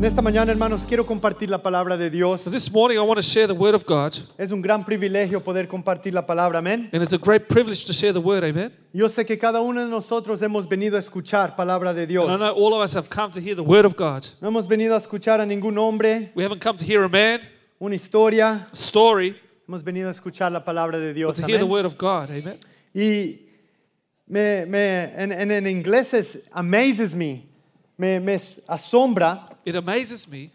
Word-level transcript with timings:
En 0.00 0.06
esta 0.06 0.22
mañana, 0.22 0.50
hermanos, 0.50 0.80
quiero 0.88 1.04
compartir 1.04 1.50
la 1.50 1.62
palabra 1.62 1.94
de 1.94 2.08
Dios. 2.08 2.44
This 2.44 2.72
morning, 2.72 2.96
I 2.96 3.00
want 3.02 3.18
to 3.18 3.22
share 3.22 3.46
the 3.46 3.52
Word 3.52 3.74
of 3.74 3.84
God, 3.84 4.14
Es 4.38 4.50
un 4.50 4.62
gran 4.62 4.82
privilegio 4.82 5.42
poder 5.44 5.68
compartir 5.68 6.14
la 6.14 6.24
palabra, 6.24 6.60
amén. 6.60 6.88
and 6.94 7.02
it's 7.02 7.12
a 7.12 7.18
great 7.18 7.48
privilege 7.48 7.84
to 7.84 7.92
share 7.92 8.10
the 8.14 8.18
Word, 8.18 8.42
amen? 8.44 8.72
Yo 8.94 9.10
sé 9.10 9.26
que 9.26 9.36
cada 9.36 9.60
uno 9.60 9.84
de 9.84 9.90
nosotros 9.90 10.40
hemos 10.40 10.66
venido 10.66 10.96
a 10.96 11.00
escuchar 11.00 11.54
palabra 11.54 11.92
de 11.92 12.06
Dios. 12.06 12.30
And 12.30 12.36
I 12.42 12.46
know 12.46 12.54
all 12.54 12.72
of 12.72 12.80
us 12.82 12.94
have 12.94 13.10
come 13.10 13.30
to 13.32 13.40
hear 13.42 13.54
the 13.54 13.62
Word 13.62 13.84
of 13.84 13.94
God. 13.94 14.26
No 14.40 14.48
hemos 14.48 14.66
venido 14.66 14.94
a 14.94 14.98
escuchar 14.98 15.38
a 15.38 15.44
ningún 15.44 15.76
hombre, 15.76 16.32
We 16.34 16.44
haven't 16.44 16.62
come 16.62 16.78
to 16.78 16.84
hear 16.86 17.04
a 17.04 17.08
man, 17.10 17.40
una 17.78 17.94
historia. 17.94 18.68
a 18.72 18.74
story, 18.74 19.36
Hemos 19.68 19.84
venido 19.84 20.08
a 20.08 20.12
escuchar 20.12 20.50
la 20.50 20.64
palabra 20.64 20.98
de 20.98 21.08
but 21.08 21.14
Dios. 21.14 21.34
to 21.34 21.46
hear 21.46 21.58
the 21.58 21.64
amén. 21.66 21.70
Word 21.70 21.84
of 21.84 21.98
God, 21.98 22.30
amen? 22.30 22.58
Y 22.94 23.38
me, 24.26 24.64
me- 24.64 25.12
en, 25.14 25.30
en- 25.30 25.50
en 25.50 25.66
inglés 25.66 26.14
es 26.14 26.38
amazes 26.52 27.14
me, 27.14 27.44
me, 27.98 28.18
me 28.18 28.40
asombra 28.66 29.46
It 29.70 29.76
amazes 29.76 30.26
me 30.28 30.50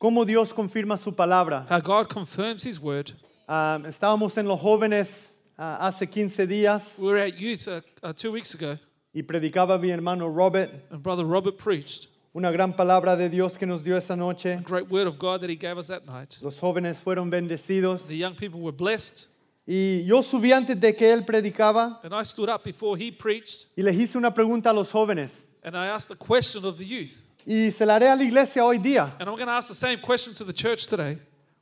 cómo 0.00 0.24
Dios 0.24 0.52
confirma 0.52 0.96
su 0.96 1.10
palabra. 1.10 1.66
how 1.68 1.80
God 1.80 2.08
confirms 2.08 2.62
His 2.62 2.78
Word. 2.78 3.10
Ah, 3.48 3.80
estábamos 3.84 4.38
en 4.38 4.46
los 4.46 4.60
jóvenes 4.60 5.32
ah, 5.58 5.78
hace 5.88 6.06
15 6.08 6.46
días 6.46 6.96
We 6.96 7.08
were 7.08 7.18
at 7.18 7.36
youth 7.36 7.66
uh, 7.66 7.80
uh, 8.04 8.12
two 8.12 8.30
weeks 8.30 8.54
ago, 8.54 8.78
y 9.12 9.22
predicaba 9.22 9.76
mi 9.80 9.90
hermano 9.90 10.28
Robert 10.28 10.70
and 10.92 11.02
Brother 11.02 11.24
Robert 11.24 11.58
preached 11.58 12.06
una 12.32 12.52
gran 12.52 12.72
palabra 12.74 13.16
de 13.16 13.28
Dios 13.28 13.56
que 13.58 13.66
nos 13.66 13.82
dio 13.82 13.96
esa 13.96 14.14
noche. 14.14 14.52
a 14.52 14.62
great 14.62 14.88
Word 14.88 15.08
of 15.08 15.18
God 15.18 15.40
that 15.40 15.50
he 15.50 15.56
gave 15.56 15.76
us 15.76 15.88
that 15.88 16.06
night. 16.06 16.38
Los 16.40 16.60
jóvenes 16.60 16.96
fueron 16.98 17.32
bendecidos. 17.32 18.06
The 18.06 18.16
young 18.16 18.36
people 18.36 18.60
were 18.60 18.70
blessed, 18.72 19.26
Y 19.66 20.04
yo 20.06 20.22
subí 20.22 20.52
antes 20.52 20.78
de 20.78 20.94
que 20.94 21.12
él 21.12 21.24
predicaba 21.26 21.98
and 22.04 22.14
I 22.14 22.22
stood 22.22 22.48
up 22.48 22.62
before 22.62 22.96
he 22.96 23.10
preached, 23.10 23.66
y 23.76 23.82
les 23.82 23.96
hice 23.96 24.16
una 24.16 24.32
pregunta 24.32 24.70
a 24.70 24.72
los 24.72 24.92
jóvenes. 24.92 25.32
and 25.64 25.76
I 25.76 25.86
asked 25.88 26.08
the 26.08 26.16
question 26.16 26.64
of 26.64 26.78
the 26.78 26.84
youth. 26.84 27.23
Y 27.46 27.70
se 27.70 27.84
la 27.84 27.96
haré 27.96 28.08
a 28.08 28.16
la 28.16 28.22
iglesia 28.22 28.64
hoy 28.64 28.78
día. 28.78 29.14
And 29.18 29.28
I'm 29.28 29.36
going 29.36 29.46
to 29.46 29.52
ask 29.52 29.68
the 29.68 29.74
same 29.74 29.98
question 29.98 30.34
to 30.34 30.44
the 30.44 30.52
church 30.52 30.86
today. 30.86 31.18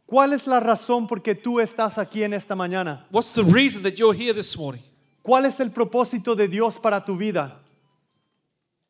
¿Cuál 0.07 0.35
es 0.35 0.47
la 0.47 0.61
razón 0.61 1.07
por 1.07 1.23
qué 1.23 1.35
tú 1.35 1.59
estás 1.61 1.97
aquí 1.99 2.23
en 2.23 2.35
esta 2.35 2.55
mañana? 2.55 3.07
What's 3.11 3.33
the 3.33 3.45
reason 3.45 3.83
that 3.83 3.99
you're 3.99 4.15
here 4.15 4.35
this 4.35 4.57
morning? 4.57 4.83
¿Cuál 5.23 5.47
es 5.47 5.59
el 5.61 5.71
propósito 5.71 6.37
de 6.37 6.49
Dios 6.49 6.79
para 6.79 7.05
tu 7.05 7.17
vida? 7.17 7.57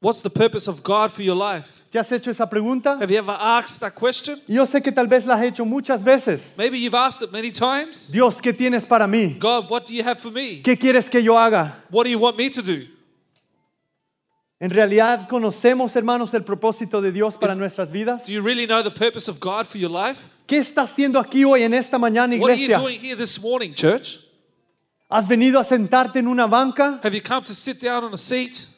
What's 0.01 0.21
the 0.21 0.31
purpose 0.31 0.67
of 0.67 0.83
God 0.83 1.13
for 1.13 1.23
your 1.23 1.37
life? 1.37 1.85
¿Te 1.93 1.99
has 1.99 2.11
hecho 2.11 2.29
esa 2.29 2.47
pregunta? 2.47 2.99
Have 3.01 3.09
you 3.09 3.19
ever 3.19 3.37
asked 3.39 3.81
that 3.81 3.95
question? 3.95 4.37
Y 4.49 4.55
yo 4.55 4.67
sé 4.67 4.83
que 4.83 4.91
tal 4.91 5.07
vez 5.07 5.25
la 5.25 5.35
has 5.35 5.45
hecho 5.45 5.65
muchas 5.65 6.03
veces. 6.03 6.55
Maybe 6.59 6.77
you've 6.77 6.97
asked 6.97 7.23
it 7.23 7.31
many 7.31 7.53
times. 7.53 8.11
Dios, 8.11 8.41
¿qué 8.41 8.53
tienes 8.53 8.85
para 8.85 9.07
mí? 9.07 9.39
God, 9.39 9.71
what 9.71 9.87
do 9.87 9.95
you 9.95 10.03
have 10.03 10.19
for 10.19 10.33
me? 10.33 10.61
¿Qué 10.61 10.77
quieres 10.77 11.09
que 11.09 11.23
yo 11.23 11.39
haga? 11.39 11.85
What 11.89 12.05
do 12.05 12.11
you 12.11 12.19
want 12.19 12.37
me 12.37 12.51
to 12.51 12.63
do? 12.63 12.89
¿En 14.63 14.71
realidad 14.71 15.29
conocemos, 15.29 15.97
hermanos, 15.97 16.33
el 16.35 16.45
propósito 16.45 17.01
de 17.03 17.11
Dios 17.11 17.37
para 17.37 17.57
nuestras 17.57 17.91
vidas? 17.91 18.25
Do 18.27 18.33
you 18.33 18.41
really 18.41 18.65
know 18.65 18.81
the 18.81 18.93
purpose 18.93 19.29
of 19.29 19.41
God 19.41 19.67
for 19.67 19.77
your 19.77 19.91
life? 19.91 20.21
¿Qué 20.47 20.59
estás 20.59 20.89
haciendo 20.89 21.19
aquí 21.19 21.45
hoy 21.45 21.65
en 21.65 21.75
esta 21.75 21.99
mañana, 21.99 22.37
What 22.37 22.51
are 22.51 22.57
you 22.57 22.67
iglesia? 22.67 22.79
doing 22.79 23.01
here 23.01 23.17
this 23.17 23.43
morning, 23.43 23.75
church? 23.75 24.21
¿Has 25.11 25.27
venido 25.27 25.59
a 25.59 25.65
sentarte 25.65 26.21
en 26.21 26.29
una 26.29 26.47
banca? 26.47 27.01
Have 27.03 27.13
you 27.13 27.21
come 27.21 27.43
to 27.43 27.57
sit 27.57 27.81
down 27.83 28.05
on 28.05 28.15
a 28.15 28.17
seat? 28.17 28.69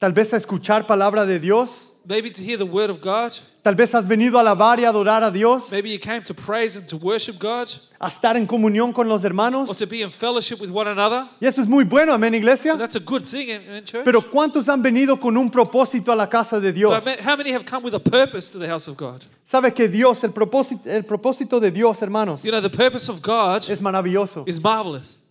Tal 0.00 0.12
vez 0.12 0.34
a 0.34 0.36
escuchar 0.36 0.84
palabra 0.84 1.24
de 1.24 1.38
Dios. 1.38 1.70
Maybe 2.06 2.30
to 2.30 2.42
hear 2.42 2.58
the 2.58 2.66
word 2.66 2.90
of 2.90 3.00
God? 3.00 3.32
Tal 3.62 3.74
vez 3.74 3.94
has 3.94 4.06
venido 4.06 4.36
a 4.36 4.42
alabar 4.42 4.78
y 4.78 4.84
adorar 4.84 5.22
a 5.22 5.30
Dios. 5.30 5.70
Maybe 5.72 5.88
you 5.88 5.98
came 5.98 6.22
to 6.24 6.34
praise 6.34 6.76
and 6.76 6.86
to 6.88 6.98
worship 6.98 7.38
God? 7.38 7.70
A 7.98 8.08
estar 8.08 8.36
en 8.36 8.46
comunión 8.46 8.92
con 8.92 9.08
los 9.08 9.22
hermanos. 9.24 9.70
Or 9.70 9.74
to 9.74 9.86
be 9.86 10.02
in 10.02 10.10
fellowship 10.10 10.60
with 10.60 10.70
one 10.70 10.86
another? 10.86 11.26
Y 11.40 11.46
eso 11.46 11.62
es 11.62 11.66
muy 11.66 11.84
bueno, 11.84 12.12
amén, 12.12 12.34
iglesia. 12.34 12.76
That's 12.76 12.96
a 12.96 13.00
good 13.00 13.22
thing, 13.24 13.48
in 13.48 13.84
church? 13.86 14.04
Pero 14.04 14.20
¿cuántos 14.20 14.68
han 14.68 14.82
venido 14.82 15.18
con 15.18 15.34
un 15.38 15.48
propósito 15.50 16.12
a 16.12 16.16
la 16.16 16.28
casa 16.28 16.60
de 16.60 16.72
Dios? 16.72 17.02
But 17.02 17.20
how 17.20 17.36
many 17.36 17.52
have 17.52 17.64
come 17.64 17.82
with 17.82 17.94
a 17.94 18.00
purpose 18.00 18.50
to 18.50 18.58
the 18.58 18.68
house 18.68 18.86
of 18.86 18.98
God? 18.98 19.24
Sabe 19.46 19.72
que 19.72 19.88
Dios, 19.88 20.22
el 20.24 20.32
propósito, 20.32 20.82
el 20.84 21.04
propósito 21.04 21.58
de 21.58 21.70
Dios, 21.70 22.02
hermanos, 22.02 22.42
You 22.44 22.50
know, 22.50 22.60
the 22.60 22.68
purpose 22.68 23.08
of 23.08 23.22
God 23.22 23.66
es 23.70 23.80
maravilloso. 23.80 24.46
is 24.46 24.60
marvelous. 24.62 25.22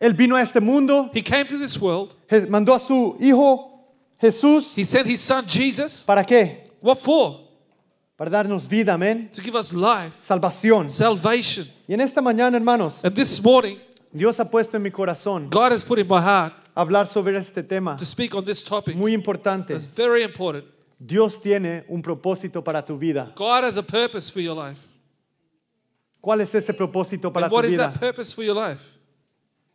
Él 0.00 0.14
vino 0.14 0.34
a 0.34 0.40
este 0.42 0.60
mundo, 0.60 1.10
He 1.14 1.22
came 1.22 1.46
to 1.46 1.56
this 1.58 1.80
world, 1.80 2.16
mandó 2.48 2.74
a 2.74 2.80
su 2.80 3.16
hijo 3.20 3.71
Jesús. 4.22 4.72
He 4.76 4.84
sent 4.84 5.06
His 5.08 5.20
Son 5.20 5.44
Jesus. 5.46 6.04
¿Para 6.06 6.24
qué? 6.24 6.70
What 6.80 6.96
for? 6.98 7.40
Para 8.16 8.30
darnos 8.30 8.68
vida, 8.68 8.94
amén. 8.94 9.28
To 9.32 9.42
give 9.42 9.56
us 9.58 9.72
life, 9.74 10.14
Salvación. 10.24 10.88
salvation. 10.88 11.66
Y 11.88 11.94
en 11.94 12.00
esta 12.00 12.22
mañana, 12.22 12.56
hermanos, 12.56 13.00
And 13.02 13.14
this 13.14 13.42
morning, 13.42 13.78
Dios 14.12 14.38
ha 14.38 14.44
puesto 14.48 14.76
en 14.76 14.82
mi 14.84 14.90
corazón 14.90 15.48
God 15.50 15.72
has 15.72 15.82
put 15.82 15.98
in 15.98 16.06
my 16.06 16.20
heart 16.20 16.54
hablar 16.76 17.06
sobre 17.08 17.36
este 17.36 17.62
tema 17.66 17.96
to 17.96 18.04
speak 18.04 18.34
on 18.34 18.44
this 18.44 18.62
topic. 18.62 18.94
muy 18.94 19.12
importante. 19.12 19.74
It's 19.74 19.86
very 19.86 20.22
important. 20.22 20.64
Dios 21.04 21.40
tiene 21.40 21.84
un 21.88 22.00
propósito 22.00 22.62
para 22.62 22.84
tu 22.84 22.96
vida. 22.96 23.32
God 23.34 23.64
has 23.64 23.76
a 23.76 23.82
purpose 23.82 24.30
for 24.30 24.40
your 24.40 24.54
life. 24.54 24.80
¿Cuál 26.20 26.42
es 26.42 26.54
ese 26.54 26.72
propósito 26.72 27.32
para 27.32 27.46
And 27.46 27.50
tu 27.50 27.56
what 27.56 27.64
is 27.64 27.72
vida? 27.72 27.90
that 27.90 27.98
purpose 27.98 28.32
for 28.32 28.44
your 28.44 28.54
life? 28.54 28.98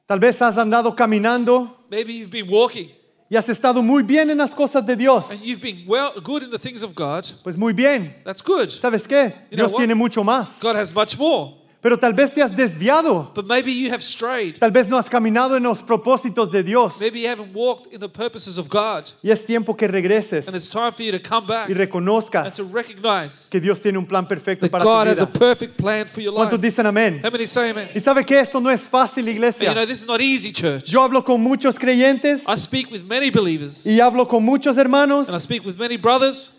Tal 0.08 0.20
vez 0.20 0.40
has 0.42 0.58
andado 0.58 0.96
caminando 0.96 1.76
Maybe 1.92 2.14
you've 2.14 2.32
been 2.32 2.48
walking 2.50 2.92
y 3.30 3.36
has 3.36 3.50
estado 3.50 3.82
muy 3.82 4.04
bien 4.04 4.30
en 4.30 4.38
las 4.38 4.54
cosas 4.54 4.86
de 4.86 4.96
Dios. 4.96 5.30
and 5.32 5.42
you've 5.42 5.62
been 5.62 5.84
well 5.88 6.12
good 6.24 6.44
in 6.44 6.50
the 6.50 6.60
things 6.60 6.84
of 6.84 6.96
God. 6.96 7.26
Pues 7.44 7.58
muy 7.58 7.74
bien. 7.74 8.16
That's 8.24 8.42
good. 8.42 8.70
¿Sabes 8.70 9.08
qué? 9.08 9.34
You 9.52 9.58
Dios 9.58 9.74
tiene 9.74 9.96
mucho 9.96 10.24
más. 10.24 10.60
God 10.62 10.76
has 10.76 10.94
much 10.94 11.18
more. 11.18 11.54
Pero 11.88 11.98
tal 11.98 12.14
vez 12.14 12.34
te 12.34 12.42
has 12.44 12.54
desviado. 12.54 13.32
But 13.34 13.46
maybe 13.46 13.72
you 13.72 13.90
have 13.94 14.04
strayed. 14.04 14.60
Tal 14.60 14.72
vez 14.72 14.90
no 14.90 14.98
has 14.98 15.08
caminado 15.10 15.56
en 15.56 15.64
los 15.64 15.82
propósitos 15.82 16.52
de 16.52 16.62
Dios. 16.62 17.00
Maybe 17.00 17.22
you 17.22 17.30
haven't 17.30 17.54
walked 17.56 17.94
in 17.94 18.02
the 18.02 18.10
purposes 18.10 18.58
of 18.58 18.68
God. 18.68 19.06
Y 19.24 19.32
es 19.32 19.46
tiempo 19.46 19.74
que 19.74 19.88
regreses 19.88 20.50
And 20.50 20.56
it's 20.58 20.68
time 20.68 20.92
for 20.92 21.04
you 21.04 21.14
to 21.14 21.20
come 21.22 21.48
back 21.48 21.70
y 21.70 21.72
and 21.72 21.78
reconozcas 21.80 22.54
to 22.56 22.66
recognize 22.66 23.48
que 23.50 23.62
Dios 23.62 23.80
tiene 23.80 23.98
un 23.98 24.06
plan 24.06 24.28
perfecto 24.28 24.66
that 24.68 24.72
para 24.72 24.84
God 24.84 25.06
tu 25.06 25.12
has 25.12 25.22
a 25.22 25.26
vida. 25.28 25.40
perfect 25.40 25.78
plan 25.78 26.10
for 26.10 26.20
your 26.22 26.34
life. 26.34 26.50
¿Cuántos 26.50 26.60
dicen 26.60 26.86
amén? 26.86 27.22
How 27.24 27.32
many 27.32 27.46
say 27.46 27.70
amen? 27.70 27.88
Y 27.96 28.02
sabe 28.02 28.26
que 28.26 28.38
esto 28.38 28.60
no 28.60 28.70
es 28.70 28.82
fácil, 28.82 29.20
And 29.20 29.28
you 29.28 29.32
iglesia. 29.36 29.74
know, 29.74 29.86
this 29.86 30.00
is 30.02 30.08
not 30.08 30.20
easy, 30.20 30.52
church. 30.52 30.92
Yo 30.92 31.02
hablo 31.02 31.24
con 31.24 31.42
muchos 31.42 31.80
creyentes 31.80 32.44
I 32.50 32.58
speak 32.58 32.92
with 32.92 33.04
many 33.08 33.30
believers 33.30 33.86
y 33.88 34.02
hablo 34.02 34.28
con 34.28 34.44
muchos 34.44 34.76
hermanos 34.76 35.30
and 35.30 35.38
I 35.38 35.40
speak 35.40 35.66
with 35.66 35.78
many 35.78 35.96
brothers, 35.96 36.52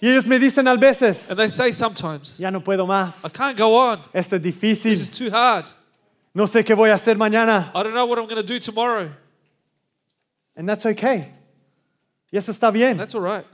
y 0.00 0.08
ellos 0.08 0.26
me 0.26 0.38
dicen 0.38 0.66
a 0.68 0.76
veces, 0.76 1.28
and 1.28 1.38
they 1.38 1.48
say 1.48 1.70
sometimes, 1.72 2.38
ya 2.38 2.50
no 2.50 2.60
puedo 2.60 2.86
más. 2.86 3.24
I 3.24 3.28
can't 3.30 3.56
go 3.56 3.74
on. 3.76 4.00
Esto 4.12 4.36
es 4.36 4.42
This 4.42 4.54
difícil. 4.54 4.92
is 4.92 5.10
too 5.10 5.30
hard. 5.30 5.66
No 6.34 6.46
sé 6.46 6.64
qué 6.64 6.74
voy 6.74 6.90
a 6.90 6.94
hacer 6.94 7.16
mañana. 7.16 7.70
I 7.74 7.82
don't 7.82 7.94
know 7.94 8.04
what 8.06 8.18
I'm 8.18 8.26
going 8.26 8.36
to 8.40 8.46
do 8.46 8.58
tomorrow. 8.60 9.10
And 10.56 10.68
that's 10.68 10.84
okay. 10.86 11.32
Y 12.32 12.38
eso 12.38 12.52
está 12.52 12.70
bien. 12.72 12.96
That's 12.98 13.14
all 13.14 13.22
right. 13.22 13.44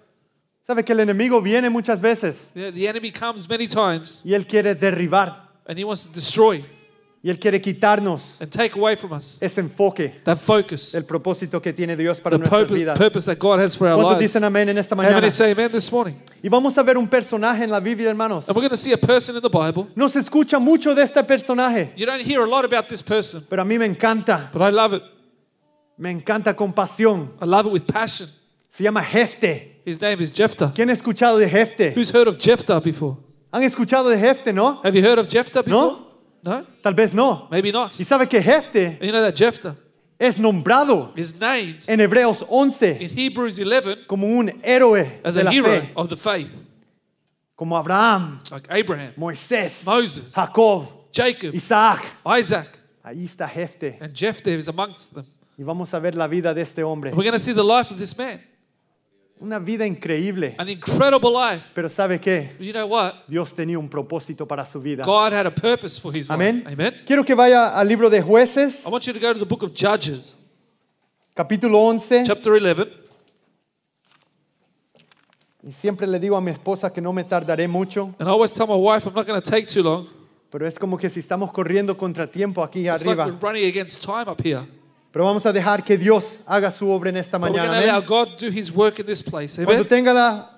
Sabe 0.66 0.84
que 0.84 0.92
el 0.94 1.00
enemigo 1.00 1.40
viene 1.42 1.68
muchas 1.70 2.00
veces 2.00 2.50
The, 2.54 2.70
the 2.70 2.86
enemy 2.88 3.10
comes 3.10 3.48
many 3.48 3.66
times 3.66 4.22
y 4.24 4.32
él 4.34 4.46
quiere 4.46 4.74
derribar 4.76 5.48
and 5.66 5.76
he 5.78 5.84
wants 5.84 6.04
to 6.06 6.12
destroy 6.12 6.64
y 7.24 7.30
él 7.30 7.38
quiere 7.38 7.60
quitarnos 7.60 8.36
and 8.40 8.50
take 8.50 8.76
away 8.76 8.96
from 8.96 9.12
us 9.12 9.40
ese 9.40 9.58
enfoque 9.60 10.20
that 10.24 10.38
focus, 10.38 10.90
del 10.92 11.04
propósito 11.04 11.62
que 11.62 11.72
tiene 11.72 11.96
Dios 11.96 12.20
para 12.20 12.34
the 12.36 12.38
nuestras 12.40 12.62
purpose, 12.62 12.78
vidas. 12.78 12.98
purpose 12.98 13.26
that 13.26 13.38
God 13.38 13.60
has 13.60 13.76
for 13.76 13.86
our 13.86 13.94
¿Cuántos 13.96 14.18
lives. 14.18 14.32
dicen 14.32 14.44
amén 14.44 14.68
en 14.68 14.78
esta 14.78 14.94
How 14.94 15.02
mañana? 15.02 15.20
many 15.20 15.30
say 15.30 15.52
amen 15.52 15.70
this 15.70 15.90
morning? 15.92 16.14
Y 16.42 16.48
vamos 16.48 16.76
a 16.76 16.82
ver 16.82 16.98
un 16.98 17.06
personaje 17.08 17.62
en 17.62 17.70
la 17.70 17.78
Biblia, 17.78 18.08
hermanos. 18.10 18.48
And 18.48 18.56
we're 18.56 18.62
going 18.62 18.70
to 18.70 18.76
see 18.76 18.92
a 18.92 18.98
person 18.98 19.36
in 19.36 19.42
the 19.42 19.48
Bible. 19.48 19.86
No 19.94 20.08
se 20.08 20.18
escucha 20.18 20.58
mucho 20.58 20.94
de 20.94 21.02
este 21.04 21.22
personaje, 21.22 21.92
You 21.96 22.06
don't 22.06 22.20
hear 22.20 22.40
a 22.42 22.46
lot 22.46 22.64
about 22.64 22.88
this 22.88 23.02
person, 23.02 23.46
pero 23.48 23.62
a 23.62 23.64
mí 23.64 23.78
me 23.78 23.86
encanta. 23.86 24.50
but 24.52 24.60
I 24.60 24.70
love 24.70 24.92
it. 24.94 25.02
Me 25.98 26.10
encanta 26.10 26.56
con 26.56 26.72
pasión. 26.72 27.30
I 27.40 27.44
love 27.44 27.66
it 27.66 27.72
with 27.72 27.86
passion. 27.86 28.26
Se 28.70 28.82
llama 28.82 29.00
Jefte. 29.02 29.80
His 29.84 30.00
name 30.00 30.20
is 30.20 30.32
Jephthah. 30.32 30.72
¿Quién 30.74 30.88
ha 30.90 30.92
escuchado 30.94 31.38
de 31.38 31.48
Jefte? 31.48 31.92
Who's 31.94 32.10
heard 32.10 32.26
of 32.26 32.38
Jephthah 32.38 32.80
before? 32.80 33.18
¿Han 33.52 33.62
escuchado 33.62 34.08
de 34.08 34.16
Jefte, 34.18 34.52
no? 34.52 34.80
Have 34.82 34.96
you 34.96 35.02
heard 35.04 35.18
of 35.20 35.28
Jephthah 35.28 35.62
before? 35.62 35.92
No. 35.92 36.11
No? 36.44 36.66
Tal 36.82 36.94
vez 36.94 37.12
no. 37.14 37.48
Maybe 37.50 37.70
not. 37.70 37.92
Y 37.98 38.04
sabe 38.04 38.28
que 38.28 38.40
Jefte 38.42 38.96
And 39.00 39.02
you 39.02 39.12
know 39.12 39.22
that 39.22 39.36
Jephthah 39.36 39.76
es 40.18 40.36
nombrado 40.36 41.12
is 41.16 41.34
named 41.34 41.84
en 41.88 41.98
Hebreos 42.00 42.44
11 42.48 43.00
in 43.00 43.10
Hebrews 43.10 43.58
11 43.58 44.06
como 44.06 44.26
un 44.26 44.48
héroe 44.62 45.20
as 45.24 45.34
de 45.34 45.40
a 45.40 45.44
la 45.44 45.50
hero 45.50 45.66
fe, 45.66 45.90
of 45.96 46.08
the 46.08 46.16
faith, 46.16 46.50
como 47.56 47.76
Abraham, 47.76 48.40
like 48.50 48.66
Abraham, 48.70 49.12
Moisés, 49.16 49.84
Moses, 49.84 50.32
Jacob, 50.34 50.88
Jacob, 51.12 51.54
Isaac. 51.54 52.04
Isaac, 52.26 52.78
Ahí 53.04 53.24
está 53.24 53.48
Jefte. 53.48 53.98
and 54.00 54.14
Jephthah 54.14 54.50
is 54.50 54.68
amongst 54.68 55.14
them. 55.14 55.24
Y 55.58 55.64
vamos 55.64 55.92
a 55.92 55.98
ver 56.00 56.14
la 56.14 56.28
vida 56.28 56.54
de 56.54 56.62
este 56.62 56.78
hombre. 56.84 57.10
We're 57.10 57.24
going 57.24 57.32
to 57.32 57.38
see 57.38 57.52
the 57.52 57.64
life 57.64 57.90
of 57.90 57.98
this 57.98 58.16
man. 58.16 58.40
Una 59.42 59.58
vida 59.58 59.84
increíble. 59.84 60.54
an 60.58 60.68
incredible 60.68 61.30
life. 61.30 61.70
Pero 61.74 61.88
¿sabe 61.88 62.20
qué? 62.20 62.52
But 62.58 62.66
you 62.66 62.72
know 62.72 62.86
what? 62.86 63.14
Dios 63.26 63.52
tenía 63.54 63.78
un 63.78 63.88
propósito 63.88 64.46
para 64.46 64.64
su 64.64 64.80
vida. 64.80 65.02
God 65.04 65.32
had 65.32 65.46
a 65.46 65.50
purpose 65.50 66.00
for 66.00 66.16
his 66.16 66.30
Amén. 66.30 66.62
life. 66.64 66.72
Amen. 66.72 67.02
Quiero 67.04 67.24
que 67.24 67.34
vaya 67.34 67.76
al 67.76 67.88
libro 67.88 68.08
de 68.08 68.22
jueces, 68.22 68.86
I 68.86 68.90
want 68.90 69.04
you 69.06 69.12
to 69.12 69.18
go 69.20 69.32
to 69.32 69.38
the 69.40 69.44
book 69.44 69.62
of 69.64 69.72
Judges, 69.74 70.36
capítulo 71.34 71.78
11. 71.88 72.22
chapter 72.24 72.52
11. 72.52 72.86
Y 75.64 75.70
siempre 75.72 76.06
le 76.06 76.18
digo 76.18 76.36
a 76.36 76.40
mi 76.40 76.50
esposa 76.50 76.92
que 76.92 77.00
no 77.00 77.12
me 77.12 77.22
tardaré 77.24 77.68
mucho, 77.68 78.14
And 78.18 78.28
I 78.28 78.32
always 78.32 78.52
tell 78.52 78.66
my 78.66 78.74
wife 78.76 79.06
I'm 79.06 79.14
not 79.14 79.26
going 79.26 79.40
to 79.40 79.50
take 79.50 79.66
too 79.66 79.82
long. 79.82 80.06
pero 80.50 80.66
es 80.66 80.78
como 80.78 80.98
que 80.98 81.08
si 81.08 81.20
estamos 81.20 81.52
corriendo 81.52 81.96
contra 81.96 82.26
tiempo 82.30 82.62
aquí 82.62 82.80
It's 82.88 83.04
like 83.04 83.16
we're 83.18 83.22
arriba. 83.30 83.38
running 83.40 83.64
against 83.66 84.02
time 84.04 84.28
up 84.28 84.40
here. 84.44 84.62
Pero 85.12 85.24
vamos 85.26 85.44
a 85.44 85.52
dejar 85.52 85.84
que 85.84 85.98
Dios 85.98 86.38
haga 86.46 86.72
su 86.72 86.88
obra 86.90 87.10
en 87.10 87.18
esta 87.18 87.36
But 87.38 87.50
we're 87.50 87.58
going 87.58 87.68
mañana. 87.70 87.80
to 87.82 87.84
allow 87.84 87.98
amén. 87.98 88.08
God 88.08 88.38
to 88.38 88.46
do 88.46 88.50
his 88.50 88.72
work 88.72 88.98
in 88.98 89.06
this 89.06 89.22
place. 89.22 89.56
Cuando 89.56 89.82
Amen. 89.82 89.88
tenga 89.88 90.12
la, 90.14 90.48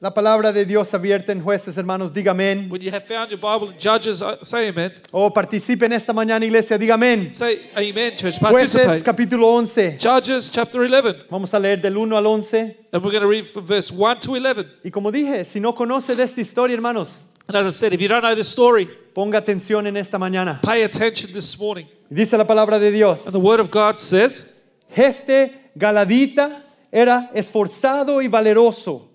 la 0.00 0.12
palabra 0.12 0.52
de 0.52 0.64
Dios 0.64 0.92
abierta 0.94 1.30
en 1.30 1.40
jueces, 1.40 1.76
hermanos, 1.76 2.12
diga 2.12 2.32
amén. 2.32 2.68
When 2.68 2.80
you 2.82 2.90
have 2.90 3.04
found 3.06 3.30
your 3.30 3.38
Bible 3.38 3.70
in 3.72 3.78
Judges, 3.78 4.20
uh, 4.20 4.42
say 4.42 4.68
amen. 4.68 4.92
O 5.12 5.30
participe 5.32 5.84
en 5.86 5.92
esta 5.92 6.12
mañana, 6.12 6.44
iglesia, 6.44 6.76
diga 6.76 6.94
amén. 6.94 7.30
Say 7.30 7.70
amen, 7.76 8.16
church. 8.16 8.40
Jueces, 8.40 8.72
Participate. 8.84 9.02
capítulo 9.04 9.46
11. 9.46 9.98
Judges 10.00 10.50
chapter 10.50 10.80
11. 10.82 11.26
Vamos 11.30 11.54
a 11.54 11.58
leer 11.60 11.80
del 11.80 11.96
1 11.96 12.16
al 12.16 12.26
11. 12.26 12.58
And 12.92 13.04
we're 13.04 13.12
going 13.12 13.22
to 13.22 13.28
read 13.28 13.46
from 13.46 13.64
verse 13.64 13.92
1 13.92 14.20
to 14.22 14.34
11. 14.34 14.66
Y 14.82 14.90
como 14.90 15.12
dije, 15.12 15.44
si 15.44 15.60
no 15.60 15.72
conoce 15.72 16.16
de 16.16 16.24
esta 16.24 16.40
historia, 16.40 16.74
hermanos, 16.74 17.10
And 17.46 17.56
as 17.56 17.66
I 17.66 17.70
said, 17.70 17.92
if 17.92 18.00
you 18.00 18.08
don't 18.08 18.22
know 18.22 18.34
this 18.34 18.48
story, 18.48 18.88
ponga 19.14 19.38
atención 19.38 19.86
en 19.86 19.96
esta 19.96 20.18
mañana. 20.18 20.60
pay 20.62 20.82
attention 20.82 21.32
this 21.32 21.56
morning. 21.60 21.86
Dice 22.10 22.36
la 22.36 22.44
palabra 22.44 22.80
de 22.80 22.90
Dios. 22.90 23.24
And 23.24 23.32
the 23.32 23.38
word 23.38 23.60
of 23.60 23.70
God 23.70 23.96
says, 23.96 24.52
Jefte 24.94 25.70
Galadita 25.76 26.60
era 26.90 27.30
esforzado 27.32 28.20
y 28.20 28.26
valeroso. 28.28 29.08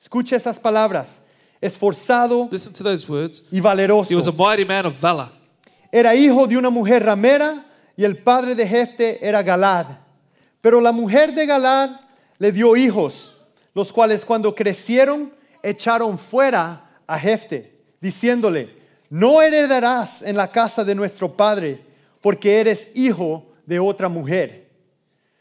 Escucha 0.00 0.36
esas 0.36 0.58
palabras. 0.60 1.18
Esforzado 1.60 2.48
listen 2.50 2.72
to 2.72 2.84
those 2.84 3.08
words. 3.08 3.42
y 3.50 3.60
valeroso. 3.60 4.08
He 4.08 4.14
was 4.14 4.28
a 4.28 4.32
mighty 4.32 4.64
man 4.64 4.86
of 4.86 4.94
valor. 5.00 5.28
Era 5.92 6.14
hijo 6.14 6.46
de 6.46 6.56
una 6.56 6.70
mujer 6.70 7.02
ramera 7.04 7.64
y 7.96 8.04
el 8.04 8.18
padre 8.18 8.54
de 8.54 8.66
Jefte 8.66 9.18
era 9.20 9.42
Galad. 9.42 9.86
Pero 10.60 10.80
la 10.80 10.92
mujer 10.92 11.34
de 11.34 11.46
Galad 11.46 11.90
le 12.38 12.52
dio 12.52 12.76
hijos, 12.76 13.32
los 13.74 13.92
cuales 13.92 14.24
cuando 14.24 14.54
crecieron 14.54 15.32
echaron 15.62 16.16
fuera 16.16 17.00
a 17.06 17.18
Jefte, 17.18 17.72
diciéndole, 18.00 18.76
no 19.10 19.42
heredarás 19.42 20.22
en 20.22 20.36
la 20.36 20.48
casa 20.48 20.84
de 20.84 20.94
nuestro 20.94 21.32
padre, 21.32 21.85
porque 22.26 22.58
eres 22.58 22.88
hijo 22.92 23.52
de 23.66 23.78
otra 23.78 24.08
mujer. 24.08 24.68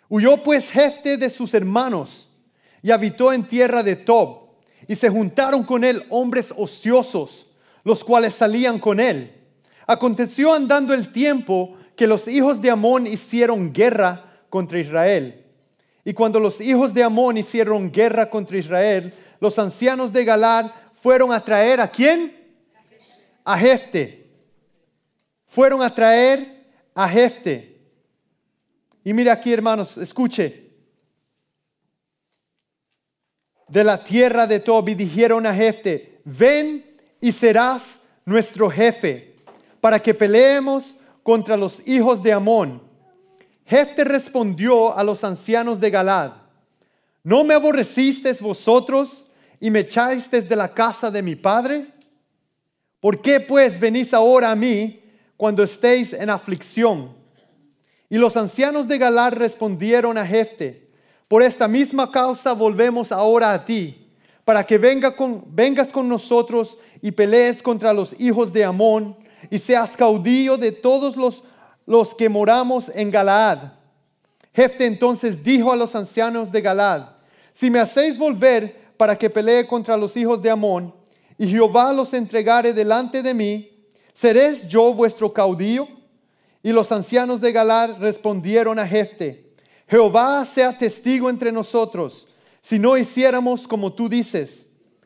Huyó 0.08 0.44
pues 0.44 0.70
Jefte 0.70 1.18
de 1.18 1.32
sus 1.32 1.56
hermanos 1.56 2.30
y 2.84 2.92
habitó 2.92 3.34
en 3.34 3.48
tierra 3.48 3.82
de 3.82 3.96
Tob, 3.96 4.50
y 4.88 4.94
se 4.94 5.10
juntaron 5.10 5.64
con 5.64 5.84
él 5.84 6.06
hombres 6.12 6.54
ociosos, 6.56 7.48
los 7.84 8.04
cuales 8.04 8.36
salían 8.36 8.78
con 8.78 9.00
él. 9.00 9.34
Aconteció 9.88 10.54
andando 10.54 10.94
el 10.94 11.12
tiempo 11.12 11.76
que 11.96 12.06
los 12.06 12.28
hijos 12.28 12.62
de 12.62 12.70
Amón 12.70 13.08
hicieron 13.08 13.74
guerra 13.74 14.44
contra 14.52 14.78
Israel. 14.78 15.44
Y 16.04 16.14
cuando 16.14 16.40
los 16.40 16.62
hijos 16.62 16.94
de 16.94 17.02
Amón 17.02 17.40
hicieron 17.40 17.92
guerra 17.92 18.30
contra 18.30 18.60
Israel, 18.60 19.12
los 19.40 19.58
ancianos 19.58 20.14
de 20.14 20.24
Galad 20.24 20.68
fueron 20.94 21.34
a 21.34 21.44
traer 21.44 21.82
a 21.82 21.88
quién? 21.88 22.32
A 23.44 23.58
Jefte. 23.58 24.30
Fueron 25.48 25.82
a 25.82 25.92
traer 25.92 26.55
a 26.96 27.08
Jefte. 27.08 27.76
Y 29.04 29.14
mire 29.14 29.30
aquí, 29.30 29.54
hermanos, 29.54 29.98
escuche. 29.98 30.64
De 33.68 33.84
la 33.84 34.04
tierra 34.04 34.48
de 34.48 34.60
Tob 34.60 34.86
dijeron 34.96 35.46
a 35.46 35.54
Jefte, 35.54 36.22
ven 36.24 36.98
y 37.20 37.32
serás 37.32 38.00
nuestro 38.24 38.70
jefe, 38.70 39.36
para 39.82 40.02
que 40.02 40.14
peleemos 40.14 40.96
contra 41.22 41.58
los 41.58 41.82
hijos 41.86 42.24
de 42.24 42.34
Amón. 42.34 42.82
Jefte 43.66 44.04
respondió 44.04 44.96
a 44.96 45.04
los 45.04 45.24
ancianos 45.24 45.80
de 45.80 45.90
Galad, 45.90 46.34
¿no 47.24 47.44
me 47.44 47.56
aborrecisteis 47.56 48.42
vosotros 48.42 49.26
y 49.60 49.72
me 49.72 49.80
echasteis 49.80 50.48
de 50.48 50.56
la 50.56 50.70
casa 50.70 51.10
de 51.10 51.24
mi 51.24 51.36
padre? 51.36 51.88
¿Por 53.00 53.22
qué 53.22 53.40
pues 53.40 53.80
venís 53.80 54.14
ahora 54.14 54.52
a 54.52 54.56
mí 54.56 55.02
cuando 55.38 55.64
estéis 55.64 56.14
en 56.14 56.30
aflicción? 56.30 57.14
Y 58.10 58.18
los 58.18 58.38
ancianos 58.38 58.88
de 58.88 58.98
Galad 58.98 59.34
respondieron 59.34 60.18
a 60.18 60.26
Jefte, 60.26 60.90
por 61.28 61.42
esta 61.42 61.68
misma 61.68 62.12
causa 62.12 62.54
volvemos 62.54 63.12
ahora 63.12 63.54
a 63.54 63.66
ti, 63.66 64.10
para 64.44 64.64
que 64.64 64.78
vengas 64.78 65.92
con 65.92 66.08
nosotros 66.08 66.78
y 67.02 67.12
pelees 67.12 67.64
contra 67.64 67.94
los 67.94 68.16
hijos 68.20 68.54
de 68.54 68.64
Amón 68.64 69.18
y 69.50 69.58
seas 69.58 69.98
caudillo 69.98 70.58
de 70.58 70.72
todos 70.72 71.18
los, 71.18 71.44
los 71.86 72.14
que 72.14 72.30
moramos 72.30 72.92
en 72.94 73.10
Galaad. 73.10 73.74
Jefte 74.54 74.86
entonces 74.86 75.44
dijo 75.44 75.72
a 75.72 75.76
los 75.76 75.96
ancianos 75.96 76.52
de 76.52 76.62
Galad, 76.62 77.10
si 77.54 77.70
me 77.70 77.80
hacéis 77.80 78.18
volver 78.18 78.94
para 78.98 79.18
que 79.18 79.30
pelee 79.30 79.66
contra 79.68 79.98
los 79.98 80.16
hijos 80.16 80.42
de 80.42 80.50
Amón, 80.50 80.94
y 81.38 81.48
Jehová 81.48 81.92
los 81.92 82.14
entregare 82.14 82.72
delante 82.72 83.22
de 83.22 83.34
mí, 83.34 83.70
¿seréis 84.16 84.68
yo 84.68 84.92
vuestro 84.96 85.32
caudillo? 85.32 85.88
Y 86.64 86.72
los 86.72 86.92
ancianos 86.92 87.40
de 87.42 87.52
Galad 87.52 87.98
respondieron 88.00 88.80
a 88.80 88.88
Jefte, 88.88 89.54
Jehová 89.88 90.44
sea 90.46 90.76
testigo 90.76 91.30
entre 91.30 91.52
nosotros, 91.52 92.26
si 92.64 92.80
no 92.80 92.98
hiciéramos 92.98 93.68
como 93.68 93.94
tú 93.94 94.10
dices. 94.10 94.66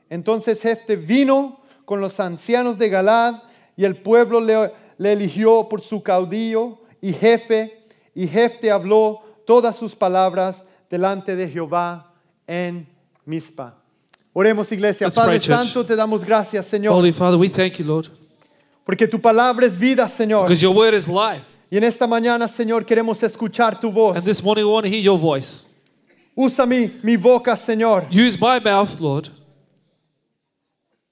Entonces 0.10 0.62
Jefte 0.62 0.96
vino 0.96 1.60
con 1.84 2.00
los 2.00 2.18
ancianos 2.22 2.78
de 2.78 2.88
Galad 2.88 3.44
y 3.76 3.84
el 3.84 3.98
pueblo 3.98 4.40
le, 4.40 4.72
le 4.98 5.12
eligió 5.12 5.68
por 5.68 5.82
su 5.82 6.02
caudillo 6.02 6.78
y 7.02 7.12
jefe, 7.12 7.84
y 8.16 8.28
Jefte 8.28 8.72
habló 8.72 9.22
todas 9.46 9.76
sus 9.76 9.96
palabras 9.96 10.64
delante 10.90 11.36
de 11.36 11.50
Jehová 11.50 12.14
en 12.48 12.88
Mizpa. 13.26 13.76
Oremos 14.34 14.72
iglesia, 14.72 15.08
Let's 15.08 15.16
Padre 15.16 15.40
pray. 15.40 15.58
Santo, 15.58 15.86
te 15.86 15.96
damos 15.96 16.24
gracias, 16.24 16.66
Señor, 16.66 16.94
Holy 16.94 17.12
Father, 17.12 17.40
we 17.40 17.50
thank 17.50 17.74
you, 17.74 17.86
Lord, 17.86 18.10
porque 18.90 19.08
tu 19.08 19.20
palabra 19.20 19.68
es 19.68 19.78
vida, 19.78 20.10
Señor. 20.10 20.46
because 20.48 20.64
your 20.64 20.76
word 20.76 20.96
is 20.96 21.08
life. 21.08 21.46
Y 21.72 21.78
en 21.78 21.84
esta 21.84 22.08
mañana, 22.08 22.48
Señor, 22.48 22.84
queremos 22.84 23.22
escuchar 23.22 23.80
tu 23.80 23.92
voz. 23.92 24.18
And 24.18 24.26
this 24.26 24.42
morning 24.44 24.66
we 24.66 24.72
want 24.72 24.84
to 24.86 24.90
hear 24.90 25.00
your 25.00 25.20
voice. 25.20 25.68
Usa 26.36 26.66
mi, 26.66 26.90
mi 27.04 27.16
boca, 27.16 27.56
Señor, 27.56 28.08
Use 28.10 28.36
my 28.42 28.60
mouth, 28.60 29.00
Lord, 29.00 29.30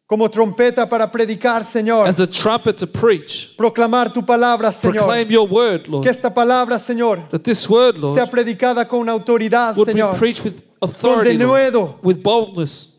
como 0.08 0.28
trompeta 0.28 0.90
para 0.90 1.06
predicar, 1.12 1.64
Señor. 1.64 2.08
as 2.08 2.20
a 2.20 2.26
trumpet 2.26 2.78
to 2.78 2.88
preach. 2.88 3.56
Proclamar 3.56 4.12
tu 4.12 4.24
palabra, 4.24 4.72
Señor. 4.72 4.94
Proclaim 4.94 5.30
your 5.30 5.48
word, 5.48 5.84
Que 5.84 5.92
Lord. 5.92 6.08
esta 6.08 6.34
palabra, 6.34 6.80
Señor, 6.80 7.30
That 7.30 7.44
this 7.44 7.70
word, 7.70 7.96
Lord, 7.98 8.20
sea 8.20 8.26
predicada 8.26 8.88
con 8.88 9.08
autoridad, 9.08 9.78
would 9.78 9.94
be 9.94 10.02
preached 10.18 10.44
with 10.44 10.64
authority, 10.82 11.38
Lord, 11.38 12.04
with 12.04 12.24
boldness. 12.24 12.97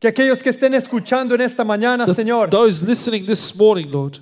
Que 0.00 0.08
aquellos 0.08 0.42
que 0.42 0.48
estén 0.50 0.72
escuchando 0.74 1.34
en 1.34 1.42
esta 1.42 1.62
mañana, 1.62 2.06
That 2.06 2.14
Señor, 2.16 2.48
those 2.50 2.82
listening 2.82 3.26
this 3.26 3.54
morning, 3.54 3.88
Lord, 3.90 4.18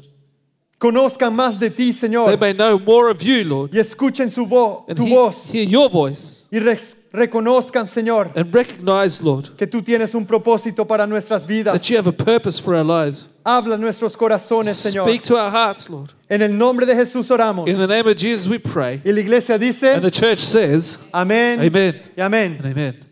conozcan 0.80 1.32
más 1.34 1.58
de 1.58 1.70
ti, 1.70 1.92
they 1.92 1.92
Señor. 1.92 2.38
may 2.40 2.52
know 2.52 2.78
more 2.80 3.08
of 3.10 3.22
you, 3.22 3.44
Lord, 3.44 3.70
Y 3.72 3.78
escuchen 3.78 4.30
su 4.30 4.44
vo- 4.44 4.84
and 4.88 4.96
tu 4.96 5.04
he- 5.06 5.14
voz. 5.14 5.50
hear 5.52 5.64
your 5.64 5.88
voice 5.88 6.48
Y 6.50 6.58
re- 6.58 6.78
reconozcan, 7.12 7.86
Señor, 7.86 8.32
and 8.34 8.52
recognize, 8.52 9.22
Lord, 9.22 9.56
que 9.56 9.66
tú 9.68 9.80
tienes 9.82 10.14
un 10.16 10.26
propósito 10.26 10.84
para 10.84 11.06
nuestras 11.06 11.46
vidas. 11.46 11.74
that 11.74 11.88
you 11.88 11.96
have 11.96 12.08
a 12.08 12.12
purpose 12.12 12.58
for 12.60 12.74
our 12.74 12.84
lives. 12.84 13.28
Habla 13.44 13.78
nuestros 13.78 14.16
corazones, 14.16 14.74
Señor. 14.76 15.06
Speak 15.06 15.22
to 15.22 15.36
our 15.36 15.48
hearts, 15.50 15.88
Lord. 15.88 16.12
En 16.28 16.42
el 16.42 16.50
nombre 16.58 16.86
de 16.86 16.94
Jesús 16.96 17.30
oramos. 17.30 17.68
In 17.68 17.78
the 17.78 17.86
name 17.86 18.06
of 18.08 18.16
Jesus, 18.16 18.48
we 18.48 18.58
pray. 18.58 19.00
Y 19.04 19.12
la 19.12 19.20
iglesia 19.20 19.54
And 19.54 19.62
dice, 19.62 20.00
the 20.00 20.10
church 20.10 20.40
says, 20.40 20.98
amén 21.14 21.60
Amen 21.60 22.00
y 22.16 22.20
amén. 22.20 22.56
and 22.58 22.66
Amen. 22.66 23.04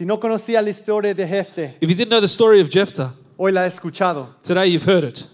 Si 0.00 0.06
no 0.06 0.18
conocía 0.18 0.62
la 0.62 0.70
historia 0.70 1.12
de 1.12 1.28
Jefte, 1.28 1.76
If 1.78 1.90
you 1.90 1.94
didn't 1.94 2.08
know 2.08 2.22
the 2.22 2.26
story 2.26 2.58
of 2.62 2.70
Jephthah, 2.70 3.12
hoy 3.36 3.52
la 3.52 3.64
he 3.64 3.68
escuchado. 3.68 4.28
today 4.42 4.66
you've 4.66 4.86
heard 4.86 5.04
it. 5.04 5.26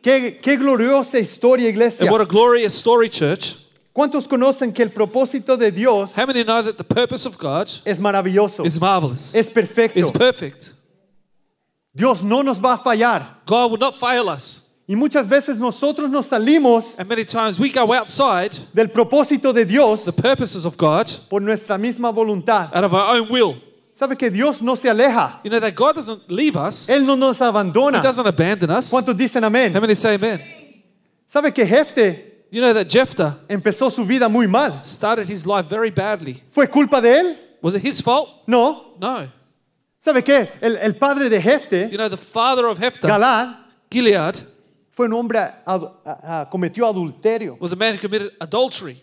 Qué, 0.00 0.38
qué 0.40 0.56
gloriosa 0.56 1.18
historia, 1.18 1.68
iglesia. 1.68 2.04
And 2.06 2.12
what 2.12 2.20
a 2.20 2.24
glorious 2.24 2.72
story, 2.78 3.08
church. 3.08 3.56
¿Cuántos 3.92 4.28
conocen 4.28 4.72
que 4.72 4.84
el 4.84 4.90
propósito 4.90 5.56
de 5.58 5.72
Dios 5.72 6.12
How 6.16 6.26
many 6.26 6.44
know 6.44 6.62
that 6.62 6.78
the 6.78 6.84
purpose 6.84 7.26
of 7.26 7.36
God 7.38 7.68
es 7.84 7.98
maravilloso? 7.98 8.64
is 8.64 8.80
marvelous, 8.80 9.34
Es 9.34 9.50
perfecto. 9.50 9.98
is 9.98 10.12
perfect? 10.12 10.74
Dios 11.92 12.22
no 12.22 12.42
nos 12.42 12.60
va 12.60 12.74
a 12.74 12.78
fallar. 12.78 13.38
God 13.46 13.72
will 13.72 13.78
not 13.80 13.96
fail 13.98 14.28
us. 14.28 14.62
Y 14.86 14.94
muchas 14.94 15.28
veces 15.28 15.58
nosotros 15.58 16.08
nos 16.08 16.26
salimos 16.28 16.94
And 16.98 17.08
many 17.08 17.24
times 17.24 17.58
we 17.58 17.68
go 17.72 17.92
outside 17.92 18.56
del 18.72 18.90
propósito 18.90 19.52
de 19.52 19.64
Dios 19.64 20.04
the 20.04 20.12
purposes 20.12 20.64
of 20.64 20.76
God 20.76 21.10
por 21.28 21.40
nuestra 21.40 21.76
misma 21.76 22.12
voluntad. 22.12 22.70
out 22.72 22.84
of 22.84 22.94
our 22.94 23.16
own 23.16 23.28
will. 23.28 23.56
¿Sabe 23.98 24.16
que 24.16 24.30
Dios 24.30 24.62
no 24.62 24.76
se 24.76 24.88
aleja? 24.88 25.40
You 25.42 25.50
know 25.50 25.58
that 25.60 25.74
God 25.74 25.96
doesn't 25.96 26.28
leave 26.30 26.56
us, 26.56 26.88
Él 26.88 27.04
no 27.04 27.16
nos 27.16 27.38
He 27.40 27.44
abandona. 27.44 28.00
doesn't 28.00 28.26
abandon 28.26 28.70
us. 28.70 28.90
¿Cuántos 28.92 29.16
dicen 29.16 29.42
amén? 29.42 29.74
How 29.74 29.80
many 29.80 29.94
say 29.94 30.14
amen? 30.14 30.40
¿Sabe 31.26 31.52
que 31.52 31.66
Jefte 31.66 32.26
You 32.50 32.62
know 32.62 32.72
that 32.72 32.88
Jephthah 32.88 33.40
empezó 33.48 33.90
su 33.90 34.04
vida 34.06 34.28
muy 34.30 34.46
mal? 34.46 34.82
started 34.84 35.28
his 35.28 35.44
life 35.46 35.68
very 35.68 35.90
badly. 35.90 36.42
¿Fue 36.50 36.66
culpa 36.68 37.00
de 37.02 37.18
él? 37.18 37.36
Was 37.60 37.74
it 37.74 37.82
his 37.84 38.00
fault? 38.00 38.28
No. 38.46 38.94
No. 39.00 39.26
¿Sabe 40.04 40.22
qué? 40.24 40.48
El, 40.62 40.76
el 40.76 40.94
padre 40.94 41.28
de 41.28 41.40
Jefte, 41.42 41.90
You 41.90 41.98
know, 41.98 42.08
the 42.08 42.16
father 42.16 42.66
of 42.66 42.78
Hephthah, 42.78 43.08
Galad, 43.08 43.48
Gilead, 43.90 44.40
fue 44.92 45.06
un 45.06 45.12
hombre, 45.12 45.40
adu- 45.66 45.92
a- 46.06 46.42
a- 46.42 46.48
cometió 46.50 46.86
adulterio. 46.86 47.58
was 47.60 47.72
a 47.72 47.76
man 47.76 47.94
who 47.96 48.00
committed 48.00 48.30
adultery. 48.40 49.02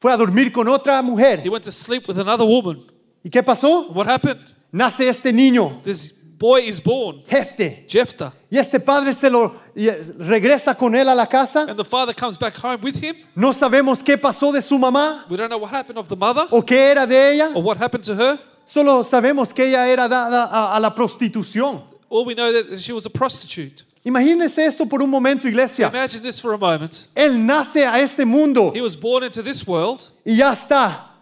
Fue 0.00 0.12
a 0.12 0.16
dormir 0.18 0.52
con 0.52 0.68
otra 0.68 1.02
mujer. 1.02 1.40
He 1.42 1.48
went 1.48 1.64
to 1.64 1.72
sleep 1.72 2.06
with 2.06 2.18
another 2.18 2.44
woman. 2.44 2.82
¿Y 3.24 3.30
qué 3.30 3.42
pasó? 3.42 3.88
What 3.94 4.06
happened? 4.08 4.40
Nace 4.70 5.08
este 5.08 5.32
niño, 5.32 5.80
This 5.82 6.12
boy 6.38 6.68
is 6.68 6.78
born, 6.82 7.22
Jefte. 7.26 7.86
Jephthah, 7.88 8.32
Y 8.50 8.58
este 8.58 8.78
padre 8.80 9.14
se 9.14 9.30
lo 9.30 9.54
eh, 9.74 10.12
regresa 10.18 10.76
con 10.76 10.94
él 10.94 11.08
a 11.08 11.14
la 11.14 11.26
casa. 11.26 11.64
and 11.68 11.76
the 11.78 11.84
father 11.84 12.12
comes 12.14 12.36
back 12.36 12.54
home 12.56 12.78
with 12.82 12.96
him. 13.02 13.14
No 13.34 13.52
sabemos 13.52 14.02
qué 14.02 14.18
pasó 14.18 14.52
de 14.52 14.60
su 14.60 14.78
mamá 14.78 15.24
We 15.30 15.36
don't 15.36 15.48
know 15.48 15.58
what 15.58 15.70
happened 15.72 15.98
of 15.98 16.08
the 16.08 16.16
mother 16.16 16.46
o 16.50 16.60
qué 16.62 16.90
era 16.90 17.06
de 17.06 17.34
ella. 17.34 17.52
or 17.54 17.62
what 17.62 17.78
happened 17.78 18.04
to 18.04 18.14
her. 18.14 18.38
Solo 18.66 19.02
sabemos 19.04 19.54
que 19.54 19.64
ella 19.68 19.86
era 19.88 20.08
dada 20.08 20.44
a, 20.50 20.76
a 20.76 20.80
la 20.80 20.94
prostitución. 20.94 21.82
All 22.10 22.24
we 22.26 22.34
know 22.34 22.52
that 22.52 22.78
she 22.78 22.92
was 22.92 23.06
a 23.06 23.10
prostitute. 23.10 23.84
Imagínense 24.04 24.58
esto 24.66 24.84
por 24.86 25.02
un 25.02 25.08
momento, 25.08 25.48
iglesia. 25.48 25.88
Imagine 25.88 26.20
this 26.22 26.38
for 26.40 26.52
a 26.52 26.58
moment. 26.58 27.06
Él 27.14 27.38
nace 27.38 27.86
a 27.86 27.98
este 28.00 28.24
mundo 28.26 28.70
He 28.74 28.80
was 28.82 28.94
born 29.00 29.24
into 29.24 29.42
this 29.42 29.66
world. 29.66 30.02
y 30.26 30.36
ya 30.36 30.52
está 30.52 31.13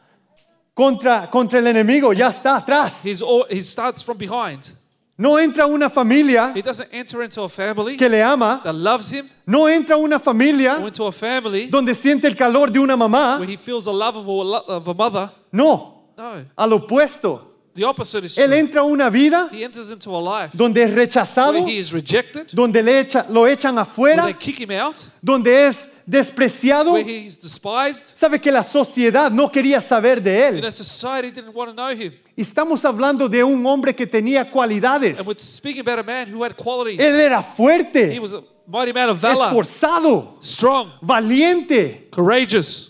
contra, 0.75 1.29
contra 1.31 1.59
el 1.59 1.67
enemigo, 1.67 2.13
ya 2.13 2.29
está 2.29 2.57
atrás. 2.57 3.05
He's 3.05 3.23
all, 3.23 3.45
he 3.51 3.61
starts 3.61 4.03
from 4.03 4.17
behind. 4.19 4.73
No 5.19 5.39
entra 5.39 5.67
una 5.67 5.91
familia 5.91 6.53
He 6.57 6.63
doesn't 6.63 6.89
enter 6.93 7.23
into 7.23 7.43
a 7.43 7.49
family 7.49 7.97
que 7.99 8.09
le 8.09 8.23
ama, 8.23 8.61
that 8.65 8.75
loves 8.75 9.11
him 9.13 9.29
no 9.47 9.69
entra 9.69 9.97
una 9.97 10.17
or 10.17 10.21
familia 10.23 10.79
into 10.79 11.05
a 11.07 11.13
family 11.13 11.67
donde 11.67 11.95
siente 11.95 12.25
el 12.27 12.35
calor 12.35 12.71
de 12.73 12.79
una 12.81 12.97
mamá. 12.97 13.39
where 13.39 13.47
he 13.49 13.57
feels 13.59 13.85
the 13.85 13.93
love 13.93 14.17
of 14.17 14.27
a, 14.27 14.31
lo- 14.31 14.65
of 14.67 14.89
a 14.89 14.95
mother. 14.95 15.31
No, 15.53 16.07
No, 16.17 16.45
al 16.57 16.71
opuesto. 16.73 17.43
the 17.75 17.85
opposite 17.85 18.25
is 18.25 18.39
Él 18.39 18.49
true. 18.49 18.59
entra 18.59 18.81
a 18.81 18.85
una 18.85 19.11
vida 19.11 19.49
He 19.53 19.63
enters 19.63 19.91
into 19.91 20.11
a 20.11 20.19
life 20.21 20.57
donde 20.57 20.79
es 20.83 20.91
rechazado, 20.93 21.53
where 21.61 21.67
he 21.71 21.77
is 21.79 21.93
rejected, 21.93 22.49
donde 22.53 22.83
le 22.83 23.05
echa- 23.05 23.27
lo 23.29 23.43
echan 23.47 23.75
where 23.75 23.83
afuera, 23.83 24.25
they 24.25 24.35
kick 24.35 24.59
him 24.61 24.71
out, 24.73 24.97
donde 25.23 25.67
es 25.69 25.91
despreciado. 26.07 26.93
where 26.93 27.05
he's 27.09 27.37
despised. 27.39 28.17
Sabe 28.19 28.41
que 28.41 28.51
la 28.51 28.65
sociedad 28.65 29.31
no 29.31 29.51
quería 29.51 29.81
saber 29.81 30.23
de 30.23 30.31
You 30.37 30.57
él. 30.57 30.61
know, 30.61 30.71
society 30.73 31.31
didn't 31.31 31.55
want 31.55 31.71
to 31.71 31.75
know 31.75 31.91
him. 31.91 32.13
Estamos 32.37 32.85
hablando 32.85 33.29
de 33.29 33.43
un 33.45 33.65
hombre 33.67 33.95
que 33.95 34.07
tenía 34.07 34.51
cualidades. 34.51 35.19
And 35.19 35.27
we're 35.27 35.39
speaking 35.39 35.81
about 35.81 35.99
a 35.99 36.03
man 36.03 36.33
who 36.33 36.43
had 36.45 36.55
qualities. 36.57 37.01
Él 37.01 37.21
era 37.21 37.41
He 37.41 37.57
fuerte, 37.57 38.19
was 38.21 38.33
a 38.35 38.43
mighty 38.67 38.93
man 38.93 39.11
of 39.11 39.19
valor, 39.21 39.49
esforzado, 39.49 40.37
strong, 40.41 40.93
valiente. 41.03 42.09
courageous. 42.11 42.89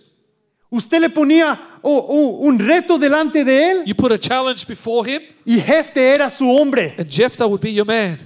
Usted 0.70 1.00
le 1.00 1.10
ponía 1.10 1.78
oh, 1.82 2.06
oh, 2.08 2.46
un 2.46 2.58
reto 2.58 2.96
delante 2.98 3.44
de 3.44 3.70
él 3.70 3.82
You 3.84 3.94
put 3.94 4.10
a 4.12 4.18
challenge 4.18 4.66
before 4.66 5.04
him, 5.06 5.20
y 5.44 5.60
Jefte 5.60 5.98
era 6.14 6.30
su 6.30 6.44
hombre. 6.48 6.94
and 6.96 7.06
Jephthah 7.10 7.46
would 7.46 7.60
be 7.60 7.72
your 7.72 7.84
man. 7.86 8.16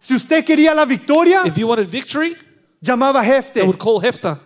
Si 0.00 0.14
usted 0.14 0.44
quería 0.44 0.74
la 0.74 0.84
victoria, 0.84 1.42
If 1.46 1.56
you 1.56 1.66
wanted 1.66 1.86
victory, 1.88 2.36
llamaba 2.84 3.22
Jefte. 3.24 3.62
would 3.64 3.78
call 3.78 4.00
Hephthah. 4.00 4.38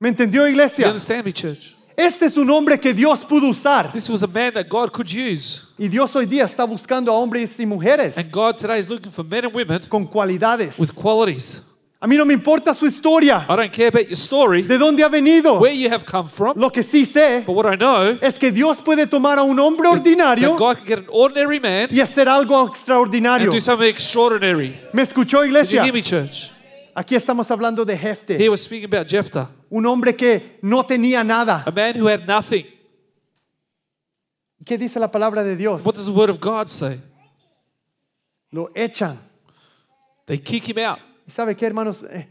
¿Me 0.00 0.08
entendió, 0.08 0.42
Do 0.42 0.48
you 0.48 0.52
iglesia? 0.54 0.86
understand 0.88 1.24
me, 1.24 1.32
church? 1.32 1.76
Este 1.96 2.22
es 2.26 2.36
un 2.36 2.48
hombre 2.50 2.78
que 2.80 2.92
Dios 2.94 3.24
pudo 3.24 3.48
usar. 3.48 3.92
This 3.92 4.08
was 4.08 4.22
a 4.22 4.26
man 4.26 4.54
that 4.54 4.68
God 4.68 4.90
could 4.92 5.08
use. 5.10 5.68
Y 5.78 5.88
Dios 5.88 6.14
hoy 6.16 6.26
día 6.26 6.44
está 6.44 6.64
buscando 6.64 7.12
a 7.12 7.14
hombres 7.18 7.58
y 7.60 7.66
mujeres 7.66 8.16
And 8.16 8.30
God 8.32 8.56
today 8.56 8.78
is 8.78 8.88
looking 8.88 9.12
for 9.12 9.24
men 9.24 9.44
and 9.44 9.54
women 9.54 9.80
con 9.88 10.06
cualidades. 10.06 10.78
with 10.78 10.94
qualities. 10.94 11.64
A 12.00 12.06
mí 12.08 12.16
no 12.16 12.24
me 12.24 12.34
importa 12.34 12.74
su 12.74 12.86
historia, 12.86 13.46
I 13.48 13.54
don't 13.54 13.70
care 13.72 13.86
about 13.86 14.08
your 14.08 14.16
story, 14.16 14.62
de 14.62 14.76
dónde 14.76 15.04
ha 15.04 15.08
venido. 15.08 15.60
where 15.60 15.72
you 15.72 15.88
have 15.88 16.04
come 16.04 16.28
from, 16.28 16.58
Lo 16.58 16.70
que 16.70 16.82
sí 16.82 17.04
sé 17.06 17.44
but 17.46 17.54
what 17.54 17.72
I 17.72 17.76
know 17.76 18.18
es 18.20 18.38
que 18.40 18.50
Dios 18.50 18.78
puede 18.82 19.06
tomar 19.06 19.38
a 19.38 19.44
un 19.44 19.56
hombre 19.60 19.88
that 19.88 19.98
ordinario 19.98 20.56
God 20.56 20.78
can 20.78 20.84
get 20.86 20.98
an 20.98 21.06
ordinary 21.10 21.60
man 21.60 21.88
y 21.92 22.00
hacer 22.00 22.26
algo 22.28 22.58
and 22.60 22.70
extraordinario. 22.70 23.52
do 23.52 23.60
something 23.60 23.86
extraordinary. 23.88 24.76
¿Me 24.92 25.02
escuchó, 25.02 25.42
Did 25.42 25.50
you 25.50 25.56
iglesia? 25.56 25.84
hear 25.84 25.92
me, 25.92 26.02
church? 26.02 26.50
Aquí 26.94 27.14
estamos 27.16 27.50
hablando 27.50 27.84
de 27.84 27.96
Jefte, 27.96 28.34
Here 28.36 28.48
we're 28.50 28.56
speaking 28.58 28.92
about 28.92 29.06
Jephthah, 29.08 29.48
un 29.70 29.86
hombre 29.86 30.14
que 30.14 30.58
no 30.62 30.84
tenía 30.84 31.24
nada. 31.24 31.62
a 31.66 31.70
man 31.70 31.96
who 31.98 32.06
had 32.08 32.26
nothing. 32.26 32.66
¿Qué 34.64 34.78
dice 34.78 35.00
la 35.00 35.10
palabra 35.10 35.42
de 35.42 35.56
Dios? 35.56 35.84
What 35.84 35.94
does 35.94 36.04
the 36.06 36.12
word 36.12 36.30
of 36.30 36.38
God 36.38 36.68
say? 36.68 37.00
Lo 38.52 38.68
echan. 38.74 39.18
They 40.26 40.38
kick 40.38 40.68
him 40.68 40.78
out. 40.78 40.98
¿Y 41.26 41.30
sabe 41.30 41.56
qué, 41.56 41.66
hermanos? 41.66 42.02
Eh, 42.04 42.26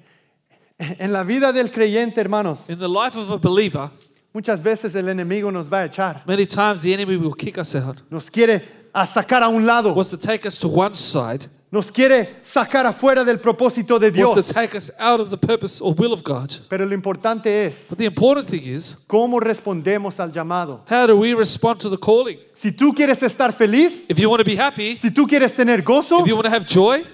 En 1.00 1.12
la 1.14 1.24
vida 1.24 1.52
del 1.54 1.70
creyente, 1.72 2.20
hermanos, 2.22 2.68
In 2.70 2.80
the 2.80 2.88
life 2.88 3.16
of 3.18 3.30
a 3.32 3.38
believer, 3.38 3.92
muchas 4.34 4.64
veces 4.64 4.96
el 4.96 5.10
enemigo 5.10 5.52
nos 5.52 5.68
va 5.70 5.82
a 5.82 5.86
echar. 5.88 6.24
many 6.26 6.46
times 6.46 6.82
the 6.84 6.94
enemy 6.94 7.18
will 7.18 7.34
kick 7.36 7.58
us 7.58 7.76
out. 7.76 8.02
Nos 8.10 8.30
quiere 8.30 8.64
a 8.94 9.06
sacar 9.06 9.44
a 9.44 9.50
un 9.50 9.66
lado. 9.66 9.94
To 9.94 10.18
take 10.18 10.46
us 10.48 10.58
to 10.60 10.68
one 10.68 10.94
side, 10.96 11.48
Nos 11.72 11.90
quiere 11.90 12.36
sacar 12.42 12.86
afuera 12.86 13.24
del 13.24 13.40
propósito 13.40 13.98
de 13.98 14.08
wants 14.10 14.36
to 14.36 14.42
Dios. 14.42 14.54
take 14.54 14.76
us 14.78 14.92
out 15.00 15.22
of 15.22 15.30
the 15.30 15.38
purpose 15.38 15.80
or 15.82 15.94
will 15.94 16.12
of 16.12 16.22
God. 16.22 16.52
Pero 16.68 16.86
lo 16.86 16.94
importante 16.94 17.46
es 17.66 17.86
But 17.90 17.98
the 17.98 18.06
important 18.06 18.50
thing 18.50 18.64
is, 18.66 18.98
cómo 19.08 19.40
respondemos 19.40 20.20
al 20.20 20.34
llamado. 20.34 20.82
how 20.90 21.08
do 21.08 21.16
we 21.18 21.34
respond 21.34 21.80
to 21.80 21.90
the 21.90 21.98
calling? 21.98 22.38
Si 22.56 22.74
tú 22.74 22.94
quieres 22.94 23.24
estar 23.24 23.54
feliz, 23.54 24.06
If 24.10 24.20
you 24.20 24.30
want 24.30 24.42
to 24.42 24.46
be 24.46 24.58
happy, 24.58 24.98
si 24.98 25.12
tú 25.12 25.26
quieres 25.26 25.56
tener 25.56 25.82
gozo, 25.82 26.20
if 26.20 26.28
you 26.28 26.36
want 26.36 26.46
to 26.46 26.52
have 26.54 26.66
joy, 26.66 27.06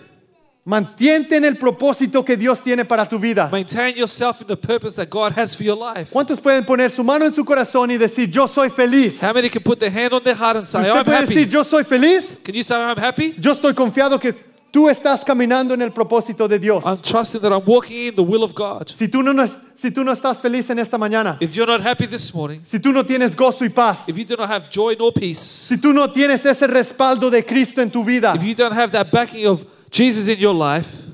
mantente 0.66 1.38
en 1.38 1.46
el 1.46 1.56
propósito 1.58 2.26
que 2.26 2.36
Dios 2.36 2.62
tiene 2.62 2.84
para 2.84 3.08
tu 3.08 3.18
vida. 3.20 3.50
maintain 3.52 3.96
yourself 3.96 4.42
in 4.42 4.48
the 4.48 4.58
purpose 4.58 4.96
that 4.98 5.10
God 5.10 5.32
has 5.38 5.56
for 5.56 5.64
your 5.64 5.78
life. 5.78 6.12
¿Cuántos 6.12 6.42
pueden 6.42 6.66
poner 6.66 6.90
su 6.90 7.04
mano 7.04 7.26
en 7.26 7.32
su 7.32 7.46
corazón 7.46 7.92
y 7.92 7.98
decir, 7.98 8.30
yo 8.30 8.48
soy 8.48 8.70
feliz? 8.70 9.22
How 9.22 9.34
many 9.34 9.50
can 9.50 9.62
put 9.64 9.80
their 9.80 9.92
hand 9.92 10.14
on 10.14 10.24
their 10.24 10.36
heart 10.36 10.58
and 10.58 10.66
say, 10.66 10.80
Usted 10.82 10.96
I'm 10.98 11.06
puede 11.06 11.22
decir, 11.28 11.38
happy? 11.44 11.52
yo 11.52 11.64
soy 11.64 11.84
feliz. 11.84 12.38
Can 12.44 12.56
you 12.56 12.64
say, 12.64 12.76
I'm 12.76 12.98
happy? 12.98 13.34
Yo 13.40 13.52
estoy 13.54 13.74
confiado 13.76 14.20
que 14.20 14.47
tú 14.72 14.90
estás 14.90 15.24
caminando 15.24 15.74
en 15.74 15.82
el 15.82 15.92
propósito 15.92 16.48
de 16.48 16.60
Dios. 16.60 16.84
I'm 16.86 16.98
trusting 17.02 17.42
that 17.42 17.52
I'm 17.52 17.64
walking 17.66 18.08
in 18.08 18.16
the 18.16 18.24
will 18.24 18.44
of 18.44 18.54
God. 18.54 18.90
Si 18.90 19.08
tú 19.08 19.24
no, 19.24 19.34
si 19.76 19.92
tú 19.92 20.04
no 20.04 20.12
estás 20.12 20.42
feliz 20.42 20.70
en 20.70 20.80
esta 20.80 20.98
mañana, 20.98 21.38
If 21.40 21.56
you're 21.56 21.72
not 21.72 21.82
happy 21.82 22.08
this 22.08 22.34
morning, 22.34 22.62
si 22.66 22.80
tú 22.80 22.92
no 22.92 23.04
tienes 23.04 23.36
gozo 23.36 23.66
y 23.66 23.70
paz, 23.70 24.08
if 24.08 24.18
you 24.18 24.26
do 24.26 24.36
not 24.36 24.50
have 24.50 24.70
joy 24.70 24.96
nor 24.98 25.12
peace, 25.14 25.40
si 25.40 25.78
tú 25.78 25.94
no 25.94 26.12
tienes 26.12 26.46
ese 26.46 26.68
respaldo 26.68 27.30
de 27.30 27.44
Cristo 27.44 27.82
en 27.82 27.92
tu 27.92 28.04
vida, 28.04 28.34
if 28.36 28.44
you 28.44 28.54
don't 28.54 28.74
have 28.74 28.92
that 28.92 29.12
backing 29.12 29.46
of 29.48 29.66
Jesus 29.92 30.28
in 30.28 30.40
your 30.40 30.54
life, 30.54 31.08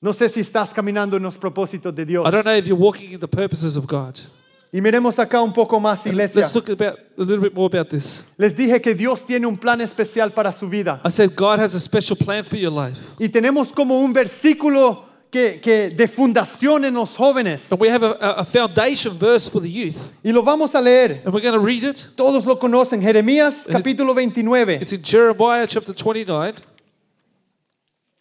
no 0.00 0.12
sé 0.12 0.28
si 0.28 0.40
estás 0.40 0.72
caminando 0.72 1.16
en 1.16 1.22
los 1.22 1.36
propósitos 1.36 1.94
de 1.94 2.04
Dios. 2.04 2.26
I 2.26 2.30
don't 2.30 2.44
know 2.44 2.54
if 2.54 2.66
you're 2.66 2.80
walking 2.80 3.12
in 3.12 3.20
the 3.20 3.28
purposes 3.28 3.76
of 3.76 3.86
God. 3.86 4.20
Y 4.70 4.80
miremos 4.82 5.18
acá 5.18 5.40
un 5.40 5.52
poco 5.52 5.80
más, 5.80 6.04
iglesia. 6.04 6.42
Let's 6.42 6.54
look 6.54 6.68
about 6.68 6.98
a 7.16 7.22
little 7.22 7.38
bit 7.40 7.54
more 7.54 7.66
about 7.74 7.88
this. 7.88 8.24
Les 8.36 8.54
dije 8.54 8.80
que 8.82 8.94
Dios 8.94 9.24
tiene 9.24 9.46
un 9.46 9.56
plan 9.56 9.80
especial 9.80 10.30
para 10.32 10.52
su 10.52 10.68
vida. 10.68 11.00
I 11.04 11.10
said 11.10 11.34
God 11.34 11.58
has 11.58 11.74
a 11.74 11.80
special 11.80 12.16
plan 12.16 12.44
for 12.44 12.58
your 12.58 12.70
life. 12.72 13.14
Y 13.18 13.28
tenemos 13.30 13.72
como 13.72 13.98
un 13.98 14.12
versículo 14.12 15.04
que, 15.30 15.58
que 15.62 15.88
de 15.88 16.06
fundación 16.06 16.84
en 16.84 16.92
los 16.94 17.16
jóvenes. 17.16 17.72
And 17.72 17.80
we 17.80 17.88
have 17.90 18.02
a, 18.04 18.40
a- 18.40 18.44
foundation 18.44 19.18
verse 19.18 19.48
for 19.50 19.60
the 19.62 19.70
youth. 19.70 20.12
Y 20.22 20.32
lo 20.32 20.42
vamos 20.42 20.74
a 20.74 20.80
leer. 20.82 21.22
And 21.24 21.32
we're 21.32 21.40
going 21.42 21.58
to 21.58 21.64
read 21.64 21.82
it. 21.84 22.10
Todos 22.14 22.44
lo 22.44 22.58
conocen. 22.58 23.00
Jeremías 23.00 23.66
And 23.68 23.76
it's- 23.76 23.82
capítulo 23.82 24.12
29. 24.12 24.82
It's 24.82 24.92
in 24.92 25.02
Jeremiah 25.02 25.66
chapter 25.66 25.94
29. 25.94 26.56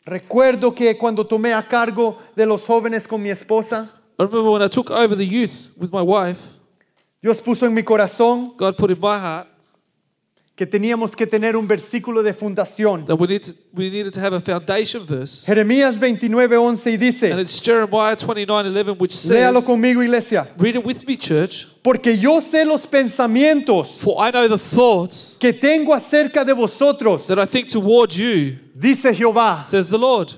Recuerdo 0.05 0.73
que 0.73 0.97
cuando 0.97 1.25
tomé 1.27 1.53
a 1.53 1.67
cargo 1.67 2.17
de 2.35 2.45
los 2.45 2.63
jóvenes 2.65 3.05
con 3.05 3.21
mi 3.21 3.29
esposa, 3.29 3.91
I 4.19 4.23
remember 4.23 4.49
when 4.51 4.61
I 4.63 4.67
took 4.67 4.89
over 4.89 5.15
the 5.15 5.25
youth 5.25 5.69
with 5.77 5.91
my 5.91 6.01
wife, 6.01 6.57
Dios 7.21 7.41
puso 7.41 7.65
en 7.67 7.73
mi 7.73 7.83
corazón 7.83 8.55
God 8.57 8.77
put 8.77 8.89
in 8.91 8.99
my 8.99 9.19
heart 9.19 9.47
que 10.57 10.65
teníamos 10.65 11.15
que 11.15 11.27
tener 11.27 11.55
un 11.55 11.67
versículo 11.67 12.23
de 12.23 12.33
fundación. 12.33 13.05
that 13.05 13.15
we, 13.15 13.27
need 13.27 13.43
to, 13.43 13.53
we 13.75 13.91
needed 13.91 14.11
to 14.11 14.19
have 14.19 14.33
a 14.33 14.39
foundation 14.39 15.05
verse. 15.05 15.45
Jeremías 15.45 15.99
29, 15.99 16.57
11 16.57 16.89
y 16.89 16.93
And 16.93 16.99
dice, 16.99 17.23
it's 17.25 17.61
Jeremiah 17.61 18.15
29 18.15 18.65
11, 18.65 18.97
which 18.97 19.11
léalo 19.13 19.61
says, 19.61 19.67
conmigo 19.67 20.01
iglesia, 20.03 20.47
Read 20.57 20.75
it 20.77 20.83
with 20.83 21.05
me, 21.05 21.15
church. 21.15 21.67
porque 21.83 22.17
yo 22.17 22.41
sé 22.41 22.65
los 22.65 22.87
pensamientos 22.87 23.99
For 23.99 24.15
I 24.19 24.31
know 24.31 24.47
the 24.47 24.57
thoughts 24.57 25.37
que 25.39 25.53
tengo 25.53 25.93
acerca 25.93 26.43
de 26.43 26.55
vosotros, 26.55 27.27
that 27.27 27.37
I 27.37 27.45
think 27.45 27.69
towards 27.69 28.17
you, 28.17 28.57
dice 28.75 29.13
Jehová. 29.15 29.61
says 29.61 29.91
the 29.91 29.99
Lord. 29.99 30.33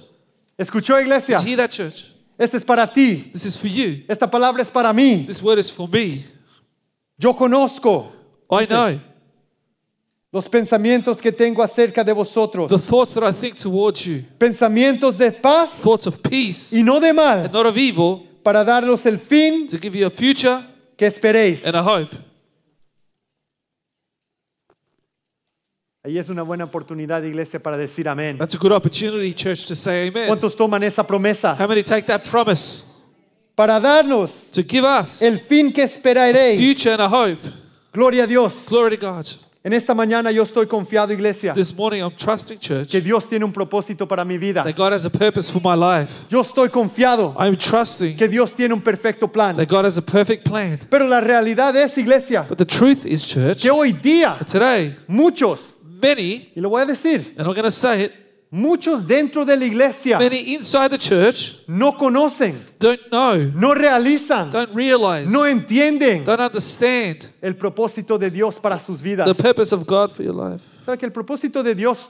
¿Escuchó 0.59 0.99
iglesia? 1.01 1.37
Did 1.37 1.43
you 1.43 1.47
hear 1.47 1.57
that, 1.57 1.71
church? 1.71 2.07
Este 2.39 2.55
es 2.57 2.63
para 2.63 2.87
ti. 2.87 3.29
This 3.33 3.45
is 3.45 3.57
for 3.57 3.67
you. 3.69 4.03
Esta 4.07 4.25
palabra 4.31 4.61
es 4.61 4.71
para 4.71 4.93
mí. 4.93 5.25
This 5.27 5.43
word 5.43 5.59
is 5.59 5.69
for 5.69 5.87
me. 5.89 6.23
Yo 7.17 7.33
conozco 7.35 8.07
I 8.49 8.61
Dice, 8.61 8.69
know 8.73 8.99
los 10.31 10.47
pensamientos 10.47 11.19
que 11.19 11.31
tengo 11.31 11.61
acerca 11.63 12.03
de 12.03 12.13
vosotros. 12.13 12.69
the 12.69 12.77
thoughts 12.77 13.15
that 13.15 13.23
I 13.27 13.31
think 13.33 13.55
towards 13.55 14.05
you, 14.05 14.23
Pensamientos 14.37 15.17
de 15.17 15.31
paz 15.31 15.71
thoughts 15.81 16.05
of 16.07 16.21
peace 16.21 16.71
y 16.71 16.81
no 16.83 16.99
de 16.99 17.11
mal, 17.11 17.45
and 17.45 17.51
not 17.53 17.65
of 17.65 17.75
evil, 17.77 18.25
para 18.43 18.63
daros 18.63 19.05
el 19.07 19.17
fin 19.17 19.67
to 19.67 19.77
give 19.77 19.95
you 19.97 20.05
a 20.05 20.09
future 20.11 20.63
que 20.95 21.07
esperéis. 21.07 21.65
and 21.65 21.75
a 21.75 21.83
hope. 21.83 22.15
Ahí 26.09 26.17
es 26.17 26.27
una 26.27 26.41
buena 26.41 26.63
oportunidad, 26.63 27.21
iglesia, 27.21 27.61
para 27.61 27.77
decir 27.77 28.09
amén. 28.09 28.35
That's 28.39 28.55
a 28.55 28.57
good 28.57 28.71
opportunity, 28.71 29.31
church, 29.31 29.67
to 29.67 29.75
say 29.75 30.07
amen. 30.07 30.25
¿Cuántos 30.25 30.55
toman 30.55 30.81
esa 30.81 31.05
promesa? 31.05 31.55
How 31.55 31.67
many 31.67 31.83
take 31.83 32.07
that 32.07 32.23
promise 32.27 32.83
Para 33.53 33.79
darnos 33.79 34.49
to 34.51 34.63
give 34.63 34.83
us 34.83 35.21
el 35.21 35.37
fin 35.39 35.71
que 35.71 35.83
esperaréis. 35.83 36.57
future 36.59 36.93
and 36.93 37.01
a 37.03 37.07
hope? 37.07 37.37
Gloria 37.93 38.23
a 38.23 38.27
Dios. 38.27 38.65
Glory 38.67 38.97
to 38.97 39.05
God. 39.05 39.23
En 39.63 39.71
esta 39.73 39.93
mañana 39.93 40.31
yo 40.31 40.41
estoy 40.41 40.65
confiado, 40.65 41.13
iglesia, 41.13 41.53
This 41.53 41.75
morning 41.77 42.01
I'm 42.01 42.15
trusting, 42.15 42.57
church, 42.59 42.89
que 42.89 43.01
Dios 43.01 43.27
tiene 43.29 43.45
un 43.45 43.53
propósito 43.53 44.07
para 44.07 44.25
mi 44.25 44.39
vida. 44.39 44.63
that 44.63 44.75
God 44.75 44.93
has 44.93 45.05
a 45.05 45.11
purpose 45.11 45.51
for 45.51 45.61
my 45.61 45.75
life. 45.75 46.25
Yo 46.31 46.41
estoy 46.41 46.69
confiado 46.69 47.35
I'm 47.37 47.55
trusting 47.55 48.17
que 48.17 48.27
Dios 48.27 48.55
tiene 48.55 48.73
un 48.73 48.81
perfecto 48.81 49.27
plan. 49.27 49.57
that 49.57 49.67
God 49.67 49.85
has 49.85 49.99
a 49.99 50.01
perfect 50.01 50.43
plan. 50.43 50.79
Pero 50.89 51.07
la 51.07 51.21
realidad 51.21 51.75
es, 51.75 51.99
iglesia, 51.99 52.47
But 52.49 52.57
the 52.57 52.65
truth 52.65 53.05
is, 53.05 53.23
church, 53.27 53.61
que 53.61 53.69
hoy 53.69 53.91
día 53.91 54.39
today, 54.49 54.95
muchos, 55.07 55.75
many, 56.01 56.51
y 56.55 56.61
lo 56.61 56.69
voy 56.69 56.81
a 56.81 56.85
decir, 56.85 57.33
and 57.37 57.47
I'm 57.47 57.53
going 57.53 57.63
to 57.63 57.71
say 57.71 58.03
it, 58.05 58.13
muchos 58.51 59.05
dentro 59.05 59.45
de 59.45 59.55
la 59.55 59.65
iglesia 59.65 60.17
many 60.17 60.55
inside 60.55 60.89
the 60.89 60.97
church 60.97 61.59
no 61.67 61.91
conocen, 61.95 62.55
don't 62.79 62.99
know, 63.11 63.37
no 63.53 63.73
realizan, 63.75 64.49
don't 64.49 64.73
realize, 64.73 65.29
no 65.29 65.45
entienden 65.45 66.23
don't 66.25 66.39
understand 66.41 67.29
el 67.43 67.53
propósito 67.53 68.17
de 68.17 68.29
Dios 68.31 68.59
para 68.59 68.79
sus 68.79 69.01
vidas. 69.01 69.27
the 69.27 69.35
purpose 69.43 69.71
of 69.71 69.85
God 69.85 70.11
for 70.11 70.23
your 70.23 70.33
life. 70.33 70.63
¿Sabe 70.85 70.97
que 70.97 71.05
el 71.05 71.11
propósito 71.11 71.61
de 71.63 71.75
Dios 71.75 72.09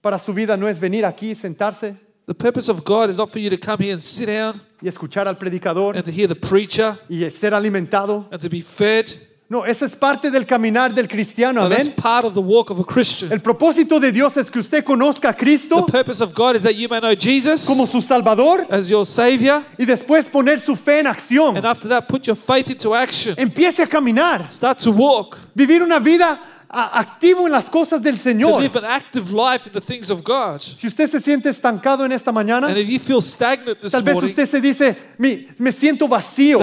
para 0.00 0.18
su 0.18 0.32
vida 0.32 0.56
no 0.56 0.66
es 0.66 0.80
venir 0.80 1.04
aquí, 1.04 1.34
sentarse 1.34 1.96
The 2.26 2.34
purpose 2.34 2.68
of 2.68 2.82
God 2.84 3.08
is 3.10 3.16
not 3.16 3.30
for 3.30 3.38
you 3.38 3.50
to 3.50 3.56
come 3.56 3.78
here 3.84 3.92
and 3.92 4.02
sit 4.02 4.26
down 4.26 4.60
y 4.82 4.88
escuchar 4.88 5.28
al 5.28 5.36
predicador 5.36 5.94
and 5.94 6.04
to 6.04 6.10
hear 6.10 6.26
the 6.26 6.34
preacher 6.34 6.98
y 7.08 7.28
ser 7.30 7.52
alimentado? 7.54 8.26
and 8.32 8.40
to 8.40 8.48
be 8.48 8.60
fed. 8.60 9.12
No, 9.48 9.64
eso 9.64 9.84
es 9.84 9.94
parte 9.94 10.28
del 10.28 10.44
caminar 10.44 10.92
del 10.92 11.06
cristiano, 11.06 11.62
No, 11.62 11.68
that's 11.68 11.86
amén. 11.86 11.94
part 11.96 12.24
of 12.24 12.34
the 12.34 12.40
walk 12.40 12.68
of 12.70 12.80
a 12.80 12.84
Christian. 12.84 13.30
El 13.30 13.40
propósito 13.40 14.00
de 14.00 14.10
Dios 14.10 14.36
es 14.36 14.50
que 14.50 14.58
usted 14.58 14.82
conozca 14.82 15.28
a 15.28 15.32
The 15.32 15.38
Cristo 15.38 15.86
purpose 15.86 16.20
of 16.20 16.34
God 16.34 16.56
is 16.56 16.62
that 16.62 16.74
you 16.74 16.88
may 16.88 16.98
know 16.98 17.14
Jesus 17.14 17.64
como 17.64 17.86
su 17.86 18.00
Salvador 18.02 18.66
as 18.70 18.88
your 18.88 19.06
Savior, 19.06 19.62
y 19.78 19.84
después 19.84 20.26
poner 20.28 20.58
su 20.58 20.74
fe 20.74 20.98
en 20.98 21.06
acción. 21.06 21.56
and 21.56 21.64
after 21.64 21.88
that, 21.88 22.08
put 22.08 22.24
your 22.26 22.34
faith 22.36 22.68
into 22.70 22.92
action. 22.92 23.36
Empiece 23.38 23.78
a 23.80 23.86
caminar, 23.86 24.50
Start 24.50 24.80
to 24.80 24.90
walk, 24.90 25.38
vivir 25.54 25.80
una 25.80 26.00
vida 26.00 26.40
activo 26.68 27.46
en 27.46 27.52
las 27.52 27.70
cosas 27.70 28.00
del 28.02 28.16
to 28.16 28.22
Señor. 28.22 28.60
live 28.60 28.76
an 28.78 28.84
active 28.84 29.32
life 29.32 29.66
in 29.66 29.72
the 29.72 29.80
things 29.80 30.10
of 30.10 30.22
God. 30.24 30.60
Si 30.60 30.86
usted 30.86 31.08
se 31.08 31.20
siente 31.20 31.48
estancado 31.48 32.04
en 32.04 32.12
esta 32.12 32.32
mañana, 32.32 32.68
And 32.68 32.78
if 32.78 32.88
you 32.88 32.98
feel 32.98 33.22
stagnant 33.22 33.80
this 33.80 33.92
tal 33.92 34.02
vez 34.02 34.16
usted 34.22 34.46
se 34.46 34.60
dice, 34.60 34.96
"Mi- 35.18 35.48
me 35.58 35.70
siento 35.72 36.08
vacío, 36.08 36.58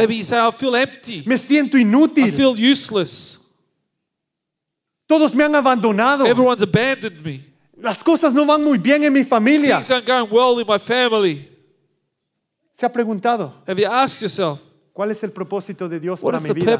me 1.25 1.37
siento 1.37 1.77
inútil, 1.77 2.31
feel 2.33 2.53
useless, 2.71 3.39
todos 5.07 5.33
me 5.35 5.43
han 5.43 5.55
abandonado, 5.55 6.25
everyone's 6.25 6.63
abandoned 6.63 7.21
me, 7.23 7.41
las 7.77 8.03
cosas 8.03 8.33
no 8.33 8.45
van 8.45 8.63
muy 8.63 8.77
bien 8.77 9.03
en 9.03 9.13
mi 9.13 9.23
familia. 9.23 9.77
things 9.77 9.91
aren't 9.91 10.07
going 10.07 10.27
well 10.31 10.59
in 10.59 10.65
my 10.67 10.77
family. 10.79 11.49
¿Se 12.75 12.85
ha 12.85 12.91
preguntado 12.91 13.53
Have 13.67 13.79
you 13.79 13.87
asked 13.87 14.21
yourself, 14.21 14.59
cuál 14.93 15.11
es 15.11 15.23
el 15.23 15.31
propósito 15.31 15.87
de 15.87 15.99
Dios 15.99 16.21
what 16.21 16.33
para 16.33 16.41
mi 16.41 16.49
vida? 16.53 16.77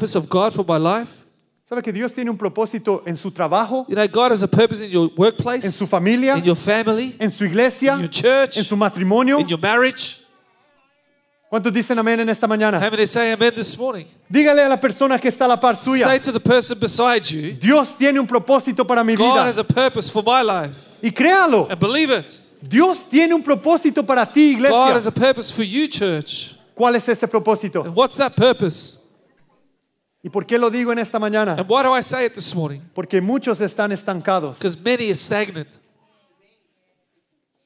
¿Sabe 1.74 1.82
que 1.82 1.92
Dios 1.92 2.12
tiene 2.12 2.30
un 2.30 2.38
propósito 2.38 3.02
en 3.04 3.16
su 3.16 3.32
trabajo, 3.32 3.84
You 3.88 3.96
know, 3.96 4.06
God 4.06 4.30
has 4.30 4.44
a 4.44 4.48
purpose 4.48 4.80
in 4.80 4.92
your 4.92 5.08
en 5.10 5.14
workplace, 5.16 5.68
su 5.72 5.88
familia, 5.88 6.36
in 6.36 6.44
your 6.44 6.54
family, 6.54 7.16
en 7.18 7.32
su 7.32 7.44
iglesia, 7.44 7.94
in 7.94 8.02
your 8.02 8.08
church, 8.10 8.58
en 8.58 8.64
su 8.64 8.76
matrimonio? 8.76 9.40
in 9.40 9.48
your 9.48 9.58
marriage. 9.58 10.20
¿Cuántos 11.50 11.72
dicen 11.72 11.98
amén 11.98 12.20
en 12.20 12.28
esta 12.28 12.46
mañana? 12.46 12.78
How 12.78 12.90
many 12.92 13.06
say 13.06 13.32
amen 13.32 13.52
this 13.56 13.76
morning? 13.76 14.06
Dígale 14.30 14.62
a 14.64 14.68
la 14.68 14.76
persona 14.80 15.18
que 15.18 15.28
está 15.28 15.46
a 15.46 15.48
la 15.48 15.56
par 15.56 15.74
Say 15.76 16.00
suya, 16.00 16.20
to 16.22 16.30
the 16.30 16.38
person 16.38 16.78
beside 16.78 17.28
you, 17.28 17.54
Dios 17.60 17.96
tiene 17.96 18.20
un 18.20 18.26
propósito 18.28 18.86
para 18.86 19.02
mi 19.02 19.16
God 19.16 19.32
vida. 19.34 19.44
has 19.44 19.58
a 19.58 19.64
purpose 19.64 20.08
for 20.08 20.22
my 20.22 20.42
life. 20.42 20.76
Y 21.02 21.10
créalo, 21.10 21.66
And 21.68 21.80
believe 21.80 22.10
it. 22.10 22.30
Dios 22.62 22.98
tiene 23.10 23.34
un 23.34 23.42
propósito 23.42 24.06
para 24.06 24.24
ti, 24.32 24.54
God 24.54 24.66
has 24.94 25.06
iglesia. 25.06 25.08
a 25.08 25.12
purpose 25.12 25.50
for 25.50 25.64
you, 25.64 25.88
church. 25.88 26.54
¿Cuál 26.76 26.94
es 26.94 27.08
ese 27.08 27.26
propósito? 27.26 27.82
And 27.84 27.96
what's 27.96 28.16
that 28.18 28.36
purpose? 28.36 29.00
¿Y 30.24 30.30
por 30.30 30.46
qué 30.46 30.58
lo 30.58 30.70
digo 30.70 30.90
en 30.90 30.98
esta 30.98 31.18
mañana? 31.18 31.52
And 31.52 31.68
why 31.68 31.82
do 31.82 31.94
I 31.94 32.02
say 32.02 32.24
it 32.24 32.32
this 32.32 32.54
morning? 32.54 32.80
Porque 32.94 33.20
muchos 33.20 33.60
están 33.60 33.92
estancados. 33.92 34.58
Because 34.58 34.74
many 34.82 35.10
are 35.10 35.14
stagnant. 35.14 35.78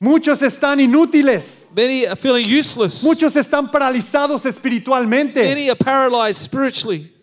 Muchos 0.00 0.42
están 0.42 0.80
inútiles. 0.80 1.64
Many 1.72 2.04
are 2.04 2.16
feeling 2.16 2.44
useless. 2.46 3.04
Muchos 3.04 3.36
están 3.36 3.70
paralizados 3.70 4.44
espiritualmente. 4.44 5.36
Many 5.36 5.70
are 5.70 5.76
paralyzed 5.76 6.40
spiritually. 6.40 7.14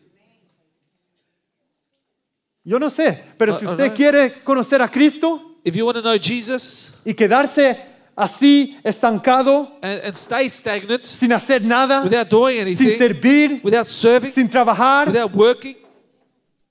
Yo 2.64 2.80
no 2.80 2.90
sé, 2.90 3.22
pero 3.38 3.60
si 3.60 3.66
uh, 3.66 3.72
usted 3.72 3.92
uh. 3.92 3.94
quiere 3.94 4.42
conocer 4.42 4.82
a 4.82 4.90
Cristo 4.90 5.56
If 5.66 5.76
you 5.76 5.84
want 5.84 5.98
to 5.98 6.02
know 6.02 6.18
Jesus 6.18 6.94
y 7.04 7.14
quedarse 7.14 7.78
así 8.16 8.78
estancado, 8.84 9.72
and, 9.82 10.02
and 10.06 10.16
stay 10.16 10.48
stagnant 10.48 11.06
sin 11.06 11.32
hacer 11.32 11.62
nada, 11.62 12.04
without 12.04 12.30
doing 12.30 12.56
sin 12.56 12.68
anything, 12.68 12.98
servir, 12.98 13.62
without 13.64 13.86
serving, 13.86 14.32
sin 14.32 14.48
trabajar, 14.48 15.08
without 15.08 15.34
working, 15.34 15.76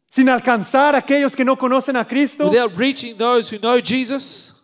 sin 0.09 0.29
alcanzar 0.29 0.95
a 0.95 0.99
aquellos 0.99 1.35
que 1.35 1.45
no 1.45 1.57
conocen 1.57 1.97
a 1.97 2.05
Cristo, 2.05 2.49
without 2.49 2.77
reaching 2.77 3.17
those 3.17 3.51
who 3.51 3.59
know 3.59 3.81
Jesus, 3.81 4.55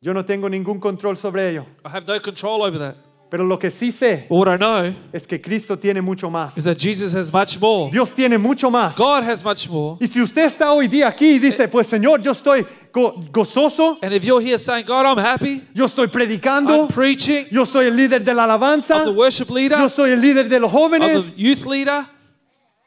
yo 0.00 0.14
no 0.14 0.24
tengo 0.24 0.48
ningún 0.48 0.80
control 0.80 1.16
sobre 1.16 1.50
ello. 1.50 1.66
I 1.84 1.90
have 1.90 2.06
no 2.06 2.18
control 2.18 2.62
over 2.62 2.78
that. 2.78 3.09
Pero 3.30 3.44
lo 3.44 3.58
que 3.60 3.70
sí 3.70 3.92
sé 3.92 4.26
But 4.28 4.36
what 4.38 4.48
I 4.52 4.56
know 4.58 4.92
es 5.12 5.24
que 5.26 5.40
Cristo 5.40 5.78
tiene 5.78 6.02
mucho 6.02 6.28
más. 6.28 6.58
is 6.58 6.64
that 6.64 6.76
Jesus 6.78 7.14
has 7.14 7.32
much 7.32 7.60
more. 7.60 7.88
Dios 7.90 8.12
tiene 8.12 8.36
mucho 8.38 8.70
más. 8.70 8.96
God 8.96 9.22
has 9.22 9.44
much 9.44 9.68
more. 9.68 9.96
Y 10.00 10.08
si 10.08 10.20
usted 10.20 10.46
está 10.46 10.72
hoy 10.72 10.88
día 10.88 11.06
aquí 11.08 11.34
y 11.34 11.38
dice, 11.38 11.68
pues 11.68 11.86
Señor, 11.86 12.20
yo 12.22 12.32
estoy 12.32 12.66
go- 12.92 13.14
gozoso, 13.30 13.98
And 14.02 14.12
if 14.12 14.24
you're 14.24 14.40
here 14.44 14.58
saying, 14.58 14.84
God, 14.84 15.06
I'm 15.06 15.18
happy, 15.18 15.62
yo 15.72 15.84
estoy 15.86 16.08
predicando, 16.08 16.74
I'm 16.74 16.88
preaching, 16.88 17.46
yo 17.52 17.64
soy 17.64 17.86
el 17.86 17.94
líder 17.96 18.24
de 18.24 18.34
la 18.34 18.44
alabanza, 18.44 18.96
I'm 18.96 19.04
the 19.04 19.12
worship 19.12 19.48
leader, 19.50 19.78
yo 19.78 19.88
soy 19.88 20.10
el 20.10 20.20
líder 20.20 20.48
de 20.48 20.58
los 20.58 20.72
I'm 20.72 20.76
jóvenes, 20.80 21.24
the 21.26 21.32
youth 21.40 21.66
leader, 21.66 22.04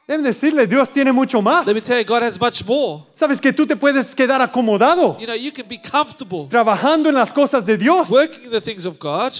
deben 0.06 0.24
decirle, 0.26 0.68
Dios 0.68 0.92
tiene 0.92 1.14
mucho 1.14 1.42
más. 1.42 1.66
let 1.66 1.74
me 1.74 1.80
tell 1.80 1.98
you, 1.98 2.04
God 2.04 2.22
has 2.22 2.38
much 2.38 2.66
more. 2.68 3.06
Sabes 3.16 3.40
que 3.40 3.54
tú 3.54 3.66
te 3.66 3.78
puedes 3.78 4.14
quedar 4.14 4.42
acomodado 4.42 5.18
You 5.22 5.26
know, 5.26 5.36
you 5.36 5.54
can 5.54 5.70
be 5.70 5.78
comfortable 5.78 6.48
trabajando 6.50 7.08
en 7.08 7.16
las 7.16 7.32
cosas 7.32 7.66
de 7.66 7.78
Dios. 7.78 8.10
working 8.10 8.44
in 8.44 8.52
the 8.52 8.60
things 8.60 8.86
of 8.86 9.00
God. 9.00 9.32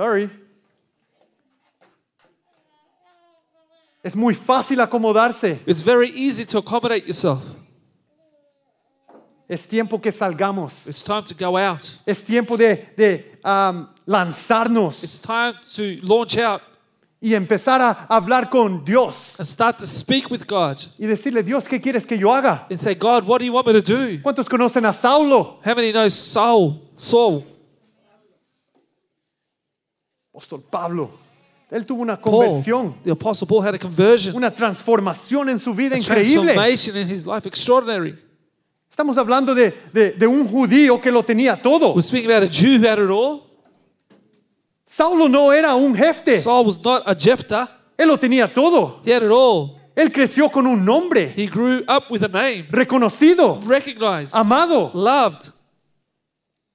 Sorry. 0.00 0.30
Es 4.02 4.16
muy 4.16 4.32
fácil 4.32 4.80
acomodarse. 4.80 5.60
It's 5.66 5.82
very 5.82 6.08
easy 6.08 6.46
to 6.46 6.58
accommodate 6.58 7.04
yourself. 7.06 7.44
Es 9.46 9.66
tiempo 9.66 9.98
que 9.98 10.10
salgamos. 10.10 10.86
It's 10.86 11.02
time 11.02 11.24
to 11.24 11.34
go 11.34 11.58
out. 11.58 11.98
Es 12.06 12.22
tiempo 12.22 12.56
de, 12.56 12.88
de, 12.96 13.38
um, 13.44 13.88
lanzarnos 14.06 15.04
It's 15.04 15.20
time 15.20 15.52
to 15.76 15.98
launch 16.02 16.38
out 16.38 16.62
y 17.20 17.34
empezar 17.34 17.82
a 17.82 18.06
hablar 18.08 18.48
con 18.48 18.82
Dios 18.82 19.38
and 19.38 19.46
start 19.46 19.76
to 19.80 19.86
speak 19.86 20.30
with 20.30 20.46
God 20.46 20.78
y 20.98 21.04
decirle, 21.04 21.42
Dios, 21.42 21.68
¿qué 21.68 21.78
quieres 21.78 22.06
que 22.06 22.16
yo 22.16 22.32
haga? 22.32 22.66
and 22.70 22.80
say, 22.80 22.94
God, 22.94 23.26
what 23.26 23.40
do 23.40 23.44
you 23.44 23.52
want 23.52 23.66
me 23.66 23.74
to 23.74 23.82
do? 23.82 24.18
¿Cuántos 24.22 24.48
conocen 24.48 24.86
a 24.86 24.94
Saulo? 24.94 25.58
How 25.62 25.74
many 25.74 25.92
know 25.92 26.08
Saul? 26.08 26.80
Saul, 26.96 27.44
Apóstol 30.32 30.62
Pablo. 30.70 31.10
Él 31.70 31.86
tuvo 31.86 32.02
una 32.02 32.20
Paul, 32.20 32.46
conversión, 32.48 32.94
the 33.04 33.10
Apostle 33.12 33.46
Paul 33.46 33.62
had 33.62 33.74
a 33.74 33.78
conversion, 33.78 34.34
una 34.34 34.50
transformación 34.50 35.48
en 35.50 35.58
su 35.60 35.72
vida 35.72 35.94
a 35.94 35.98
increíble. 35.98 36.52
transformation 36.54 36.96
in 36.96 37.08
his 37.08 37.24
life, 37.26 37.46
extraordinary. 37.46 38.16
Estamos 38.90 39.16
hablando 39.16 39.54
de, 39.54 39.72
de- 39.92 40.10
de 40.12 40.26
un 40.26 40.46
judío 40.48 41.00
que 41.00 41.12
lo 41.12 41.22
tenía 41.22 41.56
todo. 41.60 41.92
We're 41.94 42.02
speaking 42.02 42.30
about 42.30 42.42
a 42.42 42.48
Jew 42.50 42.78
who 42.78 42.86
had 42.88 42.98
it 42.98 43.08
all. 43.10 43.42
Saulo 44.86 45.28
no 45.28 45.52
era 45.52 45.74
un 45.76 45.94
jefe, 45.94 46.38
Saul 46.38 46.66
was 46.66 46.78
not 46.82 47.02
a 47.06 47.14
Jephthah. 47.14 47.68
él 47.96 48.08
lo 48.08 48.16
tenía 48.18 48.52
todo. 48.52 49.00
He 49.04 49.12
had 49.12 49.22
it 49.22 49.30
all. 49.30 49.76
Él 49.96 50.10
creció 50.12 50.50
con 50.50 50.66
un 50.66 50.84
nombre 50.84 51.32
He 51.36 51.46
grew 51.46 51.84
up 51.86 52.10
with 52.10 52.22
a 52.24 52.28
name, 52.28 52.66
reconocido, 52.70 53.60
recognized, 53.64 54.34
amado. 54.34 54.90
loved. 54.94 55.52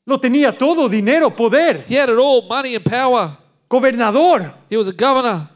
Lo 0.08 0.20
tenía 0.20 0.58
todo, 0.58 0.88
dinero, 0.88 1.30
poder, 1.32 1.84
He 1.88 1.96
had 1.96 2.10
it 2.10 2.18
all, 2.18 2.44
money 2.48 2.76
and 2.76 2.86
power. 2.86 3.38
Gobernador. 3.69 4.54
He 4.69 4.78
was 4.78 4.88
a 4.88 4.93
governor. 4.93 5.49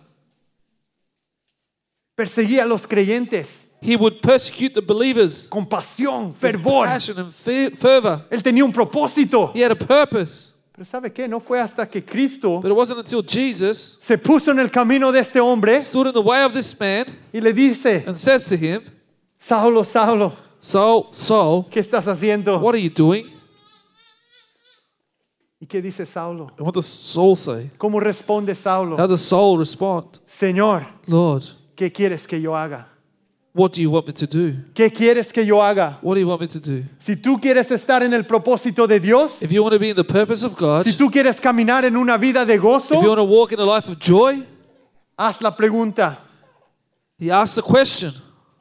Perseguía 2.15 2.63
a 2.63 2.65
los 2.65 2.85
creyentes 2.85 3.65
He 3.81 3.95
would 3.95 4.21
persecute 4.21 4.73
the 4.73 4.81
believers. 4.81 5.47
con 5.49 5.65
pasión, 5.65 6.31
with 6.31 6.35
fervor. 6.35 6.85
passion 6.85 7.17
and 7.17 7.31
fe- 7.31 7.69
fervor. 7.71 8.25
Él 8.29 8.43
tenía 8.43 8.65
un 8.65 8.73
propósito. 8.73 9.51
He 9.55 9.61
had 9.63 9.71
a 9.71 9.75
purpose. 9.75 10.55
Pero 10.73 10.83
¿sabe 10.85 11.13
qué? 11.13 11.29
No 11.29 11.39
fue 11.39 11.59
hasta 11.61 11.85
que 11.89 12.01
Cristo 12.03 12.59
But 12.61 12.71
it 12.71 12.75
wasn't 12.75 12.99
until 12.99 13.21
Jesus 13.21 13.97
se 14.01 14.17
puso 14.17 14.51
en 14.51 14.59
el 14.59 14.69
camino 14.69 15.11
de 15.13 15.19
este 15.19 15.39
hombre 15.39 15.81
stood 15.81 16.07
in 16.07 16.13
the 16.13 16.21
way 16.21 16.43
of 16.43 16.53
this 16.53 16.77
man 16.77 17.05
y 17.33 17.39
le 17.39 17.53
dice, 17.53 18.03
and 18.05 18.17
says 18.17 18.43
to 18.45 18.55
him, 18.55 18.81
Saulo, 19.39 19.83
Saulo, 19.85 20.33
Saul, 20.57 21.07
Saul, 21.11 21.65
¿qué 21.69 21.79
estás 21.81 22.05
haciendo? 22.07 22.59
what 22.61 22.75
are 22.75 22.81
you 22.81 22.89
doing? 22.89 23.25
¿Y 25.61 25.65
qué 25.65 25.81
dice 25.81 26.05
Saulo? 26.05 26.51
And 26.57 26.65
what 26.65 26.73
does 26.73 26.85
Saul 26.85 27.35
say? 27.35 27.69
¿Cómo 27.77 27.99
responde 27.99 28.55
Saulo? 28.55 28.95
How 28.97 29.07
does 29.07 29.21
Saul 29.21 29.57
respond? 29.57 30.19
Señor, 30.25 30.87
Lord, 31.05 31.43
¿qué 31.75 31.91
quieres 31.91 32.25
que 32.25 32.39
yo 32.39 32.55
haga? 32.55 32.87
what 33.53 33.73
do 33.73 33.81
you 33.81 33.89
want 33.89 34.07
me 34.07 34.13
to 34.13 34.25
do? 34.25 34.55
¿Qué 34.73 34.89
quieres 34.89 35.33
que 35.33 35.45
yo 35.45 35.61
haga? 35.61 35.97
What 36.01 36.15
do 36.15 36.21
you 36.21 36.27
want 36.27 36.41
me 36.41 36.47
to 36.47 36.59
do? 36.59 36.85
Si 36.99 37.15
tú 37.15 37.39
quieres 37.41 37.69
estar 37.71 38.01
en 38.03 38.13
el 38.13 38.23
propósito 38.23 38.87
de 38.87 38.99
Dios, 38.99 39.41
If 39.41 39.51
you 39.51 39.61
want 39.61 39.73
to 39.73 39.79
be 39.79 39.89
in 39.89 39.95
the 39.95 40.03
purpose 40.03 40.43
of 40.45 40.55
God, 40.55 40.85
si 40.85 40.91
if 40.91 40.97
tú 40.97 41.11
quieres 41.11 41.41
caminar 41.41 41.83
en 41.83 41.97
una 41.97 42.17
vida 42.17 42.45
de 42.45 42.55
you 42.55 42.61
gozo, 42.61 42.95
want 42.95 43.17
to 43.17 43.23
walk 43.23 43.51
in 43.51 43.59
a 43.59 43.65
life 43.65 43.89
of 43.89 43.99
joy, 43.99 44.41
haz 45.17 45.41
la 45.41 45.55
pregunta, 45.55 46.19
He 47.17 47.29
asks 47.29 47.57
a 47.57 47.61
question 47.61 48.13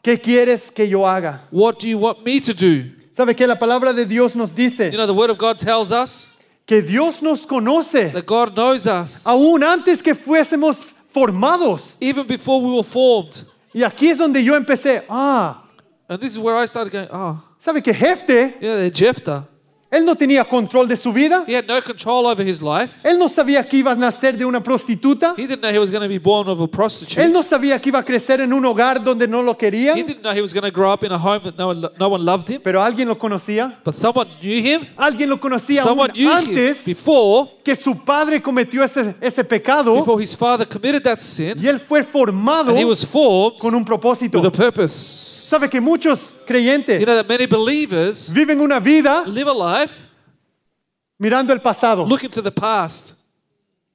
¿qué 0.02 0.20
quieres 0.20 0.70
que 0.72 0.88
yo 0.88 1.06
haga? 1.06 1.42
What 1.52 1.78
do 1.78 1.86
you 1.86 1.98
want 1.98 2.24
me 2.24 2.40
to 2.40 2.52
do? 2.52 2.90
¿Sabe 3.12 3.36
que 3.36 3.46
la 3.46 3.56
palabra 3.56 3.92
de 3.92 4.04
Dios 4.04 4.34
nos 4.34 4.52
dice 4.52 4.90
You 4.90 4.96
know, 4.96 5.06
the 5.06 5.14
Word 5.14 5.30
of 5.30 5.38
God 5.38 5.58
tells 5.58 5.92
us 5.92 6.37
que 6.68 6.82
Dios 6.82 7.22
nos 7.22 7.46
conoce 7.46 8.12
that 8.12 8.26
God 8.26 8.54
knows 8.54 8.86
us 8.86 9.26
aún 9.26 9.64
antes 9.64 10.02
que 10.02 10.14
fuésemos 10.14 10.76
formados? 11.12 11.96
even 11.98 12.26
before 12.26 12.60
we 12.62 12.70
were 12.70 12.84
formed. 12.84 13.44
Y 13.74 13.82
aquí 13.82 14.10
es 14.10 14.18
donde 14.18 14.44
yo 14.44 14.54
empecé, 14.54 15.02
ah, 15.08 15.64
And 16.08 16.20
this 16.20 16.32
is 16.32 16.38
where 16.38 16.56
I 16.56 16.66
started 16.66 16.92
going, 16.92 17.08
oh, 17.10 17.42
¿sabe 17.58 17.82
que 17.82 17.92
Jefte, 17.92 18.54
yeah, 18.60 18.88
Jephthah. 18.90 19.46
Él 19.90 20.04
no 20.04 20.14
tenía 20.16 20.44
control 20.44 20.86
de 20.86 20.96
su 20.96 21.12
vida? 21.12 21.44
He 21.46 21.54
had 21.56 21.66
no 21.66 21.80
control 21.80 22.26
over 22.26 22.46
his 22.46 22.60
life. 22.60 23.08
Él 23.08 23.18
no 23.18 23.28
sabía 23.28 23.66
que 23.66 23.78
iba 23.78 23.92
a 23.92 23.96
nacer 23.96 24.36
de 24.36 24.44
una 24.44 24.62
prostituta. 24.62 25.34
He 25.36 25.46
didn't 25.46 25.60
know 25.62 25.70
he 25.72 25.78
was 25.78 25.90
going 25.90 26.02
to 26.02 26.08
be 26.08 26.18
born 26.18 26.46
of 26.48 26.60
a 26.60 26.66
prostitute. 26.68 27.18
Él 27.22 27.32
no 27.32 27.42
sabía 27.42 27.80
que 27.80 27.88
iba 27.88 27.98
a 27.98 28.04
crecer 28.04 28.40
en 28.42 28.52
un 28.52 28.64
hogar 28.66 29.02
donde 29.02 29.26
no 29.26 29.42
lo 29.42 29.52
He 29.52 29.56
querían. 29.56 29.96
didn't 29.96 30.20
know 30.22 30.32
he 30.32 30.42
was 30.42 30.52
going 30.52 30.64
to 30.64 30.70
grow 30.70 30.92
up 30.92 31.04
in 31.04 31.12
a 31.12 31.18
home 31.18 31.40
that 31.44 31.56
no 31.56 31.68
one, 31.68 31.88
no 31.98 32.08
one 32.08 32.22
loved 32.24 32.50
him. 32.50 32.60
Pero 32.62 32.82
alguien 32.82 33.08
lo 33.08 33.16
conocía. 33.16 33.78
But 33.82 33.94
someone 33.94 34.28
knew 34.42 34.60
him. 34.62 34.86
Alguien 34.96 35.30
lo 35.30 35.38
conocía 35.38 35.82
Someone 35.82 36.10
aún 36.10 36.16
knew 36.16 36.28
him 36.30 36.36
antes 36.36 36.84
before, 36.84 37.48
que 37.64 37.74
su 37.74 37.94
padre 38.04 38.42
cometió 38.42 38.84
ese, 38.84 39.14
ese 39.22 39.42
pecado 39.42 39.94
before 39.96 40.20
his 40.22 40.36
father 40.36 40.66
committed 40.66 41.02
that 41.02 41.18
sin. 41.18 41.58
y 41.58 41.66
él 41.66 41.80
fue 41.80 42.02
formado 42.02 42.70
And 42.70 42.78
he 42.78 42.84
was 42.84 43.04
formed 43.06 43.58
con 43.58 43.74
un 43.74 43.84
propósito. 43.86 44.38
with 44.38 44.46
a 44.46 44.50
purpose. 44.50 44.92
Sabe 45.48 45.70
que 45.70 45.80
muchos 45.80 46.34
creyentes 46.48 46.98
You 47.00 47.06
know 47.06 47.14
that 47.16 47.28
many 47.28 47.46
believers 47.46 48.32
viven 48.32 48.60
una 48.60 48.80
vida 48.80 49.24
live 49.26 49.48
a 49.50 49.52
life 49.80 50.10
mirando 51.20 51.52
el 51.52 51.60
pasado. 51.60 52.04
looking 52.08 52.30
to 52.30 52.40
the 52.42 52.50
past. 52.50 53.16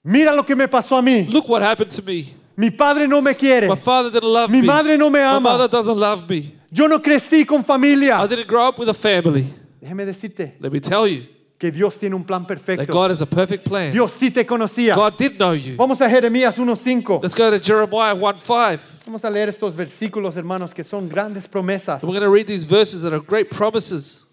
Mira 0.05 0.33
lo 0.35 0.43
que 0.43 0.55
me 0.55 0.67
pasó 0.67 0.97
a 0.97 1.01
mí. 1.01 1.25
Look 1.31 1.47
what 1.49 1.61
happened 1.63 1.89
to 1.91 2.01
me. 2.03 2.33
Mi 2.55 2.69
padre 2.69 3.07
no 3.07 3.21
me 3.21 3.33
quiere. 3.33 3.67
My 3.67 3.75
father 3.75 4.11
didn't 4.11 4.31
love 4.31 4.51
Mi 4.51 4.61
me. 4.61 4.67
madre 4.67 4.97
no 4.97 5.09
me 5.09 5.19
My 5.19 5.25
ama. 5.37 5.39
mother 5.51 5.67
doesn't 5.67 5.97
love 5.97 6.29
me. 6.29 6.53
Yo 6.71 6.87
no 6.87 6.99
crecí 6.99 7.45
con 7.45 7.61
I 7.61 7.63
familia. 7.63 8.27
didn't 8.27 8.47
grow 8.47 8.67
up 8.67 8.77
with 8.77 8.89
a 8.89 8.93
family. 8.93 9.45
Déjeme 9.81 10.05
decirte 10.05 10.53
Let 10.59 10.71
me 10.71 10.79
tell 10.79 11.07
you 11.07 11.23
que 11.63 11.71
Dios 11.71 11.97
tiene 11.97 12.13
un 12.13 12.26
plan 12.26 12.41
that 12.41 12.58
perfecto. 12.58 12.91
God 12.91 13.12
has 13.12 13.21
a 13.21 13.26
perfect 13.26 13.63
plan. 13.63 13.93
Dios 13.93 14.12
sí 14.12 14.30
te 14.30 14.45
conocía. 14.45 14.95
God 14.95 15.17
did 15.17 15.38
know 15.38 15.54
you. 15.54 15.78
Vamos 15.78 16.02
a 16.02 16.10
Jeremías 16.10 16.58
1.5. 16.58 17.21
Let's 17.23 17.34
go 17.34 17.49
to 17.49 17.58
Jeremiah 17.58 18.13
1 18.13 18.38
5. 18.38 18.99
Vamos 19.06 19.23
a 19.23 19.30
leer 19.30 19.47
estos 19.47 19.73
versículos, 19.73 20.36
hermanos, 20.36 20.73
que 20.73 20.84
son 20.84 21.08
grandes 21.08 21.47
promesas. 21.47 22.04
We're 22.04 22.19
going 22.19 22.19
to 22.19 22.30
read 22.30 22.47
these 22.47 22.65
verses 22.65 23.02
that 23.04 23.13
are 23.13 23.21
great 23.21 23.49
promises. 23.49 24.26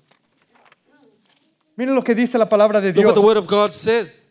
Miren 1.76 1.94
lo 1.94 2.02
que 2.02 2.16
dice 2.16 2.36
la 2.36 2.48
palabra 2.48 2.80
de 2.80 2.88
Look 2.88 2.96
Dios. 2.96 3.06
what 3.06 3.14
the 3.14 3.20
Word 3.20 3.36
of 3.36 3.46
God 3.46 3.72
says. 3.72 4.24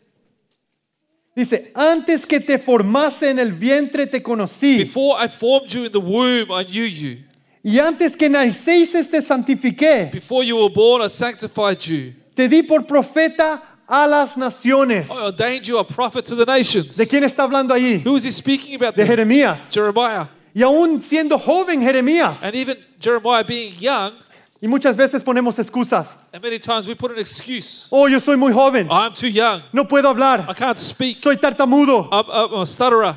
Dice, 1.34 1.72
antes 1.74 2.26
que 2.26 2.38
te 2.38 2.58
formase 2.58 3.30
en 3.30 3.38
el 3.38 3.52
vientre 3.52 4.10
te 4.10 4.20
conocí. 4.20 4.76
Before 4.76 5.16
I 5.18 5.26
formed 5.26 5.72
you 5.72 5.86
in 5.86 5.92
the 5.92 6.00
womb, 6.00 6.52
I 6.52 6.64
knew 6.64 6.84
you. 6.84 7.16
Y 7.62 7.78
antes 7.78 8.14
que 8.14 8.28
nacieses 8.28 9.08
te 9.08 9.22
santifiqué. 9.22 10.10
Before 10.12 10.44
you 10.44 10.58
were 10.58 10.68
born, 10.68 11.00
I 11.00 11.08
sanctified 11.08 11.80
you. 11.86 12.19
Te 12.34 12.48
di 12.48 12.62
por 12.62 12.82
profeta 12.86 13.60
a 13.88 14.06
las 14.06 14.36
naciones. 14.36 15.10
I 15.10 15.26
ordained 15.26 15.66
you 15.66 15.78
a 15.78 15.84
prophet 15.84 16.24
to 16.26 16.34
the 16.36 16.44
nations. 16.46 16.96
¿De 16.96 17.06
quién 17.06 17.24
está 17.24 17.42
hablando 17.44 17.74
allí? 17.74 18.02
Who 18.04 18.16
is 18.16 18.24
he 18.24 18.30
speaking 18.30 18.74
about? 18.76 18.94
De 18.96 19.04
there? 19.04 19.16
Jeremías. 19.16 19.70
Jeremiah. 19.72 20.26
Y 20.54 20.62
aún 20.62 21.00
siendo 21.00 21.38
joven 21.38 21.80
Jeremías. 21.80 22.42
And 22.42 22.54
even 22.54 22.76
Jeremiah 23.00 23.44
being 23.44 23.72
young, 23.78 24.12
Y 24.62 24.68
muchas 24.68 24.94
veces 24.94 25.22
ponemos 25.24 25.58
excusas. 25.58 26.16
and 26.34 26.42
many 26.42 26.58
times 26.58 26.86
we 26.86 26.94
put 26.94 27.10
an 27.10 27.18
excuse. 27.18 27.88
Oh, 27.90 28.06
yo 28.06 28.18
soy 28.18 28.36
muy 28.36 28.52
joven. 28.52 28.88
I'm 28.90 29.14
too 29.14 29.28
young. 29.28 29.62
No 29.72 29.84
puedo 29.84 30.04
I 30.06 30.12
hablar. 30.12 30.54
can't 30.54 30.78
speak. 30.78 31.16
Soy 31.18 31.36
tartamudo. 31.36 32.08
I'm, 32.12 32.24
I'm 32.30 32.60
a 32.60 32.66
stutterer. 32.66 33.16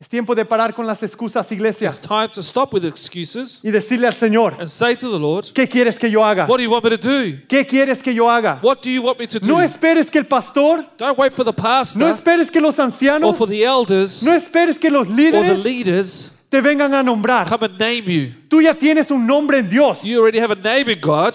Es 0.00 0.08
tiempo 0.08 0.32
de 0.32 0.44
parar 0.44 0.72
con 0.72 0.86
las 0.86 1.02
excusas, 1.02 1.50
iglesia. 1.50 1.88
It's 1.88 1.98
time 1.98 2.28
to 2.28 2.40
stop 2.40 2.72
with 2.72 2.84
excuses 2.84 3.60
Y 3.64 3.72
decirle 3.72 4.06
al 4.06 4.14
Señor, 4.14 4.54
and 4.56 4.68
say 4.68 4.94
to 4.94 5.10
the 5.10 5.18
Lord, 5.18 5.46
¿qué 5.52 5.68
quieres 5.68 5.98
que 5.98 6.08
yo 6.08 6.24
haga? 6.24 6.46
What 6.46 6.58
do 6.58 6.62
you 6.62 6.70
want 6.70 6.84
me 6.84 6.96
to 6.96 6.96
do? 6.96 7.36
¿Qué 7.48 7.66
quieres 7.66 8.00
que 8.00 8.14
yo 8.14 8.30
haga? 8.30 8.60
What 8.62 8.80
do 8.80 8.90
you 8.90 9.02
want 9.02 9.18
me 9.18 9.26
to 9.26 9.40
do? 9.40 9.48
No 9.48 9.60
esperes 9.60 10.08
que 10.08 10.20
el 10.20 10.26
pastor, 10.26 10.88
Don't 10.96 11.18
wait 11.18 11.32
for 11.32 11.44
the 11.44 11.50
no 11.50 11.56
pastor 11.56 12.10
esperes 12.10 12.48
que 12.48 12.60
los 12.60 12.78
or 12.78 12.84
ancianos, 12.84 13.36
for 13.36 13.48
the 13.48 13.64
elders 13.64 14.22
no 14.22 14.32
esperes 14.34 14.78
que 14.78 14.88
los 14.88 15.08
or 15.08 15.16
the 15.16 15.20
líderes 15.20 15.64
leaders 15.64 16.32
te 16.48 16.60
vengan 16.60 16.94
a 16.94 17.02
nombrar. 17.02 17.48
come 17.48 17.64
and 17.64 17.76
name 17.80 18.04
you. 18.06 18.32
Tú 18.48 18.62
ya 18.62 18.74
tienes 18.74 19.10
un 19.10 19.26
nombre 19.26 19.58
en 19.58 19.68
Dios. 19.68 20.04
You 20.04 20.20
already 20.20 20.38
have 20.38 20.52
a 20.52 20.54
name 20.54 20.92
in 20.92 21.00
God. 21.00 21.34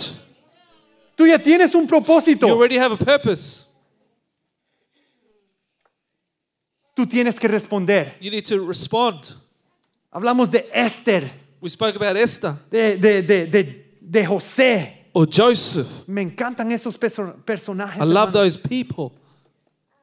Tú 1.18 1.28
ya 1.28 1.38
tienes 1.38 1.76
un 1.76 1.82
You 1.82 1.88
propósito. 1.88 2.48
already 2.48 2.78
have 2.78 2.94
a 2.94 2.98
purpose. 2.98 3.73
Tú 6.96 7.08
tienes 7.08 7.40
que 7.40 7.48
responder. 7.48 8.16
You 8.22 8.30
need 8.32 8.46
to 8.46 8.66
respond. 8.68 9.36
Hablamos 10.12 10.50
de 10.52 10.70
Esther, 10.74 11.32
We 11.62 11.70
spoke 11.70 11.96
about 11.96 12.16
Esther 12.18 12.56
de, 12.70 12.98
de, 12.98 13.22
de, 13.22 13.46
de, 13.48 13.98
de 14.02 14.26
José. 14.26 15.08
or 15.14 15.26
Joseph. 15.28 16.08
Me 16.08 16.22
encantan 16.22 16.72
esos 16.72 16.98
perso- 16.98 17.36
personajes. 17.46 18.02
I 18.02 18.06
love 18.06 18.30
hermano. 18.30 18.32
those 18.32 18.58
people. 18.58 19.12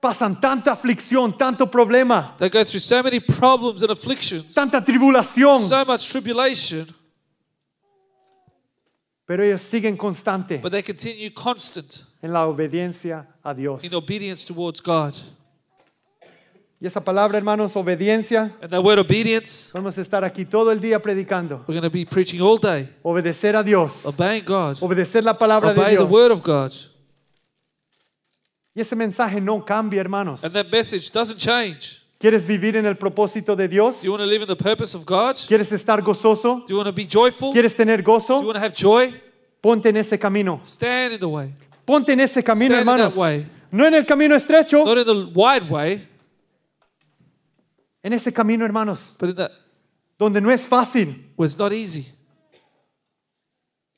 Pasan 0.00 0.40
tanta 0.40 0.72
aflicción, 0.72 1.36
tanto 1.36 1.66
problema, 1.70 2.34
They 2.38 2.48
go 2.48 2.64
through 2.64 2.80
so 2.80 3.02
many 3.02 3.20
problems 3.20 3.82
and 3.82 3.90
afflictions, 3.92 4.54
tanta 4.54 4.80
tribulación, 4.82 5.58
so 5.60 5.84
much 5.84 6.08
tribulation, 6.10 6.86
pero 9.26 9.44
ellos 9.44 9.60
siguen 9.60 9.96
constante 9.98 10.58
but 10.58 10.72
they 10.72 10.82
continue 10.82 11.30
constant 11.30 12.02
en 12.22 12.32
la 12.32 12.46
obediencia 12.48 13.26
a 13.44 13.52
Dios. 13.54 13.84
in 13.84 13.94
obedience 13.94 14.44
towards 14.46 14.80
God. 14.80 15.14
Y 16.82 16.86
esa 16.86 17.04
palabra, 17.04 17.36
hermanos, 17.36 17.76
obediencia, 17.76 18.56
And 18.62 18.70
that 18.70 18.82
word 18.82 18.98
obedience, 18.98 19.70
vamos 19.74 19.98
a 19.98 20.00
estar 20.00 20.24
aquí 20.24 20.46
todo 20.46 20.72
el 20.72 20.80
día 20.80 20.98
predicando. 21.00 21.62
we're 21.68 21.78
going 21.78 21.82
to 21.82 21.90
be 21.90 22.06
preaching 22.06 22.40
all 22.40 22.56
day, 22.58 22.88
Obedecer 23.02 23.54
a 23.54 23.62
Dios, 23.62 24.06
obeying 24.06 24.44
God, 24.46 24.78
obedecer 24.80 25.22
la 25.22 25.36
palabra 25.36 25.74
de 25.74 25.80
obey 25.80 25.90
the 25.96 25.98
Dios. 26.04 26.10
word 26.10 26.32
of 26.32 26.42
God. 26.42 26.72
Y 28.74 28.80
ese 28.80 28.94
mensaje 28.96 29.40
no 29.40 29.62
cambia, 29.64 30.00
hermanos. 30.00 30.42
And 30.42 30.54
that 30.54 30.70
message 30.70 31.10
doesn't 31.12 31.38
change. 31.38 32.00
¿Quieres 32.18 32.46
vivir 32.46 32.76
en 32.76 32.86
el 32.86 32.96
propósito 32.96 33.56
de 33.56 33.66
Dios? 33.68 34.00
Do 34.00 34.06
you 34.06 34.12
want 34.12 34.22
to 34.22 34.26
live 34.26 34.42
in 34.42 34.48
the 34.48 34.56
purpose 34.56 34.94
of 34.96 35.04
God? 35.04 35.34
Do 35.36 35.46
¿Quieres 35.48 35.72
estar 35.72 36.00
gozoso? 36.02 36.64
you 36.68 36.76
want 36.76 36.86
to 36.86 36.92
be 36.94 37.04
joyful? 37.06 37.50
Do 37.50 37.54
¿Quieres 37.60 37.74
tener 37.74 37.98
you 38.00 38.04
gozo? 38.04 38.40
want 38.42 38.54
to 38.54 38.60
have 38.60 38.72
joy? 38.74 39.12
Ponte 39.60 39.86
en 39.88 39.96
ese 39.96 40.18
camino. 40.18 40.60
Stand 40.62 41.14
in 41.14 41.20
the 41.20 41.28
way. 41.28 41.52
Ponte 41.84 42.12
en 42.12 42.20
ese 42.20 42.42
camino, 42.42 42.74
Stand 42.74 42.82
in 42.82 42.88
hermanos. 42.88 43.14
that 43.14 43.20
way. 43.20 43.46
No 43.72 43.86
en 43.86 43.94
el 43.94 44.04
camino 44.06 44.34
estrecho, 44.34 44.84
Not 44.84 44.98
in 44.98 45.04
the 45.04 45.30
wide 45.34 45.68
way, 45.70 46.06
en 48.02 48.12
ese 48.12 48.32
camino, 48.32 48.64
hermanos, 48.64 49.14
but 49.18 49.36
that 49.36 49.50
donde 50.18 50.40
no 50.40 50.50
es 50.50 50.66
fácil, 50.66 51.32
it's 51.38 51.58
not 51.58 51.72
easy. 51.72 52.06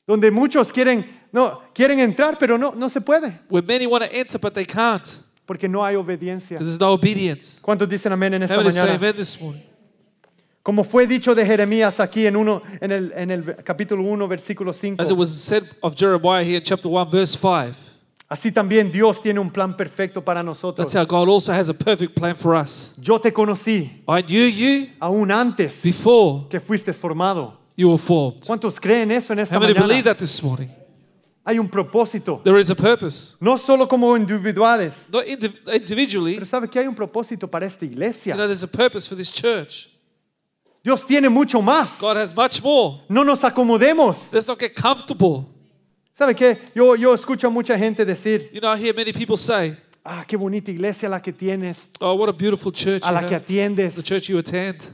donde 0.07 0.31
muchos 0.31 0.71
quieren, 0.71 1.05
no, 1.31 1.61
quieren 1.73 1.99
entrar, 1.99 2.37
pero 2.37 2.57
no, 2.57 2.73
no 2.73 2.89
se 2.89 3.01
puede, 3.01 3.39
Where 3.49 3.65
many 3.65 3.85
want 3.87 4.03
to 4.03 4.13
enter, 4.13 4.39
but 4.39 4.53
they 4.53 4.65
can't 4.65 5.23
porque 5.45 5.67
no 5.67 5.83
hay 5.83 5.95
obediencia. 5.95 6.57
because 6.57 6.67
there's 6.67 6.79
no 6.79 6.93
obedience. 6.93 7.61
¿Cuántos 7.61 7.89
dicen 7.89 8.11
amén 8.11 8.33
en 8.33 8.43
esta 8.43 8.55
say 8.55 8.63
mañana? 8.63 8.95
amen 8.95 9.15
this 9.15 9.39
morning? 9.39 9.63
Como 10.63 10.85
fue 10.85 11.05
dicho 11.05 11.35
de 11.35 11.45
Jeremías 11.45 11.99
aquí 11.99 12.25
en, 12.25 12.37
uno, 12.37 12.61
en, 12.79 12.91
el, 12.93 13.11
en 13.17 13.31
el 13.31 13.55
capítulo 13.65 14.01
1, 14.03 14.27
versículo 14.29 14.71
5. 14.71 15.01
As 15.01 15.11
it 15.11 15.17
was 15.17 15.29
said 15.29 15.63
of 15.81 15.93
Jeremiah 15.93 16.41
here 16.41 16.57
in 16.57 16.63
chapter 16.63 16.87
1, 16.89 17.09
verse 17.09 17.35
5. 17.35 17.92
Así 18.33 18.51
también 18.51 18.91
Dios 18.91 19.21
tiene 19.21 19.39
un 19.39 19.51
plan 19.51 19.77
perfecto 19.77 20.19
para 20.25 20.41
nosotros. 20.41 20.91
That's 20.91 20.95
how 20.95 21.05
God 21.05 21.29
also 21.29 21.51
has 21.53 21.69
a 21.69 21.73
perfect 21.73 22.15
plan 22.15 22.35
for 22.35 22.55
us. 22.55 22.95
Yo 22.99 23.19
te 23.19 23.31
conocí 23.31 24.01
I 24.07 24.21
knew 24.23 24.47
you 24.47 24.87
aún 24.99 25.29
antes 25.31 25.83
before 25.83 26.47
que 26.49 26.59
fuiste 26.59 26.91
formado. 26.93 27.53
you 27.77 27.87
were 27.89 27.97
formed. 27.99 28.43
¿Cuántos 28.43 28.79
creen 28.79 29.11
eso 29.11 29.33
en 29.33 29.39
esta 29.39 29.55
How 29.55 29.59
many 29.61 29.73
mañana? 29.75 29.87
believe 29.87 30.03
that 30.05 30.17
this 30.17 30.41
morning? 30.41 30.69
Hay 31.45 31.59
un 31.59 31.67
propósito, 31.69 32.41
There 32.43 32.57
is 32.59 32.71
a 32.71 32.75
purpose. 32.75 33.35
no 33.39 33.55
solo 33.57 33.87
como 33.87 34.15
individuales, 34.17 35.05
Not 35.11 35.25
indiv- 35.27 35.59
individually, 35.71 36.33
pero 36.35 36.45
sabe 36.47 36.67
que 36.69 36.79
hay 36.79 36.87
un 36.87 36.95
propósito 36.95 37.47
para 37.51 37.67
esta 37.67 37.85
you 37.85 37.91
iglesia. 37.91 38.33
know, 38.35 38.47
there's 38.47 38.63
a 38.63 38.67
purpose 38.67 39.07
for 39.07 39.15
this 39.15 39.31
church. 39.31 39.89
Dios 40.83 41.05
tiene 41.05 41.29
mucho 41.29 41.61
más. 41.61 41.99
God 42.01 42.17
has 42.17 42.35
much 42.35 42.63
more. 42.63 43.01
No 43.09 43.23
nos 43.23 43.41
acomodemos. 43.43 44.27
Let's 44.33 44.47
not 44.47 44.57
get 44.59 44.73
comfortable. 44.75 45.45
¿Sabe 46.13 46.35
qué? 46.35 46.57
Yo, 46.75 46.95
yo 46.95 47.13
escucho 47.13 47.47
a 47.47 47.49
mucha 47.49 47.77
gente 47.77 48.05
decir, 48.05 48.49
You 48.53 48.59
know, 48.59 48.71
I 48.75 48.77
hear 48.79 48.93
many 48.95 49.11
people 49.11 49.35
say, 49.37 49.75
ah, 50.03 50.23
qué 50.27 50.37
bonita 50.37 50.69
iglesia 50.69 51.09
la 51.09 51.19
que 51.21 51.33
tienes, 51.33 51.87
Oh, 51.99 52.13
what 52.15 52.29
a 52.29 52.33
beautiful 52.33 52.71
church 52.71 53.03
a 53.03 53.07
you 53.09 53.13
la 53.13 53.19
que 53.21 53.35
have, 53.35 53.43
atiendes. 53.43 53.95
the 53.95 54.03
church 54.03 54.29
you 54.29 54.37
attend. 54.37 54.91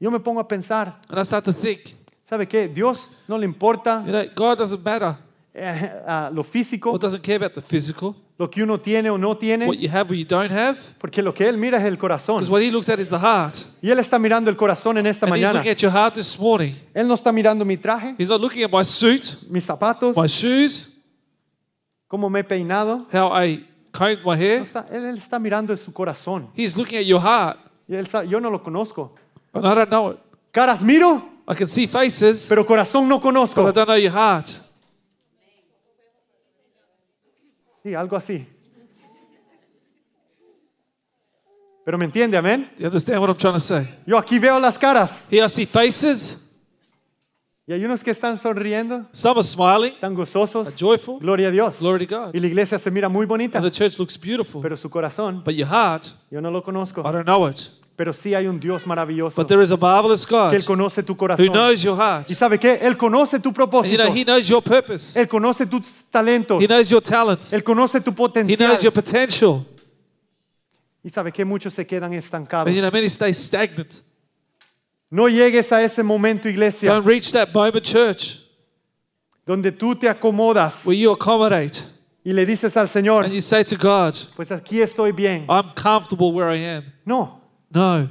Yo 0.00 0.10
me 0.10 0.18
pongo 0.18 0.40
a 0.40 0.48
pensar, 0.48 0.98
And 1.10 1.18
I 1.18 1.24
start 1.24 1.44
to 1.44 1.52
think, 1.52 1.94
¿sabe 2.28 2.48
qué? 2.48 2.68
Dios 2.68 3.06
no 3.28 3.36
le 3.36 3.44
importa 3.44 4.02
you 4.06 4.12
know, 4.12 4.24
God 4.34 4.58
doesn't 4.58 4.82
matter. 4.82 5.16
eh, 5.54 5.90
ah, 6.06 6.30
lo 6.32 6.42
físico, 6.42 6.90
God 6.92 7.00
doesn't 7.02 7.22
care 7.22 7.36
about 7.36 7.52
the 7.54 7.60
physical, 7.60 8.16
lo 8.42 8.50
que 8.50 8.60
uno 8.60 8.80
tiene 8.80 9.08
o 9.08 9.16
no 9.16 9.28
what 9.28 9.38
tiene, 9.38 9.66
you 9.76 9.88
have 9.88 10.10
or 10.10 10.16
you 10.16 10.24
don't 10.24 10.50
have, 10.50 10.76
porque 10.98 11.22
lo 11.22 11.32
que 11.32 11.48
Él 11.48 11.56
mira 11.56 11.78
es 11.78 11.84
el 11.84 11.96
corazón. 11.96 12.38
because 12.38 12.50
what 12.50 12.60
He 12.60 12.72
looks 12.72 12.88
at 12.88 12.98
is 12.98 13.08
the 13.08 13.16
heart. 13.18 13.54
Y 13.80 13.88
Él 13.90 13.98
está 14.00 14.18
mirando 14.18 14.50
el 14.50 14.56
corazón 14.56 14.98
en 14.98 15.06
esta 15.06 15.26
And 15.26 15.36
He's 15.36 15.42
mañana. 15.42 15.58
looking 15.60 15.70
at 15.70 15.78
your 15.80 15.92
heart 15.92 16.14
this 16.14 16.36
morning. 16.38 16.74
Él 16.92 17.06
no 17.06 17.14
está 17.14 17.30
mirando 17.30 17.64
mi 17.64 17.76
traje, 17.76 18.16
He's 18.18 18.28
not 18.28 18.40
looking 18.40 18.64
at 18.64 18.70
my 18.72 18.84
suit, 18.84 19.38
mis 19.48 19.64
zapatos, 19.64 20.16
my 20.16 20.26
shoes, 20.26 20.98
cómo 22.08 22.28
me 22.28 22.40
he 22.40 22.44
peinado. 22.44 23.06
how 23.12 23.30
I 23.32 23.64
combed 23.92 24.18
my 24.24 24.34
No 24.34 24.42
hair. 24.42 24.62
está- 24.62 24.86
él, 24.90 25.04
él 25.04 25.16
está 25.18 25.38
mirando 25.38 25.76
su 25.76 25.92
corazón. 25.92 26.48
He's 26.56 26.76
looking 26.76 26.98
at 26.98 27.04
your 27.04 27.20
heart. 27.20 27.58
Y 27.88 27.94
él 27.94 28.06
sa- 28.08 28.24
yo 28.24 28.40
no 28.40 28.50
lo 28.50 28.60
conozco. 28.62 29.14
And 29.52 29.64
I 29.64 29.74
don't 29.74 29.88
know 29.88 30.10
it. 30.12 30.18
Caras 30.50 30.82
miro, 30.82 31.22
I 31.48 31.54
can 31.54 31.68
see 31.68 31.86
faces, 31.86 32.46
pero 32.48 32.66
corazón 32.66 33.06
no 33.08 33.18
but 33.18 33.24
I 33.24 33.28
conozco. 33.28 33.72
don't 33.72 33.86
know 33.86 33.96
your 33.96 34.12
heart. 34.12 34.46
Sí, 37.82 37.94
algo 37.94 38.16
así. 38.16 38.46
Pero 41.84 41.98
me 41.98 42.04
entiende, 42.04 42.36
amén. 42.36 42.70
You 42.78 42.86
understand 42.86 43.20
what 43.20 43.28
I'm 43.28 43.36
trying 43.36 43.54
to 43.54 43.60
say? 43.60 43.88
Yo 44.06 44.16
aquí 44.16 44.38
veo 44.38 44.60
las 44.60 44.78
caras 44.78 45.24
Here 45.28 45.44
I 45.44 45.48
see 45.48 45.66
faces. 45.66 46.38
Y 47.72 47.74
hay 47.74 47.84
unos 47.86 48.04
que 48.04 48.10
están 48.10 48.36
sonriendo, 48.36 49.06
Some 49.12 49.40
are 49.40 49.42
smiling, 49.42 49.92
están 49.94 50.14
gozosos. 50.14 50.66
are 50.66 50.76
joyful. 50.78 51.18
Gloria 51.18 51.48
a 51.48 51.50
Dios. 51.50 51.78
Glory 51.80 52.06
to 52.06 52.14
God. 52.20 52.34
Y 52.34 52.40
la 52.40 52.46
iglesia 52.48 52.78
se 52.78 52.90
mira 52.90 53.08
muy 53.08 53.24
bonita, 53.24 53.56
And 53.58 53.66
the 53.66 53.70
church 53.70 53.98
looks 53.98 54.18
beautiful. 54.20 54.60
pero 54.60 54.76
su 54.76 54.90
corazón, 54.90 55.42
But 55.42 55.54
your 55.54 55.68
heart, 55.68 56.06
yo 56.30 56.40
no 56.42 56.50
lo 56.50 56.62
conozco. 56.62 57.00
I 57.00 57.10
don't 57.12 57.24
know 57.24 57.48
it. 57.48 57.60
Pero 57.96 58.12
sí 58.12 58.34
hay 58.34 58.46
un 58.46 58.58
Dios 58.58 58.86
maravilloso 58.86 59.36
But 59.40 59.48
there 59.48 59.62
is 59.62 59.70
a 59.70 59.76
marvelous 59.76 60.26
que 60.26 60.34
God 60.34 60.54
Él 60.54 60.64
conoce 60.64 61.02
tu 61.02 61.12
who 61.12 61.16
corazón. 61.18 61.46
knows 61.52 61.82
your 61.82 61.96
heart. 61.96 62.28
¿Y 62.30 62.34
sabe 62.34 62.58
qué? 62.58 62.78
Él 62.82 62.96
conoce 62.96 63.38
tu 63.38 63.48
And 63.50 63.56
you 63.56 63.64
propósito. 63.64 64.02
know, 64.04 64.14
He 64.14 64.24
knows 64.24 64.48
your 64.48 64.62
purpose. 64.62 65.18
Él 65.18 65.28
conoce 65.28 65.66
tus 65.66 66.04
talentos. 66.10 66.62
He 66.62 66.66
knows 66.66 66.88
your 66.90 67.02
talents. 67.02 67.52
Él 67.52 67.62
conoce 67.62 68.00
tu 68.00 68.10
He 68.10 68.14
potencial. 68.14 68.56
knows 68.68 68.82
your 68.82 68.92
potential. 68.92 69.66
Y 71.04 71.10
sabe 71.10 71.32
que 71.32 71.44
muchos 71.44 71.74
se 71.74 71.86
quedan 71.86 72.12
estancados. 72.12 72.66
And 72.68 72.76
you 72.76 72.80
know, 72.82 72.90
many 72.92 73.06
stay 73.08 73.32
stagnant. 73.34 74.02
No 75.14 75.28
llegues 75.28 75.70
a 75.72 75.82
ese 75.82 76.02
momento, 76.02 76.48
iglesia, 76.48 76.88
Don't 76.90 77.06
reach 77.06 77.32
that 77.32 77.52
moment, 77.52 77.84
church, 77.84 78.38
donde 79.46 79.70
tú 79.70 79.94
te 79.94 80.08
acomodas 80.08 80.86
where 80.86 80.96
you 80.98 81.12
accommodate 81.12 81.82
y 82.24 82.32
le 82.32 82.46
dices 82.46 82.74
al 82.78 82.88
Señor, 82.88 83.24
and 83.26 83.34
you 83.34 83.42
say 83.42 83.62
to 83.62 83.76
God, 83.76 84.14
pues 84.34 84.50
aquí 84.50 84.80
estoy 84.80 85.12
bien. 85.12 85.44
I'm 85.50 85.68
comfortable 85.74 86.32
where 86.32 86.48
I 86.48 86.56
am. 86.76 86.84
No. 87.04 87.42
No. 87.74 88.08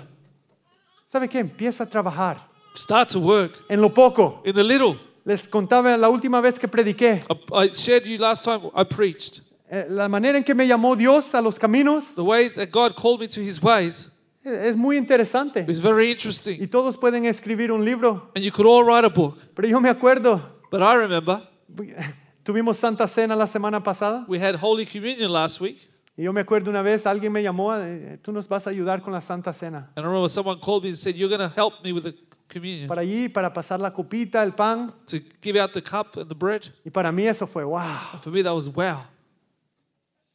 ¿Sabe 1.11 1.27
qué? 1.27 1.39
Empieza 1.39 1.83
a 1.85 1.87
trabajar 1.87 2.37
Start 2.75 3.09
to 3.09 3.19
work 3.19 3.51
en 3.67 3.81
lo 3.81 3.89
poco. 3.89 4.43
in 4.45 4.53
the 4.53 4.63
little. 4.63 4.95
Les 5.25 5.47
contaba 5.47 5.97
la 5.97 6.07
última 6.07 6.39
vez 6.39 6.59
que 6.59 6.67
prediqué, 6.67 7.19
I, 7.29 7.65
I 7.65 7.67
shared 7.73 8.05
you 8.05 8.19
last 8.19 8.43
time 8.43 8.69
I 8.75 8.83
preached. 8.83 9.41
eh, 9.71 9.85
la 9.89 10.07
manera 10.07 10.37
en 10.37 10.43
que 10.43 10.53
me 10.53 10.67
llamó 10.67 10.95
Dios 10.95 11.33
a 11.33 11.41
los 11.41 11.57
caminos 11.57 12.13
The 12.13 12.23
way 12.23 12.49
that 12.49 12.69
God 12.71 12.95
called 12.95 13.21
me 13.21 13.27
to 13.29 13.41
his 13.41 13.59
ways 13.59 14.10
es 14.43 14.75
muy 14.75 14.97
interesante. 14.97 15.65
is 15.67 15.79
very 15.81 16.07
Y 16.07 16.11
interesting. 16.11 16.67
todos 16.69 16.97
pueden 16.97 17.25
escribir 17.25 17.71
un 17.71 17.83
libro, 17.85 18.31
And 18.35 18.43
you 18.43 18.51
could 18.51 18.67
all 18.67 18.83
write 18.83 19.05
a 19.05 19.09
book. 19.09 19.37
pero 19.55 19.67
yo 19.67 19.79
me 19.79 19.89
acuerdo, 19.89 20.41
But 20.71 20.81
I 20.81 20.95
remember 20.97 21.41
tuvimos 22.43 22.77
Santa 22.77 23.07
Cena 23.07 23.35
la 23.35 23.45
semana 23.47 23.83
pasada 23.83 24.25
we 24.27 24.39
had 24.39 24.55
Holy 24.55 24.85
Communion 24.85 25.31
last 25.31 25.61
week. 25.61 25.77
y 26.17 26.23
yo 26.23 26.33
me 26.33 26.41
acuerdo 26.41 26.69
una 26.69 26.81
vez 26.81 27.05
alguien 27.05 27.31
me 27.31 27.41
llamó, 27.43 27.73
eh, 27.75 28.17
tú 28.21 28.31
nos 28.31 28.47
vas 28.47 28.67
a 28.67 28.69
ayudar 28.71 29.01
con 29.01 29.13
la 29.13 29.21
Santa 29.21 29.53
Cena. 29.53 29.89
And 29.95 30.03
I 30.05 30.07
remember 30.07 30.29
someone 30.29 30.59
called 30.59 30.83
me 30.83 30.89
and 30.89 30.97
said, 30.97 31.15
You're 31.15 31.29
going 31.35 31.47
to 31.47 31.53
help 31.55 31.83
me 31.83 31.93
with 31.93 32.03
the 32.03 32.13
communion 32.49 32.87
Para 32.87 33.01
allí, 33.01 33.29
para 33.29 33.53
pasar 33.53 33.79
la 33.79 33.91
copita, 33.93 34.43
el 34.43 34.51
pan. 34.53 34.93
to 35.07 35.19
give 35.41 35.55
out 35.57 35.71
the 35.71 35.81
cup 35.81 36.17
and 36.17 36.27
the 36.27 36.35
bread. 36.35 36.63
Y 36.85 36.91
para 36.91 37.11
mí 37.11 37.25
eso 37.27 37.47
fue, 37.47 37.63
wow. 37.63 37.79
And 38.13 38.21
for 38.21 38.29
me, 38.31 38.41
that 38.43 38.53
was 38.53 38.67
wow. 38.69 39.03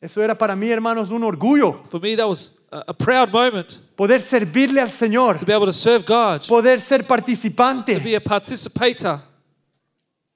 Eso 0.06 0.22
era 0.22 0.38
para 0.38 0.54
mí, 0.54 0.68
hermanos, 0.70 1.10
un 1.10 1.24
orgullo. 1.24 1.80
For 1.90 2.00
me, 2.00 2.14
that 2.16 2.28
was 2.28 2.64
a, 2.70 2.94
proud 2.94 3.28
moment 3.32 3.80
Poder 3.96 4.20
servirle 4.22 4.80
al 4.80 4.88
Señor. 4.88 5.36
to 5.36 5.44
be 5.44 5.52
able 5.52 5.66
to 5.66 5.72
serve 5.72 6.04
God, 6.06 6.42
to 6.42 6.46
Poder 6.46 6.80
ser 6.80 7.04
participante 7.04 7.98
be 7.98 8.14
a 8.14 8.20
participator 8.20 9.20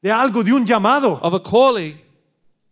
de 0.03 0.11
algo, 0.11 0.43
de 0.43 0.53
un 0.53 0.67
llamado. 0.67 1.21
of 1.23 1.35
a 1.35 1.41
calling. 1.41 1.97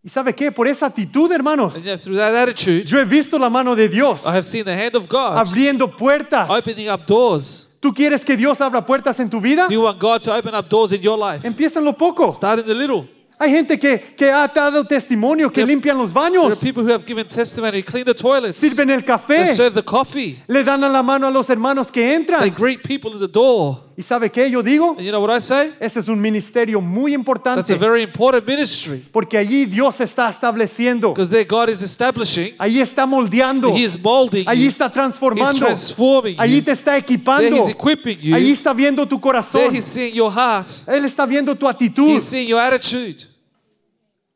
¿Y 0.03 0.09
sabe 0.09 0.35
qué? 0.35 0.51
Por 0.51 0.67
esa 0.67 0.87
actitud, 0.87 1.31
hermanos, 1.31 1.77
And 1.77 1.85
yet, 1.85 2.01
through 2.01 2.17
that 2.17 2.35
attitude, 2.35 2.85
yo 2.85 2.99
he 2.99 3.05
visto 3.05 3.39
la 3.39 3.49
mano 3.49 3.77
de 3.77 3.89
Dios 3.89 4.25
I 4.27 4.31
have 4.31 4.43
seen 4.45 4.65
the 4.65 4.75
hand 4.75 4.97
of 4.97 5.09
God 5.09 5.37
abriendo 5.39 5.97
puertas. 5.97 6.51
opening 6.51 6.89
up 6.91 7.07
doors. 7.07 7.77
¿Tú 7.81 7.95
quieres 7.95 8.25
que 8.25 8.37
Dios 8.37 8.61
abra 8.61 8.85
puertas 8.85 9.21
en 9.21 9.31
tu 9.31 9.41
vida? 9.41 9.69
Do 9.69 9.73
you 9.75 9.83
want 9.83 10.01
God 10.01 10.21
to 10.23 10.35
open 10.35 10.53
up 10.53 10.69
doors 10.69 10.93
in 10.93 11.01
your 11.01 11.17
life? 11.17 11.47
Empieza 11.47 11.79
en 11.79 11.85
lo 11.85 11.93
poco. 11.93 12.33
Start 12.33 12.59
in 12.59 12.67
the 12.67 12.75
little. 12.75 13.09
Hay 13.41 13.51
gente 13.53 13.79
que, 13.79 14.15
que 14.17 14.31
ha 14.33 14.49
dado 14.49 14.85
testimonio, 14.85 15.49
que 15.51 15.63
There- 15.63 15.67
limpian 15.69 15.97
los 15.97 16.13
There 16.13 16.25
are 16.27 16.31
baños, 16.33 16.59
people 16.61 16.83
who 16.83 16.91
have 16.93 17.05
given 17.07 17.27
testimony, 17.29 17.83
clean 17.85 18.05
the 18.05 18.15
toilets, 18.15 18.59
sirven 18.59 18.91
el 18.91 19.01
they 19.01 19.07
café, 19.07 19.55
serve 19.55 19.75
the 19.75 19.83
coffee, 19.85 20.39
le 20.49 20.65
dan 20.65 20.81
la 20.81 21.03
mano 21.03 21.29
a 21.29 21.31
los 21.31 21.49
hermanos 21.49 21.91
que 21.93 22.01
they 22.03 22.15
entran. 22.17 22.51
greet 22.57 22.83
people 22.83 23.13
at 23.15 23.21
the 23.21 23.29
door. 23.29 23.85
¿Y 23.99 24.03
sabe 24.05 24.31
qué? 24.31 24.49
Yo 24.49 24.63
digo, 24.63 24.91
And 24.97 25.01
you 25.01 25.11
know 25.11 25.21
what 25.21 25.37
I 25.37 25.41
say? 25.41 25.73
ese 25.81 25.99
es 25.99 26.07
un 26.07 26.21
ministerio 26.21 26.81
muy 26.81 27.11
That's 27.11 27.19
importante 27.19 27.73
a 27.73 27.77
very 27.77 28.05
important 28.05 28.47
ministry 28.47 29.05
porque 29.11 29.37
allí 29.37 29.67
Dios 29.67 29.99
está 30.01 30.29
estableciendo, 30.31 31.09
because 31.09 31.29
there 31.33 31.45
God 31.45 31.69
is 31.69 31.83
establishing, 31.83 32.55
allí 32.59 32.81
está 32.81 33.07
moldeando, 33.07 33.71
He 33.75 33.83
is 33.83 34.01
molding 34.01 34.49
allí 34.49 34.67
you, 34.67 34.71
está 34.71 34.85
He's 34.87 34.93
transformando, 34.93 35.59
transforming 35.67 36.37
allí 36.39 36.59
you. 36.59 36.63
te 36.65 36.71
está 36.71 36.93
There 36.93 36.99
equipando, 37.01 37.57
He's 37.57 37.69
equipping 37.71 38.19
allí 38.33 38.51
you. 38.51 38.55
está 38.55 38.73
viendo 38.73 39.05
tu 39.05 39.17
There 39.17 39.21
corazón, 39.21 39.75
He's 39.75 39.85
seeing 39.85 40.15
your 40.15 40.31
heart. 40.33 40.69
Él 40.87 41.05
está 41.05 41.27
viendo 41.27 41.57
tu 41.57 41.67
actitud. 41.67 42.15
He's 42.15 42.23
seeing 42.23 42.47
your 42.47 42.61
attitude. 42.61 43.25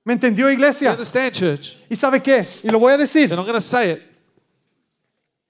¿Me 0.05 0.15
entendió, 0.15 0.49
You 0.49 0.55
iglesia? 0.55 0.91
understand, 0.91 1.31
church? 1.35 1.77
¿Y 1.89 1.95
sabe 1.95 2.21
qué? 2.21 2.45
Y 2.65 2.69
lo 2.69 2.81
voy 2.81 2.95
a 2.95 2.99
decir. 2.99 3.31
And 3.31 3.39
I'm 3.39 3.47
going 3.47 3.55
to 3.55 3.61
say 3.61 3.93
it. 3.93 4.12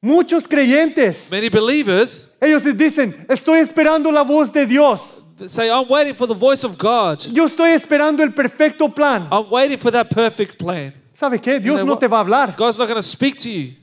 Muchos 0.04 0.48
creyentes, 0.48 1.28
Many 1.30 1.48
believers 1.48 2.34
ellos 2.40 2.64
dicen, 2.76 3.24
estoy 3.28 3.60
esperando 3.60 4.10
la 4.10 4.22
voz 4.22 4.52
de 4.52 4.66
Dios. 4.66 5.22
say, 5.46 5.68
I'm 5.70 5.86
waiting 5.88 6.12
for 6.14 6.26
the 6.26 6.34
voice 6.34 6.64
of 6.64 6.76
God. 6.76 7.20
Yo 7.32 7.44
estoy 7.46 7.70
esperando 7.70 8.22
el 8.24 8.32
perfecto 8.34 8.88
plan. 8.88 9.28
I'm 9.30 9.46
waiting 9.48 9.78
for 9.78 9.92
that 9.92 10.08
perfect 10.10 10.56
plan. 10.58 10.92
¿Sabe 11.14 11.40
qué? 11.40 11.60
Dios 11.60 11.76
know 11.76 11.86
no 11.86 11.92
what? 11.92 12.00
te 12.00 12.08
va 12.08 12.16
a 12.18 12.20
hablar. 12.20 12.56
God's 12.56 12.78
not 12.78 12.88
going 12.88 12.96
to 12.98 13.02
speak 13.02 13.36
to 13.38 13.48
you. 13.48 13.74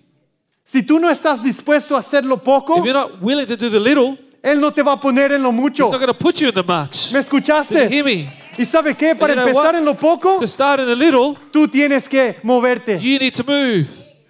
Si 0.66 0.84
tú 0.84 1.00
no 1.00 1.10
estás 1.10 1.42
dispuesto 1.42 1.96
a 1.96 2.00
hacer 2.00 2.26
lo 2.26 2.38
poco, 2.38 2.78
If 2.80 2.84
you're 2.86 2.94
not 2.94 3.22
willing 3.22 3.48
to 3.48 3.56
do 3.56 3.70
the 3.70 3.80
little, 3.80 4.18
Él 4.44 4.60
no 4.60 4.72
te 4.72 4.82
va 4.84 4.94
a 4.94 5.00
poner 5.00 5.32
en 5.32 5.42
lo 5.42 5.54
mucho. 5.54 5.86
He's 5.86 5.92
not 5.94 6.02
going 6.02 6.14
to 6.14 6.20
put 6.20 6.42
you 6.42 6.50
in 6.50 6.54
the 6.54 6.64
much. 6.64 7.14
¿Me 7.14 7.20
Did 7.20 7.30
you 7.32 7.38
escuchaste? 7.40 7.90
hear 7.90 8.04
me? 8.04 8.30
¿Y 8.58 8.66
sabe 8.66 8.94
qué? 8.96 9.16
Para 9.16 9.34
you 9.34 9.40
know 9.40 9.48
empezar 9.48 9.74
what? 9.74 9.76
en 9.76 9.86
lo 9.86 9.94
poco, 9.96 10.38
To 10.38 10.48
start 10.48 10.82
in 10.82 10.86
the 10.86 10.96
little, 10.98 11.36
tú 11.52 11.68
tienes 11.70 12.10
que 12.10 12.36
moverte. 12.44 13.00
you 13.00 13.18
need 13.20 13.34
to 13.34 13.44
move. 13.46 13.88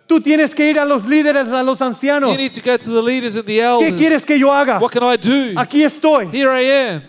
Tú 0.10 0.20
tienes 0.20 0.56
que 0.56 0.68
ir 0.68 0.80
a 0.80 0.86
los 0.86 1.06
líderes, 1.06 1.50
a 1.50 1.62
los 1.62 1.80
ancianos. 1.84 2.32
You 2.32 2.38
need 2.38 2.52
to 2.54 2.62
go 2.66 2.76
to 2.80 2.92
the 2.92 3.00
leaders 3.04 3.36
and 3.36 3.46
the 3.46 3.58
¿Qué 3.58 3.62
elders. 3.64 3.94
quieres 3.96 4.26
que 4.26 4.40
yo 4.40 4.52
haga? 4.52 4.80
What 4.80 4.90
can 4.90 5.04
I 5.04 5.16
do? 5.18 5.54
Aquí 5.56 5.84
estoy. 5.84 6.28
Here 6.34 6.50
I 6.50 6.66
am. 6.96 7.02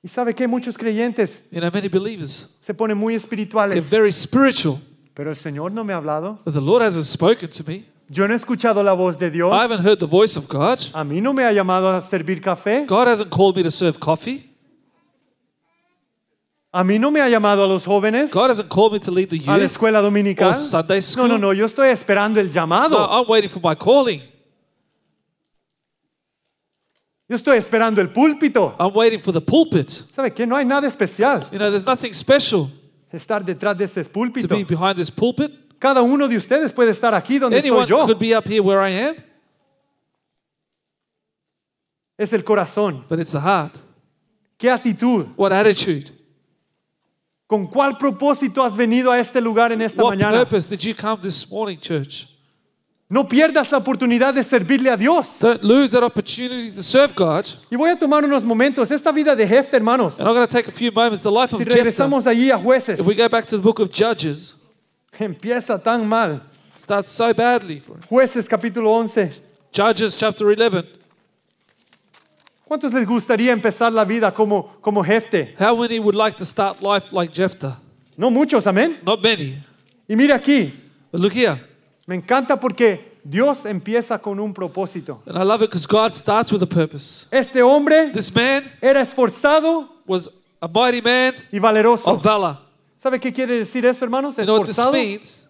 ¿Y 0.00 0.08
sabe 0.08 0.32
qué? 0.32 0.46
Muchos 0.46 0.78
creyentes 0.78 1.42
You 1.50 1.58
know, 1.60 1.70
many 1.72 1.88
believers, 1.88 2.56
se 2.62 2.72
ponen 2.72 2.96
muy 2.96 3.14
they're 3.14 3.24
espirituales. 3.26 3.90
very 3.90 4.12
spiritual, 4.12 4.78
Pero 5.12 5.30
el 5.30 5.36
Señor 5.36 5.72
no 5.72 5.82
me 5.82 5.92
ha 5.92 5.96
hablado. 5.96 6.38
but 6.44 6.54
the 6.54 6.60
Lord 6.60 6.82
hasn't 6.84 7.04
spoken 7.04 7.50
to 7.50 7.64
me. 7.66 7.84
Yo 8.08 8.28
no 8.28 8.34
he 8.34 8.36
escuchado 8.36 8.84
la 8.84 8.92
voz 8.92 9.18
de 9.18 9.28
Dios. 9.28 9.52
I 9.52 9.62
haven't 9.64 9.84
heard 9.84 9.98
the 9.98 10.06
voice 10.06 10.36
of 10.38 10.46
God. 10.46 10.78
A 10.92 11.02
mí 11.02 11.20
no 11.20 11.32
me 11.32 11.42
ha 11.42 11.50
llamado 11.52 11.90
a 11.92 12.00
servir 12.00 12.40
café. 12.40 12.86
God 12.86 13.08
hasn't 13.08 13.30
called 13.30 13.56
me 13.56 13.64
to 13.64 13.70
serve 13.72 13.98
coffee. 13.98 14.52
A 16.76 16.84
mí 16.84 16.98
no 16.98 17.10
me 17.10 17.22
ha 17.22 17.28
llamado 17.30 17.64
a 17.64 17.66
los 17.66 17.86
jóvenes 17.86 18.30
God 18.30 18.50
hasn't 18.50 18.68
called 18.68 18.92
me 18.92 19.00
to 19.00 19.10
lead 19.10 19.30
the 19.30 19.36
a 19.46 19.52
la 19.52 19.56
youth. 19.62 19.72
escuela 19.72 20.02
dominical. 20.02 20.48
or 20.50 20.54
Sunday 20.54 20.96
No, 20.98 21.00
school. 21.02 21.28
no, 21.28 21.38
no. 21.38 21.52
Yo 21.54 21.64
estoy 21.64 21.88
esperando 21.88 22.38
el 22.38 22.48
No, 22.48 22.52
llamado. 22.52 22.98
I'm 23.10 23.24
waiting 23.26 23.48
for 23.48 23.60
my 23.62 23.74
calling. 23.74 24.20
Yo 27.28 27.34
estoy 27.36 27.56
esperando 27.56 28.00
el 28.02 28.10
púlpito. 28.12 28.76
I'm 28.78 28.92
waiting 28.94 29.20
for 29.20 29.32
the 29.32 29.40
pulpit. 29.40 29.88
¿Sabe 30.14 30.32
qué? 30.34 30.46
No 30.46 30.54
hay 30.54 30.64
nada 30.66 30.86
especial 30.86 31.48
You 31.50 31.58
know, 31.58 31.70
there's 31.70 31.86
nothing 31.86 32.12
special 32.12 32.70
estar 33.10 33.42
detrás 33.44 33.76
de 33.78 33.84
este 33.86 34.04
to 34.04 34.10
púlpito. 34.12 34.54
be 34.54 34.64
behind 34.64 34.96
this 34.96 35.10
pulpit. 35.10 35.50
Cada 35.78 36.02
uno 36.02 36.28
de 36.28 36.36
ustedes 36.36 36.72
puede 36.72 36.90
estar 36.92 37.14
aquí 37.14 37.38
donde 37.38 37.56
estoy 37.56 37.70
Anyone 37.70 37.86
yo. 37.88 38.04
could 38.06 38.18
be 38.18 38.34
up 38.36 38.46
here 38.46 38.60
where 38.60 38.80
I 38.80 38.90
am, 39.08 39.14
Es 42.18 42.32
el 42.32 42.42
corazón. 42.44 43.04
but 43.08 43.18
it's 43.18 43.32
the 43.32 43.40
heart. 43.40 43.76
¿Qué 44.58 44.70
actitud? 44.70 45.26
What 45.36 45.52
attitude? 45.52 46.10
¿Con 47.46 47.66
cuál 47.68 47.96
propósito 47.96 48.62
has 48.64 48.76
venido 48.76 49.10
a 49.12 49.18
este 49.20 49.40
lugar 49.40 49.70
en 49.72 49.80
esta 49.80 50.02
What 50.02 50.16
mañana? 50.16 50.38
purpose 50.44 50.68
did 50.68 50.80
you 50.80 50.94
come 50.94 51.20
this 51.22 51.48
morning, 51.50 51.78
church? 51.78 52.26
No 53.08 53.22
pierdas 53.28 53.70
la 53.70 53.78
oportunidad 53.78 54.34
de 54.34 54.42
servirle 54.42 54.90
a 54.90 54.96
Dios. 54.96 55.38
Don't 55.38 55.62
lose 55.62 55.92
that 55.92 56.02
opportunity 56.02 56.72
to 56.72 56.82
serve 56.82 57.14
God. 57.14 57.44
Y 57.70 57.76
voy 57.76 57.90
a 57.90 57.96
tomar 57.96 58.24
unos 58.24 58.42
momentos. 58.44 58.90
Esta 58.90 59.12
vida 59.12 59.36
de 59.36 59.46
Jefte, 59.46 59.76
hermanos. 59.76 60.18
And 60.18 60.26
I'm 60.28 60.34
going 60.34 60.44
to 60.44 60.52
take 60.52 60.66
a 60.66 60.72
few 60.72 60.90
moments. 60.90 61.22
The 61.22 61.30
life 61.30 61.52
of 61.52 61.58
Si 61.60 61.64
Jephthah. 61.64 61.84
regresamos 61.84 62.26
allí 62.26 62.50
a 62.50 62.58
jueces, 62.58 62.98
If 62.98 63.06
we 63.06 63.14
go 63.14 63.28
back 63.28 63.46
to 63.46 63.56
the 63.56 63.62
book 63.62 63.78
of 63.78 63.90
Judges, 63.92 64.56
empieza 65.16 65.80
tan 65.80 66.04
mal. 66.08 66.42
it 66.74 66.80
starts 66.80 67.12
so 67.12 67.32
badly 67.32 67.78
for 67.78 67.92
him. 67.94 68.02
Jueces 68.10 68.48
capítulo 68.48 68.90
11. 69.00 69.40
Judges 69.70 70.16
chapter 70.16 70.50
11. 70.50 70.82
¿Cuántos 72.68 72.92
les 72.92 73.06
gustaría 73.06 73.52
empezar 73.52 73.92
la 73.92 74.04
vida 74.04 74.32
como, 74.34 74.76
como 74.80 75.04
Jefte? 75.04 75.54
How 75.58 75.76
many 75.76 76.00
would 76.00 76.16
like 76.16 76.36
to 76.38 76.44
start 76.44 76.82
life 76.82 77.12
like 77.14 77.32
Jephthah? 77.32 77.78
No 78.16 78.28
muchos, 78.30 78.66
amén. 78.66 78.98
Not 79.04 79.22
many. 79.22 79.56
Y 80.08 80.16
mira 80.16 80.34
aquí, 80.34 80.72
But 81.12 81.20
look 81.20 81.32
here. 81.32 81.60
me 82.06 82.16
encanta 82.16 82.58
porque 82.58 83.18
Dios 83.22 83.64
empieza 83.66 84.18
con 84.20 84.40
un 84.40 84.52
propósito. 84.52 85.22
And 85.26 85.36
I 85.36 85.44
love 85.44 85.62
it 85.62 85.70
because 85.70 85.86
God 85.86 86.12
starts 86.12 86.50
with 86.52 86.62
a 86.62 86.66
purpose. 86.66 87.26
Este 87.30 87.62
hombre 87.62 88.10
This 88.12 88.34
man 88.34 88.64
era 88.82 89.00
esforzado 89.00 89.88
was 90.06 90.28
a 90.60 90.66
mighty 90.66 91.00
man 91.00 91.34
y 91.52 91.60
valeroso. 91.60 92.08
of 92.10 92.20
valor. 92.22 92.58
¿Sabe 93.00 93.20
qué 93.20 93.32
quiere 93.32 93.58
decir 93.58 93.84
eso, 93.86 94.04
hermanos? 94.04 94.36
You 94.38 94.44
know 94.44 94.58
what 94.58 94.66
this 94.66 94.78
means? 94.92 95.48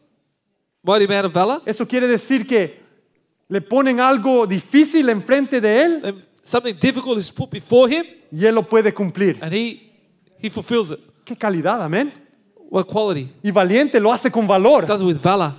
Mighty 0.83 1.07
man 1.07 1.25
of 1.25 1.33
valor. 1.33 1.63
Eso 1.65 1.87
quiere 1.87 2.07
decir 2.07 2.47
que 2.47 2.79
le 3.49 3.61
ponen 3.63 4.01
algo 4.01 4.47
difícil 4.47 5.09
enfrente 5.09 5.61
de 5.63 5.83
él 5.83 6.01
And 6.05 6.26
something 6.47 6.75
difficult 6.75 7.19
is 7.19 7.31
put 7.31 7.51
before 7.51 7.89
him 7.93 8.05
y 8.31 8.47
él 8.47 8.55
lo 8.55 8.63
puede 8.69 8.95
cumplir. 8.95 9.39
and 9.43 9.53
he, 9.53 9.93
he 10.39 10.49
fulfills 10.49 10.91
it. 10.91 11.01
Qué 11.25 11.37
calidad, 11.37 11.83
amén. 11.83 12.13
What 12.71 12.87
quality? 12.87 13.31
Y 13.43 13.51
valiente 13.51 14.01
lo 14.01 14.13
hace 14.13 14.31
con 14.31 14.47
valor. 14.47 14.87
Does 14.87 15.01
it 15.01 15.07
with 15.07 15.21
valor. 15.21 15.55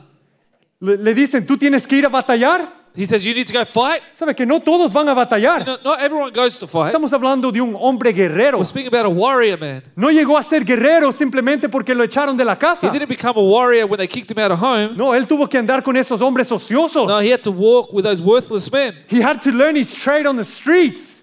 Le, 0.79 0.97
le 0.97 1.13
dicen, 1.13 1.45
tú 1.45 1.57
tienes 1.57 1.85
que 1.85 1.97
ir 1.97 2.05
a 2.05 2.09
batallar. 2.09 2.86
He 2.97 3.05
says, 3.05 3.23
You 3.23 3.35
need 3.35 3.45
to 3.45 3.53
go 3.53 3.63
fight. 3.63 4.01
Sabe 4.17 4.35
que 4.35 4.43
no 4.43 4.59
todos 4.59 4.91
van 4.91 5.07
a 5.07 5.13
batallar. 5.13 5.63
No, 5.63 5.77
not 5.83 6.01
everyone 6.01 6.31
goes 6.33 6.59
to 6.59 6.65
fight. 6.67 6.87
Estamos 6.91 7.13
hablando 7.13 7.51
de 7.51 7.61
un 7.61 7.75
hombre 7.79 8.11
guerrero. 8.11 8.57
We're 8.57 8.65
speaking 8.65 8.87
about 8.87 9.05
a 9.05 9.09
warrior 9.09 9.55
man. 9.59 9.83
No 9.95 10.09
llegó 10.09 10.35
a 10.35 10.41
ser 10.41 10.63
guerrero 10.65 11.11
simplemente 11.11 11.69
porque 11.69 11.93
lo 11.93 12.03
echaron 12.03 12.35
de 12.35 12.43
la 12.43 12.53
He 12.53 12.57
casa. 12.59 12.91
didn't 12.91 13.07
become 13.07 13.37
a 13.37 13.43
warrior 13.43 13.85
when 13.85 13.99
they 13.99 14.07
kicked 14.07 14.31
him 14.31 14.39
out 14.39 14.49
of 14.51 14.59
home. 14.59 14.97
No, 14.97 15.13
él 15.13 15.27
tuvo 15.27 15.47
que 15.47 15.59
andar 15.59 15.83
con 15.83 15.95
esos 15.95 16.19
hombres 16.21 16.51
ociosos. 16.51 17.07
No, 17.07 17.19
he 17.19 17.29
had 17.31 17.43
to 17.43 17.51
walk 17.51 17.93
with 17.93 18.03
those 18.03 18.19
worthless 18.19 18.71
men. 18.71 18.95
He 19.07 19.21
had 19.21 19.43
to 19.43 19.51
learn 19.51 19.75
his 19.75 19.93
trade 19.93 20.25
on 20.25 20.35
the 20.35 20.43
streets. 20.43 21.21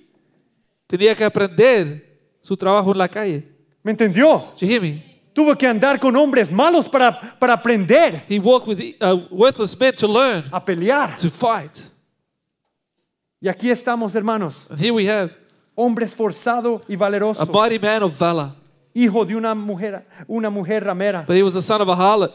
Tenía 0.89 1.17
que 1.17 1.25
aprender 1.25 2.03
su 2.41 2.57
trabajo 2.57 2.93
en 2.93 2.99
la 2.99 3.09
calle. 3.09 3.43
¿Me 3.83 3.91
entendió? 3.93 4.53
Did 4.55 4.61
you 4.61 4.69
hear 4.69 4.81
me? 4.81 5.03
Tuvo 5.35 5.57
que 5.59 5.67
andar 5.67 5.99
con 5.99 6.15
hombres 6.17 6.51
malos 6.53 6.89
para, 6.89 7.37
para 7.41 7.55
aprender 7.55 8.23
He 8.29 8.39
walked 8.39 8.69
with 8.69 8.81
uh, 9.03 9.27
worthless 9.31 9.77
men 9.79 9.95
to 9.97 10.07
learn, 10.07 10.45
a 10.53 10.61
pelear. 10.65 11.17
to 11.17 11.29
fight. 11.29 11.91
Y 13.41 13.49
aquí 13.49 13.69
estamos, 13.71 14.15
hermanos. 14.15 14.67
And 14.71 14.79
here 14.81 14.93
we 14.93 15.07
have 15.07 15.37
Hombre 15.77 16.07
esforzado 16.07 16.81
y 16.89 16.95
a 16.95 16.97
valeroso. 16.99 17.45
mighty 17.53 17.79
man 17.81 18.03
of 18.05 18.17
valor. 18.17 18.53
Hijo 18.95 19.25
de 19.25 19.35
una 19.35 19.55
mujer, 19.57 20.07
una 20.29 20.51
mujer 20.51 20.85
ramera. 20.85 21.25
But 21.27 21.35
he 21.37 21.43
was 21.43 21.55
the 21.55 21.63
son 21.63 21.81
of 21.83 21.89
a 21.89 21.97
harlot. 21.97 22.33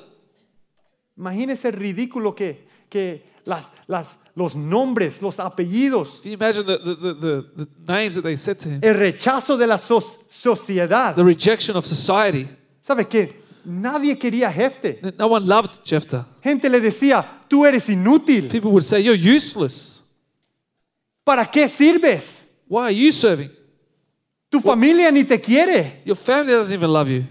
Imagínese 1.17 1.69
el 1.69 1.73
ridículo 1.75 2.35
que, 2.35 2.67
que 2.89 3.23
las, 3.45 3.65
las, 3.88 4.17
los 4.35 4.55
nombres, 4.55 5.21
los 5.21 5.39
apellidos, 5.39 6.19
Can 6.21 6.31
you 6.31 6.38
imagine 6.38 6.65
the, 6.65 6.77
the, 6.77 6.95
the, 6.95 7.13
the, 7.13 7.65
the 7.65 7.67
names 7.93 8.15
that 8.15 8.23
they 8.23 8.35
said 8.35 8.59
to 8.59 8.67
him? 8.69 8.79
el 8.83 8.93
rechazo 8.95 9.57
de 9.57 9.67
la 9.67 9.77
so- 9.77 10.03
sociedad. 10.29 11.15
The 11.15 11.23
rejection 11.23 11.77
of 11.77 11.85
society. 11.85 12.49
¿Sabe 12.89 13.08
qué? 13.08 13.39
Nadie 13.63 14.17
quería 14.17 14.47
a 14.49 14.52
Jefte. 14.52 14.99
No 15.15 15.28
one 15.28 15.45
loved 15.45 15.84
Jephthah. 15.86 16.25
Gente 16.41 16.67
le 16.67 16.82
decía, 16.82 17.43
tú 17.47 17.63
eres 17.63 17.88
inútil. 17.88 18.47
People 18.49 18.71
would 18.71 18.82
say, 18.84 19.04
You're 19.04 19.15
useless. 19.15 20.04
¿Para 21.23 21.45
qué 21.45 21.69
sirves? 21.69 22.43
Why 22.67 22.86
are 22.86 22.95
you 22.95 23.12
serving? 23.12 23.52
Tu 24.49 24.60
familia 24.60 25.12
ni 25.12 25.23
te 25.23 25.39
quiere. 25.39 26.02
Your 26.04 26.15
family 26.15 26.52
doesn't 26.54 26.73
even 26.73 26.91
love 26.91 27.10
you. 27.10 27.25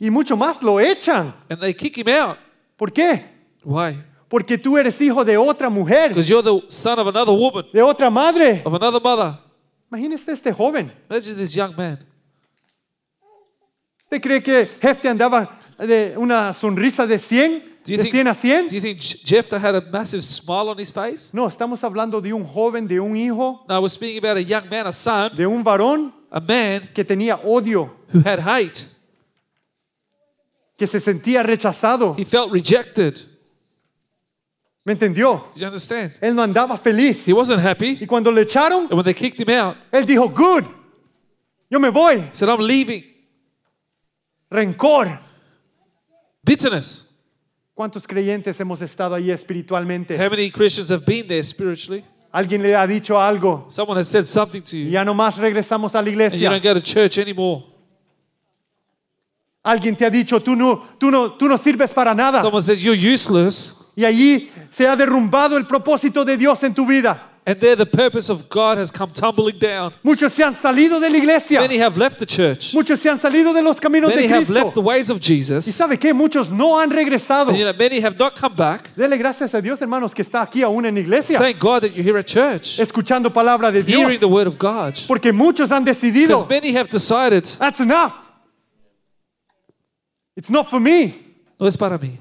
Y 0.00 0.08
mucho 0.08 0.34
más 0.34 0.62
lo 0.62 0.80
echan. 0.80 1.34
And 1.50 1.60
they 1.60 1.74
kick 1.74 1.98
him 1.98 2.08
out. 2.08 2.38
¿Por 2.78 2.90
qué? 2.90 3.22
Why? 3.62 3.98
Porque 4.30 4.56
tú 4.56 4.78
eres 4.78 4.98
hijo 4.98 5.26
de 5.26 5.36
otra 5.36 5.68
mujer, 5.68 6.08
Because 6.08 6.26
you're 6.30 6.42
the 6.42 6.64
son 6.70 6.98
of 6.98 7.06
another 7.06 7.34
woman, 7.34 7.66
de 7.70 7.82
otra 7.82 8.08
madre. 8.08 8.62
of 8.64 8.72
another 8.72 8.98
mother. 9.02 9.38
Imagínese 9.90 10.32
este 10.32 10.50
joven. 10.54 10.90
Imagine 11.10 11.36
this 11.36 11.54
young 11.54 11.76
man. 11.76 11.98
¿Usted 14.14 14.22
cree 14.22 14.42
que 14.44 14.66
Jefte 14.80 15.08
andaba 15.08 15.58
de 15.76 16.14
una 16.16 16.52
sonrisa 16.52 17.04
de 17.04 17.18
100? 17.18 17.80
Do 17.84 17.90
you, 17.92 17.96
¿De 17.96 18.04
think, 18.04 18.12
100 18.14 18.28
a 18.28 18.34
100? 18.34 18.68
do 18.68 18.74
you 18.76 18.80
think 18.80 19.00
Je- 19.00 19.18
Jephthah 19.24 19.58
had 19.58 19.74
a 19.74 19.80
massive 19.90 20.22
smile 20.22 20.68
on 20.68 20.78
his 20.78 20.92
face? 20.92 21.30
No, 21.34 21.48
estamos 21.48 21.82
hablando 21.82 22.20
de 22.20 22.32
un 22.32 22.44
joven, 22.44 22.86
de 22.86 23.00
un 23.00 23.16
hijo, 23.16 23.64
No, 23.68 23.80
we're 23.80 23.88
speaking 23.90 24.18
about 24.24 24.36
a 24.36 24.40
young 24.40 24.70
man, 24.70 24.86
a 24.86 24.92
son, 24.92 25.34
de 25.34 25.44
un 25.44 25.64
varón 25.64 26.12
a 26.30 26.38
man 26.38 26.88
que 26.94 27.04
tenía 27.04 27.34
odio, 27.44 27.90
who 28.14 28.20
had 28.24 28.38
hate. 28.38 28.86
que 30.78 30.86
se 30.86 31.00
sentía 31.00 31.42
rechazado. 31.42 32.14
He 32.16 32.24
felt 32.24 32.52
rejected. 32.52 33.18
¿Me 34.84 34.92
entendió? 34.92 35.44
Did 35.54 35.60
you 35.60 35.66
understand? 35.66 36.12
Él 36.20 36.36
no 36.36 36.42
andaba 36.42 36.78
feliz. 36.78 37.26
He 37.26 37.32
wasn't 37.32 37.60
happy. 37.60 37.98
Y 38.00 38.06
cuando 38.06 38.30
le 38.30 38.42
echaron, 38.42 38.84
And 38.84 38.92
when 38.92 39.04
they 39.04 39.14
kicked 39.14 39.40
him 39.40 39.50
out, 39.50 39.76
él 39.90 40.06
dijo, 40.06 40.28
good, 40.32 40.64
yo 41.68 41.80
me 41.80 41.88
voy. 41.90 42.20
he 42.20 42.28
said, 42.32 42.48
I'm 42.48 42.60
leaving. 42.60 43.02
Rencor. 44.54 45.18
Bitterness. 46.42 47.10
¿Cuántos 47.74 48.06
creyentes 48.06 48.58
hemos 48.60 48.80
estado 48.80 49.16
ahí 49.16 49.30
espiritualmente? 49.30 50.16
How 50.16 50.30
many 50.30 50.50
Christians 50.50 50.90
have 50.90 51.04
been 51.04 51.26
there 51.26 51.42
spiritually? 51.42 52.04
Alguien 52.30 52.62
le 52.62 52.74
ha 52.74 52.86
dicho 52.86 53.20
algo 53.20 53.66
Someone 53.68 53.98
has 54.00 54.08
said 54.08 54.24
something 54.24 54.60
to 54.62 54.76
you, 54.76 54.90
ya 54.90 55.04
nomás 55.04 55.36
regresamos 55.36 55.94
a 55.94 55.98
la 55.98 56.00
and 56.00 56.06
you 56.06 56.12
iglesia. 56.12 56.50
don't 56.50 56.62
go 56.62 56.74
to 56.74 56.80
church 56.80 57.18
anymore. 57.18 57.64
Alguien 59.64 59.96
te 59.96 60.04
ha 60.04 60.10
dicho, 60.10 60.40
tú 60.40 60.54
no, 60.54 60.96
tú 60.98 61.10
no, 61.10 61.32
tú 61.32 61.48
no 61.48 61.56
sirves 61.56 61.90
para 61.90 62.14
nada. 62.14 62.40
Someone 62.40 62.62
says, 62.62 62.82
You're 62.82 62.96
useless. 62.96 63.76
Y 63.96 64.04
allí 64.04 64.50
se 64.70 64.86
ha 64.86 64.94
derrumbado 64.94 65.56
el 65.56 65.66
propósito 65.66 66.24
de 66.24 66.36
Dios 66.36 66.62
en 66.62 66.74
tu 66.74 66.86
vida. 66.86 67.30
And 67.46 67.60
there 67.60 67.76
the 67.76 67.84
purpose 67.84 68.30
of 68.30 68.48
God 68.48 68.78
has 68.78 68.90
come 68.90 69.10
tumbling 69.12 69.58
down. 69.58 69.92
Muchos 70.02 70.32
se 70.32 70.42
han 70.42 70.54
salido 70.54 70.98
de 70.98 71.10
la 71.10 71.18
iglesia. 71.18 71.60
Many 71.60 71.76
have 71.76 71.98
left 71.98 72.18
the 72.18 72.24
church. 72.24 72.72
Muchos 72.72 73.00
se 73.00 73.10
han 73.10 73.18
salido 73.18 73.52
de 73.52 73.60
los 73.60 73.78
caminos 73.78 74.08
Many 74.08 74.26
de 74.26 74.28
have 74.34 74.48
left 74.48 74.72
the 74.72 74.80
ways 74.80 75.10
of 75.10 75.18
Y 75.18 75.20
Jesus. 75.20 75.66
sabe 75.66 75.98
qué? 75.98 76.14
Muchos 76.14 76.50
no 76.50 76.80
han 76.80 76.90
regresado. 76.90 77.50
And 77.50 77.58
you 77.58 77.64
know, 77.64 77.74
many 77.78 78.00
have 78.00 78.18
not 78.18 78.34
come 78.34 78.54
back. 78.56 78.94
Dele 78.96 79.18
gracias 79.18 79.52
a 79.54 79.60
Dios, 79.60 79.78
hermanos, 79.82 80.14
que 80.14 80.22
está 80.22 80.40
aquí 80.40 80.62
aún 80.62 80.86
en 80.86 80.96
iglesia, 80.96 81.38
Thank 81.38 81.58
God 81.58 81.82
that 81.82 81.94
you're 81.94 82.02
here 82.02 82.18
at 82.18 82.26
church, 82.26 82.80
escuchando 82.80 83.30
palabra 83.30 83.70
de 83.70 83.82
Dios. 83.82 84.00
hearing 84.00 84.20
the 84.20 84.28
word 84.28 84.46
of 84.46 84.56
God. 84.58 84.94
Porque 85.06 85.30
muchos 85.30 85.70
han 85.70 85.84
decidido, 85.84 86.28
Because 86.28 86.48
many 86.48 86.72
have 86.74 86.88
decided, 86.88 87.44
that's 87.58 87.78
enough. 87.80 88.14
It's 90.34 90.48
not 90.48 90.70
for 90.70 90.80
me. 90.80 91.14
no 91.60 91.66
es 91.66 91.76
para 91.76 91.98
mí. 91.98 92.18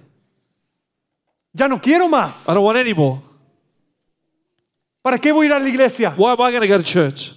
Ya 1.54 1.70
no 1.70 1.80
quiero 1.80 2.10
más. 2.10 2.34
I 2.46 2.54
don't 2.54 2.64
want 2.66 2.78
any 2.78 2.94
more. 2.94 3.22
¿Para 5.04 5.20
qué 5.20 5.32
voy 5.34 5.46
a 5.46 5.50
ir 5.50 5.54
a 5.54 5.60
la 5.60 5.68
iglesia? 5.68 6.14
Why 6.16 6.32
am 6.32 6.40
I 6.40 6.52
going 6.52 6.62
to 6.62 6.68
go 6.68 6.78
to 6.78 6.84
church? 6.84 7.34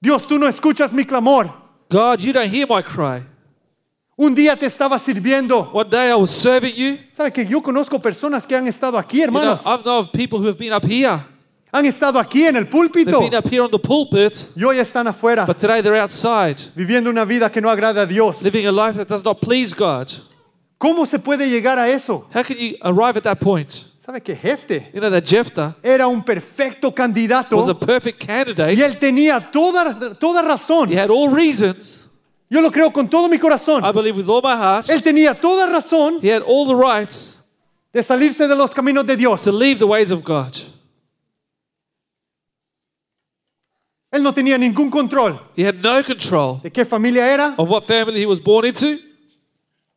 Dios, 0.00 0.26
tú 0.26 0.38
no 0.38 0.46
escuchas 0.46 0.92
mi 0.92 1.04
clamor. 1.04 1.50
God, 1.88 2.20
you 2.20 2.32
don't 2.32 2.50
hear 2.50 2.66
my 2.68 2.82
cry. 2.82 3.22
Un 4.18 4.34
día 4.34 4.54
te 4.54 4.66
estaba 4.66 4.98
sirviendo. 4.98 5.72
One 5.72 5.88
day 5.88 6.10
I 6.10 6.14
was 6.14 6.30
serving 6.30 6.74
you. 6.74 6.98
¿Sabe 7.16 7.32
que 7.32 7.46
yo 7.46 7.62
conozco 7.62 7.98
personas 7.98 8.46
que 8.46 8.54
han 8.54 8.66
estado 8.66 8.98
aquí, 8.98 9.18
You 9.20 9.28
know, 9.28 9.40
hermanos? 9.40 9.62
I 9.64 9.82
know 9.82 9.98
of 10.00 10.12
people 10.12 10.38
who 10.38 10.46
have 10.46 10.58
been 10.58 10.74
up 10.74 10.84
here. 10.84 11.24
Han 11.72 11.86
estado 11.86 12.18
aquí 12.18 12.46
en 12.46 12.56
el 12.56 12.64
They've 12.64 12.70
púlpito 12.70 13.20
been 13.20 13.34
up 13.34 13.46
here 13.48 13.62
on 13.62 13.70
the 13.70 13.78
pulpit, 13.78 14.50
y 14.56 14.64
hoy 14.64 14.78
están 14.78 15.06
afuera, 15.06 15.46
but 15.46 15.56
today 15.56 15.80
they're 15.80 15.96
outside, 16.02 16.56
viviendo 16.74 17.08
una 17.08 17.24
vida 17.24 17.50
que 17.50 17.60
no 17.60 17.70
agrada 17.70 18.02
a 18.02 18.06
Dios. 18.06 18.42
living 18.42 18.66
a 18.66 18.72
life 18.72 18.98
that 18.98 19.06
does 19.08 19.24
not 19.24 19.40
please 19.40 19.72
God. 19.72 20.10
¿Cómo 20.78 21.06
se 21.06 21.18
puede 21.18 21.48
llegar 21.48 21.78
a 21.78 21.88
eso? 21.88 22.26
How 22.34 22.42
can 22.42 22.58
you 22.58 22.76
arrive 22.82 23.16
at 23.16 23.22
that 23.22 23.40
point? 23.40 23.86
¿Sabe 24.10 24.22
que 24.22 24.34
Jefte 24.34 24.90
You 24.92 24.98
know 24.98 25.08
that 25.08 25.24
Jephthah 25.24 25.76
era 25.84 26.08
un 26.08 26.24
perfecto 26.24 26.92
candidato 26.92 27.56
was 27.56 27.68
a 27.68 27.74
perfect 27.78 28.20
y 28.24 28.26
candidate. 28.26 28.72
él 28.72 28.98
tenía 28.98 29.52
toda, 29.52 30.18
toda 30.18 30.42
razón? 30.42 30.90
He 30.90 30.96
had 30.98 31.10
all 31.10 31.30
reasons. 31.30 32.08
Yo 32.50 32.60
lo 32.60 32.72
creo 32.72 32.92
con 32.92 33.08
todo 33.08 33.28
mi 33.28 33.38
corazón. 33.38 33.84
I 33.84 33.92
believe 33.92 34.16
with 34.16 34.28
all 34.28 34.42
my 34.42 34.56
heart. 34.56 34.90
Él 34.90 35.00
tenía 35.00 35.40
toda 35.40 35.64
razón 35.68 36.18
He 36.20 36.28
had 36.28 36.42
all 36.44 36.66
the 36.66 36.74
rights 36.74 37.48
de 37.92 38.02
salirse 38.02 38.48
de 38.48 38.56
los 38.56 38.74
caminos 38.74 39.06
de 39.06 39.16
Dios. 39.16 39.42
to 39.42 39.52
leave 39.52 39.78
the 39.78 39.86
ways 39.86 40.10
of 40.10 40.24
God. 40.24 40.56
Él 44.10 44.24
no 44.24 44.34
tenía 44.34 44.58
ningún 44.58 44.90
control 44.90 45.40
He 45.56 45.64
had 45.64 45.76
no 45.76 46.02
control 46.02 46.60
de 46.64 46.72
qué 46.72 46.84
familia 46.84 47.32
era, 47.32 47.54
of 47.56 47.70
what 47.70 47.84
family 47.84 48.20
he 48.20 48.26
was 48.26 48.40
born 48.40 48.66
into, 48.66 48.98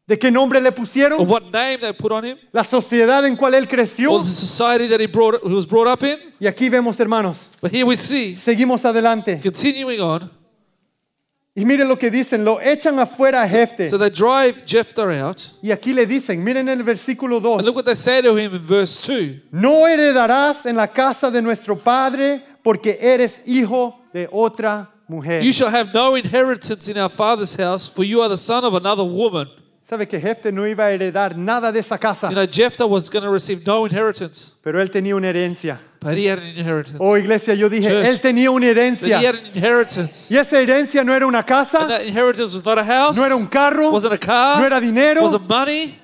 de 0.06 0.18
qué 0.20 0.30
nombre 0.32 0.60
le 0.60 0.70
of 0.70 0.76
pusieron, 0.76 1.26
what 1.28 1.44
name 1.52 1.78
they 1.80 1.94
put 1.94 2.12
on 2.12 2.26
him, 2.26 2.38
la 2.52 2.64
sociedad 2.64 3.26
en 3.26 3.36
cual 3.38 3.54
él 3.56 3.68
creció. 3.68 4.12
or 4.12 4.22
the 4.24 4.30
society 4.30 4.88
that 4.88 5.00
he, 5.00 5.08
brought, 5.08 5.42
he 5.44 5.54
was 5.54 5.66
brought 5.66 5.88
up 5.88 6.04
in. 6.04 6.18
Y 6.40 6.46
aquí 6.48 6.70
vemos, 6.70 7.00
hermanos, 7.00 7.48
But 7.62 7.72
here 7.72 7.86
we 7.86 7.96
see, 7.96 8.36
seguimos 8.36 8.84
adelante. 8.84 9.40
continuing 9.42 10.02
on, 10.02 10.30
Y 11.56 11.66
miren 11.66 11.88
lo 11.88 11.98
que 11.98 12.10
dicen, 12.10 12.44
lo 12.44 12.60
echan 12.60 12.98
afuera 13.00 13.44
a 13.44 13.48
Jefte. 13.48 13.88
so 13.88 13.98
they 13.98 14.10
drive 14.10 14.66
Jephthah 14.66 15.10
out. 15.24 15.38
Y 15.62 15.70
aquí 15.72 15.94
le 15.94 16.06
dicen, 16.08 16.44
miren 16.44 16.68
el 16.68 16.84
versículo 16.84 17.38
And 17.38 17.62
2, 17.62 17.64
look 17.66 17.76
what 17.76 17.86
they 17.86 17.94
say 17.96 18.22
to 18.24 18.36
him 18.36 18.56
in 18.56 18.62
verse 18.62 18.98
2. 18.98 19.44
no 19.52 19.88
heredarás 19.88 20.66
en 20.66 20.76
la 20.76 20.88
casa 20.88 21.30
de 21.32 21.42
nuestro 21.44 21.76
padre 21.78 22.44
porque 22.64 22.98
eres 23.00 23.40
hijo 23.46 24.00
de 24.12 24.28
otra 24.32 24.90
mujer. 25.08 25.44
You 25.44 25.54
shall 25.54 25.70
have 25.70 25.94
no 25.94 26.16
inheritance 26.16 26.90
in 26.90 26.98
our 26.98 27.10
father's 27.10 27.56
house, 27.56 27.88
for 27.88 28.04
you 28.04 28.22
are 28.22 28.30
the 28.30 28.38
son 28.38 28.66
of 28.66 28.74
another 28.74 29.04
woman. 29.06 29.48
Sabe 29.90 30.08
que 30.08 30.20
Jefte 30.20 30.52
no 30.52 30.66
iba 30.66 30.86
a 30.86 30.92
heredar 30.92 31.36
nada 31.38 31.70
de 31.72 31.80
esa 31.82 31.98
casa, 31.98 32.30
You 32.30 32.36
know, 32.36 32.46
Jephthah 32.50 32.86
was 32.88 33.10
going 33.10 33.24
to 33.24 33.30
receive 33.30 33.64
no 33.66 33.86
inheritance, 33.86 34.56
pero 34.64 34.80
él 34.82 34.90
tenía 34.90 35.14
una 35.16 35.28
herencia. 35.28 35.78
but 36.00 36.18
he 36.18 36.26
had 36.28 36.40
an 36.40 36.46
inheritance. 36.58 36.98
Oh, 37.02 37.16
iglesia, 37.18 37.54
yo 37.54 37.70
dije, 37.70 37.90
Church. 37.90 38.06
él 38.06 38.20
tenía 38.22 38.50
una 38.50 38.68
That 38.68 38.78
herencia. 38.78 39.20
he 39.20 39.26
had 39.26 39.36
an 39.36 39.46
inheritance. 39.54 40.32
Y 40.34 40.38
esa 40.38 40.58
herencia 40.62 41.04
no 41.04 41.14
era 41.14 41.28
una 41.28 41.40
And 41.40 41.48
casa, 41.48 41.86
that 41.88 42.06
inheritance 42.06 42.54
was 42.54 42.64
not 42.66 42.78
a 42.78 42.84
house, 42.84 43.18
no 43.18 43.26
era 43.26 43.36
un 43.36 43.48
carro, 43.48 43.92
wasn't 43.92 44.14
a 44.14 44.18
car, 44.18 44.60
no 44.60 44.66
era 44.66 44.80
dinero. 44.80 45.22
wasn't 45.22 45.48
money. 45.50 46.00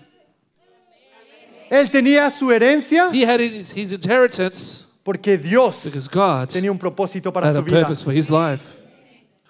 Él 1.71 1.89
tenía 1.89 2.29
su 2.31 2.47
herencia 2.51 3.09
He 3.13 3.23
had 3.23 3.39
his, 3.39 3.71
his 3.71 3.93
inheritance 3.93 4.87
porque 5.05 5.37
Dios 5.37 5.83
because 5.85 6.07
God 6.09 6.49
tenía 6.49 6.71
un 6.71 6.79
propósito 6.79 7.31
para 7.31 7.47
had 7.47 7.53
su 7.53 7.59
a 7.59 7.61
vida. 7.63 7.79
purpose 7.81 8.03
for 8.03 8.11
his 8.11 8.29
life. 8.29 8.75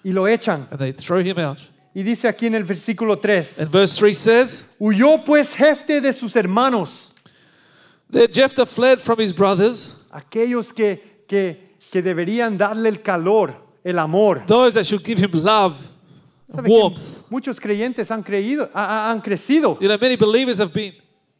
Y 0.04 0.12
lo 0.12 0.24
echan. 0.28 0.68
And 0.70 0.78
they 0.78 0.92
throw 0.92 1.18
him 1.20 1.38
out. 1.38 1.58
Y 1.94 2.02
dice 2.04 2.28
aquí 2.28 2.46
en 2.46 2.54
el 2.54 2.64
versículo 2.64 3.18
3, 3.18 3.58
And 3.60 3.70
verse 3.70 3.98
3 3.98 4.16
says, 4.16 4.70
huyó 4.78 5.24
pues 5.24 5.54
Jefte 5.54 6.00
de 6.00 6.12
sus 6.12 6.36
hermanos, 6.36 7.08
Then 8.10 8.28
Jephthah 8.32 8.66
fled 8.66 8.98
from 9.00 9.20
his 9.20 9.32
brothers, 9.34 9.96
aquellos 10.12 10.72
que, 10.72 11.24
que, 11.28 11.76
que 11.90 12.02
deberían 12.02 12.56
darle 12.58 12.88
el 12.88 13.02
calor, 13.02 13.54
el 13.84 13.98
amor. 13.98 14.44
those 14.46 14.74
that 14.74 14.84
should 14.84 15.04
give 15.04 15.18
him 15.18 15.30
love, 15.32 15.74
¿Sabe 16.52 16.68
que 16.68 16.72
warmth. 16.72 17.22
Muchos 17.30 17.58
creyentes 17.60 18.10
han 18.10 18.22
creído, 18.24 18.68
ha- 18.74 18.84
ha- 18.84 19.10
han 19.10 19.20
crecido, 19.20 19.78
You 19.80 19.88
know, 19.88 19.96
many 20.00 20.16
believers 20.16 20.58
have 20.60 20.72
been 20.72 20.94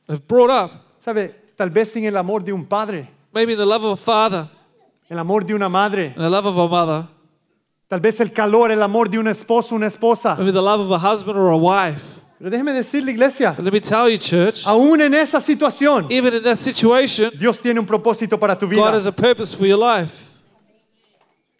have 0.09 0.27
brought 0.27 0.51
up 0.51 0.71
¿sabe? 1.05 1.35
Tal 1.57 1.71
vez 1.71 1.93
sin 1.93 2.05
el 2.05 2.17
amor 2.17 2.43
de 2.45 2.53
un 2.53 2.65
padre, 2.67 3.09
maybe 3.33 3.53
in 3.53 3.59
the 3.59 3.67
love 3.67 3.85
of 3.85 3.99
a 3.99 4.03
father 4.03 4.49
el 5.09 5.19
amor 5.19 5.45
de 5.45 5.55
una 5.55 5.69
madre, 5.69 6.07
and 6.15 6.17
the 6.25 6.31
love 6.31 6.47
of 6.47 6.57
a 6.57 6.69
mother, 6.69 7.09
tal 7.91 8.01
vez 8.01 8.20
el 8.20 8.32
calor, 8.32 8.70
el 8.70 8.80
amor 8.82 9.11
de 9.11 9.18
un 9.18 9.26
esposo, 9.26 9.74
una 9.74 9.88
esposa. 9.88 10.36
maybe 10.36 10.53
the 10.53 10.62
love 10.62 10.80
of 10.80 10.93
a 10.93 10.99
husband 10.99 11.36
or 11.36 11.51
a 11.51 11.57
wife. 11.57 12.20
Pero 12.38 12.49
déjeme 12.51 12.72
decirle, 12.72 13.11
iglesia, 13.11 13.53
But 13.57 13.64
let 13.64 13.72
me 13.72 13.80
tell 13.80 14.09
you, 14.09 14.16
church, 14.16 14.64
aún 14.64 15.01
en 15.01 15.12
esa 15.12 15.41
situación, 15.41 16.07
even 16.09 16.32
in 16.34 16.43
that 16.45 16.57
situation, 16.57 17.30
Dios 17.38 17.59
tiene 17.61 17.80
un 17.80 17.86
propósito 17.86 18.38
para 18.38 18.57
tu 18.57 18.66
God 18.66 18.74
vida. 18.76 18.93
has 18.95 19.07
a 19.07 19.12
purpose 19.12 19.55
for 19.55 19.66
your 19.66 19.76
life. 19.76 20.30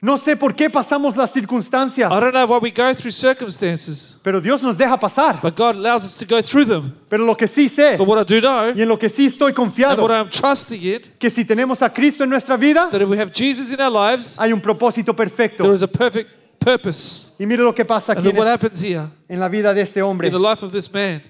No 0.03 0.17
sé 0.17 0.35
por 0.35 0.55
qué 0.55 0.71
pasamos 0.71 1.15
las 1.15 1.31
circunstancias, 1.31 2.11
I 2.11 2.15
don't 2.21 2.33
know 2.33 2.47
why 2.47 2.59
we 2.59 2.71
go 2.71 2.95
through 2.95 3.13
circumstances, 3.13 4.17
pero 4.23 4.41
Dios 4.41 4.63
nos 4.63 4.77
deja 4.79 4.99
pasar. 4.99 5.41
but 5.43 5.55
God 5.55 5.77
allows 5.77 6.05
us 6.05 6.17
to 6.17 6.25
go 6.25 6.41
through 6.41 6.65
them. 6.67 6.95
Pero 7.11 7.25
lo 7.27 7.37
que 7.37 7.47
sí 7.47 7.69
sé, 7.69 7.99
But 7.99 8.07
what 8.09 8.19
I 8.19 8.25
do 8.25 8.41
know, 8.41 8.73
y 8.75 8.81
en 8.81 8.89
lo 8.89 8.99
que 8.99 9.11
sí 9.11 9.27
estoy 9.27 9.49
and 9.49 9.57
confiado, 9.57 10.03
what 10.03 10.11
I'm 10.11 10.31
trusting 10.31 10.81
in, 10.83 11.01
que 11.19 11.29
si 11.29 11.45
tenemos 11.45 11.83
a 11.83 11.91
Cristo 11.93 12.25
en 12.25 12.31
nuestra 12.31 12.57
vida, 12.57 12.89
that 12.91 13.03
if 13.03 13.09
we 13.11 13.19
have 13.19 13.31
Jesus 13.31 13.73
in 13.73 13.81
our 13.81 13.91
lives, 13.91 14.39
hay 14.39 14.55
un 14.55 14.61
propósito 14.63 15.15
perfecto. 15.15 15.65
there 15.65 15.75
is 15.75 15.83
a 15.83 15.89
perfect 15.89 16.31
purpose. 16.59 17.35
Y 17.39 17.45
mire 17.45 17.63
lo 17.63 17.75
que 17.75 17.85
pasa 17.85 18.13
And 18.13 18.21
aquí 18.21 18.29
then 18.29 18.37
en, 18.37 18.39
what 18.39 18.49
happens 18.49 18.81
here 18.81 19.07
en 19.29 19.39
la 19.39 19.49
vida 19.49 19.75
de 19.75 19.83
este 19.83 20.01
hombre. 20.01 20.29
in 20.29 20.33
the 20.33 20.39
life 20.41 20.65
of 20.65 20.73
this 20.73 20.91
man? 20.91 21.21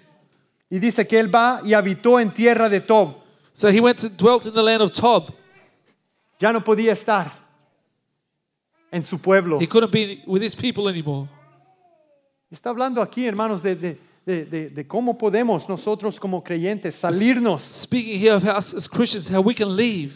Y 0.70 0.78
dice 0.78 1.08
que 1.08 1.18
él 1.18 1.28
va 1.34 1.60
y 1.64 1.72
habitó 1.74 2.20
en 2.20 2.30
tierra 2.32 2.68
de 2.68 2.80
Tob. 2.80 3.16
So 3.52 3.68
he 3.68 3.80
went 3.80 4.04
and 4.04 4.16
dwelt 4.16 4.46
in 4.46 4.52
the 4.54 4.62
land 4.62 4.80
of 4.80 4.92
Tob. 4.92 5.32
Ya 6.38 6.52
no 6.52 6.62
podía 6.62 6.92
estar 6.92 7.32
en 8.92 9.04
su 9.04 9.18
pueblo. 9.18 9.58
He 9.60 9.66
couldn't 9.68 9.92
be 9.92 10.22
with 10.26 10.42
his 10.42 10.54
people 10.56 10.88
anymore. 10.88 11.28
Está 12.50 12.70
hablando 12.70 13.00
aquí, 13.00 13.26
hermanos, 13.26 13.62
de, 13.62 13.74
de- 13.76 13.98
de- 14.26 14.44
de- 14.44 14.70
de 14.70 14.86
cómo 14.86 15.16
podemos 15.16 15.68
nosotros 15.68 16.18
como 16.18 16.42
creyentes 16.42 16.96
salirnos, 16.96 17.62
Speaking 17.62 18.18
here 18.20 18.34
of 18.34 18.44
us 18.44 18.74
as 18.74 18.88
Christians, 18.88 19.28
how 19.28 19.40
we 19.40 19.54
can 19.54 19.74
leave 19.74 20.12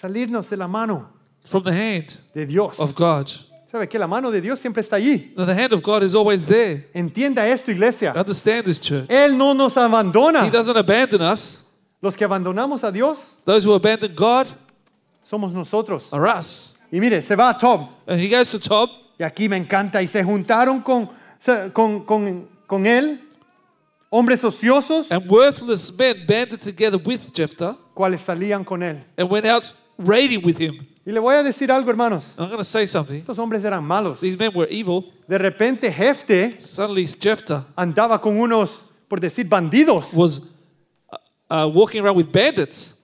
salirnos 0.00 0.48
de 0.50 0.56
la 0.56 0.66
mano 0.68 1.08
from 1.44 1.62
the 1.62 1.70
hand 1.72 2.18
de 2.34 2.44
Dios. 2.46 2.78
of 2.80 2.94
God. 2.94 3.28
¿Sabe 3.70 3.86
que 3.88 3.98
la 3.98 4.06
mano 4.08 4.30
de 4.30 4.40
Dios 4.40 4.58
siempre 4.58 4.80
está 4.82 4.96
allí? 4.96 5.32
Now, 5.36 5.44
the 5.44 5.54
hand 5.54 5.72
of 5.74 5.82
God 5.82 6.02
is 6.02 6.14
always 6.14 6.42
there. 6.44 6.88
Entienda 6.94 7.46
esto, 7.46 7.70
iglesia. 7.70 8.12
Understand 8.16 8.64
this, 8.64 8.80
church. 8.80 9.06
Él 9.10 9.36
no 9.36 9.52
nos 9.52 9.74
He 9.76 9.80
abandona. 9.80 10.50
doesn't 10.50 10.76
abandon 10.76 11.20
us. 11.20 11.64
Los 12.00 12.16
que 12.16 12.24
abandonamos 12.24 12.82
a 12.82 12.90
Dios 12.90 13.18
Those 13.44 13.64
who 13.66 13.74
abandon 13.74 14.14
God 14.14 14.46
somos 15.24 15.52
nosotros. 15.52 16.08
are 16.12 16.26
us. 16.26 16.77
Y 16.90 17.00
mire, 17.00 17.22
se 17.22 17.36
va 17.36 17.50
a 17.50 17.58
Tob. 17.58 17.88
And 18.06 18.20
he 18.20 18.28
goes 18.28 18.48
to 18.48 18.58
Tob, 18.58 18.90
Y 19.18 19.24
aquí 19.24 19.48
me 19.48 19.56
encanta. 19.56 20.00
Y 20.02 20.06
se 20.06 20.22
juntaron 20.22 20.80
con, 20.80 21.10
con, 21.72 22.04
con, 22.04 22.48
con 22.66 22.86
él 22.86 23.20
hombres 24.10 24.42
ociosos, 24.44 25.10
and 25.10 25.28
worthless 25.30 25.92
men 25.96 26.24
banded 26.26 26.60
together 26.60 26.98
with 26.98 27.32
Jephthah 27.32 27.76
cuales 27.94 28.20
salían 28.20 28.64
con 28.64 28.82
él. 28.82 29.04
and 29.16 29.28
went 29.30 29.46
out 29.46 29.72
raiding 29.98 30.44
with 30.44 30.58
him. 30.58 30.86
Y 31.04 31.12
le 31.12 31.20
voy 31.20 31.34
a 31.36 31.42
decir 31.42 31.70
algo, 31.70 31.90
hermanos. 31.90 32.34
I'm 32.36 32.48
going 32.48 32.58
to 32.58 32.64
say 32.64 32.86
something. 32.86 33.20
Estos 33.20 33.38
hombres 33.38 33.64
eran 33.64 33.82
malos. 33.82 34.20
These 34.20 34.36
men 34.36 34.52
were 34.54 34.68
evil. 34.70 35.12
De 35.26 35.38
repente 35.38 35.90
Jefte 35.90 36.60
Suddenly, 36.60 37.06
Jephthah 37.06 37.66
andaba 37.76 38.20
con 38.20 38.38
unos, 38.38 38.84
por 39.08 39.18
decir, 39.18 39.48
bandidos. 39.48 40.12
was 40.12 40.52
uh, 41.10 41.16
uh, 41.50 41.66
walking 41.66 42.02
around 42.02 42.16
with 42.16 42.30
bandits. 42.30 42.97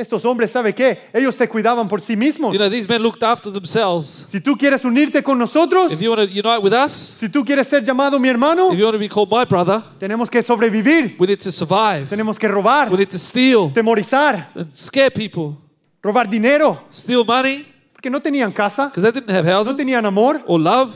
Estos 0.00 0.24
hombres, 0.24 0.52
¿sabe 0.52 0.72
qué? 0.72 1.10
Ellos 1.12 1.34
se 1.34 1.48
cuidaban 1.48 1.88
por 1.88 2.00
sí 2.00 2.16
mismos. 2.16 2.52
You 2.52 2.58
know, 2.60 2.70
these 2.70 2.88
men 2.88 3.02
looked 3.02 3.24
after 3.24 3.52
themselves. 3.52 4.28
Si 4.30 4.40
tú 4.40 4.56
quieres 4.56 4.84
unirte 4.84 5.24
con 5.24 5.36
nosotros, 5.36 5.90
If 5.92 6.00
you 6.00 6.10
want 6.12 6.20
to 6.20 6.32
unite 6.32 6.62
with 6.62 6.72
us, 6.72 6.92
si 6.92 7.28
tú 7.28 7.44
quieres 7.44 7.66
ser 7.66 7.82
llamado 7.84 8.20
mi 8.20 8.28
hermano, 8.28 8.70
if 8.72 8.78
you 8.78 8.84
want 8.84 8.94
to 8.94 8.98
be 9.00 9.08
called 9.08 9.28
my 9.28 9.44
brother, 9.44 9.82
tenemos 9.98 10.30
que 10.30 10.40
sobrevivir. 10.44 11.16
we 11.18 11.26
need 11.26 11.40
to 11.40 11.50
survive. 11.50 12.06
Tenemos 12.08 12.38
que 12.38 12.46
robar, 12.46 12.88
We 12.92 12.98
need 12.98 13.08
to 13.10 13.18
steal 13.18 13.72
temorizar, 13.74 14.50
and 14.54 14.72
scare 14.72 15.10
people, 15.10 15.56
robar 16.00 16.30
dinero. 16.30 16.84
steal 16.90 17.24
money 17.24 17.66
Porque 17.92 18.08
no 18.08 18.20
tenían 18.22 18.52
casa, 18.54 18.84
because 18.86 19.02
they 19.02 19.10
didn't 19.10 19.34
have 19.34 19.44
no 19.44 19.50
houses 19.52 19.74
tenían 19.74 20.06
amor. 20.06 20.40
or 20.46 20.60
love. 20.60 20.94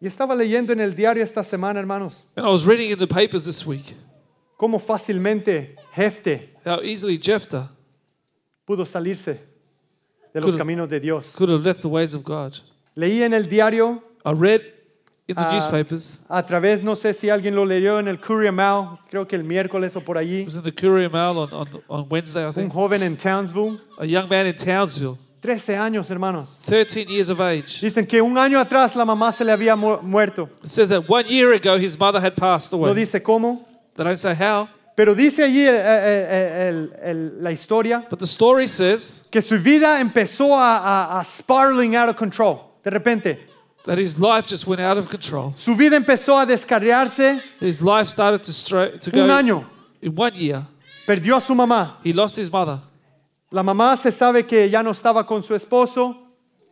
Y 0.00 0.06
estaba 0.06 0.34
leyendo 0.34 0.72
en 0.72 0.80
el 0.80 0.94
diario 0.96 1.22
esta 1.22 1.44
semana, 1.44 1.78
hermanos, 1.78 2.22
And 2.36 2.46
I 2.46 2.50
was 2.50 2.64
reading 2.66 2.90
in 2.90 2.96
the 2.98 3.06
papers 3.06 3.44
this 3.44 3.66
week 3.66 3.94
cómo 4.56 4.78
fácilmente 4.78 5.76
Jefte 5.94 6.54
how 6.64 6.80
easily 6.82 7.18
Jephthah 7.18 7.70
pudo 8.66 8.84
salirse 8.86 9.40
de 10.32 10.40
los 10.40 10.50
Could- 10.50 10.58
caminos 10.58 10.88
de 10.88 11.00
Dios. 11.00 11.32
could 11.36 11.50
have 11.50 11.62
left 11.64 11.82
the 11.82 11.88
ways 11.88 12.14
of 12.14 12.22
God. 12.24 12.54
Leí 12.96 13.22
en 13.22 13.32
el 13.34 13.48
diario 13.48 14.02
I 14.24 14.32
read 14.32 14.62
in 15.26 15.34
the 15.36 15.40
Ah. 15.42 15.52
newspapers, 15.52 16.18
a 16.28 16.42
través, 16.44 16.82
no 16.82 16.94
sé 16.94 17.14
si 17.14 17.28
alguien 17.30 17.54
lo 17.54 17.64
leyó 17.64 17.98
en 17.98 18.08
el 18.08 18.18
Courier 18.18 18.52
Mail, 18.52 18.98
creo 19.10 19.26
que 19.26 19.36
el 19.36 19.44
miércoles 19.44 19.94
o 19.96 20.00
por 20.00 20.16
allí, 20.18 20.40
it 20.40 20.46
was 20.46 20.56
in 20.56 20.62
the 20.62 20.72
Courier 20.72 21.10
Mail 21.10 21.38
on, 21.38 21.52
on, 21.52 21.66
on 21.88 22.06
Wednesday, 22.10 22.42
I 22.42 22.46
un 22.48 22.52
think. 22.54 22.72
joven 22.72 23.02
en 23.02 23.16
Townsville, 23.16 23.80
A 23.98 24.04
young 24.06 24.28
man 24.28 24.46
in 24.46 24.54
Townsville, 24.54 25.16
13 25.40 25.76
años, 25.76 26.10
hermanos. 26.10 26.56
13 26.66 27.06
years 27.08 27.28
of 27.30 27.40
age. 27.40 27.80
Dicen 27.80 28.06
que 28.06 28.20
un 28.20 28.36
año 28.38 28.58
atrás 28.58 28.94
la 28.96 29.04
mamá 29.04 29.30
se 29.32 29.44
le 29.44 29.52
había 29.52 29.76
mu- 29.76 29.98
muerto. 30.02 30.48
It 30.62 30.68
says 30.68 30.88
that 30.90 31.04
one 31.08 31.26
year 31.28 31.52
ago 31.52 31.76
his 31.78 31.98
mother 31.98 32.20
had 32.20 32.34
passed 32.34 32.72
No 32.72 32.78
away. 32.84 32.94
dice 32.94 33.22
cómo, 33.22 33.64
Don't 33.96 34.16
say 34.18 34.34
how, 34.34 34.68
pero 34.96 35.14
dice 35.14 35.44
allí 35.44 35.64
eh, 35.66 36.68
el- 36.68 36.92
el- 37.02 37.42
la 37.42 37.50
historia 37.52 38.06
but 38.10 38.18
the 38.18 38.26
story 38.26 38.66
says 38.66 39.22
que 39.30 39.40
su 39.42 39.58
vida 39.58 40.00
empezó 40.00 40.54
a, 40.58 40.78
a- 40.78 41.20
a 41.20 41.24
spiraling 41.24 41.94
out 41.96 42.08
of 42.08 42.16
control. 42.16 42.72
De 42.84 42.90
repente, 42.90 43.46
that 43.86 43.98
his 43.98 44.18
life 44.18 44.46
just 44.48 44.66
went 44.66 44.80
out 44.80 44.96
of 44.98 45.08
control. 45.08 45.54
su 45.56 45.74
vida 45.74 45.96
empezó 45.96 46.38
a 46.38 46.46
descarriarse 46.46 47.40
His 47.60 47.80
life 47.82 48.06
started 48.08 48.42
to, 48.42 48.52
to 49.10 49.10
un 49.20 49.26
go 49.28 49.32
año. 49.34 49.64
in 50.02 50.12
one 50.16 50.34
year. 50.36 50.66
Perdió 51.06 51.36
a 51.36 51.40
su 51.40 51.54
mamá. 51.54 51.98
He 52.02 52.12
lost 52.12 52.36
his 52.38 52.50
mother. 52.50 52.80
La 53.50 53.62
mamá 53.62 53.96
se 53.96 54.10
sabe 54.10 54.46
que 54.46 54.68
ya 54.70 54.82
no 54.82 54.90
estaba 54.90 55.26
con 55.26 55.42
su 55.42 55.54
esposo. 55.54 56.16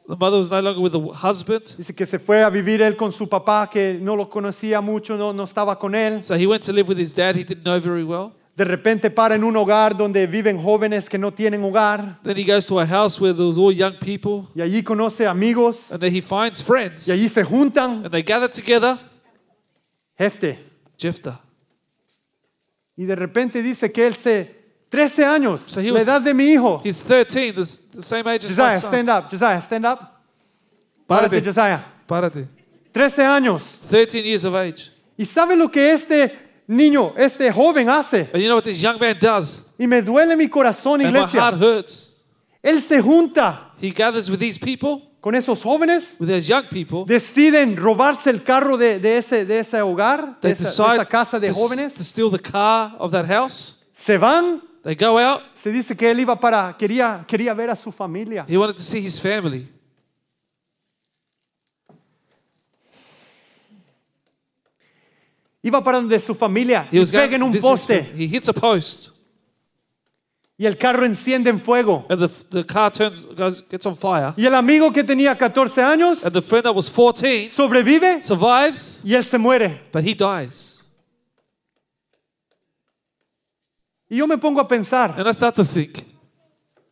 The 0.08 0.16
mother 0.16 0.36
was 0.38 0.50
no 0.50 0.60
longer 0.60 0.80
with 0.80 0.92
the 0.92 1.00
husband. 1.14 1.62
Dice 1.78 1.94
que 1.94 2.06
se 2.06 2.18
fue 2.18 2.42
a 2.42 2.50
vivir 2.50 2.82
él 2.82 2.96
con 2.96 3.12
su 3.12 3.28
papá, 3.28 3.70
que 3.70 3.94
no 4.00 4.16
lo 4.16 4.28
conocía 4.28 4.80
mucho, 4.80 5.16
no, 5.16 5.32
no 5.32 5.44
estaba 5.44 5.78
con 5.78 5.94
él. 5.94 6.22
So 6.22 6.34
he 6.34 6.46
went 6.46 6.64
to 6.64 6.72
live 6.72 6.88
with 6.88 6.98
his 6.98 7.12
dad 7.14 7.36
he 7.36 7.44
didn't 7.44 7.62
know 7.64 7.80
very 7.80 8.02
well. 8.04 8.32
De 8.56 8.64
repente 8.64 9.10
para 9.10 9.34
en 9.36 9.44
un 9.44 9.56
hogar 9.56 9.96
donde 9.96 10.26
viven 10.26 10.58
jóvenes 10.62 11.08
que 11.08 11.16
no 11.18 11.32
tienen 11.32 11.62
hogar. 11.62 12.18
Then 12.22 12.36
he 12.36 12.44
goes 12.44 12.66
to 12.66 12.80
a 12.80 12.84
house 12.86 13.18
where 13.20 13.32
there 13.32 13.46
was 13.46 13.56
all 13.56 13.72
young 13.72 13.94
people, 13.98 14.48
Y 14.54 14.60
allí 14.60 14.82
conoce 14.82 15.26
amigos. 15.26 15.90
and 15.90 16.00
then 16.00 16.12
he 16.14 16.20
finds 16.20 16.60
friends, 16.62 17.08
Y 17.08 17.12
allí 17.12 17.28
se 17.30 17.42
juntan. 17.44 18.04
and 18.04 18.10
they 18.10 18.22
gather 18.22 18.48
together. 18.50 18.98
Jefte. 20.18 20.58
Jephthah. 20.98 21.40
Y 22.96 23.04
de 23.06 23.16
repente 23.16 23.62
dice 23.62 23.90
que 23.90 24.06
él 24.06 24.14
se... 24.14 24.61
13 24.92 25.24
años, 25.24 25.62
So 25.66 25.80
he 25.80 25.88
la 25.88 25.94
was- 25.94 26.02
edad 26.06 26.20
de 26.22 26.34
mi 26.34 26.52
hijo. 26.52 26.78
He's 26.84 27.02
13, 27.02 27.54
the, 27.54 27.62
the 27.96 28.02
same 28.02 28.26
age 28.28 28.44
as 28.44 28.50
my 28.50 28.56
Josiah, 28.64 28.78
son. 28.78 28.90
stand 28.90 29.08
up. 29.08 29.30
Josiah, 29.30 29.60
stand 29.62 29.86
up. 29.86 30.00
Párate, 31.08 31.30
Párate, 31.40 31.42
Josiah. 31.44 31.80
párate. 32.06 32.48
13 32.92 33.24
años. 33.24 33.78
13 33.90 34.22
years 34.24 34.44
of 34.44 34.54
age. 34.54 34.90
¿Y 35.18 35.24
sabe 35.24 35.56
lo 35.56 35.68
que 35.70 35.90
este 35.92 36.30
niño, 36.68 37.14
este 37.16 37.50
joven 37.50 37.88
hace? 37.88 38.28
And 38.34 38.42
you 38.42 38.48
know 38.48 38.56
what 38.56 38.64
this 38.64 38.80
young 38.82 38.98
man 39.00 39.16
does? 39.18 39.62
Y 39.78 39.86
me 39.86 40.02
duele 40.02 40.36
mi 40.36 40.48
corazón, 40.48 41.00
And 41.00 41.10
my 41.12 41.20
iglesia. 41.20 41.40
heart 41.40 41.58
hurts. 41.58 42.24
Él 42.62 42.80
se 42.82 43.00
junta 43.00 43.72
He 43.80 43.90
gathers 43.90 44.28
with 44.30 44.38
these 44.38 44.58
people, 44.58 45.10
con 45.22 45.34
esos 45.34 45.62
jóvenes, 45.62 46.16
with 46.20 46.28
those 46.28 46.46
young 46.46 46.64
people. 46.68 47.04
deciden 47.06 47.76
robarse 47.76 48.28
el 48.30 48.42
carro 48.44 48.76
de, 48.76 48.98
de 49.00 49.16
ese, 49.18 49.44
de 49.46 49.58
ese 49.60 49.80
hogar, 49.80 50.38
de 50.40 50.50
esa, 50.52 50.84
de 50.88 50.94
esa 50.96 51.04
casa 51.06 51.40
de 51.40 51.48
to, 51.48 51.54
jóvenes. 51.54 51.94
to 51.94 52.04
steal 52.04 52.30
the 52.30 52.38
car 52.38 52.94
of 52.98 53.10
that 53.10 53.26
house. 53.26 53.84
Se 53.94 54.16
van. 54.18 54.60
They 54.82 54.96
go 54.96 55.18
out. 55.18 55.42
Se 55.54 55.70
dice 55.70 55.96
que 55.96 56.10
él 56.10 56.20
iba 56.20 56.38
para, 56.38 56.76
quería, 56.76 57.24
quería 57.26 57.54
ver 57.54 57.70
a 57.70 57.76
su 57.76 57.92
familia. 57.92 58.44
He 58.48 58.56
wanted 58.56 58.74
to 58.74 58.82
see 58.82 59.00
his 59.00 59.20
family. 59.20 59.68
Iba 65.62 65.82
para 65.82 65.98
donde 65.98 66.18
su 66.18 66.34
familia 66.34 66.88
He 66.90 66.96
y 66.96 66.98
was 67.00 67.12
going 67.12 67.22
pega 67.24 67.34
en 67.36 67.40
to 67.40 67.46
un 67.46 67.52
visit 67.52 67.64
his 67.64 67.70
poste. 67.70 68.12
He 68.16 68.24
hits 68.24 68.48
a 68.48 68.52
post, 68.52 69.10
y 70.58 70.66
el 70.66 70.76
carro 70.76 71.04
enciende 71.06 71.50
en 71.50 71.60
fuego. 71.60 72.04
and 72.08 72.20
the, 72.20 72.28
the 72.50 72.64
car 72.64 72.90
turns, 72.90 73.26
goes, 73.36 73.62
gets 73.70 73.86
on 73.86 73.96
fire. 73.96 74.34
Y 74.36 74.44
el 74.44 74.54
amigo 74.54 74.92
que 74.92 75.04
tenía 75.04 75.36
14 75.38 75.82
años 75.82 76.24
And 76.24 76.32
the 76.32 76.42
friend 76.42 76.64
that 76.64 76.74
was 76.74 76.90
14 76.90 77.50
sobrevive 77.50 78.22
survives, 78.22 79.02
y 79.04 79.14
él 79.14 79.24
se 79.24 79.38
muere. 79.38 79.80
but 79.92 80.02
he 80.04 80.14
dies. 80.14 80.81
Y 84.12 84.18
yo 84.18 84.26
me 84.26 84.36
pongo 84.36 84.60
a 84.60 84.68
pensar, 84.68 85.14
And 85.16 85.26
I 85.26 85.32
start 85.32 85.56
to 85.56 85.64
think, 85.64 86.04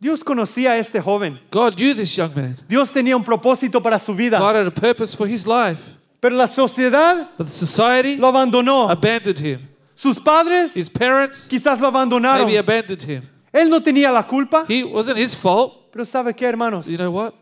Dios 0.00 0.24
conocía 0.24 0.70
a 0.70 0.78
este 0.78 1.02
joven. 1.02 1.38
God 1.50 1.74
knew 1.74 1.94
this 1.94 2.16
young 2.16 2.34
man. 2.34 2.56
Dios 2.66 2.90
tenía 2.90 3.14
un 3.14 3.22
propósito 3.22 3.82
para 3.82 3.98
su 3.98 4.14
vida. 4.14 4.38
God 4.38 4.56
had 4.56 4.66
a 4.66 4.70
purpose 4.70 5.14
for 5.14 5.28
his 5.28 5.46
life. 5.46 5.98
Pero 6.18 6.34
la 6.34 6.46
sociedad 6.46 7.28
But 7.36 7.48
the 7.48 7.52
society 7.52 8.16
lo 8.16 8.28
abandonó. 8.28 8.90
abandoned 8.90 9.38
him. 9.38 9.68
Sus 9.94 10.18
padres 10.18 10.74
His 10.74 10.88
parents 10.88 11.46
quizás 11.46 11.78
lo 11.78 11.88
abandonaron. 11.88 12.46
maybe 12.46 12.56
abandoned 12.56 13.02
him. 13.02 13.28
Él 13.52 13.68
no 13.68 13.82
tenía 13.82 14.10
la 14.10 14.22
culpa. 14.26 14.64
He 14.66 14.82
wasn't 14.82 15.18
his 15.18 15.36
fault. 15.36 15.92
Pero 15.92 16.06
¿sabe 16.06 16.34
qué, 16.34 16.46
hermanos? 16.46 16.86
You 16.86 16.96
know 16.96 17.10
what? 17.10 17.34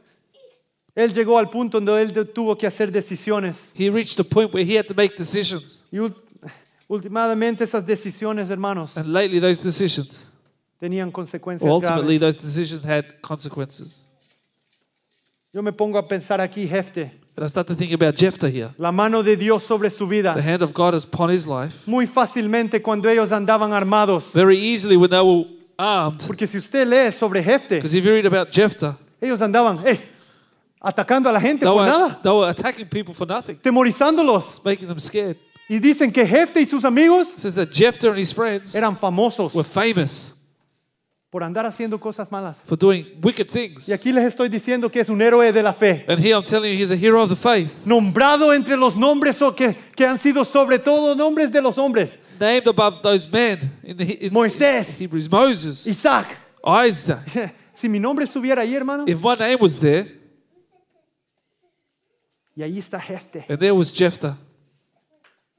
Él 0.96 1.14
llegó 1.14 1.38
al 1.38 1.48
punto 1.48 1.78
donde 1.78 2.02
él 2.02 2.32
tuvo 2.34 2.58
que 2.58 2.66
hacer 2.66 2.90
decisiones. 2.90 3.70
He 3.74 3.88
reached 3.90 4.18
a 4.18 4.24
point 4.24 4.52
where 4.52 4.64
he 4.64 4.76
had 4.76 4.86
to 4.88 4.94
make 4.94 5.16
decisions. 5.16 5.84
Y 5.92 6.00
últimamente 6.88 7.64
esas 7.64 7.84
decisiones, 7.86 8.48
hermanos, 8.50 8.96
And 8.96 9.06
lately, 9.12 9.38
those 9.40 9.60
decisions, 9.62 10.32
tenían 10.80 11.10
consecuencias 11.12 11.62
or 11.68 11.70
ultimately, 11.70 12.18
graves. 12.18 12.36
those 12.36 12.38
decisions 12.46 12.84
had 12.84 13.04
consequences. 13.20 14.06
Yo 15.52 15.62
me 15.62 15.72
pongo 15.72 15.98
a 15.98 16.06
pensar 16.06 16.40
aquí, 16.40 16.66
Jefte, 16.68 17.10
And 17.36 17.44
I 17.44 17.48
start 17.48 17.68
to 17.68 17.74
think 17.76 17.92
about 17.92 18.16
Jephthah 18.16 18.48
here. 18.50 18.70
la 18.78 18.90
mano 18.90 19.22
de 19.22 19.36
Dios 19.36 19.62
sobre 19.62 19.90
su 19.90 20.06
vida. 20.06 20.34
The 20.34 20.42
hand 20.42 20.62
of 20.62 20.72
God 20.74 20.94
is 20.94 21.04
upon 21.04 21.30
his 21.30 21.46
life. 21.46 21.86
Muy 21.88 22.06
fácilmente 22.06 22.82
cuando 22.82 23.08
ellos 23.08 23.30
andaban 23.32 23.72
armados. 23.72 24.32
Very 24.32 24.58
easily 24.58 24.96
when 24.96 25.10
they 25.10 25.20
were 25.22 25.46
armed. 25.78 26.24
Porque 26.26 26.46
si 26.46 26.58
usted 26.58 26.86
lee 26.86 27.12
sobre 27.12 27.42
Jefte, 27.42 27.76
Because 27.76 27.94
if 27.94 28.04
you 28.04 28.10
read 28.12 28.26
about 28.26 28.50
Jephthah, 28.50 28.98
ellos 29.20 29.40
andaban 29.40 29.78
eh, 29.86 30.00
atacando 30.80 31.28
a 31.28 31.32
la 31.32 31.40
gente 31.40 31.64
they 31.64 31.68
por 31.72 31.80
were, 31.82 31.86
nada, 31.90 32.20
they 32.22 32.30
were 32.32 32.48
attacking 32.50 32.86
people 32.86 33.14
for 33.14 33.26
nothing, 33.26 33.54
temorizándolos. 33.56 34.60
making 34.64 34.88
them 34.88 34.98
scared. 34.98 35.36
Y 35.68 35.78
dicen 35.80 36.10
que 36.10 36.26
Jefte 36.26 36.60
y 36.62 36.66
sus 36.66 36.84
amigos 36.84 37.28
It 37.34 37.40
says 37.40 37.54
that 37.56 37.70
Jephthah 37.70 38.08
and 38.10 38.18
his 38.18 38.32
friends 38.32 38.74
eran 38.74 38.96
famosos 38.98 39.54
were 39.54 39.62
famous 39.64 40.34
por 41.30 41.42
andar 41.42 41.66
haciendo 41.66 42.00
cosas 42.00 42.30
malas. 42.32 42.56
for 42.64 42.76
doing 42.78 43.04
wicked 43.22 43.48
things. 43.50 43.86
Y 43.86 43.92
aquí 43.92 44.10
les 44.12 44.24
estoy 44.24 44.48
diciendo 44.48 44.90
que 44.90 45.00
es 45.00 45.10
un 45.10 45.20
héroe 45.20 45.52
de 45.52 45.62
la 45.62 45.74
fe. 45.74 46.06
And 46.08 46.18
here 46.18 46.32
I'm 46.34 46.42
telling 46.42 46.72
you, 46.72 46.78
he's 46.78 46.90
a 46.90 46.96
hero 46.96 47.20
of 47.22 47.28
the 47.28 47.36
faith, 47.36 47.70
nombrado 47.84 48.54
entre 48.54 48.78
los 48.78 48.96
nombres 48.96 49.42
o 49.42 49.54
que, 49.54 49.76
que 49.94 50.06
han 50.06 50.16
sido 50.16 50.42
sobre 50.46 50.78
todo 50.78 51.14
nombres 51.14 51.52
de 51.52 51.60
los 51.60 51.76
hombres. 51.76 52.16
named 52.40 52.66
above 52.66 53.02
those 53.02 53.28
men 53.30 53.58
in 53.84 53.96
the 53.98 54.26
in 54.26 54.32
Moisés, 54.32 54.98
Hebrews 54.98 55.30
Moses, 55.30 55.86
Isaac. 55.86 56.34
Isaac. 56.64 57.54
Si 57.74 57.88
mi 57.88 58.00
nombre 58.00 58.24
estuviera 58.24 58.62
ahí, 58.62 58.74
hermano, 58.74 59.04
If 59.06 59.20
my 59.20 59.34
name 59.36 59.58
was 59.60 59.78
there, 59.78 60.06
y 62.56 62.62
ahí 62.62 62.78
está 62.78 62.98
Jefte. 63.00 63.44
and 63.48 63.58
there 63.60 63.72
was 63.74 63.92
Jephthah, 63.92 64.36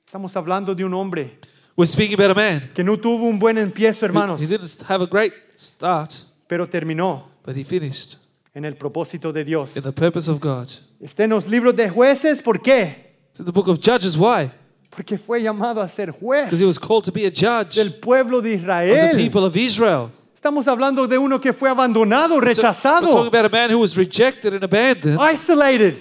Estamos 0.10 0.36
hablando 0.36 0.74
de 0.74 0.84
un 0.84 0.92
hombre 0.96 1.38
we're 1.78 1.86
speaking 1.88 2.16
about 2.20 2.32
a 2.32 2.34
man. 2.34 2.72
que 2.74 2.84
no 2.84 2.98
tuvo 2.98 3.28
un 3.28 3.38
buen 3.38 3.60
empiezo, 3.60 4.00
who- 4.02 4.06
hermanos, 4.08 4.42
He 4.42 4.48
didn't 4.48 4.82
have 4.90 5.04
a 5.04 5.08
great 5.08 5.34
start, 5.56 6.12
pero 6.48 6.68
terminó 6.68 7.28
but 7.46 7.56
he 7.56 7.64
finished 7.64 8.18
en 8.56 8.66
el 8.66 8.76
propósito 8.76 9.32
de 9.32 9.44
Dios. 9.46 9.78
in 9.78 9.84
the 9.84 9.92
purpose 9.92 10.28
of 10.28 10.40
God. 10.42 10.68
Está 11.00 11.26
en 11.26 11.30
los 11.30 11.48
libros 11.48 11.76
de 11.76 11.88
jueces, 11.92 12.42
¿por 12.42 12.60
qué? 12.60 13.14
It's 13.30 13.40
in 13.40 13.46
the 13.46 13.52
book 13.52 13.68
of 13.68 13.78
Judges. 13.80 14.18
Why? 14.18 14.50
Porque 14.90 15.16
fue 15.20 15.44
llamado 15.44 15.80
a 15.80 15.88
ser 15.88 16.10
juez 16.12 16.46
Because 16.46 16.60
he 16.60 16.66
was 16.66 16.80
called 16.80 17.06
to 17.06 17.12
be 17.12 17.28
a 17.28 17.30
judge 17.30 17.76
del 17.76 17.90
of 17.90 18.00
pueblo 18.02 18.42
de 18.42 18.50
the 18.50 18.56
Israel. 18.56 19.16
people 19.16 19.46
of 19.46 19.56
Israel. 19.56 20.10
Estamos 20.34 20.68
hablando 20.68 21.06
de 21.08 21.20
uno 21.20 21.40
que 21.40 21.54
fue 21.54 21.70
abandonado, 21.70 22.30
So- 22.30 22.42
We're 22.42 22.56
talking 22.56 22.64
rechazado, 22.64 23.28
about 23.28 23.46
a 23.46 23.50
man 23.50 23.70
who 23.72 23.80
was 23.80 23.96
rejected 23.96 24.56
and 24.56 24.64
abandoned. 24.64 25.20
isolated. 25.22 25.98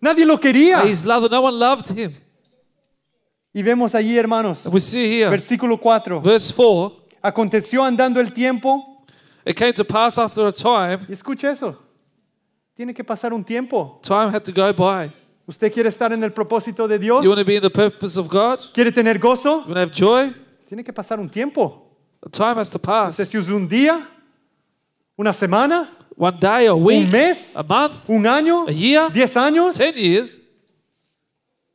Nadie 0.00 0.26
lo 0.26 0.38
quería. 0.40 0.82
He's 0.84 1.04
loved, 1.04 1.30
no 1.30 1.40
one 1.42 1.56
loved 1.56 1.88
him. 1.96 2.12
Y 3.52 3.62
vemos 3.62 3.94
allí, 3.94 4.16
hermanos, 4.16 4.66
we 4.66 4.78
see 4.80 5.20
here, 5.20 5.30
versículo 5.30 5.78
4. 5.78 6.20
verse 6.20 6.52
4 6.54 6.92
Aconteció 7.22 7.82
andando 7.82 8.20
el 8.20 8.32
tiempo. 8.32 8.96
it 9.44 9.56
came 9.56 9.72
to 9.72 9.84
pass 9.84 10.18
after 10.18 10.46
a 10.46 10.52
time, 10.52 11.06
Y 11.08 11.12
escucha 11.12 11.50
eso. 11.50 11.76
Tiene 12.74 12.94
que 12.94 13.02
pasar 13.02 13.32
un 13.32 13.42
tiempo. 13.44 14.00
time 14.02 14.30
had 14.30 14.42
to 14.44 14.52
go 14.52 14.72
by. 14.72 15.10
¿Usted 15.46 15.72
quiere 15.72 15.88
estar 15.88 16.12
en 16.12 16.22
el 16.22 16.30
propósito 16.32 16.86
de 16.86 16.98
Dios? 16.98 17.24
You 17.24 17.30
want 17.30 17.40
to 17.40 17.44
be 17.44 17.56
in 17.56 17.62
the 17.62 17.70
purpose 17.70 18.18
of 18.18 18.28
God? 18.28 18.60
¿Quiere 18.74 18.92
tener 18.92 19.18
gozo? 19.18 19.62
You 19.66 19.72
want 19.72 19.74
to 19.74 19.80
have 19.80 19.92
joy? 19.92 20.32
Tiene 20.68 20.84
que 20.84 20.92
pasar 20.92 21.18
un 21.18 21.28
tiempo. 21.30 21.86
The 22.22 22.28
time 22.30 22.60
has 22.60 22.70
to 22.70 22.78
No 22.78 22.82
sé 23.12 23.22
pass. 23.22 23.28
si 23.28 23.38
es 23.38 23.48
un 23.48 23.66
día, 23.66 24.06
una 25.16 25.32
semana, 25.32 25.88
One 26.16 26.36
day, 26.38 26.66
a 26.66 26.74
week, 26.74 27.06
un 27.06 27.10
mes, 27.12 27.56
a 27.56 27.62
month, 27.62 27.94
un 28.08 28.26
año, 28.26 28.66
a 28.68 28.72
year, 28.72 29.10
diez 29.10 29.34
años. 29.36 29.78
10 29.78 29.94
years. 29.96 30.42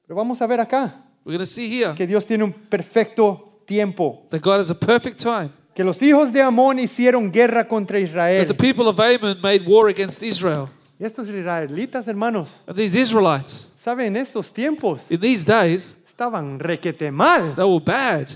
Pero 0.06 0.16
vamos 0.18 0.42
a 0.42 0.46
ver 0.48 0.60
acá 0.60 1.03
We're 1.26 1.34
going 1.34 1.40
to 1.40 1.46
see 1.46 1.70
here 1.70 1.94
que 1.96 2.06
Dios 2.06 2.26
tiene 2.26 2.44
un 2.44 2.52
perfecto 2.54 3.62
tiempo. 3.66 4.24
that 4.30 4.42
God 4.42 4.60
has 4.60 4.70
a 4.70 4.76
perfect 4.76 5.20
time. 5.20 5.52
Que 5.74 5.84
los 5.84 6.02
hijos 6.02 6.32
de 6.32 6.42
Amón 6.42 6.80
hicieron 6.80 7.32
guerra 7.32 7.68
contra 7.68 8.00
That 8.00 8.48
the 8.48 8.54
people 8.54 8.88
of 8.88 9.00
Ammon 9.00 9.42
made 9.42 9.66
war 9.66 9.88
against 9.88 10.22
Israel. 10.22 10.70
Y 11.00 11.06
estos 11.06 11.28
israelitas, 11.28 12.08
hermanos, 12.08 12.58
And 12.68 12.78
these 12.78 12.96
Israelites, 12.96 13.74
saben, 13.84 14.08
en 14.08 14.18
estos 14.18 14.52
tiempos 14.54 15.02
in 15.10 15.20
these 15.20 15.44
days, 15.46 15.98
estaban 16.08 16.60
requete 16.60 17.12
mal. 17.12 17.56
they 17.56 17.64
were 17.66 17.80
bad. 17.84 18.30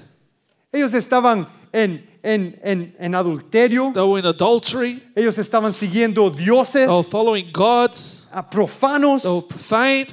Ellos 0.74 0.94
estaban 0.94 1.48
en, 1.72 2.04
en, 2.24 2.60
en, 2.64 2.96
en 2.98 3.16
adulterio. 3.16 3.92
They 3.94 4.02
were 4.04 4.20
in 4.20 4.26
adultery. 4.26 5.04
Ellos 5.16 5.38
estaban 5.38 5.74
siguiendo 5.74 6.30
dioses 6.36 6.88
They 6.88 6.94
were 6.94 7.04
following 7.04 7.52
gods. 7.52 8.28
ah, 8.34 8.42
profanos. 8.50 9.22
They 9.22 9.30
were 9.32 9.46
profane. 9.48 10.08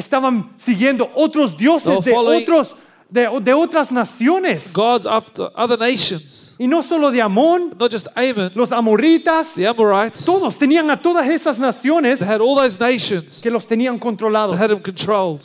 Estaban 0.00 0.52
siguiendo 0.56 1.10
otros 1.14 1.56
dioses 1.56 2.04
de, 2.04 2.14
otros, 2.14 2.74
de, 3.08 3.28
de 3.42 3.52
otras 3.52 3.92
naciones. 3.92 4.72
Gods 4.72 5.04
after 5.06 5.50
other 5.54 5.78
nations. 5.78 6.56
Y 6.58 6.66
no 6.66 6.82
solo 6.82 7.10
de 7.10 7.20
Amón, 7.20 7.76
Not 7.78 7.92
just 7.92 8.08
Ammon, 8.16 8.50
los 8.54 8.70
amorritas, 8.72 9.54
the 9.54 9.66
Amorites. 9.66 10.24
todos 10.24 10.56
tenían 10.56 10.90
a 10.90 10.96
todas 11.00 11.28
esas 11.28 11.58
naciones 11.58 12.18
They 12.20 12.26
had 12.28 12.40
all 12.40 12.56
those 12.56 12.78
nations 12.80 13.40
que 13.42 13.50
los 13.50 13.66
tenían 13.66 13.98
controlados. 13.98 14.56
had 14.58 14.68
them 14.70 14.80
controlled. 14.80 15.44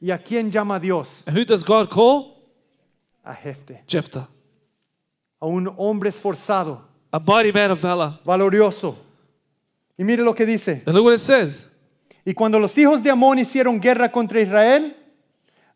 ¿Y 0.00 0.10
a 0.10 0.18
quién 0.18 0.50
llama 0.50 0.78
Dios? 0.78 1.22
And 1.26 1.36
who 1.36 1.44
does 1.44 1.64
God 1.64 1.88
call? 1.88 2.34
A 3.24 3.34
Jefte, 3.34 3.82
Jephthah, 3.88 4.28
a 5.40 5.46
un 5.46 5.66
hombre 5.78 6.10
esforzado, 6.10 6.80
a 7.12 7.18
mighty 7.18 7.50
man 7.50 7.70
of 7.72 7.80
valor. 7.80 8.20
valorioso. 8.24 8.94
Y 9.98 10.04
mire 10.04 10.22
lo 10.22 10.34
que 10.34 10.44
dice. 10.44 10.82
And 10.86 10.94
look 10.94 11.04
what 11.04 11.14
it 11.14 11.20
says. 11.20 11.68
Y 12.26 12.34
cuando 12.34 12.58
los 12.58 12.76
hijos 12.76 13.02
de 13.04 13.10
Amón 13.10 13.38
hicieron 13.38 13.80
guerra 13.80 14.10
contra 14.10 14.40
Israel, 14.40 14.96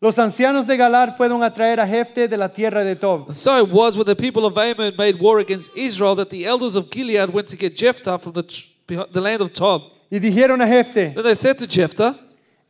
los 0.01 0.19
ancianos 0.19 0.67
de 0.67 0.75
Galar 0.75 1.15
fueron 1.15 1.41
a 1.43 1.53
traer 1.53 1.79
a 1.79 1.87
Jefte 1.87 2.27
de 2.27 2.35
la 2.35 2.49
tierra 2.49 2.83
de 2.83 2.95
Tob. 2.95 3.27
And 3.27 3.33
so 3.33 3.57
it 3.57 3.71
was 3.71 3.95
when 3.95 4.05
the 4.05 4.15
people 4.15 4.45
of 4.45 4.57
Ammon 4.57 4.93
made 4.97 5.17
war 5.17 5.39
against 5.39 5.71
Israel 5.77 6.13
that 6.15 6.29
the 6.29 6.45
elders 6.45 6.75
of 6.75 6.89
Gilead 6.89 7.29
went 7.29 7.47
to 7.47 7.55
get 7.55 7.77
Jephthah 7.77 8.19
from 8.19 8.33
the, 8.33 8.43
the 8.87 9.21
land 9.21 9.41
of 9.41 9.53
Tob. 9.53 9.83
Y 10.11 10.19
dijeron 10.19 10.61
a 10.61 10.65
Jefte, 10.65 11.13
Then 11.15 11.23
they 11.23 11.35
said 11.35 11.57
to 11.59 11.65
Jephthah, 11.65 12.19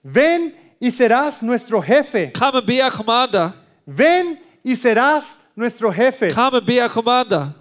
ven 0.04 0.54
y 0.80 0.90
serás 0.92 1.42
nuestro 1.42 1.82
jefe. 1.82 2.32
Come 2.34 2.58
and 2.58 2.68
be 2.68 2.82
our 2.82 2.92
commander. 2.92 3.52
Ven 3.88 4.38
y 4.64 4.76
serás 4.76 5.38
nuestro 5.56 5.92
jefe. 5.92 6.30
Come 6.30 6.58
and 6.58 6.68
be 6.68 6.80
our 6.80 6.90
commander. 6.90 7.56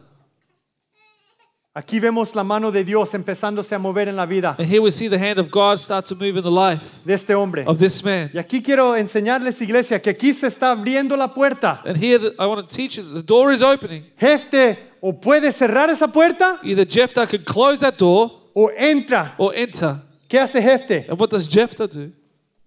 Aquí 1.72 2.00
vemos 2.00 2.34
la 2.34 2.42
mano 2.42 2.72
de 2.72 2.82
Dios 2.82 3.14
empezándose 3.14 3.76
a 3.76 3.78
mover 3.78 4.08
en 4.08 4.16
la 4.16 4.26
vida 4.26 4.56
And 4.58 4.66
here 4.68 4.80
we 4.80 4.90
see 4.90 5.08
the 5.08 5.16
hand 5.16 5.38
of 5.38 5.50
God 5.52 5.78
start 5.78 6.04
to 6.06 6.16
move 6.16 6.36
in 6.36 6.42
the 6.42 6.50
life 6.50 6.84
de 7.06 7.14
este 7.14 7.32
hombre. 7.32 7.64
of 7.64 7.78
this 7.78 8.02
man. 8.02 8.28
Y 8.34 8.38
aquí 8.38 8.60
quiero 8.60 8.96
enseñarles, 8.96 9.60
iglesia, 9.60 10.00
que 10.02 10.10
aquí 10.10 10.34
se 10.34 10.48
está 10.48 10.72
abriendo 10.72 11.16
la 11.16 11.32
puerta. 11.32 11.80
And 11.84 11.96
here 11.96 12.18
the, 12.18 12.34
I 12.40 12.46
want 12.46 12.68
to 12.68 12.76
teach 12.76 12.96
you 12.96 13.04
that 13.04 13.14
the 13.14 13.22
door 13.22 13.52
is 13.52 13.62
opening. 13.62 14.02
Jefte 14.18 14.78
o 15.00 15.12
puede 15.12 15.52
cerrar 15.52 15.88
esa 15.90 16.08
puerta 16.08 16.58
Either 16.64 16.84
Jephthah 16.84 17.26
can 17.28 17.44
close 17.44 17.80
that 17.80 17.96
door 17.96 18.32
o 18.52 18.68
entra. 18.76 19.34
or 19.38 19.52
enter. 19.54 20.02
¿Qué 20.28 20.40
hace 20.40 20.60
Jefte? 20.60 21.06
And 21.08 21.20
what 21.20 21.30
does 21.30 21.48
Jephthah 21.48 21.86
do? 21.86 22.10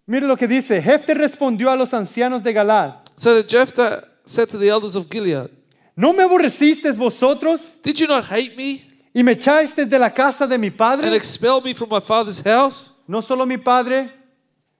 Mire 0.07 0.25
lo 0.27 0.37
que 0.37 0.47
dice. 0.47 0.81
Jefte 0.81 1.13
respondió 1.13 1.69
a 1.69 1.75
los 1.75 1.93
ancianos 1.93 2.41
de 2.41 2.53
Galar. 2.53 3.03
So 3.17 3.35
that 3.35 3.49
Jephthah 3.49 4.07
said 4.23 4.47
to 4.51 4.57
the 4.57 4.69
elders 4.69 4.95
of 4.95 5.09
Gilead, 5.09 5.49
¿No 5.95 6.13
me 6.13 6.23
aborrecisteis 6.23 6.97
vosotros 6.97 7.59
Did 7.83 7.99
you 7.99 8.07
not 8.07 8.23
hate 8.31 8.55
me 8.55 8.92
y 9.13 9.23
me 9.23 9.33
echasteis 9.33 9.87
de 9.89 9.99
la 9.99 10.09
casa 10.09 10.47
de 10.47 10.57
mi 10.57 10.67
and 10.67 10.77
padre? 10.77 11.15
expel 11.15 11.61
me 11.61 11.73
from 11.73 11.89
my 11.89 11.99
father's 12.01 12.41
house? 12.41 12.91
No 13.07 13.21
solo 13.21 13.45
mi 13.45 13.57
padre, 13.57 14.09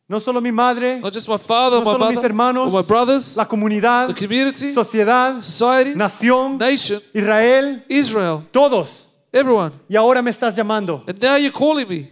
no 0.08 0.20
solo 0.20 0.42
mi 0.42 0.52
madre, 0.52 1.00
Not 1.00 1.14
just 1.14 1.28
my 1.28 1.38
father, 1.38 1.80
No 1.80 1.86
my 1.86 1.92
solo 1.94 2.06
mis 2.08 2.16
mother, 2.16 2.30
hermanos, 2.30 2.68
or 2.74 2.82
my 2.82 2.88
brothers, 2.88 3.38
la 3.38 3.46
comunidad, 3.46 4.08
the 4.08 4.14
community, 4.14 4.74
sociedad, 4.74 5.40
society, 5.40 5.94
nación, 5.96 6.58
nation, 6.58 7.02
Israel, 7.14 7.84
Israel, 7.90 8.44
todos. 8.52 9.08
everyone. 9.32 9.72
Y 9.90 9.96
ahora 9.96 10.22
me 10.22 10.32
estás 10.32 10.56
llamando. 10.56 11.04
And 11.08 11.22
now 11.22 11.36
you're 11.38 11.52
calling 11.52 11.88
me. 11.88 12.10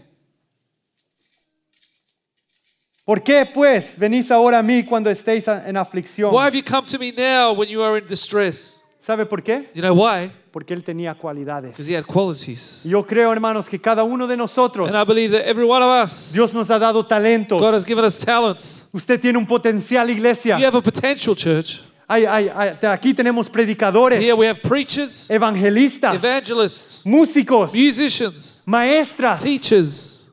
¿Por 3.05 3.21
qué 3.23 3.45
pues 3.45 3.97
venís 3.97 4.29
ahora 4.31 4.59
a 4.59 4.63
mí 4.63 4.83
cuando 4.83 5.09
estéis 5.09 5.47
en 5.47 5.75
aflicción? 5.75 6.31
Why 6.31 6.45
have 6.45 6.55
you 6.55 6.63
come 6.63 6.85
to 6.87 6.99
me 6.99 7.11
now 7.11 7.51
when 7.51 7.67
you 7.67 7.83
are 7.83 7.97
in 7.97 8.05
distress? 8.07 8.81
¿Sabe 8.99 9.25
por 9.25 9.41
qué? 9.41 9.67
You 9.73 9.81
know 9.81 9.93
why? 9.93 10.31
Porque 10.51 10.73
él 10.73 10.83
tenía 10.83 11.13
cualidades. 11.15 11.71
Because 11.71 11.87
he 11.89 11.95
had 11.95 12.05
qualities. 12.05 12.83
Yo 12.83 13.03
creo, 13.05 13.31
hermanos, 13.31 13.69
que 13.69 13.79
cada 13.79 14.03
uno 14.03 14.27
de 14.27 14.35
nosotros, 14.35 14.89
And 14.89 14.97
I 14.97 15.05
believe 15.05 15.31
that 15.31 15.47
every 15.47 15.63
one 15.63 15.81
of 15.81 15.89
us, 16.05 16.33
Dios 16.33 16.53
nos 16.53 16.69
ha 16.69 16.77
dado 16.77 17.05
talentos. 17.05 17.61
God 17.61 17.73
has 17.73 17.85
given 17.85 18.03
us 18.03 18.17
talents. 18.17 18.89
Usted 18.93 19.19
tiene 19.21 19.37
un 19.37 19.45
potencial, 19.47 20.09
iglesia. 20.09 20.57
You 20.59 20.65
have 20.65 20.75
a 20.77 20.81
potential, 20.81 21.35
church. 21.35 21.81
Hay- 22.09 22.25
hay- 22.25 22.49
hay- 22.49 22.77
aquí 22.89 23.13
tenemos 23.13 23.49
predicadores, 23.49 24.19
Here 24.21 24.33
we 24.35 24.45
have 24.45 24.61
preachers, 24.61 25.29
evangelistas, 25.31 26.13
evangelists, 26.15 27.05
músicos, 27.05 27.73
musicians, 27.73 28.63
maestras, 28.65 29.41
teachers, 29.41 30.27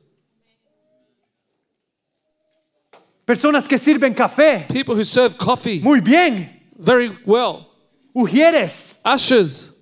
personas 3.24 3.68
que 3.68 3.78
sirven 3.78 4.12
café. 4.14 4.66
people 4.72 4.96
who 4.96 5.04
serve 5.04 5.36
coffee 5.38 5.78
Muy 5.80 6.00
bien. 6.00 6.50
very 6.76 7.16
well, 7.24 7.66
Ujieres, 8.12 8.96
ushers, 9.04 9.74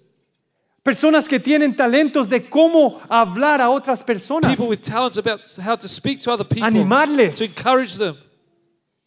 personas 0.86 1.26
que 1.26 1.40
tienen 1.40 1.74
talentos 1.74 2.28
de 2.28 2.48
cómo 2.48 3.00
hablar 3.08 3.60
a 3.60 3.68
otras 3.70 4.04
personas. 4.04 4.48
people 4.48 4.68
with 4.68 4.78
talents 4.80 5.18
about 5.18 5.40
how 5.58 5.74
to 5.74 5.88
speak 5.88 6.20
to 6.20 6.30
other 6.30 6.46
people, 6.46 6.64
Animarles. 6.64 7.34
to 7.34 7.44
encourage 7.44 7.98
them. 7.98 8.14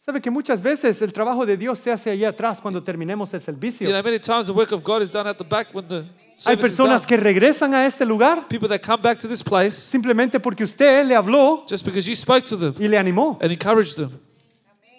Sabe 0.04 0.20
que 0.20 0.30
muchas 0.30 0.60
veces 0.60 1.00
el 1.00 1.10
trabajo 1.10 1.46
de 1.46 1.56
Dios 1.56 1.78
se 1.78 1.90
hace 1.90 2.10
allá 2.10 2.28
atrás 2.28 2.60
cuando 2.60 2.82
terminemos 2.82 3.32
el 3.32 3.40
servicio. 3.40 3.88
You 3.88 3.94
know, 3.94 4.02
many 4.02 4.18
times 4.18 4.46
the 4.46 4.52
work 4.52 4.72
of 4.72 4.82
God 4.84 5.00
is 5.00 5.10
done 5.10 5.26
at 5.26 5.38
the 5.38 5.44
back 5.44 5.68
when 5.72 5.88
the 5.88 6.04
Hay 6.46 6.56
personas 6.56 7.06
que 7.06 7.16
regresan 7.16 7.74
a 7.74 7.86
este 7.86 8.04
lugar 8.04 8.46
People 8.48 8.68
that 8.68 8.80
come 8.80 9.02
back 9.02 9.18
to 9.18 9.28
this 9.28 9.42
place 9.42 9.76
simplemente 9.76 10.38
porque 10.38 10.64
usted 10.64 11.06
le 11.06 11.14
habló 11.14 11.64
just 11.66 11.84
because 11.84 12.06
you 12.06 12.14
spoke 12.14 12.42
to 12.46 12.56
them 12.58 12.74
y 12.78 12.88
le 12.88 12.98
animó. 12.98 13.38
and 13.40 13.52
encouraged 13.52 13.96
them. 13.96 14.10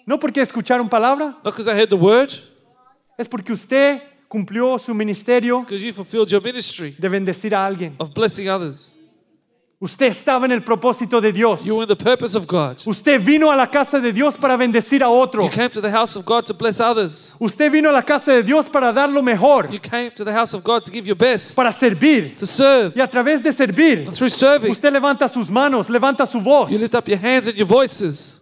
No 0.04 0.18
porque 0.18 0.42
escucharon 0.42 0.88
palabra, 0.88 1.36
heard 1.44 1.88
the 1.88 1.96
word, 1.96 2.30
es 3.16 3.28
porque 3.28 3.52
usted 3.52 4.02
cumplió 4.32 4.78
su 4.78 4.94
ministerio 4.94 5.60
because 5.60 5.84
you 5.84 5.92
fulfilled 5.92 6.30
your 6.30 6.40
ministry 6.42 6.94
de 6.98 7.08
bendecir 7.08 7.54
a 7.54 7.66
alguien. 7.66 7.94
of 7.98 8.14
blessing 8.14 8.48
others. 8.48 8.96
Usted 9.78 10.06
estaba 10.06 10.44
en 10.46 10.52
el 10.52 10.62
propósito 10.62 11.20
de 11.20 11.32
Dios. 11.32 11.64
You 11.64 11.74
were 11.74 11.82
in 11.82 11.88
the 11.88 11.96
purpose 11.96 12.36
of 12.38 12.46
God. 12.46 12.80
Usted 12.86 13.20
vino 13.20 13.50
a 13.50 13.56
la 13.56 13.66
casa 13.66 13.98
de 14.00 14.12
Dios 14.12 14.36
para 14.38 14.56
bendecir 14.56 15.02
a 15.02 15.08
otro. 15.10 15.42
You 15.42 15.50
came 15.50 15.68
to 15.70 15.80
the 15.82 15.90
house 15.90 16.14
of 16.16 16.24
God 16.24 16.44
to 16.46 16.54
bless 16.54 16.78
others. 16.80 17.34
Usted 17.40 17.68
vino 17.70 17.90
a 17.90 17.92
la 17.92 18.02
casa 18.02 18.30
de 18.32 18.44
Dios 18.44 18.70
para 18.70 18.92
dar 18.92 19.08
lo 19.10 19.22
mejor, 19.22 19.68
You 19.72 19.80
came 19.80 20.12
to 20.12 20.24
the 20.24 20.32
house 20.32 20.54
of 20.54 20.62
God 20.62 20.84
to 20.84 20.90
give 20.92 21.04
your 21.04 21.16
best, 21.16 21.56
para 21.56 21.72
servir. 21.72 22.36
to 22.36 22.46
serve. 22.46 22.92
Y 22.96 23.00
a 23.02 23.08
través 23.10 23.42
de 23.42 23.52
servir, 23.52 24.06
And 24.06 24.14
through 24.14 24.30
serving, 24.30 24.70
usted 24.70 24.92
levanta 24.92 25.28
sus 25.28 25.50
manos, 25.50 25.88
levanta 25.90 26.26
su 26.28 26.40
voz. 26.40 26.70
you 26.70 26.78
lift 26.78 26.94
up 26.94 27.08
your 27.08 27.18
hands 27.18 27.48
and 27.48 27.56
your 27.58 27.66
voices. 27.66 28.40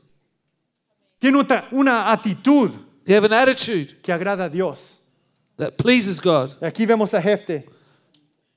Tiene 1.19 1.39
otra- 1.39 1.67
una 1.73 2.13
actitud 2.13 2.71
You 3.07 3.17
have 3.17 3.25
an 3.25 3.33
attitude 3.33 4.01
que 4.03 4.13
agrada 4.13 4.45
a 4.45 4.49
Dios. 4.51 5.00
That 5.61 5.77
pleases 5.77 6.21
God. 6.21 6.51
Y 6.61 6.67
aquí 6.67 6.87
vemos 6.87 7.15
a 7.15 7.21
Jefte. 7.23 7.65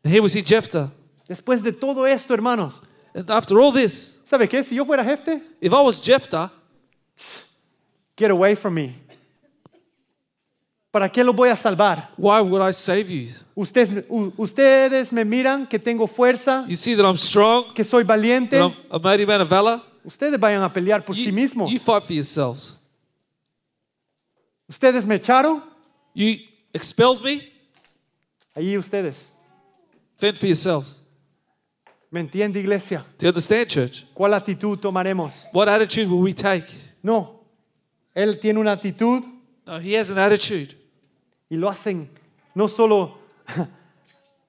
And 0.03 0.11
here 0.13 0.21
we 0.21 0.29
see 0.29 0.41
Jephthah. 0.41 0.91
Después 1.27 1.61
de 1.63 1.71
todo 1.71 2.05
esto, 2.05 2.33
hermanos, 2.33 2.81
And 3.15 3.29
after 3.29 3.59
all 3.59 3.71
this, 3.71 4.23
¿sabe 4.27 4.49
qué? 4.49 4.63
Si 4.63 4.75
yo 4.75 4.83
fuera 4.85 5.03
Jefte, 5.03 5.41
if 5.61 5.71
I 5.71 5.81
was 5.81 6.01
Jephthah, 6.01 6.51
get 8.17 8.31
away 8.31 8.55
from 8.55 8.73
me. 8.73 8.95
¿Para 10.91 11.09
qué 11.09 11.23
lo 11.23 11.33
voy 11.33 11.49
a 11.49 11.55
salvar? 11.55 12.09
why 12.17 12.39
would 12.41 12.61
I 12.61 12.71
save 12.73 13.09
you? 13.09 13.29
Ustedes, 13.55 14.03
ustedes 14.37 15.11
me 15.13 15.23
miran 15.23 15.67
que 15.67 15.79
tengo 15.79 16.07
fuerza, 16.07 16.65
You 16.67 16.75
see 16.75 16.95
that 16.95 17.05
I'm 17.05 17.17
strong, 17.17 17.73
que 17.73 17.83
soy 17.83 18.03
valiente. 18.03 18.57
that 18.57 18.65
I'm 18.65 18.75
a 18.91 18.99
mighty 18.99 19.25
man 19.25 19.41
of 19.41 19.49
valor. 19.49 19.81
Ustedes 20.03 20.39
vayan 20.39 20.61
a 20.63 20.71
pelear 20.71 21.03
por 21.05 21.15
sí 21.15 21.25
You, 21.27 21.33
mismos. 21.33 21.71
you 21.71 21.79
fight 21.79 22.03
for 22.03 22.13
yourselves. 22.13 22.77
Ustedes 24.67 25.05
me 25.05 25.15
echaron, 25.15 25.63
You 26.15 26.37
expelled 26.73 27.21
me, 27.23 27.41
ahí 28.55 28.77
ustedes. 28.77 29.17
for 30.17 30.47
yourselves. 30.47 31.01
¿Me 32.11 32.19
entiende, 32.19 32.59
iglesia? 32.59 33.05
Do 33.17 33.25
you 33.25 33.29
understand, 33.29 33.67
church? 33.67 34.05
¿Cuál 34.13 34.33
actitud 34.35 34.77
tomaremos? 34.79 35.45
What 35.51 35.67
attitude 35.67 36.07
will 36.09 36.21
we 36.21 36.33
take? 36.33 36.67
No. 37.01 37.41
Él 38.15 38.39
tiene 38.39 38.59
una 38.59 38.73
actitud 38.73 39.23
No, 39.65 39.79
he 39.79 39.95
has 39.97 40.11
an 40.11 40.19
attitude. 40.19 40.75
y 41.49 41.55
lo 41.55 41.69
hacen 41.69 42.07
no 42.53 42.67
solo 42.67 43.17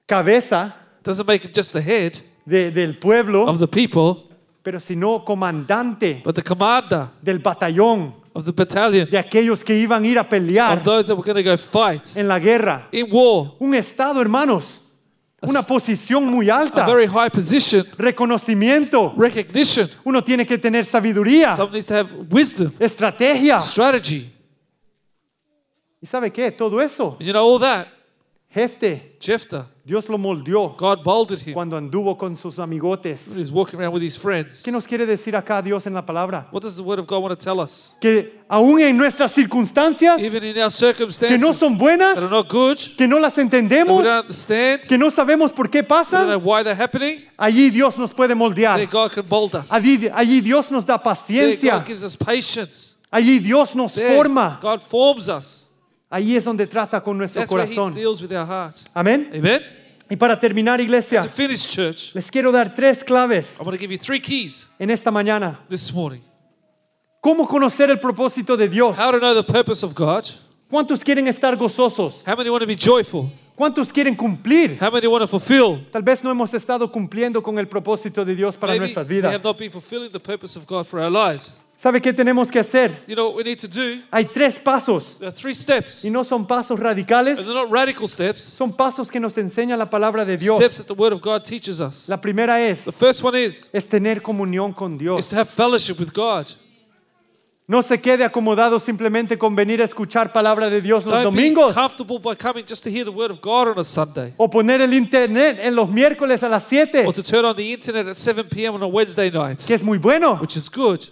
cabeza 0.06 0.74
Doesn't 1.02 1.26
make 1.26 1.44
him 1.44 1.52
just 1.52 1.72
the 1.72 1.80
head 1.82 2.18
de- 2.46 2.70
del 2.70 2.98
pueblo, 2.98 3.46
of 3.46 3.58
the 3.58 3.66
people, 3.68 4.26
pero 4.62 4.78
sino 4.80 5.22
comandante 5.24 6.22
but 6.24 6.34
the 6.34 6.42
commander 6.42 7.10
del 7.22 7.38
batallón, 7.40 8.14
of 8.34 8.44
the 8.44 8.52
battalion, 8.52 9.08
de 9.08 9.16
aquellos 9.16 9.62
que 9.62 9.74
iban 9.76 10.02
a 10.02 10.06
ir 10.06 10.18
a 10.18 10.28
pelear 10.28 10.76
of 10.76 10.82
those 10.84 11.06
that 11.06 11.16
were 11.16 11.22
going 11.24 11.36
to 11.36 11.42
go 11.48 11.56
fight 11.56 12.16
en 12.16 12.26
la 12.26 12.38
guerra. 12.38 12.88
in 12.92 13.06
war. 13.10 13.54
Un 13.60 13.74
estado, 13.74 14.20
hermanos, 14.20 14.80
una 15.40 15.62
posición 15.62 16.24
muy 16.26 16.48
A 16.50 16.56
alta, 16.58 16.84
very 16.86 17.06
high 17.06 17.30
position, 17.30 17.84
reconocimiento. 17.98 19.14
recognition. 19.16 19.88
Uno 20.04 20.22
tiene 20.24 20.44
que 20.46 20.58
tener 20.58 20.84
sabiduría, 20.84 21.54
Someone 21.54 21.74
needs 21.74 21.86
to 21.86 21.94
have 21.94 22.08
wisdom, 22.30 22.72
estrategia. 22.80 23.60
strategy. 23.60 24.30
¿Y 26.00 26.06
sabe 26.06 26.30
qué? 26.32 26.50
Todo 26.50 26.80
eso, 26.80 27.16
And 27.18 27.26
you 27.26 27.32
know 27.32 27.44
all 27.46 27.60
that. 27.60 27.86
Jefte, 28.54 29.16
Jephthah, 29.18 29.68
Dios 29.84 30.08
lo 30.08 30.16
moldeó 30.16 30.76
God 30.78 31.04
molded 31.04 31.40
him 31.44 31.54
cuando 31.54 31.76
anduvo 31.76 32.16
con 32.16 32.36
sus 32.36 32.60
amigotes. 32.60 33.26
when 33.26 33.38
he 33.38 33.40
was 33.40 33.50
walking 33.50 33.80
around 33.80 33.92
with 33.92 34.02
his 34.02 34.16
friends. 34.16 34.62
¿Qué 34.62 34.70
nos 34.70 34.86
quiere 34.86 35.04
decir 35.06 35.34
acá 35.34 35.60
Dios 35.60 35.84
en 35.88 35.94
la 35.94 36.06
palabra? 36.06 36.46
What 36.52 36.62
does 36.62 36.76
the 36.76 36.82
Word 36.84 37.00
of 37.00 37.06
God 37.08 37.20
want 37.20 37.36
to 37.36 37.44
tell 37.44 37.58
us? 37.58 37.96
Que 38.00 38.44
aún 38.48 38.78
en 38.80 38.96
nuestras 38.96 39.32
circunstancias 39.32 40.22
Even 40.22 40.44
in 40.44 40.56
our 40.58 40.70
que 40.70 40.70
circumstances 40.70 41.40
no 41.40 41.52
son 41.52 41.76
buenas, 41.76 42.14
that 42.14 42.22
are 42.22 42.30
not 42.30 42.48
good, 42.48 42.78
que 42.96 43.08
no 43.08 43.18
las 43.18 43.34
that 43.34 43.40
we 43.40 43.44
entendemos, 43.44 44.04
don't 44.04 44.20
understand, 44.20 44.82
que 44.86 44.96
no 44.96 45.10
sabemos 45.10 45.52
por 45.52 45.68
qué 45.68 45.80
we 45.80 45.88
don't 45.88 45.88
know 45.88 46.38
pasan, 46.38 46.42
why 46.44 46.62
they're 46.62 46.80
happening, 46.80 47.24
allí 47.36 47.70
Dios 47.70 47.98
nos 47.98 48.14
puede 48.14 48.36
moldear. 48.36 48.78
God 48.88 49.10
can 49.10 49.26
mold 49.28 49.56
us. 49.56 49.72
Allí, 49.72 50.08
allí 50.14 50.40
Dios 50.40 50.70
nos 50.70 50.86
da 50.86 50.96
There 50.96 51.02
paciencia. 51.02 51.78
God 51.78 51.86
gives 51.86 52.04
us 52.04 52.16
patience. 52.16 52.98
Allí 53.10 53.40
Dios 53.40 53.74
nos 53.74 53.94
There 53.94 54.14
forma. 54.14 54.60
God 54.62 54.80
forms 54.80 55.28
us. 55.28 55.73
Allí 56.14 56.36
es 56.36 56.44
donde 56.44 56.68
trata 56.68 57.02
con 57.02 57.18
nuestro 57.18 57.40
That's 57.40 57.52
where 57.52 57.64
He 57.68 57.74
corazón. 57.74 57.92
deals 57.92 58.22
with 58.22 58.30
our 58.30 58.46
heart. 58.46 58.76
Amén. 58.94 59.30
Amen? 59.34 59.60
Y 60.08 60.14
para 60.14 60.38
terminar, 60.38 60.80
iglesia, 60.80 61.20
To 61.20 61.28
finish, 61.28 61.66
church, 61.68 62.14
les 62.14 62.30
quiero 62.30 62.52
dar 62.52 62.72
tres 62.72 63.02
claves 63.02 63.56
I 63.58 63.64
want 63.64 63.72
to 63.76 63.80
give 63.80 63.92
you 63.92 63.98
three 63.98 64.20
keys 64.20 64.70
en 64.78 64.90
esta 64.90 65.10
mañana. 65.10 65.58
this 65.68 65.92
morning. 65.92 66.20
¿Cómo 67.20 67.48
conocer 67.48 67.90
el 67.90 67.98
propósito 67.98 68.56
de 68.56 68.68
Dios? 68.68 68.96
How 68.96 69.10
to 69.10 69.18
know 69.18 69.34
the 69.34 69.42
purpose 69.42 69.84
of 69.84 69.92
God. 69.92 70.24
¿Cuántos 70.70 71.02
quieren 71.02 71.26
estar 71.26 71.56
gozosos? 71.56 72.22
How 72.24 72.36
many 72.36 72.48
want 72.48 72.60
to 72.62 72.66
be 72.68 72.76
joyful? 72.76 73.28
¿Cuántos 73.56 73.92
quieren 73.92 74.14
cumplir? 74.14 74.78
How 74.80 74.92
many 74.92 75.08
want 75.08 75.22
to 75.22 75.26
fulfill? 75.28 75.84
Tal 75.90 76.02
vez 76.02 76.22
no 76.22 76.30
hemos 76.30 76.54
estado 76.54 76.92
cumpliendo 76.92 77.42
con 77.42 77.58
el 77.58 77.66
propósito 77.66 78.24
de 78.24 78.36
Dios 78.36 78.56
para 78.56 78.72
Maybe 78.74 78.84
nuestras 78.86 79.08
we 79.08 79.16
vidas. 79.16 79.32
have 79.34 79.42
not 79.42 79.58
been 79.58 79.70
fulfilling 79.70 80.12
the 80.12 80.20
purpose 80.20 80.56
of 80.56 80.64
God 80.66 80.84
for 80.86 81.00
our 81.00 81.10
lives. 81.10 81.60
¿Sabe 81.84 82.00
qué 82.00 82.14
tenemos 82.14 82.50
que 82.50 82.58
hacer? 82.58 83.04
You 83.06 83.14
know 83.14 83.26
what 83.28 83.36
we 83.36 83.44
need 83.44 83.58
to 83.58 83.68
do? 83.68 84.00
Hay 84.10 84.24
tres 84.24 84.58
pasos 84.58 85.18
There 85.18 85.28
are 85.28 85.36
three 85.36 85.52
steps. 85.54 86.02
y 86.06 86.10
no 86.10 86.24
son 86.24 86.46
pasos 86.46 86.80
radicales, 86.80 87.38
And 87.38 87.46
they're 87.46 87.54
not 87.54 87.70
radical 87.70 88.08
steps. 88.08 88.42
son 88.42 88.72
pasos 88.74 89.10
que 89.10 89.20
nos 89.20 89.36
enseña 89.36 89.76
la 89.76 89.90
palabra 89.90 90.24
de 90.24 90.38
Dios. 90.38 90.56
Steps 90.56 90.78
that 90.78 90.86
the 90.86 90.94
Word 90.94 91.12
of 91.12 91.20
God 91.20 91.42
teaches 91.44 91.82
us. 91.82 92.08
La 92.08 92.18
primera 92.18 92.58
es, 92.58 92.86
The 92.86 92.90
first 92.90 93.22
one 93.22 93.38
is, 93.38 93.68
es 93.70 93.86
tener 93.86 94.22
comunión 94.22 94.72
con 94.72 94.94
is 94.94 94.98
Dios. 94.98 95.28
to 95.28 95.36
have 95.36 95.50
fellowship 95.50 96.00
with 96.00 96.10
God. 96.14 96.46
No 97.66 97.82
se 97.82 98.00
quede 98.00 98.24
acomodado 98.24 98.80
simplemente 98.80 99.36
con 99.36 99.54
venir 99.54 99.82
a 99.82 99.84
escuchar 99.84 100.32
palabra 100.32 100.70
de 100.70 100.80
Dios 100.80 101.04
los 101.04 101.12
Don't 101.22 101.36
be 101.36 101.42
domingos 101.42 101.74
comfortable 101.74 102.18
by 102.18 102.34
coming 102.34 102.64
just 102.66 102.82
to 102.84 102.88
hear 102.90 103.04
the 103.04 103.10
Word 103.12 103.30
of 103.30 103.42
God 103.42 103.68
on 103.68 103.78
a 103.78 103.84
Sunday. 103.84 104.32
o 104.38 104.48
poner 104.48 104.80
el 104.80 104.94
internet 104.94 105.58
en 105.60 105.74
los 105.74 105.90
miércoles 105.90 106.42
a 106.42 106.48
las 106.48 106.64
7, 106.66 107.04
Or 107.04 107.12
to 107.12 107.22
turn 107.22 107.44
on 107.44 107.54
the 107.54 107.74
internet 107.74 108.08
at 108.08 108.16
7 108.16 108.46
p.m. 108.48 108.74
on 108.74 108.82
a 108.82 108.86
Wednesday 108.86 109.30
night, 109.30 109.58
que 109.66 109.74
es 109.74 109.82
muy 109.82 109.98
bueno. 109.98 110.38
which 110.40 110.56
is 110.56 110.70
good. 110.70 111.02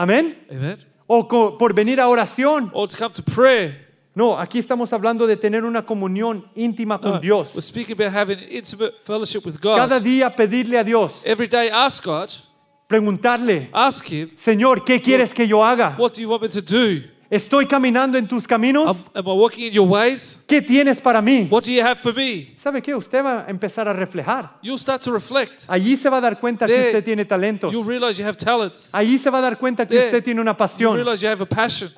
Amén. 0.00 0.34
Amen. 0.50 0.78
O 1.06 1.26
por 1.58 1.74
venir 1.74 2.00
a 2.00 2.08
oración. 2.08 2.70
Or 2.72 2.88
to 2.88 2.96
come 2.96 3.12
to 3.12 3.22
prayer. 3.22 3.90
No, 4.14 4.38
aquí 4.38 4.58
estamos 4.58 4.92
hablando 4.92 5.26
de 5.26 5.36
tener 5.36 5.64
una 5.64 5.84
comunión 5.84 6.44
íntima 6.54 6.98
con 7.00 7.12
No, 7.12 7.20
Dios. 7.20 7.54
We're 7.54 7.60
speaking 7.62 7.92
about 8.00 8.12
having 8.14 8.38
intimate 8.50 8.94
fellowship 9.02 9.44
with 9.44 9.58
Cada 9.60 9.98
God. 9.98 10.02
día 10.02 10.34
pedirle 10.34 10.78
a 10.78 10.84
Dios, 10.84 11.22
Every 11.24 11.46
day, 11.46 11.68
ask 11.70 12.04
God, 12.04 12.30
preguntarle, 12.88 13.68
ask 13.72 14.04
Him, 14.10 14.30
Señor, 14.36 14.84
¿qué 14.84 15.00
quieres 15.00 15.32
que 15.34 15.46
yo 15.46 15.62
haga? 15.64 15.94
what 15.98 16.14
do 16.14 16.22
you 16.22 16.28
want 16.28 16.42
me 16.42 16.48
to 16.48 16.60
do? 16.62 17.02
¿Estoy 17.30 17.66
caminando 17.66 18.18
en 18.18 18.26
tus 18.26 18.44
caminos? 18.44 18.88
Am, 18.88 18.96
am 19.14 19.24
I 19.24 19.38
walking 19.38 19.66
in 19.66 19.72
your 19.72 19.88
ways? 19.88 20.42
¿Qué 20.48 20.60
tienes 20.60 21.00
para 21.00 21.22
mí? 21.22 21.46
What 21.48 21.62
do 21.62 21.70
you 21.70 21.80
have 21.80 21.94
for 22.00 22.12
me? 22.12 22.48
¿Sabe 22.56 22.82
qué? 22.82 22.92
Usted 22.92 23.24
va 23.24 23.44
a 23.46 23.48
empezar 23.48 23.86
a 23.86 23.92
reflejar. 23.92 24.58
You'll 24.62 24.80
start 24.80 25.00
to 25.04 25.12
reflect. 25.12 25.62
Allí 25.68 25.96
se 25.96 26.10
va 26.10 26.16
a 26.16 26.20
dar 26.20 26.40
cuenta 26.40 26.66
que 26.66 26.72
There, 26.72 26.86
usted 26.86 27.04
tiene 27.04 27.24
talentos. 27.24 27.72
You'll 27.72 27.86
realize 27.86 28.20
you 28.20 28.26
have 28.26 28.36
talents. 28.36 28.92
Allí 28.92 29.16
se 29.16 29.30
va 29.30 29.38
a 29.38 29.42
dar 29.42 29.58
cuenta 29.58 29.86
que 29.86 29.94
There, 29.94 30.06
usted 30.06 30.24
tiene 30.24 30.40
una 30.40 30.50
You'll 30.50 30.58
pasión. 30.58 30.94
realize 30.96 31.22
you 31.24 31.30
have 31.30 31.40
a 31.40 31.46
passion. 31.46 31.88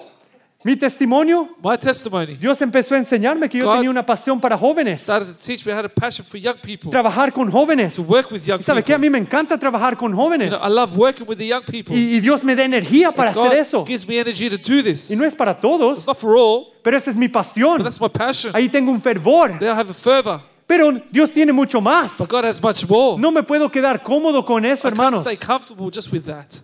Mi 0.64 0.76
testimonio, 0.76 1.48
My 1.62 1.76
testimony 1.76 2.36
Dios 2.36 2.60
empezó 2.62 2.94
a 2.94 2.98
enseñarme 2.98 3.48
que 3.48 3.58
yo 3.58 3.64
God 3.66 3.74
tenía 3.76 3.90
una 3.90 4.06
pasión 4.06 4.40
para 4.40 4.56
jóvenes, 4.56 5.00
started 5.00 5.26
to 5.26 5.34
teach 5.44 5.66
me 5.66 5.72
how 5.72 5.82
to 5.82 5.88
passion 5.88 6.24
for 6.24 6.38
young 6.38 6.54
people, 6.62 6.88
trabajar 6.90 7.32
con 7.32 7.50
jóvenes. 7.50 7.94
to 7.96 8.02
work 8.02 8.30
with 8.30 8.42
young 8.44 8.60
¿Y 8.60 8.62
sabe 8.62 8.84
qué? 8.84 8.94
A 8.94 8.98
mí 8.98 9.10
me 9.10 9.18
encanta 9.18 9.58
trabajar 9.58 9.96
con 9.96 10.12
You 10.12 10.16
jóvenes. 10.16 10.50
know, 10.50 10.60
I 10.64 10.68
love 10.72 10.96
working 10.96 11.26
with 11.26 11.38
the 11.38 11.46
young 11.48 11.62
people. 11.64 11.96
Y, 11.96 12.16
y 12.16 12.20
Dios 12.20 12.44
me 12.44 12.54
da 12.54 12.62
energía 12.64 13.10
para 13.12 13.30
hacer 13.32 13.42
God 13.48 13.52
eso. 13.54 13.84
gives 13.84 14.06
me 14.06 14.18
energy 14.20 14.48
to 14.48 14.56
do 14.56 14.82
this. 14.84 15.10
Y 15.10 15.16
no 15.16 15.24
es 15.24 15.34
para 15.34 15.52
It's 15.52 15.60
todos, 15.60 16.06
not 16.06 16.16
for 16.16 16.36
all, 16.36 16.68
pero 16.82 16.96
esa 16.96 17.10
es 17.10 17.16
mi 17.16 17.28
pasión. 17.28 17.78
but 17.78 17.84
that's 17.84 18.00
my 18.00 18.08
passion. 18.08 18.54
Ahí 18.54 18.68
tengo 18.68 18.92
un 18.92 19.00
fervor. 19.00 19.58
There 19.58 19.70
I 19.72 19.74
have 19.76 19.90
a 19.90 19.94
fervor, 19.94 20.40
Pero 20.68 20.92
Dios 21.10 21.32
tiene 21.32 21.52
mucho 21.52 21.80
más. 21.80 22.16
but 22.16 22.28
God 22.30 22.44
has 22.44 22.62
much 22.62 22.88
more. 22.88 23.20
No 23.20 23.32
me 23.32 23.42
puedo 23.42 23.68
quedar 23.68 24.00
cómodo 24.02 24.44
con 24.46 24.64
eso, 24.64 24.86
I 24.86 24.90
can't 24.90 24.94
hermanos. 24.94 25.20
stay 25.22 25.36
comfortable 25.36 25.90
just 25.92 26.12
with 26.12 26.22
that. 26.26 26.60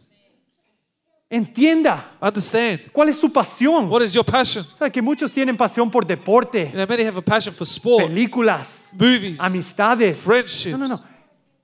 Entienda 1.31 2.17
Understand. 2.23 2.91
cuál 2.91 3.11
es 3.11 3.19
su 3.19 3.31
pasión. 3.31 3.89
What 3.91 4.03
is 4.03 4.15
your 4.15 4.25
passion? 4.25 4.65
Sabe 4.79 4.91
que 4.91 5.03
muchos 5.03 5.31
tienen 5.31 5.57
pasión 5.59 5.91
por 5.91 6.07
deporte, 6.07 6.67
You 6.69 6.73
know, 6.73 6.87
many 6.87 7.05
have 7.05 7.19
a 7.19 7.23
passion 7.23 7.55
for 7.55 7.67
sport, 7.67 8.07
películas, 8.07 8.85
movies. 8.93 9.39
amistades. 9.41 10.19
Friendships. 10.19 10.73
No, 10.73 10.79
no, 10.79 10.89
no. 10.89 10.99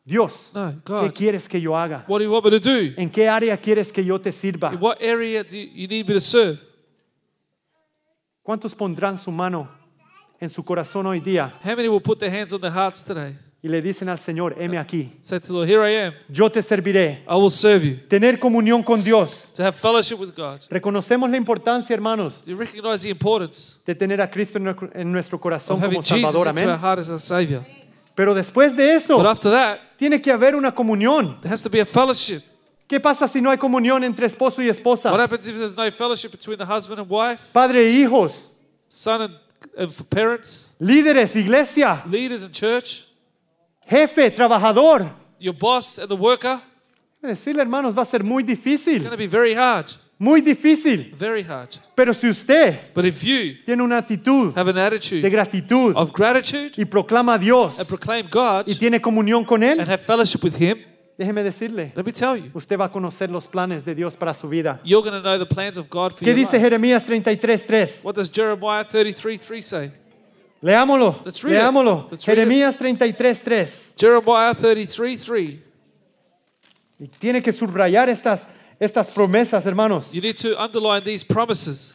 Dios, 0.05 0.51
No, 0.53 0.71
¿qué 0.85 0.93
God. 0.93 1.13
quieres 1.15 1.49
que 1.49 1.59
yo 1.59 1.75
haga? 1.75 2.05
What 2.07 2.19
do 2.19 2.25
you 2.25 2.31
want 2.31 2.45
me 2.45 2.51
to 2.51 2.61
do? 2.61 2.93
¿En 2.99 3.09
qué 3.11 3.27
área 3.27 3.57
quieres 3.57 3.91
que 3.91 4.05
yo 4.05 4.21
te 4.21 4.33
sirva? 4.33 4.71
In 4.75 4.79
what 4.79 4.99
area 5.01 5.43
do 5.43 5.57
you, 5.57 5.67
you 5.75 5.89
need 5.89 6.07
me 6.07 6.13
to 6.13 6.21
serve? 6.21 6.59
¿Cuántos 8.43 8.75
pondrán 8.75 9.19
su 9.19 9.31
mano 9.31 9.67
en 10.39 10.51
su 10.51 10.63
corazón 10.63 11.07
hoy 11.07 11.21
día 11.21 11.55
How 11.65 11.75
many 11.75 11.89
will 11.89 12.03
put 12.03 12.19
their 12.19 12.31
hands 12.31 12.53
on 12.53 12.61
their 12.61 12.71
hearts 12.71 13.03
today? 13.03 13.35
Y 13.65 13.69
le 13.69 13.81
dicen 13.81 14.11
al 14.11 14.19
Señor, 14.19 14.55
heme 14.59 14.77
aquí, 14.77 15.11
Say 15.23 15.41
to 15.41 15.47
the 15.47 15.53
Lord, 15.55 15.67
Here 15.71 15.81
I 15.91 16.07
am. 16.09 16.13
yo 16.29 16.51
te 16.51 16.61
serviré? 16.63 17.23
I 17.27 17.35
will 17.35 17.49
serve 17.51 17.83
you. 17.83 17.97
Tener 18.09 18.39
comunión 18.39 18.83
con 18.85 19.03
Dios. 19.03 19.49
To 19.55 19.63
have 19.65 19.73
fellowship 19.75 20.19
with 20.19 20.35
God. 20.37 20.61
Reconocemos 20.69 21.31
la 21.31 21.39
importancia, 21.39 21.95
hermanos, 21.95 22.35
Do 22.45 22.51
you 22.51 22.57
recognize 22.59 23.03
the 23.05 23.09
importance 23.11 23.81
de 23.87 23.95
tener 23.95 24.21
a 24.21 24.29
Cristo 24.31 24.59
en 24.59 24.65
nuestro- 24.65 24.91
en 24.93 25.11
nuestro 25.11 25.41
corazón 25.41 25.79
of 25.79 25.83
having 25.83 26.03
como 26.03 26.03
Jesus 26.03 26.31
Salvador. 26.31 26.49
into 26.49 26.63
our 26.63 26.69
Amén. 26.75 26.81
heart 26.81 26.99
as 26.99 27.09
our 27.09 27.19
Savior? 27.19 27.65
Pero 28.15 28.35
después 28.35 28.77
de 28.77 28.95
eso, 28.95 29.17
But 29.17 29.27
after 29.27 29.51
that, 29.51 29.79
tiene 29.97 30.21
que 30.21 30.31
haber 30.31 30.55
una 30.55 30.73
comunión. 30.75 31.41
there 31.41 31.51
has 31.51 31.63
to 31.63 31.71
be 31.71 31.81
a 31.81 31.87
fellowship. 31.87 32.43
¿Qué 32.87 33.01
pasa 33.01 33.27
si 33.27 33.41
no 33.41 33.51
hay 33.51 33.57
comunión 33.57 34.05
entre 34.05 34.27
esposo 34.27 34.61
y 34.61 34.67
What 34.69 34.77
esposa? 34.77 35.09
happens 35.11 35.49
if 35.49 35.57
there's 35.57 35.75
no 35.75 35.91
fellowship 35.91 36.31
between 36.33 36.59
the 36.59 36.67
husband 36.67 37.01
and 37.01 37.09
wife, 37.09 37.43
Padre 37.55 37.81
e 37.89 38.03
hijos, 38.05 38.47
son 38.89 39.23
and, 39.23 39.35
and 39.79 39.91
for 39.91 40.05
parents, 40.05 40.75
líderes, 40.79 41.35
iglesia, 41.35 42.03
leaders 42.11 42.45
in 42.45 42.53
church, 42.53 43.07
jefe, 43.87 44.31
trabajador. 44.31 45.11
your 45.39 45.55
boss 45.55 45.99
and 45.99 46.09
the 46.09 46.17
worker? 46.17 46.61
Decirle, 47.23 47.61
hermanos, 47.63 47.95
va 47.97 48.03
a 48.03 48.07
ser 48.07 48.23
muy 48.23 48.43
It's 48.43 48.51
difícil, 48.51 48.99
going 48.99 49.11
to 49.11 49.17
be 49.17 49.27
very 49.27 49.55
hard. 49.55 49.87
muy 50.19 50.41
difícil. 50.43 51.13
Very 51.17 51.43
hard. 51.43 51.71
Pero 51.95 52.13
si 52.13 52.29
usted 52.29 52.93
But 52.95 53.05
if 53.07 53.23
you 53.25 53.55
tiene 53.65 53.83
una 53.83 53.97
actitud 53.99 54.55
have 54.57 54.69
an 54.69 54.77
de 54.77 54.83
attitude 54.87 55.31
gratitud 55.31 55.97
of 55.97 56.13
gratitude 56.13 56.73
y 56.77 56.85
proclama 56.85 57.35
a 57.35 57.39
Dios 57.39 57.79
and 57.79 57.89
proclaim 57.89 58.29
God 58.31 58.67
y 58.69 58.75
tiene 58.75 59.01
comunión 59.01 59.45
con 59.47 59.63
Él, 59.63 59.81
and 59.81 59.89
have 59.89 60.03
fellowship 60.03 60.43
with 60.45 60.57
Him, 60.61 60.79
déjeme 61.19 61.43
decirle, 61.43 61.93
let 61.97 62.05
me 62.05 62.13
tell 62.13 62.37
you, 62.37 62.51
usted 62.55 62.79
va 62.79 62.85
a 62.87 62.91
conocer 62.91 63.31
los 63.31 63.47
planes 63.49 63.85
de 63.85 63.95
Dios 63.95 64.15
para 64.17 64.35
su 64.35 64.47
vida. 64.49 64.81
you're 64.85 65.03
going 65.03 65.15
to 65.21 65.23
know 65.27 65.39
the 65.39 65.47
plans 65.47 65.79
of 65.79 65.89
God 65.89 66.13
for 66.13 66.21
¿Qué 66.25 66.27
your 66.33 66.37
dice 66.37 66.53
life. 66.59 66.61
Jeremías 66.63 67.07
33.3? 67.07 68.05
What 68.05 68.15
does 68.17 68.31
Jeremiah 68.31 68.85
33 68.85 69.39
3 69.39 69.61
say? 69.63 69.91
Leámoslo, 70.65 71.21
Let's 71.27 71.45
read 71.45 71.57
it. 71.57 71.59
leámoslo. 71.59 72.09
Let's 72.11 72.27
read 72.27 72.39
it. 72.39 72.49
Jeremías 72.49 72.79
33.3. 72.79 73.93
Jeremiah 74.01 74.55
33 74.55 75.17
3. 75.19 75.63
Y 77.01 77.09
tiene 77.19 77.43
que 77.43 77.53
subrayar 77.53 78.09
estas, 78.09 78.47
estas 78.81 79.11
promesas, 79.11 79.67
hermanos. 79.67 80.11
You 80.15 80.23
need 80.23 80.39
to 80.39 80.59
underline 80.59 81.05
these 81.05 81.23
promises. 81.23 81.95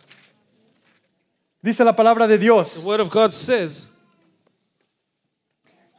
Dice 1.63 1.83
la 1.83 1.93
palabra 1.95 2.27
de 2.27 2.37
The 2.37 2.43
Dios. 2.43 2.77
Word 2.77 2.99
of 2.99 3.09
God 3.09 3.31
says, 3.31 3.91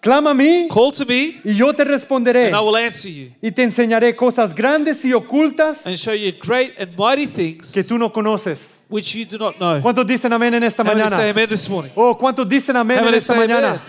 Clama 0.01 0.31
a 0.31 0.35
mí 0.35 0.69
Call 0.71 0.93
to 0.93 1.05
me, 1.05 1.41
y 1.45 1.53
yo 1.53 1.73
te 1.73 1.85
responderé 1.85 2.47
and 2.47 2.57
I 2.57 2.61
will 2.61 2.77
answer 2.77 3.11
you, 3.11 3.33
y 3.43 3.51
te 3.51 3.65
enseñaré 3.65 4.17
cosas 4.17 4.55
grandes 4.55 5.05
y 5.05 5.13
ocultas 5.13 5.85
and 5.87 5.99
show 5.99 6.15
you 6.15 6.33
great 6.33 6.79
and 6.79 6.97
mighty 6.97 7.27
things 7.27 7.73
que 7.73 7.83
tú 7.83 7.99
no 7.99 8.11
conoces. 8.11 8.80
Which 8.91 9.15
you 9.15 9.25
do 9.25 9.39
not 9.39 9.57
know. 9.57 9.81
¿Cuántos 9.81 10.07
dicen 10.07 10.33
amén 10.33 10.53
en 10.55 10.65
esta 10.65 10.83
How 10.83 10.95
many 10.95 11.09
say 11.09 11.17
mañana? 11.19 11.31
amen 11.31 11.49
this 11.49 11.69
morning? 11.69 11.93
Oh, 11.97 12.17
¿cuántos 12.19 12.47
dicen 12.49 12.77
amén 12.77 12.99
How 12.99 13.01
en 13.01 13.05
many 13.07 13.17
esta 13.19 13.35
say 13.35 13.47
mañana? 13.47 13.69
amen? 13.71 13.81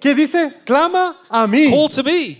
¿Qué 0.00 0.14
dice? 0.14 0.52
Clama 0.64 1.16
a 1.28 1.46
mí. 1.46 1.70
Call 1.70 1.88
to 1.90 2.02
me. 2.02 2.38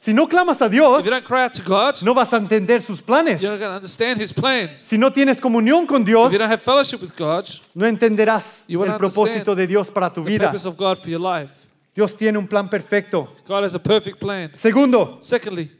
Si 0.00 0.12
no 0.12 0.28
clamas 0.28 0.60
a 0.60 0.68
Dios, 0.68 1.00
If 1.00 1.06
you 1.06 1.10
don't 1.10 1.24
cry 1.24 1.44
out 1.44 1.52
to 1.54 1.62
God, 1.62 1.94
no 2.02 2.12
vas 2.12 2.30
a 2.34 2.36
entender 2.36 2.82
sus 2.82 3.00
planes. 3.00 3.40
you're 3.40 3.52
not 3.52 3.58
going 3.58 3.70
to 3.70 3.76
understand 3.76 4.20
His 4.20 4.34
plans. 4.34 4.76
Si 4.76 4.98
no 4.98 5.10
tienes 5.10 5.40
comunión 5.40 5.86
con 5.86 6.04
Dios, 6.04 6.26
If 6.26 6.32
you 6.34 6.38
don't 6.38 6.50
have 6.50 6.60
fellowship 6.60 7.00
with 7.00 7.16
God, 7.16 7.46
no 7.74 7.86
entenderás 7.86 8.64
You 8.68 8.78
won't 8.80 8.92
el 8.92 8.98
propósito 8.98 9.52
understand 9.52 9.56
de 9.56 9.66
Dios 9.66 9.90
para 9.90 10.10
tu 10.12 10.22
the 10.22 10.30
vida. 10.30 10.46
purpose 10.46 10.66
of 10.68 10.76
God 10.76 10.98
for 10.98 11.08
your 11.08 11.20
life. 11.20 11.52
Dios 11.94 12.14
tiene 12.16 12.36
un 12.38 12.46
plan 12.46 12.68
perfecto. 12.68 13.28
God 13.48 13.64
has 13.64 13.74
a 13.74 13.78
perfect 13.78 14.18
plan. 14.20 14.50
Segundo, 14.54 15.16
Secondly, 15.20 15.70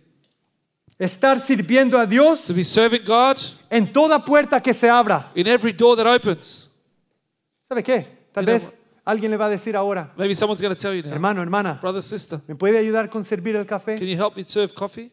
estar 0.98 1.40
sirviendo 1.40 1.98
a 1.98 2.06
Dios 2.06 2.42
to 2.46 2.54
be 2.54 2.62
serving 2.64 3.02
God 3.04 3.36
en 3.70 3.92
toda 3.92 4.24
puerta 4.24 4.60
que 4.62 4.72
se 4.74 4.88
abra. 4.88 5.30
in 5.34 5.46
every 5.46 5.72
door 5.72 5.96
that 5.96 6.06
opens. 6.06 6.70
¿Sabe 7.68 7.82
qué? 7.82 8.06
Tal 8.32 8.44
vez 8.46 8.72
alguien 9.04 9.30
le 9.30 9.36
va 9.36 9.46
a 9.46 9.50
decir 9.50 9.76
ahora, 9.76 10.12
Maybe 10.16 10.34
someone's 10.34 10.60
going 10.62 10.74
to 10.74 10.80
tell 10.80 10.94
you 10.94 11.02
now, 11.02 11.12
hermano, 11.12 11.40
hermana, 11.42 11.78
brother, 11.80 12.02
sister, 12.02 12.40
¿me 12.46 12.54
puede 12.54 12.78
ayudar 12.78 13.08
con 13.10 13.24
servir 13.24 13.56
el 13.56 13.66
café? 13.66 13.96
can 13.96 14.06
you 14.06 14.16
help 14.16 14.36
me 14.36 14.44
serve 14.44 14.72
coffee? 14.74 15.10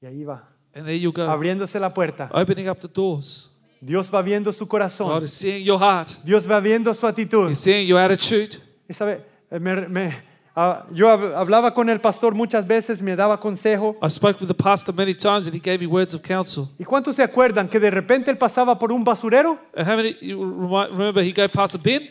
Y 0.00 0.06
ahí 0.06 0.24
va, 0.24 0.48
And 0.74 0.84
there 0.86 0.98
you 0.98 1.12
go, 1.12 1.22
abriéndose 1.30 1.78
la 1.78 1.92
puerta. 1.92 2.28
opening 2.32 2.68
up 2.68 2.78
the 2.80 2.88
doors. 2.88 3.50
Dios 3.80 4.10
va 4.14 4.22
viendo 4.22 4.52
su 4.52 4.64
God 4.64 4.70
corazón. 4.70 5.24
is 5.24 5.32
seeing 5.32 5.64
your 5.64 5.78
heart. 5.80 6.08
Dios 6.24 6.48
va 6.48 6.60
viendo 6.60 6.94
su 6.94 7.06
actitud. 7.06 7.48
He's 7.48 7.58
seeing 7.58 7.86
your 7.86 7.98
attitude. 7.98 8.56
Y 8.88 8.94
sabe, 8.94 9.24
eh, 9.50 9.58
me- 9.58 9.88
me- 9.88 10.22
ah, 10.56 10.84
yo 10.92 11.08
hab- 11.08 11.34
hablaba 11.34 11.72
con 11.74 11.88
el 11.88 12.00
pastor 12.00 12.34
muchas 12.34 12.66
veces, 12.66 13.02
me 13.02 13.14
daba 13.16 13.38
consejo. 13.40 13.96
I 14.02 14.08
spoke 14.08 14.40
with 14.40 14.48
the 14.48 14.54
pastor 14.54 14.92
many 14.94 15.14
times 15.14 15.46
and 15.46 15.54
he 15.54 15.60
gave 15.60 15.78
me 15.80 15.86
words 15.86 16.14
of 16.14 16.22
counsel. 16.22 16.68
¿Y 16.78 16.84
cuántos 16.84 17.16
se 17.16 17.22
acuerdan 17.22 17.68
que 17.68 17.78
de 17.80 17.90
repente 17.90 18.30
él 18.30 18.38
pasaba 18.38 18.78
por 18.78 18.92
un 18.92 19.02
basurero? 19.04 19.58
And 19.76 19.86
how 19.88 19.96
many 19.96 20.16
you 20.20 20.38
remi- 20.38 20.90
remember 20.90 21.22
he 21.22 21.32
go 21.32 21.48
past 21.48 21.74
a 21.74 21.78
bin? 21.78 22.08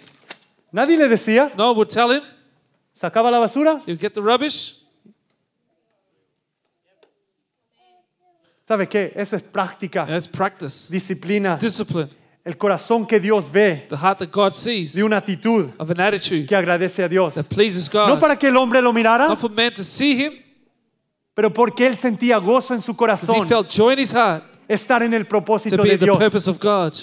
Nadie 0.72 0.98
le 0.98 1.08
decía, 1.08 1.52
No 1.58 1.70
one 1.72 1.78
would 1.78 1.90
tell 1.90 2.10
him. 2.12 2.22
sacaba 3.00 3.30
la 3.32 3.40
basura. 3.40 3.80
He 3.86 3.92
would 3.92 4.00
get 4.00 4.14
the 4.14 4.22
rubbish. 4.22 4.78
¿Sabe 8.68 8.88
qué? 8.88 9.12
Eso 9.16 9.36
es 9.36 9.44
práctica, 9.44 10.06
That's 10.08 10.28
practice, 10.30 10.90
disciplina, 10.90 11.58
discipline, 11.58 12.08
el 12.44 12.58
corazón 12.58 13.06
que 13.06 13.20
Dios 13.20 13.52
ve 13.52 13.86
the 13.90 13.96
heart 13.96 14.20
that 14.20 14.30
God 14.32 14.52
sees 14.52 14.94
de 14.94 15.04
una 15.04 15.18
actitud 15.18 15.70
of 15.78 15.90
an 15.92 16.00
attitude 16.02 16.48
que 16.48 16.56
agradece 16.56 17.04
a 17.04 17.08
Dios. 17.08 17.36
that 17.36 17.46
pleases 17.46 17.88
No 17.94 18.08
God. 18.14 18.20
para 18.20 18.38
que 18.38 18.48
el 18.48 18.58
hombre 18.58 18.82
lo 18.82 18.92
mirara, 18.92 19.28
Not 19.28 19.40
for 19.40 19.50
man 19.52 19.74
to 19.74 19.84
see 19.84 20.16
him, 20.26 20.34
pero 21.36 21.52
porque 21.54 21.86
él 21.88 21.96
sentía 21.96 22.38
gozo 22.38 22.74
en 22.74 22.82
su 22.82 22.94
because 22.94 23.22
he 23.24 23.28
corazón 23.28 23.48
felt 23.48 23.70
joy 23.70 23.94
in 23.94 24.00
his 24.00 24.12
heart 24.14 24.44
estar 24.68 25.04
en 25.04 25.14
el 25.14 25.24
to 25.24 25.30
propósito 25.30 25.78
be 25.84 25.90
de 25.90 25.94
in 25.96 26.00
the 26.00 26.06
Dios. 26.06 26.18
purpose 26.18 26.50
of 26.50 26.60
God. 26.60 26.94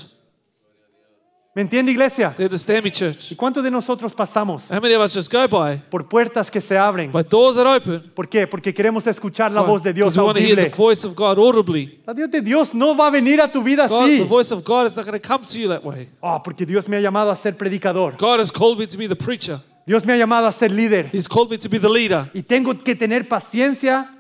¿Me 1.55 1.63
entiende, 1.63 1.91
iglesia? 1.91 2.35
You 2.39 2.45
understand 2.45 2.85
me, 2.85 2.91
church? 2.91 3.33
¿Y 3.33 3.35
cuántos 3.35 3.65
de 3.65 3.71
nosotros 3.71 4.15
pasamos 4.15 4.71
How 4.71 4.81
many 4.81 4.95
of 4.95 5.03
us 5.03 5.13
just 5.15 5.33
go 5.33 5.49
by 5.49 5.79
por 5.91 6.07
puertas 6.09 6.51
que 6.51 6.61
se 6.61 6.77
abren? 6.79 7.11
by 7.11 7.23
doors 7.25 7.57
that 7.57 7.67
open? 7.67 8.13
¿Por 8.15 8.29
qué? 8.29 8.47
Porque 8.47 8.73
queremos 8.73 9.07
escuchar 9.09 9.51
la 9.51 9.63
voz 9.63 9.83
de 9.83 9.93
Dios 9.93 10.13
Because 10.13 10.19
we 10.21 10.25
want 10.27 10.37
to 10.39 10.43
hear 10.45 10.55
the 10.55 10.63
audible. 10.67 10.77
voice 10.77 11.05
of 11.05 11.17
God 11.17 11.39
audibly. 11.39 12.01
La 12.07 12.13
Dios 12.15 12.31
de 12.31 12.41
Dios 12.43 12.75
no 12.75 12.95
va 12.95 13.09
a 13.09 13.11
venir 13.11 13.41
a 13.41 13.51
tu 13.51 13.63
vida 13.63 13.89
God, 13.89 14.07
the 14.07 14.23
así. 14.23 14.29
voice 14.29 14.53
of 14.53 14.63
God 14.63 14.87
is 14.87 14.95
not 14.97 15.05
going 15.07 15.19
to 15.21 15.27
come 15.27 15.45
to 15.45 15.59
you 15.59 15.69
that 15.69 15.83
way. 15.83 16.11
Oh, 16.23 16.41
porque 16.45 16.65
Dios 16.65 16.87
me 16.89 16.97
ha 16.97 17.01
llamado 17.01 17.31
a 17.33 17.37
ser 17.37 17.57
predicador. 17.57 18.17
God 18.19 18.39
has 18.39 18.53
called 18.53 18.79
me 18.79 18.87
to 18.87 18.97
be 18.97 19.09
the 19.09 19.17
preacher. 19.17 19.61
Dios 19.85 20.05
me 20.05 20.13
ha 20.13 20.17
llamado 20.17 20.47
a 20.47 20.53
ser 20.53 20.71
líder. 20.71 21.09
He's 21.13 21.27
called 21.27 21.51
me 21.51 21.57
to 21.59 21.69
be 21.69 21.79
the 21.79 21.89
leader. 21.89 22.31
Y 22.35 22.43
tengo 22.43 22.73
que 22.85 22.95
tener 22.95 23.27
paciencia 23.27 24.15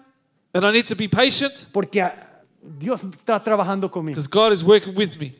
And 0.54 0.64
I 0.64 0.72
need 0.72 0.86
to 0.86 0.96
be 0.96 1.06
patient 1.08 1.66
porque 1.72 2.00
ah, 2.02 2.14
Dios 2.80 3.00
está 3.04 3.40
trabajando 3.44 3.88
conmigo. 3.90 4.16
because 4.16 4.26
God 4.26 4.50
is 4.52 4.64
working 4.64 4.96
with 4.96 5.18
me. 5.20 5.36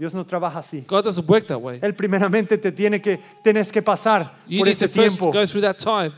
Dios 0.00 0.14
no 0.14 0.24
trabaja 0.24 0.60
así. 0.60 0.82
God 0.88 1.04
doesn't 1.04 1.28
work 1.28 1.46
that 1.46 1.58
way. 1.60 1.78
Él 1.82 1.94
primeramente 1.94 2.56
te 2.56 2.72
tiene 2.72 3.02
que, 3.02 3.20
tienes 3.44 3.70
que 3.70 3.82
pasar 3.82 4.32
You 4.46 4.60
por 4.60 4.66
need 4.68 4.76
ese 4.76 4.88
to 4.88 4.94
first 4.94 5.18
tiempo 5.18 5.26
go 5.30 5.46
through 5.46 5.60
that 5.60 5.76
time 5.76 6.10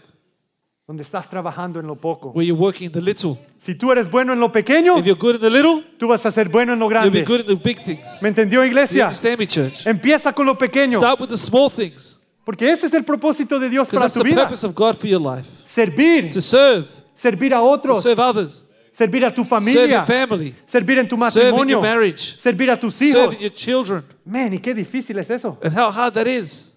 donde 0.86 1.02
estás 1.02 1.28
trabajando 1.28 1.80
en 1.80 1.88
lo 1.88 1.96
poco. 1.96 2.30
where 2.30 2.46
you're 2.46 2.56
working 2.56 2.86
in 2.86 2.92
the 2.92 3.00
little. 3.00 3.36
Si 3.58 3.74
tú 3.74 3.90
eres 3.90 4.08
bueno 4.08 4.32
en 4.34 4.38
lo 4.38 4.52
pequeño, 4.52 4.98
If 5.00 5.04
you're 5.06 5.18
good 5.18 5.34
in 5.34 5.40
the 5.40 5.50
little, 5.50 5.82
tú 5.98 6.06
vas 6.06 6.24
a 6.24 6.30
ser 6.30 6.48
bueno 6.48 6.74
en 6.74 6.78
lo 6.78 6.88
you'll 6.88 7.10
be 7.10 7.22
grande. 7.22 7.24
good 7.24 7.40
in 7.40 7.46
the 7.58 7.60
big 7.60 7.82
things. 7.82 8.22
¿Me 8.22 8.28
entendió, 8.28 8.60
Do 8.60 8.66
you 8.66 8.70
iglesia? 8.70 9.04
understand 9.06 9.38
me, 9.40 9.46
church? 9.48 9.84
Empieza 9.84 10.32
con 10.32 10.46
lo 10.46 10.56
pequeño, 10.56 10.98
Start 10.98 11.20
with 11.20 11.28
the 11.30 11.36
small 11.36 11.68
things 11.68 12.20
porque 12.44 12.70
ese 12.70 12.86
es 12.86 12.94
el 12.94 13.04
propósito 13.04 13.58
de 13.58 13.68
Dios 13.68 13.88
because 13.88 13.96
para 13.98 14.04
that's 14.06 14.14
tu 14.14 14.22
the 14.22 14.28
vida. 14.28 14.42
purpose 14.42 14.64
of 14.64 14.74
God 14.76 14.94
for 14.94 15.08
your 15.08 15.20
life. 15.20 15.48
Servir, 15.66 16.30
To 16.32 16.40
serve, 16.40 16.86
servir 17.14 17.52
a 17.52 17.58
to 17.58 17.64
otros, 17.64 18.00
serve 18.02 18.20
others, 18.22 18.64
servir 18.92 19.24
a 19.24 19.30
tu 19.34 19.42
serve 19.44 19.48
familia, 19.48 19.86
your 19.98 20.04
family, 20.04 20.54
servir 20.66 20.98
en 20.98 21.08
tu 21.08 21.16
serve 21.16 21.46
matrimonio, 21.50 21.76
your 21.78 21.82
marriage, 21.82 22.36
servir 22.40 22.70
a 22.70 22.78
tus 22.78 22.94
serve 22.94 23.08
hijos. 23.34 23.40
your 23.40 23.52
children. 23.52 24.04
Man, 24.24 24.52
y 24.54 24.58
qué 24.58 24.74
difícil 24.74 25.18
es 25.18 25.30
eso. 25.30 25.58
And 25.62 25.72
how 25.76 25.90
hard 25.90 26.14
that 26.14 26.26
is. 26.26 26.76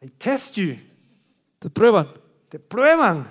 They 0.00 0.08
test 0.18 0.56
you, 0.56 0.76
The 1.60 1.68
prueban. 1.68 2.06
te 2.48 2.58
prueban. 2.58 3.28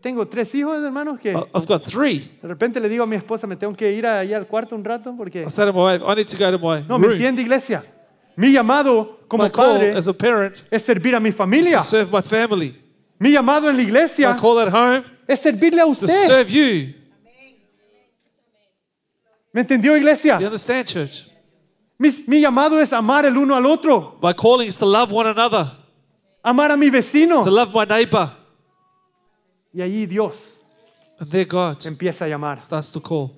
Tengo 0.00 0.24
tres 0.28 0.54
hijos, 0.54 0.80
hermanos, 0.84 1.18
que 1.18 1.30
I've 1.32 1.66
got 1.66 1.82
three. 1.82 2.30
de 2.40 2.46
repente 2.46 2.78
le 2.78 2.88
digo 2.88 3.02
a 3.02 3.06
mi 3.08 3.16
esposa, 3.16 3.48
me 3.48 3.56
tengo 3.56 3.74
que 3.74 3.90
ir 3.90 4.06
allá 4.06 4.36
al 4.36 4.46
cuarto 4.46 4.76
un 4.76 4.84
rato 4.84 5.12
porque... 5.16 5.42
I 5.44 5.50
said 5.50 5.66
to 5.66 5.72
my 5.72 5.94
wife, 5.94 6.04
I 6.06 6.14
need 6.14 6.28
to 6.28 6.36
go 6.38 6.48
to 6.56 6.58
my 6.58 6.84
No, 6.88 6.96
¿me 6.96 7.06
room. 7.08 7.16
entiende, 7.16 7.42
iglesia? 7.42 7.84
Mi 8.36 8.52
llamado 8.52 9.18
como 9.26 9.42
My 9.42 9.50
padre 9.50 9.92
as 9.96 10.06
a 10.06 10.12
parent 10.12 10.58
es 10.70 10.82
servir 10.84 11.16
a 11.16 11.18
mi 11.20 11.32
familia. 11.32 11.78
to 11.78 11.82
serve 11.84 12.12
my 12.12 12.22
family. 12.22 12.76
Mi 13.18 13.32
llamado 13.32 13.68
en 13.68 13.76
la 13.76 13.82
iglesia 13.82 14.32
My 14.32 14.38
call 14.40 14.60
at 14.60 14.68
home 14.72 15.02
es 15.32 15.40
servirle 15.40 15.80
a 15.80 15.84
to 15.84 15.90
usted. 15.90 16.08
serve 16.26 16.50
you. 16.50 16.94
¿Me 19.52 19.62
entendió, 19.62 19.92
You 19.92 19.98
iglesia? 19.98 20.36
understand, 20.38 20.86
church? 20.86 21.26
Mi, 21.98 22.10
mi 22.26 22.40
llamado 22.40 22.80
es 22.80 22.92
amar 22.92 23.26
el 23.26 23.36
uno 23.36 23.54
al 23.54 23.66
otro, 23.66 24.16
My 24.22 24.32
calling 24.32 24.68
is 24.68 24.78
to 24.78 24.86
love 24.86 25.12
one 25.12 25.28
another, 25.28 25.70
amar 26.42 26.70
a 26.72 26.76
mi 26.76 26.88
vecino. 26.88 27.42
to 27.44 27.50
love 27.50 27.72
my 27.74 27.84
neighbor. 27.84 28.30
Y 29.72 29.82
allí 29.82 30.06
Dios 30.06 30.56
And 31.18 31.30
there 31.30 31.44
God 31.44 31.84
empieza 31.84 32.24
a 32.24 32.28
llamar. 32.28 32.60
starts 32.60 32.90
to 32.92 33.00
call. 33.00 33.32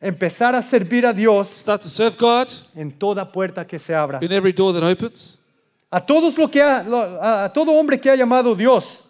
Empezar 0.00 0.54
a 0.54 0.62
servir 0.62 1.04
a 1.06 1.12
Dios 1.12 1.48
Start 1.48 1.82
to 1.82 1.88
serve 1.88 2.16
God 2.16 2.48
en 2.76 2.92
toda 2.92 3.30
puerta 3.30 3.66
que 3.66 3.78
se 3.78 3.94
abra. 3.94 4.18
in 4.22 4.30
every 4.32 4.52
door 4.52 4.72
that 4.72 4.82
opens. 4.82 5.42
A 5.90 6.00
todos 6.00 6.36
lo 6.38 6.48
que 6.50 6.62
ha- 6.62 7.44
a 7.44 7.52
todo 7.52 7.72
hombre 7.72 7.98
que 8.00 8.10
ha 8.10 8.16
llamado 8.16 8.54
Dios. 8.54 9.02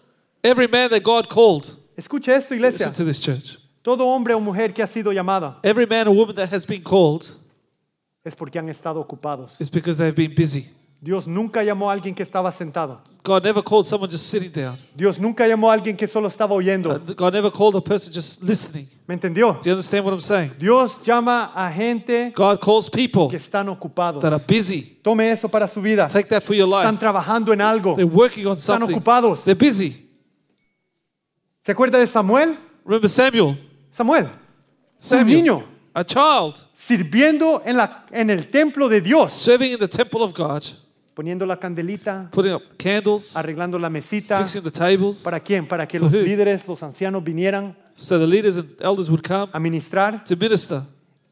Every 0.47 0.69
man 0.69 0.91
that 0.91 1.03
God 1.03 1.29
called. 1.29 1.75
Escuche 1.97 2.29
esto, 2.29 2.55
iglesia. 2.55 2.87
Listen 2.87 2.93
to 2.95 3.05
this 3.05 3.21
church. 3.21 3.59
Todo 3.83 4.05
hombre 4.07 4.35
o 4.35 4.41
mujer 4.41 4.73
que 4.75 4.83
ha 4.83 4.87
sido 4.87 5.13
llamada 5.13 5.59
Every 5.63 5.87
man 5.87 6.09
or 6.09 6.15
woman 6.15 6.35
that 6.37 6.53
has 6.53 6.67
been 6.67 6.83
called 6.83 7.25
es 8.25 8.35
porque 8.35 8.59
han 8.59 8.69
estado 8.69 9.01
ocupados. 9.01 9.61
is 9.61 9.71
because 9.71 9.97
they've 9.99 10.15
been 10.15 10.35
busy. 10.35 10.67
Dios 11.01 11.27
nunca 11.27 11.63
llamó 11.63 11.91
a 11.91 11.93
alguien 11.93 12.15
que 12.15 12.23
estaba 12.25 12.51
sentado. 12.51 13.01
God 13.23 13.45
never 13.45 13.63
called 13.63 13.87
someone 13.87 14.11
just 14.11 14.27
sitting 14.29 14.51
down. 14.51 14.77
Dios 14.97 15.19
nunca 15.21 15.47
llamó 15.47 15.71
a 15.71 15.75
alguien 15.75 15.97
que 15.97 16.07
solo 16.07 16.27
estaba 16.29 16.55
oyendo. 16.55 16.99
God 17.17 17.33
never 17.35 17.51
called 17.51 17.77
a 17.77 17.81
person 17.81 18.13
just 18.13 18.43
listening. 18.43 18.89
¿Me 19.07 19.15
entendió? 19.15 19.53
Do 19.63 19.69
you 19.69 19.73
understand 19.73 20.05
what 20.05 20.13
I'm 20.15 20.21
saying? 20.23 20.53
Dios 20.59 20.99
llama 21.05 21.53
a 21.55 21.71
gente 21.71 22.33
God 22.35 22.59
calls 22.61 22.89
people 22.91 23.29
que 23.29 23.37
están 23.37 23.69
ocupados. 23.69 24.21
that 24.23 24.33
are 24.33 24.43
busy. 24.49 24.99
Tome 25.03 25.31
eso 25.31 25.49
para 25.49 25.69
su 25.69 25.81
vida. 25.81 26.09
Take 26.09 26.29
that 26.29 26.43
for 26.43 26.55
your 26.57 26.67
Están 26.69 26.95
life. 26.95 27.01
trabajando 27.01 27.53
en 27.53 27.61
algo. 27.61 27.95
They're 27.95 28.07
working 28.11 28.47
on 28.47 28.57
Están 28.57 28.81
something. 28.81 28.97
ocupados. 28.97 29.45
They're 29.45 29.55
busy. 29.55 30.06
¿Se 31.67 31.73
acuerda 31.73 31.99
de 31.99 32.07
Samuel? 32.07 32.57
Remember 32.85 33.11
Samuel? 33.11 33.59
Samuel, 33.91 34.27
un 34.27 34.31
Samuel, 34.97 35.27
niño 35.37 35.65
a 35.93 36.05
child 36.05 36.65
sirviendo 36.77 37.61
en, 37.67 37.77
la, 37.77 38.07
en 38.13 38.31
el 38.31 38.47
templo 38.47 38.89
de 38.89 39.01
Dios, 39.01 39.33
serving 39.33 39.73
in 39.73 39.79
the 39.81 39.89
temple 39.89 40.21
of 40.23 40.33
God, 40.33 40.63
poniendo 41.13 41.45
la 41.45 41.59
candelita, 41.59 42.31
putting 42.31 42.53
up 42.53 42.63
candles, 42.79 43.35
arreglando 43.37 43.81
la 43.81 43.91
mesita. 43.91 44.39
fixing 44.39 44.63
the 44.63 44.71
tables, 44.71 45.25
¿Para 45.25 45.41
quién? 45.41 45.67
Para 45.67 45.89
que 45.89 45.99
For 45.99 46.05
los 46.09 46.15
who? 46.15 46.25
líderes, 46.25 46.65
los 46.69 46.81
ancianos 46.85 47.25
vinieran 47.25 47.77
so 47.95 48.17
the 48.17 48.29
leaders 48.29 48.57
and 48.59 48.71
elders 48.81 49.11
would 49.11 49.25
come 49.27 49.49
a 49.53 49.59
ministrar 49.59 50.23
to 50.25 50.37
minister 50.37 50.85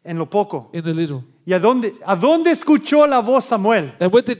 en 0.02 0.18
lo 0.18 0.26
poco. 0.28 0.68
in 0.72 0.82
the 0.82 0.92
little. 0.92 1.22
¿Y 1.46 1.52
a 1.52 1.60
dónde, 1.60 1.94
a 2.04 2.16
dónde 2.16 2.50
escuchó 2.50 3.06
la 3.06 3.20
voz 3.20 3.44
Samuel? 3.44 3.94
And 4.00 4.12
when 4.12 4.24
did 4.24 4.38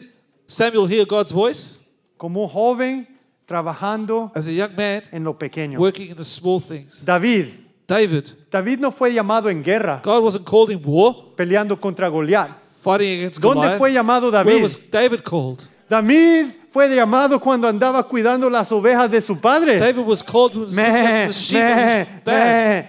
Samuel 0.49 0.88
hear 0.88 1.07
God's 1.07 1.30
voice? 1.32 1.78
Como 2.16 2.42
un 2.42 2.49
joven 2.49 3.07
trabajando 3.47 4.32
As 4.34 4.49
a 4.49 4.53
young 4.53 4.74
man, 4.76 5.03
en 5.12 5.24
lo 5.24 5.38
pequeño. 5.38 5.78
working 5.78 6.11
in 6.11 6.16
the 6.16 6.24
small 6.24 6.61
things. 6.61 7.05
David. 7.05 7.61
David, 7.86 8.24
David 8.51 8.78
no 8.80 8.90
fue 8.90 9.12
llamado 9.12 9.51
en 9.51 9.62
guerra, 9.62 10.01
God 10.03 10.22
wasn't 10.24 10.47
called 10.47 10.70
in 10.70 10.80
war, 10.82 11.34
peleando 11.36 11.78
contra 11.78 12.09
Goliat. 12.09 12.49
fighting 12.82 13.18
against 13.18 13.40
¿Dónde 13.42 13.57
Goliath. 13.61 13.78
fue 13.78 13.92
llamado 13.92 14.30
Where 14.30 14.42
David? 14.45 14.62
was 14.62 14.90
David 14.90 15.20
called? 15.22 15.68
David 15.90 16.47
fue 16.72 16.88
llamado 16.88 17.38
cuando 17.38 17.68
andaba 17.68 18.03
cuidando 18.09 18.49
las 18.49 18.72
ovejas 18.72 19.11
de 19.11 19.20
su 19.20 19.36
padre. 19.38 19.78
David 19.78 20.03
was 20.07 20.22
called 20.22 20.55
when 20.57 20.64
he 20.64 20.66
was 20.66 20.76
looking 20.78 20.95
Meh, 20.95 21.11
after 21.11 21.26
the 21.26 21.32
sheep 21.34 21.59
meh, 21.61 22.03
his 22.14 22.26
meh. 22.26 22.88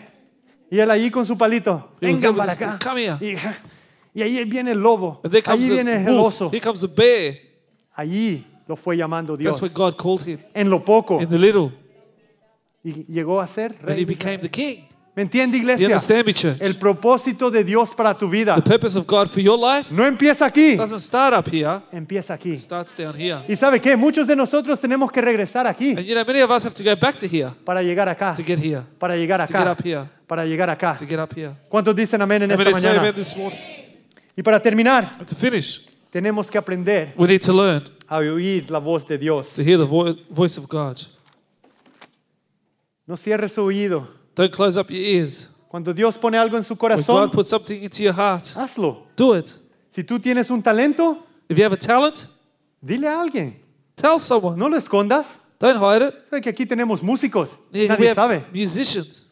Y 0.72 0.80
él 0.80 0.90
allí 0.92 1.12
con 1.12 1.26
su 1.26 1.38
palito. 1.38 1.90
He 2.00 2.12
was 2.12 2.22
Vengan 2.22 2.30
able 2.30 2.38
para 2.38 2.52
to 2.52 2.56
say, 2.56 2.66
acá. 2.68 2.80
"Come 2.80 2.98
here." 3.02 3.18
Y, 3.20 3.38
y 4.14 4.22
ahí 4.24 4.46
viene 4.46 4.72
el 4.72 4.80
lobo. 4.80 5.20
And 5.26 5.32
there 5.32 5.44
comes 5.44 5.60
Allí 5.60 5.68
the 5.68 5.74
viene 5.84 6.06
el 6.08 6.16
wolf. 6.16 6.36
oso. 6.42 6.50
Here 6.52 6.62
comes 6.62 6.80
the 6.80 6.88
bear. 6.88 7.36
Allí 7.98 8.46
lo 8.68 8.76
fue 8.76 8.98
llamando 8.98 9.36
Dios. 9.38 9.60
That's 9.60 9.62
when 9.62 9.74
God 9.74 9.96
called 9.98 10.26
him. 10.28 10.40
En 10.54 10.70
lo 10.70 10.84
poco. 10.84 11.22
In 11.22 11.30
the 11.30 11.38
little. 11.38 11.72
Y 12.84 13.06
llegó 13.08 13.42
a 13.42 13.48
ser 13.48 13.76
And 13.82 13.90
he 13.92 13.96
rey. 13.96 14.06
became 14.06 14.38
the 14.40 14.50
king. 14.50 14.86
¿Me 15.16 15.22
entiende, 15.22 15.58
Do 15.58 15.64
you 15.64 15.70
iglesia? 15.70 15.86
understand 15.88 16.26
me, 16.26 16.34
church? 16.34 16.58
El 16.60 16.76
propósito 16.78 17.50
de 17.50 17.64
Dios 17.64 17.96
para 17.96 18.14
tu 18.18 18.28
vida 18.30 18.54
The 18.56 18.62
purpose 18.62 19.00
of 19.00 19.08
God 19.08 19.28
for 19.30 19.40
your 19.42 19.58
life 19.58 19.90
no 19.96 20.06
empieza 20.06 20.46
aquí, 20.46 20.76
doesn't 20.76 21.00
start 21.00 21.34
up 21.34 21.48
here, 21.50 21.80
empieza 21.94 22.34
aquí. 22.34 22.52
it 22.52 22.58
starts 22.60 22.94
down 22.94 23.16
here. 23.18 23.40
¿Y 23.48 23.56
sabe 23.56 23.80
qué? 23.80 23.96
Muchos 23.96 24.28
de 24.28 24.36
nosotros 24.36 24.78
tenemos 24.82 25.10
que 25.14 25.22
regresar 25.22 25.66
aquí 25.68 25.92
And 25.92 26.02
you 26.02 26.14
know, 26.14 26.26
many 26.26 26.42
of 26.42 26.52
us 26.52 26.66
have 26.66 26.76
to 26.76 26.84
go 26.84 26.98
back 26.98 27.16
to 27.16 27.28
here 27.28 27.52
para 27.64 27.82
llegar 27.82 28.10
acá, 28.10 28.34
to 28.36 28.44
get 28.44 28.60
here, 28.60 28.82
para 29.00 29.16
llegar 29.16 29.40
to 29.40 29.54
get 29.54 29.62
acá, 29.62 29.72
up 29.72 29.82
here, 29.86 30.10
para 30.28 30.46
llegar 30.46 30.70
acá. 30.70 30.96
to 30.98 31.06
get 31.06 31.18
up 31.18 31.34
here. 31.34 31.54
¿Cuántos 31.70 31.96
dicen 31.96 32.22
amén 32.22 32.44
en 32.44 32.52
esta 32.52 32.74
say 32.74 32.90
amen 32.92 33.02
mañana? 33.04 33.16
this 33.16 33.38
morning. 33.38 33.58
Y 34.36 34.44
para 34.44 34.60
terminar, 34.62 35.26
to 35.26 35.34
finish, 35.34 35.88
tenemos 36.12 36.52
que 36.52 36.58
aprender 36.58 37.14
we 37.16 37.26
need 37.26 37.40
to 37.42 37.54
learn 37.54 37.84
a 38.08 38.18
oír 38.18 38.70
la 38.70 38.80
voz 38.80 39.08
de 39.08 39.18
Dios. 39.18 39.56
to 39.56 39.62
hear 39.64 39.78
the 39.78 39.86
vo- 39.86 40.16
voice 40.30 40.58
of 40.60 40.68
God. 40.68 41.00
No 43.08 43.16
cierre 43.18 43.48
su 43.50 43.62
oído. 43.64 44.08
Don't 44.36 44.52
close 44.52 44.78
up 44.80 44.90
your 44.90 45.00
ears. 45.02 45.50
Cuando 45.70 45.94
Dios 45.94 46.18
pone 46.18 46.38
algo 46.38 46.58
en 46.58 46.64
su 46.64 46.74
When 46.74 46.78
corazón, 46.80 47.26
God 47.28 47.32
puts 47.34 47.50
something 47.50 47.82
into 47.84 48.02
your 48.04 48.14
heart, 48.14 48.44
hazlo. 48.56 49.04
do 49.16 49.36
it. 49.36 49.50
Si 49.92 50.04
tú 50.04 50.20
tienes 50.20 50.50
un 50.50 50.62
talento, 50.62 51.24
If 51.50 51.58
you 51.58 51.64
have 51.64 51.74
a 51.74 51.78
talent, 51.78 52.28
dile 52.82 53.08
a 53.08 53.22
alguien. 53.22 53.60
tell 53.96 54.20
someone. 54.20 54.58
No 54.58 54.68
lo 54.68 54.78
escondas. 54.78 55.28
Don't 55.60 55.78
hide 55.80 56.08
it. 56.08 56.14
Sabe 56.30 56.42
que 56.42 56.50
aquí 56.50 56.66
tenemos 56.66 57.02
músicos. 57.02 57.50
We 57.74 57.88
Nadie 57.88 58.08
have 58.10 58.16
sabe. 58.16 58.46
musicians. 58.54 59.32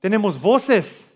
Tenemos 0.00 0.40
voces 0.40 1.06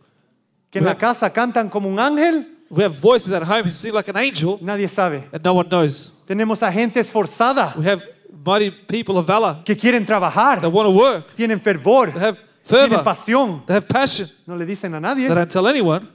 que 0.70 0.78
en 0.78 0.84
la 0.84 0.92
We- 0.92 0.98
casa 0.98 1.32
cantan 1.32 1.68
como 1.68 1.88
un 1.88 1.98
ángel. 1.98 2.55
We 2.69 2.83
have 2.83 2.95
voices 2.95 3.33
at 3.33 3.43
home 3.45 3.64
who 3.64 3.71
sing 3.71 3.93
like 3.93 4.09
an 4.09 4.17
angel, 4.17 4.59
Nadie 4.61 4.89
sabe. 4.89 5.29
and 5.33 5.43
no 5.45 5.55
one 5.55 5.69
knows. 5.69 6.12
Tenemos 6.27 6.62
a 6.62 6.71
gente 6.73 6.99
esforzada 7.01 7.75
We 7.79 7.85
have 7.87 8.03
mighty 8.45 8.71
people 8.71 9.17
of 9.19 9.27
valor 9.27 9.62
que 9.64 9.77
quieren 9.77 10.05
trabajar. 10.05 10.61
that 10.61 10.71
want 10.73 10.87
to 10.87 10.91
work, 10.91 11.35
Tienen 11.37 11.61
fervor. 11.61 12.12
that 12.12 12.21
have 12.23 12.39
Tienen 12.67 12.89
fervor, 12.91 13.05
pasión. 13.05 13.67
that 13.67 13.75
have 13.77 13.87
passion, 13.89 14.29
No 14.47 14.57
le 14.57 14.67
dicen 14.67 14.95
a 14.95 15.01
nadie. 15.01 15.29
that 15.29 15.35
don't 15.37 15.49
tell 15.51 15.67
anyone. 15.69 16.09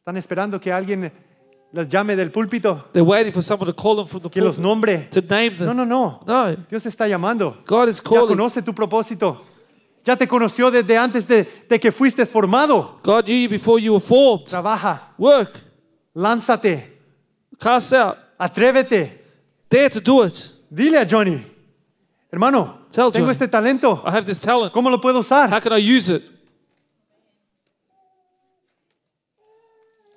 Están 0.00 0.16
esperando 0.16 0.58
que 0.60 0.72
alguien 0.72 1.12
los 1.72 1.86
llame 1.88 2.16
del 2.16 2.30
púlpito, 2.32 2.86
They're 2.92 3.04
waiting 3.04 3.32
for 3.32 3.42
someone 3.42 3.70
to 3.70 3.74
call 3.76 3.94
them 3.96 4.06
from 4.06 4.22
the 4.22 4.30
que 4.30 4.40
los 4.42 4.56
pulpit, 4.56 4.64
nombre. 4.64 5.08
to 5.10 5.20
name 5.20 5.52
No, 5.58 5.66
them. 5.66 5.76
no, 5.76 5.84
no. 5.84 6.20
No, 6.26 6.56
Dios 6.68 6.84
está 6.86 7.06
llamando. 7.06 7.58
God 7.66 7.88
is 7.88 8.00
Ya 8.02 8.08
calling. 8.08 8.28
conoce 8.36 8.62
tu 8.62 8.72
propósito. 8.74 9.42
Ya 10.08 10.16
te 10.16 10.26
conoció 10.26 10.70
desde 10.70 10.96
antes 10.96 11.26
de, 11.28 11.44
de 11.68 11.78
que 11.78 11.92
fuiste 11.92 12.24
formado. 12.24 12.98
God 13.04 13.24
knew 13.26 13.42
you 13.42 13.46
before 13.50 13.78
you 13.78 13.92
were 13.92 14.00
formed. 14.00 14.46
Trabaja, 14.46 15.12
Work, 15.18 15.60
lánzate, 16.14 16.96
cast 17.60 17.92
out, 17.92 18.16
atrévete. 18.38 19.20
dare 19.68 19.90
to 19.90 20.00
do 20.00 20.24
it. 20.24 20.50
Dile 20.70 20.96
a 20.96 21.04
Johnny, 21.06 21.44
hermano, 22.32 22.86
Tell 22.90 23.12
tengo 23.12 23.26
Johnny. 23.26 23.32
este 23.32 23.48
talento. 23.48 24.02
I 24.06 24.10
have 24.10 24.24
this 24.24 24.40
talent. 24.40 24.72
¿Cómo 24.72 24.88
lo 24.88 24.98
puedo 24.98 25.18
usar? 25.18 25.50
How 25.52 25.60
can 25.60 25.74
I 25.74 25.96
use 25.96 26.08
it? 26.08 26.22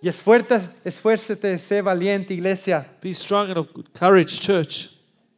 Y 0.02 0.08
esfuérzate, 0.08 0.70
esfuérzate, 0.86 1.60
sé 1.60 1.82
valiente, 1.82 2.34
iglesia. 2.34 2.88
Be 3.02 3.14
strong 3.14 3.50
and 3.50 3.58
of 3.58 3.68
good 3.74 3.88
courage, 3.94 4.40
church. 4.40 4.90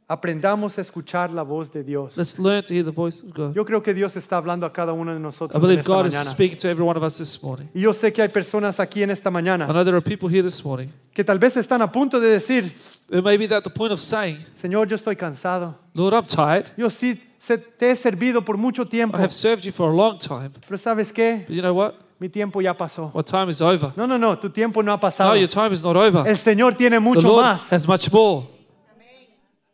Aprendamos 0.07 0.77
a 0.77 0.81
escuchar 0.81 1.31
la 1.31 1.43
voz 1.43 1.71
de 1.71 1.83
Dios. 1.83 2.17
Let's 2.17 2.37
learn 2.37 2.63
to 2.65 2.73
hear 2.73 2.83
the 2.83 2.91
voice 2.91 3.23
of 3.25 3.33
God. 3.33 3.55
Yo 3.55 3.63
creo 3.65 3.81
que 3.81 3.93
Dios 3.93 4.15
está 4.17 4.37
hablando 4.37 4.65
a 4.65 4.73
cada 4.73 4.91
uno 4.93 5.11
de 5.13 5.17
I 5.17 5.21
nosotros 5.21 5.55
en 5.55 5.61
believe 5.61 5.81
esta 5.81 5.93
God 5.93 6.05
is 6.07 6.13
mañana. 6.13 6.29
speaking 6.29 6.57
to 6.57 6.67
every 6.67 6.83
one 6.85 6.97
of 6.97 7.03
us 7.03 7.17
this 7.17 7.41
morning. 7.41 7.67
Y 7.73 7.81
yo 7.81 7.93
sé 7.93 8.11
que 8.11 8.21
hay 8.21 8.29
personas 8.29 8.79
aquí 8.79 9.01
en 9.01 9.11
esta 9.11 9.29
I 9.29 9.33
mañana 9.33 9.65
know 9.67 9.83
there 9.83 9.95
are 9.95 10.01
people 10.03 10.27
here 10.29 10.43
this 10.43 10.63
morning. 10.63 10.89
que 11.13 11.23
tal 11.23 11.39
vez 11.39 11.55
están 11.57 11.81
a 11.81 11.91
punto 11.91 12.19
de 12.19 12.27
decir, 12.29 12.71
They 13.07 13.21
may 13.21 13.37
be 13.37 13.45
at 13.55 13.63
the 13.63 13.69
point 13.69 13.91
of 13.91 13.99
saying, 13.99 14.39
Señor, 14.61 14.87
yo 14.87 14.95
estoy 14.95 15.15
cansado. 15.15 15.75
Lord, 15.93 16.13
I'm 16.13 16.25
tired. 16.25 16.71
Yo 16.77 16.89
sí 16.89 17.19
se- 17.39 17.57
te 17.57 17.91
he 17.91 17.95
servido 17.95 18.43
por 18.43 18.57
mucho 18.57 18.85
tiempo. 18.85 19.17
I 19.17 19.21
have 19.21 19.31
served 19.33 19.63
you 19.65 19.71
for 19.71 19.89
a 19.89 19.93
long 19.95 20.17
time. 20.19 20.51
Pero 20.67 20.77
¿sabes 20.77 21.11
qué? 21.13 21.45
But 21.47 21.55
you 21.55 21.61
know 21.61 21.73
what? 21.73 21.93
Mi 22.19 22.29
tiempo 22.29 22.61
ya 22.61 22.73
pasó. 22.75 23.11
My 23.15 23.21
time 23.23 23.49
is 23.49 23.61
over. 23.61 23.91
No, 23.97 24.05
no, 24.05 24.17
no, 24.17 24.37
tu 24.37 24.49
tiempo 24.49 24.81
no 24.83 24.91
ha 24.91 24.95
No, 24.95 24.99
pasado. 25.01 25.35
your 25.35 25.47
time 25.49 25.73
is 25.73 25.83
not 25.83 25.95
over. 25.95 26.25
El 26.27 26.37
Señor 26.37 26.75
tiene 26.75 26.97
The 26.97 26.99
mucho 27.01 27.21
Lord 27.27 27.43
más. 27.45 27.71
has 27.71 27.87
much 27.87 28.11
more. 28.11 28.47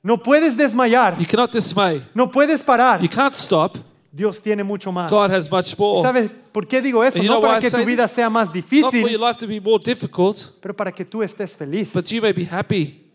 No 0.02 0.18
puedes 0.18 0.56
desmayar. 0.56 1.18
You 1.20 1.26
cannot 1.26 1.52
dismay. 1.52 2.02
No 2.14 2.30
puedes 2.32 2.64
parar. 2.64 3.02
You 3.02 3.10
can't 3.10 3.36
stop. 3.36 3.78
Dios 4.12 4.42
tiene 4.42 4.64
mucho 4.64 4.92
más. 4.92 5.12
God 5.12 5.32
has 5.32 5.50
much 5.52 5.78
more. 5.78 6.02
¿Sabes 6.02 6.32
por 6.52 6.66
qué 6.68 6.82
digo 6.82 7.04
eso? 7.04 7.20
And 7.20 7.28
No 7.28 7.42
para 7.42 7.60
que 7.60 7.70
tu 7.70 7.86
vida 7.86 8.08
this? 8.08 8.16
sea 8.16 8.30
más 8.30 8.48
Not 8.48 8.56
for 8.64 8.72
your 8.72 8.92
difícil, 8.92 9.20
life 9.20 9.38
to 9.40 9.48
be 9.48 9.60
more 9.60 9.78
difficult, 9.84 10.38
pero 10.62 10.74
para 10.76 10.92
que 10.92 11.06
tú 11.06 11.22
estés 11.22 11.56
feliz. 11.56 11.92
but 11.94 12.06
you 12.12 12.22
may 12.22 12.32
be 12.34 12.46
happy. 12.46 13.06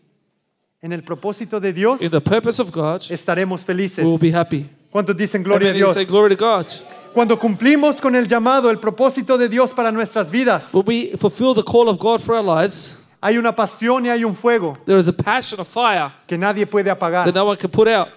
En 0.81 0.93
el 0.93 1.03
propósito 1.03 1.59
de 1.59 1.73
Dios 1.73 1.99
In 2.01 2.11
the 2.11 2.21
purpose 2.21 2.61
of 2.61 2.71
God, 2.71 3.01
estaremos 3.09 3.61
felices. 3.65 4.05
we 4.05 4.11
will 4.11 4.19
be 4.19 4.31
happy. 4.31 4.69
¿Cuántos 4.91 5.17
dicen 5.17 5.43
gloria 5.43 5.71
a 5.71 5.73
Dios? 5.73 5.93
say 5.93 6.05
glory 6.05 6.35
to 6.35 6.41
God. 6.45 6.67
Cuando 7.13 7.37
cumplimos 7.39 7.99
con 7.99 8.15
el 8.15 8.27
llamado, 8.27 8.69
el 8.69 8.77
propósito 8.79 9.37
de 9.37 9.49
Dios 9.49 9.71
para 9.73 9.91
nuestras 9.91 10.29
vidas, 10.29 10.73
When 10.73 10.85
we 10.85 11.17
fulfill 11.17 11.53
the 11.55 11.63
call 11.63 11.89
of 11.89 11.97
God 11.97 12.21
for 12.21 12.35
our 12.35 12.43
lives, 12.43 12.99
hay 13.25 13.37
una 13.37 13.55
pasión 13.55 14.05
y 14.05 14.09
hay 14.09 14.23
un 14.23 14.35
fuego 14.35 14.73
there 14.85 14.99
is 14.99 15.07
a 15.07 15.13
passion, 15.13 15.59
a 15.59 15.65
fire 15.65 16.11
que 16.27 16.37
nadie 16.37 16.65
puede 16.65 16.89
apagar. 16.89 17.25
that 17.25 17.33
no 17.33 17.45
one 17.45 17.57
can 17.57 17.69
put 17.71 17.87
out. 17.87 18.09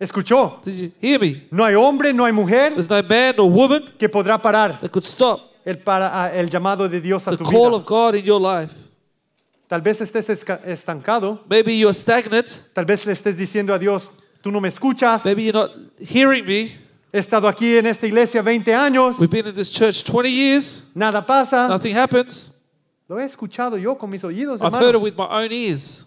¿Escuchó? 0.00 0.60
Did 0.64 0.74
you 0.76 0.92
hear 1.00 1.18
me? 1.18 1.46
No 1.50 1.64
hay 1.64 1.74
hombre, 1.74 2.12
no 2.12 2.24
hay 2.24 2.32
mujer 2.32 2.72
There's 2.74 2.88
no 2.88 3.02
man 3.02 3.34
or 3.38 3.50
woman 3.50 3.92
que 3.98 4.08
podrá 4.08 4.40
parar 4.40 4.78
that 4.80 4.90
could 4.92 5.04
stop 5.04 5.40
el, 5.64 5.78
para- 5.78 6.32
el 6.34 6.48
llamado 6.48 6.88
de 6.88 7.00
Dios 7.00 7.26
a 7.26 7.32
the 7.32 7.36
tu 7.38 7.44
call 7.44 7.70
vida. 7.70 7.76
of 7.76 7.84
God 7.86 8.14
in 8.14 8.24
your 8.24 8.40
life. 8.40 8.72
Tal 9.68 9.80
vez 9.82 10.00
estés 10.00 10.28
esca- 10.28 10.60
estancado, 10.64 11.40
Maybe 11.48 11.76
you're 11.76 11.92
stagnant. 11.92 12.46
tal 12.74 12.84
vez 12.84 13.04
le 13.06 13.12
estés 13.12 13.36
diciendo 13.36 13.74
a 13.74 13.78
Dios, 13.78 14.08
tú 14.40 14.50
no 14.52 14.60
me 14.60 14.68
escuchas, 14.68 15.24
Maybe 15.24 15.42
you're 15.44 15.52
not 15.52 15.72
hearing 16.00 16.46
me. 16.46 16.76
he 17.12 17.18
estado 17.18 17.48
aquí 17.48 17.76
en 17.76 17.86
esta 17.86 18.06
iglesia 18.06 18.40
20 18.40 18.72
años, 18.74 19.18
We've 19.18 19.28
been 19.30 19.48
in 19.48 19.54
this 19.54 19.72
church 19.72 20.04
20 20.04 20.30
years. 20.30 20.84
nada 20.94 21.26
pasa. 21.26 21.66
Nothing 21.68 21.96
happens. 21.96 22.54
Lo 23.08 23.18
he 23.18 23.24
escuchado 23.24 23.78
yo 23.78 23.96
con 23.96 24.10
mis 24.10 24.22
oídos, 24.22 24.60
I've 24.60 24.74
heard 24.74 24.94
it 24.94 24.94
hermanos. 24.96 25.02
with 25.02 25.16
my 25.16 25.24
own 25.30 25.50
ears. 25.50 26.06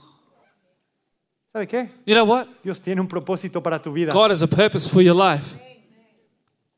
¿Sabe 1.52 1.68
qué? 1.68 1.90
You 2.06 2.14
know 2.16 2.26
what? 2.26 2.48
Dios 2.64 2.80
tiene 2.80 3.02
un 3.02 3.08
propósito 3.08 3.62
para 3.62 3.82
tu 3.82 3.92
vida. 3.92 4.14
God 4.14 4.32
has 4.32 4.42
a 4.42 4.48
purpose 4.48 4.88
for 4.88 5.02
your 5.02 5.16
life. 5.16 5.58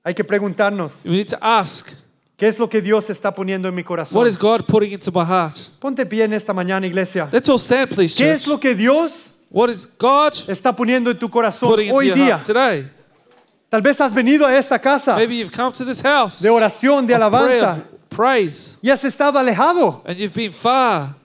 Hay 0.04 0.14
que 0.14 0.24
preguntarnos, 0.24 1.04
We 1.06 1.12
need 1.12 1.28
to 1.30 1.38
ask, 1.42 1.94
¿qué 2.38 2.48
es 2.48 2.58
lo 2.58 2.68
que 2.68 2.82
Dios 2.82 3.10
está 3.10 3.34
poniendo 3.34 3.68
en 3.68 3.76
mi 3.76 3.84
corazón? 3.84 4.18
what 4.18 4.28
is 4.28 4.38
God 4.38 4.66
putting 4.68 4.92
into 4.94 5.12
my 5.12 5.24
heart? 5.26 5.56
Ponte 5.80 6.06
pie 6.06 6.24
en 6.24 6.34
esta 6.34 6.54
mañana, 6.54 6.88
iglesia. 6.88 7.30
Let's 7.32 7.48
all 7.50 7.60
stand, 7.60 7.90
please, 7.94 8.16
¿Qué 8.18 8.26
church. 8.26 8.36
es 8.42 8.48
lo 8.48 8.60
que 8.60 8.74
Dios 8.76 9.34
What 9.50 9.70
is 9.70 9.88
God 10.00 10.34
está 10.48 10.76
poniendo 10.76 11.12
en 11.12 11.20
tu 11.20 11.30
corazón 11.30 11.70
putting 11.70 11.88
into 11.90 11.98
hoy 11.98 12.08
your 12.08 12.16
día? 12.16 12.38
heart 12.38 12.46
today? 12.46 12.90
Tal 13.70 13.82
vez 13.82 14.00
has 14.02 14.14
venido 14.14 14.46
a 14.48 14.56
esta 14.56 14.80
casa 14.80 15.16
Maybe 15.16 15.36
you've 15.38 15.52
come 15.52 15.72
to 15.74 15.86
this 15.86 16.02
house 16.02 16.42
de 16.42 16.50
oración, 16.50 17.06
de 17.06 17.14
of 17.14 17.20
prayer, 17.32 17.64
alabanza 17.64 17.72
of 17.93 17.93
praise, 18.16 18.78
y 18.82 18.90
has 18.90 19.04
estado 19.04 19.38
alejado. 19.40 20.02
and 20.06 20.18
you've 20.18 20.34
been 20.34 20.52
far. 20.52 21.16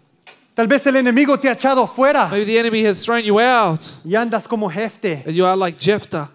Tal 0.54 0.66
vez 0.66 0.84
el 0.86 0.96
enemigo 0.96 1.38
te 1.38 1.48
ha 1.48 1.52
echado 1.52 1.84
afuera 1.84 2.28
Maybe 2.30 2.44
the 2.46 2.58
enemy 2.58 2.84
has 2.84 3.04
thrown 3.04 3.22
you 3.22 3.38
out, 3.38 3.80
y 4.04 4.14
andas 4.16 4.48
como 4.48 4.68
jefte 4.68 5.22
and 5.24 5.34
you 5.34 5.46
are 5.46 5.56
like 5.56 5.78
Jephthah 5.78 6.30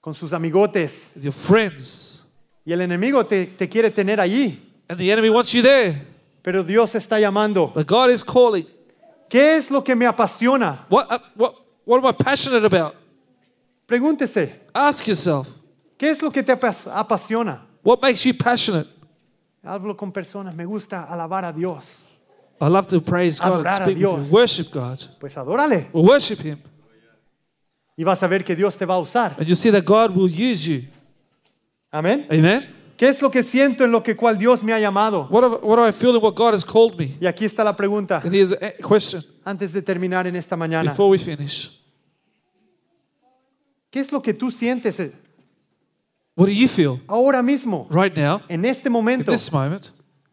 con 0.00 0.14
sus 0.14 0.32
amigotes 0.32 1.10
with 1.16 1.24
your 1.24 1.32
friends, 1.32 2.26
y 2.64 2.72
el 2.72 2.80
enemigo 2.80 3.24
te, 3.26 3.46
te 3.46 3.68
quiere 3.68 3.90
tener 3.90 4.20
allí, 4.20 4.58
and 4.88 4.98
the 4.98 5.10
enemy 5.10 5.28
wants 5.28 5.52
you 5.52 5.62
there. 5.62 6.06
pero 6.42 6.62
Dios 6.62 6.94
está 6.94 7.18
llamando. 7.20 7.72
But 7.74 7.86
God 7.86 8.10
is 8.10 8.22
calling. 8.24 8.66
¿Qué 9.28 9.56
es 9.56 9.70
lo 9.70 9.82
que 9.82 9.94
me 9.94 10.06
apasiona? 10.06 10.86
What, 10.88 11.06
uh, 11.10 11.18
what, 11.34 11.54
what 11.84 11.98
am 11.98 12.06
I 12.06 12.12
passionate 12.12 12.64
about? 12.64 12.94
Pregúntese, 13.86 14.54
Ask 14.74 15.06
yourself. 15.08 15.48
¿qué 15.98 16.08
es 16.10 16.22
lo 16.22 16.30
que 16.30 16.42
te 16.42 16.52
apas- 16.52 16.86
apasiona? 16.86 17.66
What 17.88 18.02
makes 18.02 18.22
you 18.26 18.34
passionate? 18.34 18.86
Hablo 19.64 19.96
con 19.96 20.12
personas, 20.12 20.54
me 20.54 20.66
gusta 20.66 21.04
alabar 21.04 21.46
a 21.46 21.52
Dios. 21.54 21.86
I 22.60 22.68
love 22.68 22.86
to 22.88 23.00
praise 23.00 23.40
God 23.40 23.46
and 23.46 23.66
Adorar 23.66 23.72
a 23.72 23.74
speak 23.76 23.86
with 23.86 23.96
Dios. 23.96 24.26
you. 24.26 24.32
Worship 24.34 24.70
God. 24.70 24.98
Pues 25.18 25.34
adórale 25.38 25.88
Well, 25.94 26.04
worship 26.04 26.40
Him. 26.40 26.58
y 27.96 28.04
vas 28.04 28.22
a 28.22 28.26
ver 28.28 28.44
que 28.44 28.54
Dios 28.54 28.76
te 28.76 28.84
va 28.84 28.96
a 28.96 28.98
usar. 28.98 29.36
And 29.38 29.46
you'll 29.46 29.56
see 29.56 29.70
that 29.70 29.86
God 29.86 30.14
will 30.14 30.28
use 30.28 30.66
you. 30.68 30.82
Amén. 31.90 32.26
Amen? 32.30 32.68
¿Qué 32.98 33.08
es 33.08 33.22
lo 33.22 33.30
que 33.30 33.42
siento 33.42 33.84
en 33.84 33.90
lo 33.90 34.02
que 34.02 34.14
cual 34.14 34.36
Dios 34.36 34.62
me 34.62 34.74
ha 34.74 34.78
llamado? 34.78 35.26
What, 35.30 35.44
have, 35.44 35.58
what 35.62 35.76
do 35.76 35.88
I 35.88 35.92
feel 35.92 36.14
in 36.14 36.20
what 36.22 36.34
God 36.34 36.52
has 36.52 36.64
called 36.66 36.98
me? 36.98 37.16
Y 37.18 37.26
aquí 37.26 37.46
está 37.46 37.64
la 37.64 37.74
pregunta 37.74 38.20
And 38.22 38.34
here's 38.34 38.52
a 38.52 38.72
question 38.86 39.22
antes 39.46 39.72
de 39.72 39.80
terminar 39.80 40.26
en 40.26 40.36
esta 40.36 40.56
mañana. 40.56 40.90
before 40.90 41.08
we 41.08 41.16
finish. 41.16 41.70
¿Qué 43.90 44.00
es 44.00 44.12
lo 44.12 44.20
que 44.20 44.34
tú 44.34 44.50
sientes 44.50 45.00
eh, 45.00 45.10
What 46.38 46.46
do 46.46 46.52
you 46.52 46.68
feel 46.68 47.00
ahora 47.08 47.42
mismo, 47.42 47.88
right 47.90 48.16
now, 48.16 48.40
en 48.48 48.64
este 48.64 48.88
momento? 48.88 49.32
this 49.32 49.52
moment? 49.52 49.88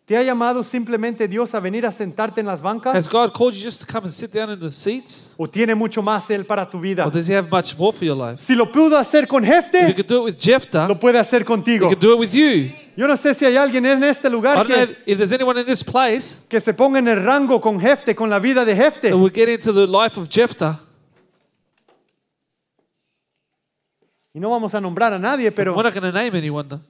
¿Te 0.05 0.15
ha 0.15 0.21
llamado 0.21 0.63
simplemente 0.63 1.27
Dios 1.27 1.55
a 1.55 1.59
venir 1.59 1.83
a 1.83 1.91
sentarte 1.91 2.39
en 2.41 2.45
las 2.45 2.59
Has 2.59 2.61
bancas? 2.61 3.09
God 3.09 3.31
called 3.33 3.55
you 3.55 3.65
just 3.65 3.81
to 3.83 3.91
come 3.91 4.05
and 4.05 4.13
sit 4.13 4.31
down 4.31 4.51
in 4.51 4.59
the 4.59 4.69
seats? 4.69 5.33
¿O 5.35 5.47
tiene 5.47 5.73
mucho 5.73 6.03
más 6.03 6.29
Él 6.29 6.45
para 6.45 6.69
tu 6.69 6.79
vida? 6.79 7.07
Or 7.07 7.11
does 7.11 7.27
He 7.27 7.33
have 7.35 7.49
much 7.49 7.75
more 7.75 7.91
for 7.91 8.05
your 8.05 8.15
life? 8.15 8.39
Si 8.39 8.53
lo 8.53 8.71
pudo 8.71 8.99
hacer 8.99 9.27
con 9.27 9.43
If 9.43 9.49
you 9.49 9.55
Jefte, 9.55 9.95
could 9.95 10.05
do 10.07 10.17
it 10.19 10.23
with 10.25 10.39
Jephthah, 10.39 10.87
lo 10.87 10.99
puede 10.99 11.17
hacer 11.17 11.41
He 11.41 11.45
contigo. 11.45 11.87
could 11.89 11.99
do 11.99 12.13
it 12.13 12.19
with 12.19 12.33
you. 12.35 12.69
Yo 12.95 13.07
no 13.07 13.17
sé 13.17 13.33
si 13.33 13.43
hay 13.45 13.57
alguien 13.57 13.83
en 13.87 14.03
este 14.03 14.27
I 14.27 14.31
lugar 14.31 14.57
don't 14.57 14.69
know 14.69 14.85
que, 14.85 15.11
if, 15.11 15.17
there's 15.17 15.31
anyone 15.31 15.59
in 15.59 15.65
this 15.65 15.83
place 15.83 16.41
que 16.47 16.61
se 16.61 16.73
ponga 16.73 16.99
en 16.99 17.07
el 17.07 17.23
rango 17.25 17.59
con 17.59 17.79
Jefte, 17.79 18.13
con 18.13 18.29
la 18.29 18.37
vida 18.37 18.63
de 18.63 18.75
Jefte. 18.75 19.09
that 19.09 19.17
would 19.17 19.33
get 19.33 19.49
into 19.49 19.73
the 19.73 19.87
life 19.87 20.19
of 20.19 20.29
Jephthah. 20.29 20.81
Y 24.35 24.39
no 24.39 24.49
vamos 24.49 24.75
a 24.75 24.81
nombrar 24.81 25.13
a 25.13 25.17
nadie, 25.17 25.49
pero 25.49 25.73
We're 25.73 25.89
not 25.89 25.93
going 25.93 26.11
to 26.11 26.17
name 26.17 26.37
anyone. 26.37 26.67
Though. 26.67 26.81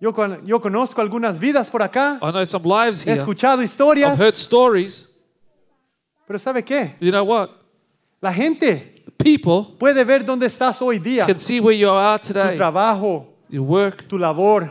yo, 0.00 0.12
con- 0.12 0.46
yo 0.46 0.60
conozco 0.60 1.00
algunas 1.00 1.36
vidas 1.36 1.68
por 1.68 1.82
acá, 1.82 2.20
I 2.22 2.30
know 2.30 2.44
some 2.46 2.64
lives 2.64 3.02
he 3.04 3.10
here. 3.10 3.20
escuchado 3.20 3.60
I've 3.60 3.64
historias, 3.68 4.16
heard 4.20 4.36
stories. 4.36 5.12
pero 6.28 6.38
¿sabe 6.38 6.62
qué? 6.64 6.94
You 7.00 7.10
know 7.10 7.24
what? 7.24 7.50
La 8.20 8.32
gente 8.32 8.94
People 9.18 9.74
puede 9.78 10.04
ver 10.04 10.24
dónde 10.24 10.46
estás 10.46 10.80
hoy 10.80 11.00
día, 11.00 11.26
can 11.26 11.38
see 11.38 11.58
where 11.58 11.76
you 11.76 11.90
are 11.90 12.20
tu 12.20 12.32
today, 12.32 12.56
trabajo, 12.56 13.26
your 13.48 13.64
work, 13.64 14.06
tu 14.06 14.16
labor, 14.16 14.70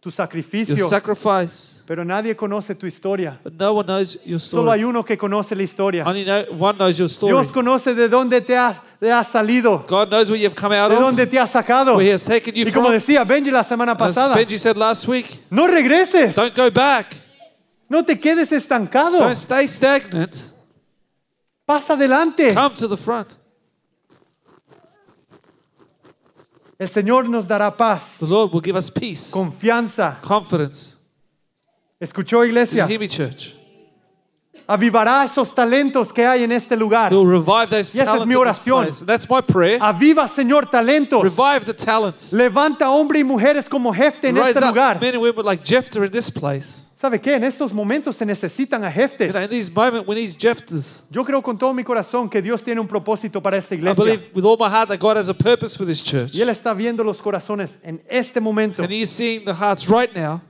tu 0.00 0.08
your 0.08 0.12
sacrificio, 0.12 0.88
sacrifice. 0.88 1.84
pero 1.86 2.04
nadie 2.04 2.34
conoce 2.34 2.74
tu 2.74 2.86
historia. 2.86 3.38
But 3.44 3.52
no 3.52 3.72
one 3.74 3.86
knows 3.86 4.18
your 4.24 4.40
Solo 4.40 4.72
hay 4.72 4.82
uno 4.82 5.04
que 5.04 5.16
conoce 5.16 5.54
la 5.54 5.62
historia. 5.62 6.04
Only 6.04 6.24
know, 6.24 6.44
one 6.58 6.76
knows 6.76 6.98
your 6.98 7.08
story. 7.08 7.32
Dios 7.34 7.52
conoce 7.52 7.94
de 7.94 8.08
dónde 8.08 8.40
te 8.40 8.56
has, 8.56 8.80
te 9.00 9.10
has 9.10 9.28
salido, 9.28 9.84
God 9.86 10.08
knows 10.10 10.30
where 10.30 10.38
you've 10.40 10.54
come 10.54 10.72
out 10.74 10.90
de 10.90 10.96
of, 10.96 11.02
dónde 11.02 11.26
te 11.30 11.38
has 11.38 11.50
sacado. 11.50 11.96
where 11.96 12.04
He 12.06 12.12
has 12.12 12.24
taken 12.24 12.54
you 12.54 12.66
Y 12.66 12.72
como 12.72 12.88
from. 12.88 12.94
decía 12.98 13.24
Benji 13.24 13.50
la 13.50 13.62
semana 13.64 13.92
As 13.92 13.98
pasada, 13.98 14.34
Benji 14.34 14.58
said 14.58 14.76
last 14.76 15.06
week, 15.06 15.42
no 15.50 15.66
regreses, 15.66 16.34
don't 16.34 16.54
go 16.54 16.70
back. 16.70 17.14
no 17.88 18.02
te 18.04 18.18
quedes 18.18 18.50
estancado, 18.52 19.18
Don't 19.18 19.36
stay 19.36 19.66
stagnant. 19.68 20.50
pasa 21.66 21.92
adelante. 21.94 22.54
Come 22.54 22.74
to 22.76 22.88
the 22.88 22.96
front. 22.96 23.36
El 26.78 26.88
Señor 26.88 27.26
nos 27.28 27.46
dará 27.48 27.74
paz, 27.74 28.16
The 28.20 28.26
Lord 28.26 28.52
will 28.52 28.60
give 28.62 28.76
us 28.76 28.90
peace, 28.90 29.30
confianza. 29.32 30.18
confidence. 30.22 30.96
¿Escuchó 31.98 32.42
Did 32.42 32.48
you 32.48 32.58
iglesia? 32.58 32.86
hear 32.86 32.98
me, 33.00 33.08
church? 33.08 33.55
Avivará 34.68 35.24
esos 35.24 35.54
talentos 35.54 36.12
que 36.12 36.26
hay 36.26 36.42
en 36.42 36.50
este 36.50 36.76
lugar. 36.76 37.12
He'll 37.12 37.24
revive 37.24 37.68
those 37.70 37.96
Y 37.96 38.00
esa 38.00 38.16
es 38.16 38.26
mi 38.26 38.34
oración. 38.34 38.88
that's 39.06 39.28
my 39.30 39.40
prayer. 39.40 39.78
Aviva, 39.80 40.26
Señor, 40.26 40.68
talentos. 40.68 41.22
Revive 41.22 41.64
the 41.64 41.74
talents. 41.74 42.32
Levanta 42.32 42.90
hombres 42.90 43.20
y 43.20 43.24
mujeres 43.24 43.68
como 43.68 43.92
Jefte 43.92 44.28
en 44.28 44.36
Raise 44.36 44.58
este 44.58 44.64
up 44.64 44.70
lugar. 44.74 45.00
men 45.00 45.14
and 45.14 45.22
women 45.22 45.44
like 45.44 45.62
Jephthah 45.64 46.04
in 46.04 46.10
this 46.10 46.30
place. 46.30 46.82
¿Sabe 46.98 47.20
qué? 47.20 47.34
En 47.34 47.44
estos 47.44 47.72
momentos 47.74 48.16
se 48.16 48.24
necesitan 48.24 48.82
a 48.82 48.90
Jeftes. 48.90 49.34
Yo 51.10 51.24
creo 51.24 51.42
con 51.42 51.58
todo 51.58 51.72
mi 51.74 51.84
corazón 51.84 52.28
que 52.28 52.40
Dios 52.40 52.62
tiene 52.64 52.80
un 52.80 52.88
propósito 52.88 53.40
para 53.42 53.58
esta 53.58 53.74
I 53.74 53.78
iglesia. 53.78 54.02
believe 54.02 54.30
with 54.34 54.44
all 54.44 54.56
my 54.58 54.68
heart 54.68 54.88
that 54.88 54.98
God 54.98 55.16
has 55.16 55.28
a 55.28 55.34
purpose 55.34 55.76
for 55.76 55.86
this 55.86 56.02
church. 56.02 56.34
Y 56.34 56.40
Él 56.40 56.48
está 56.48 56.72
viendo 56.74 57.04
los 57.04 57.20
corazones 57.20 57.76
en 57.84 58.02
este 58.08 58.40
momento. 58.40 58.82
And 58.82 58.90
He's 58.90 59.10
seeing 59.10 59.44
the 59.44 59.52
hearts 59.54 59.86
right 59.88 60.10
now. 60.16 60.40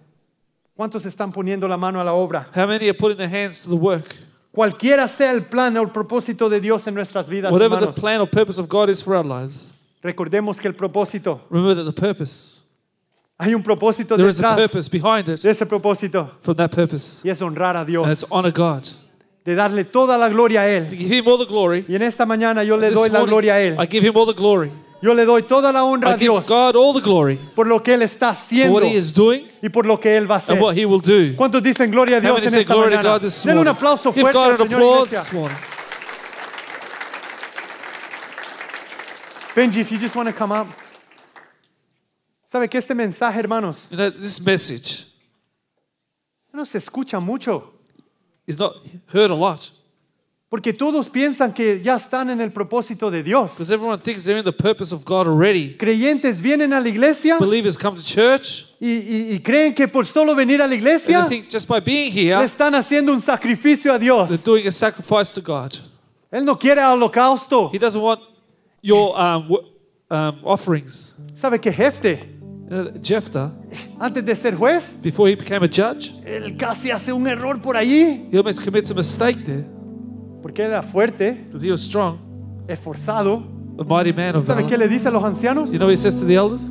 ¿Cuántos 0.77 1.07
están 1.07 1.33
poniendo 1.33 1.67
la 1.67 1.77
mano 1.77 2.01
a 2.01 2.05
la 2.05 2.13
obra? 2.13 2.49
How 2.55 2.67
many 2.67 2.89
are 2.89 2.95
putting 2.95 3.17
their 3.17 3.29
hands 3.31 3.63
to 3.63 3.71
the 3.71 3.77
work? 3.77 4.15
Cualquiera 4.53 5.09
sea 5.09 5.33
el 5.33 5.43
plan 5.45 5.77
o 5.77 5.83
el 5.83 5.89
propósito 5.91 6.49
de 6.49 6.61
Dios 6.61 6.87
en 6.87 6.95
nuestras 6.95 7.29
vidas, 7.29 7.51
Whatever 7.53 7.79
the 7.79 7.85
hermanos. 7.87 8.01
plan 8.01 8.21
or 8.21 8.27
purpose 8.29 8.59
of 8.61 8.69
God 8.69 8.89
is 8.91 9.03
for 9.03 9.15
our 9.17 9.25
lives, 9.25 9.73
Recordemos 10.03 10.59
que 10.61 10.69
el 10.69 10.75
propósito, 10.75 11.41
remember 11.51 11.75
that 11.75 11.85
the 11.85 11.93
purpose, 12.01 12.63
hay 13.39 13.55
un 13.55 13.63
propósito 13.63 14.17
there 14.17 14.29
is 14.29 14.39
a 14.39 14.43
detrás 14.43 14.57
purpose 14.57 14.89
behind 14.91 15.29
it 15.29 15.41
de 15.43 15.51
ese 15.51 15.67
propósito. 15.67 16.31
from 16.43 16.55
that 16.57 16.71
purpose. 16.71 17.23
Y 17.25 17.31
es 17.31 17.41
honrar 17.43 17.77
a 17.77 17.81
And 17.81 17.89
Dios, 17.89 18.09
it's 18.11 18.25
honor 18.31 18.53
God. 18.53 18.85
de 19.45 19.55
darle 19.55 19.85
toda 19.85 20.17
la 20.19 20.29
gloria 20.29 20.63
a 20.63 20.67
To 20.67 20.71
Él. 20.95 20.99
give 20.99 21.11
Him 21.19 21.27
all 21.29 21.39
the 21.39 21.47
glory. 21.47 21.85
Y 21.89 21.95
en 21.95 22.03
esta 22.03 22.25
mañana 22.27 22.63
yo 22.65 22.77
le 22.77 22.89
This 22.89 22.95
doy 22.99 23.09
la 23.11 23.19
morning, 23.21 23.31
gloria 23.31 23.55
a 23.55 23.61
Él. 23.61 23.77
I 23.79 23.87
give 23.87 24.07
Him 24.07 24.17
all 24.17 24.27
the 24.27 24.35
glory. 24.35 24.71
Yo 25.03 25.13
le 25.13 25.25
doy 25.27 25.43
toda 25.43 25.73
la 25.73 25.85
honra 25.85 26.11
I 26.11 26.15
a 26.15 26.17
give 26.17 26.31
Dios 26.33 26.47
God 26.49 26.75
all 26.75 26.95
the 26.95 27.01
glory 27.03 27.37
por 27.55 27.67
lo 27.67 27.83
que 27.83 27.93
Él 27.95 28.03
está 28.03 28.35
for 28.35 28.43
haciendo 28.45 28.73
what 28.75 28.83
He 28.85 28.97
is 28.97 29.13
doing 29.13 29.47
y 29.63 29.69
por 29.69 29.85
lo 29.85 29.99
que 30.01 30.17
Él 30.17 30.27
va 30.31 30.37
a 30.37 30.39
hacer. 30.39 30.59
what 30.61 30.75
He 30.77 30.87
will 30.87 31.01
do. 31.03 31.37
¿Cuántos 31.37 31.63
dicen 31.63 31.91
gloria 31.91 32.17
a 32.17 32.21
How 32.21 32.23
Dios 32.23 32.35
many 32.37 32.47
en 32.47 32.53
say 32.53 32.61
esta 32.63 32.73
glory 32.75 32.91
to 32.93 32.97
mañana? 32.97 33.13
God 33.13 33.21
this 33.23 33.43
Denle 33.45 33.61
un 33.61 33.65
morning? 33.67 33.77
aplauso 33.77 34.13
Give 34.13 34.23
fuerte 34.23 34.35
God 34.39 34.51
an 34.53 34.57
Señor 34.69 34.73
applause 34.79 35.09
iglesia. 35.13 35.19
this 35.19 35.33
morning. 35.33 35.59
Benji, 39.55 39.81
if 39.81 39.91
you 39.91 39.99
just 39.99 40.15
want 40.17 40.29
to 40.29 40.35
come 40.35 40.53
up. 40.53 40.67
¿Sabe 42.53 42.69
que 42.71 42.79
este 42.79 42.95
mensaje, 42.95 43.39
hermanos, 43.39 43.87
You 43.91 43.97
know, 43.97 44.11
this 44.11 44.41
message 44.41 45.07
no 46.53 46.65
se 46.65 46.79
escucha 46.79 47.21
mucho? 47.21 47.73
is 48.47 48.59
not 48.59 48.75
heard 49.13 49.31
a 49.31 49.35
lot 49.35 49.71
Porque 50.57 50.73
todos 50.73 51.11
piensan 51.11 51.53
que 51.53 51.83
ya 51.85 51.97
están 51.97 52.31
en 52.31 52.41
el 52.41 52.51
propósito 52.51 53.11
de 53.11 53.23
Dios. 53.23 53.51
because 53.51 53.71
everyone 53.71 53.99
thinks 54.01 54.25
they're 54.25 54.39
in 54.39 54.43
the 54.45 54.51
purpose 54.51 54.91
of 54.91 55.05
God 55.05 55.27
already. 55.27 55.77
Creyentes 55.77 56.41
vienen 56.41 56.73
a 56.73 56.81
la 56.81 56.89
iglesia 56.89 57.37
Believers 57.39 57.77
come 57.77 57.95
to 57.95 58.03
church 58.03 58.65
y, 58.81 58.87
y- 58.89 59.35
y 59.35 59.41
creen 59.41 59.75
que 59.75 59.87
por 59.87 60.07
solo 60.07 60.35
venir 60.35 60.63
a 60.63 60.67
la 60.67 60.73
and 60.73 60.81
iglesia 60.83 61.27
they 61.29 61.41
think 61.41 61.51
just 61.53 61.69
by 61.69 61.79
being 61.79 62.11
le 62.11 62.23
here, 62.33 62.43
están 62.43 62.75
haciendo 62.75 63.13
un 63.13 63.21
sacrificio 63.21 63.93
a 63.93 63.99
Dios. 63.99 64.31
they're 64.31 64.43
doing 64.43 64.67
a 64.67 64.73
sacrifice 64.73 65.31
to 65.35 65.43
God. 65.43 65.75
Él 66.33 66.43
no 66.47 66.59
quiere 66.59 66.81
holocausto. 66.83 67.69
He 67.71 67.79
doesn't 67.79 68.01
want 68.01 68.23
your 68.81 69.15
um, 69.15 69.43
w- 69.49 69.69
um, 70.09 70.41
offerings. 70.43 71.15
¿Sabe 71.35 71.61
You 72.71 72.71
know, 72.71 72.93
Jephthah, 73.03 73.53
antes 74.01 74.25
de 74.25 74.35
ser 74.35 74.57
juez, 74.57 74.97
before 75.03 75.29
he 75.29 75.35
became 75.37 75.63
a 75.63 75.69
judge, 75.69 76.15
él 76.25 76.57
casi 76.57 76.91
hace 76.91 77.13
un 77.13 77.27
error 77.27 77.61
por 77.61 77.77
allí? 77.77 78.27
he 78.33 78.39
almost 78.39 78.65
commits 78.65 78.91
a 78.91 78.95
mistake 78.95 79.45
there 79.45 79.67
Porque 80.47 80.63
él 80.63 80.71
era 80.71 80.81
fuerte, 80.81 81.33
because 81.33 81.67
he 81.67 81.73
was 81.73 81.81
strong, 81.81 82.19
esforzado. 82.69 83.43
a 83.81 83.83
mighty 83.83 84.13
man 84.13 84.37
of 84.37 84.47
¿Sabe 84.47 84.65
qué 84.65 84.79
le 84.79 84.87
dice 84.87 85.09
a 85.09 85.11
los 85.11 85.25
ancianos? 85.25 85.73
You 85.73 85.79
know 85.79 85.89
what 85.89 85.91
he 85.91 85.97
says 85.97 86.21
to 86.21 86.25
the 86.25 86.37
elders? 86.37 86.71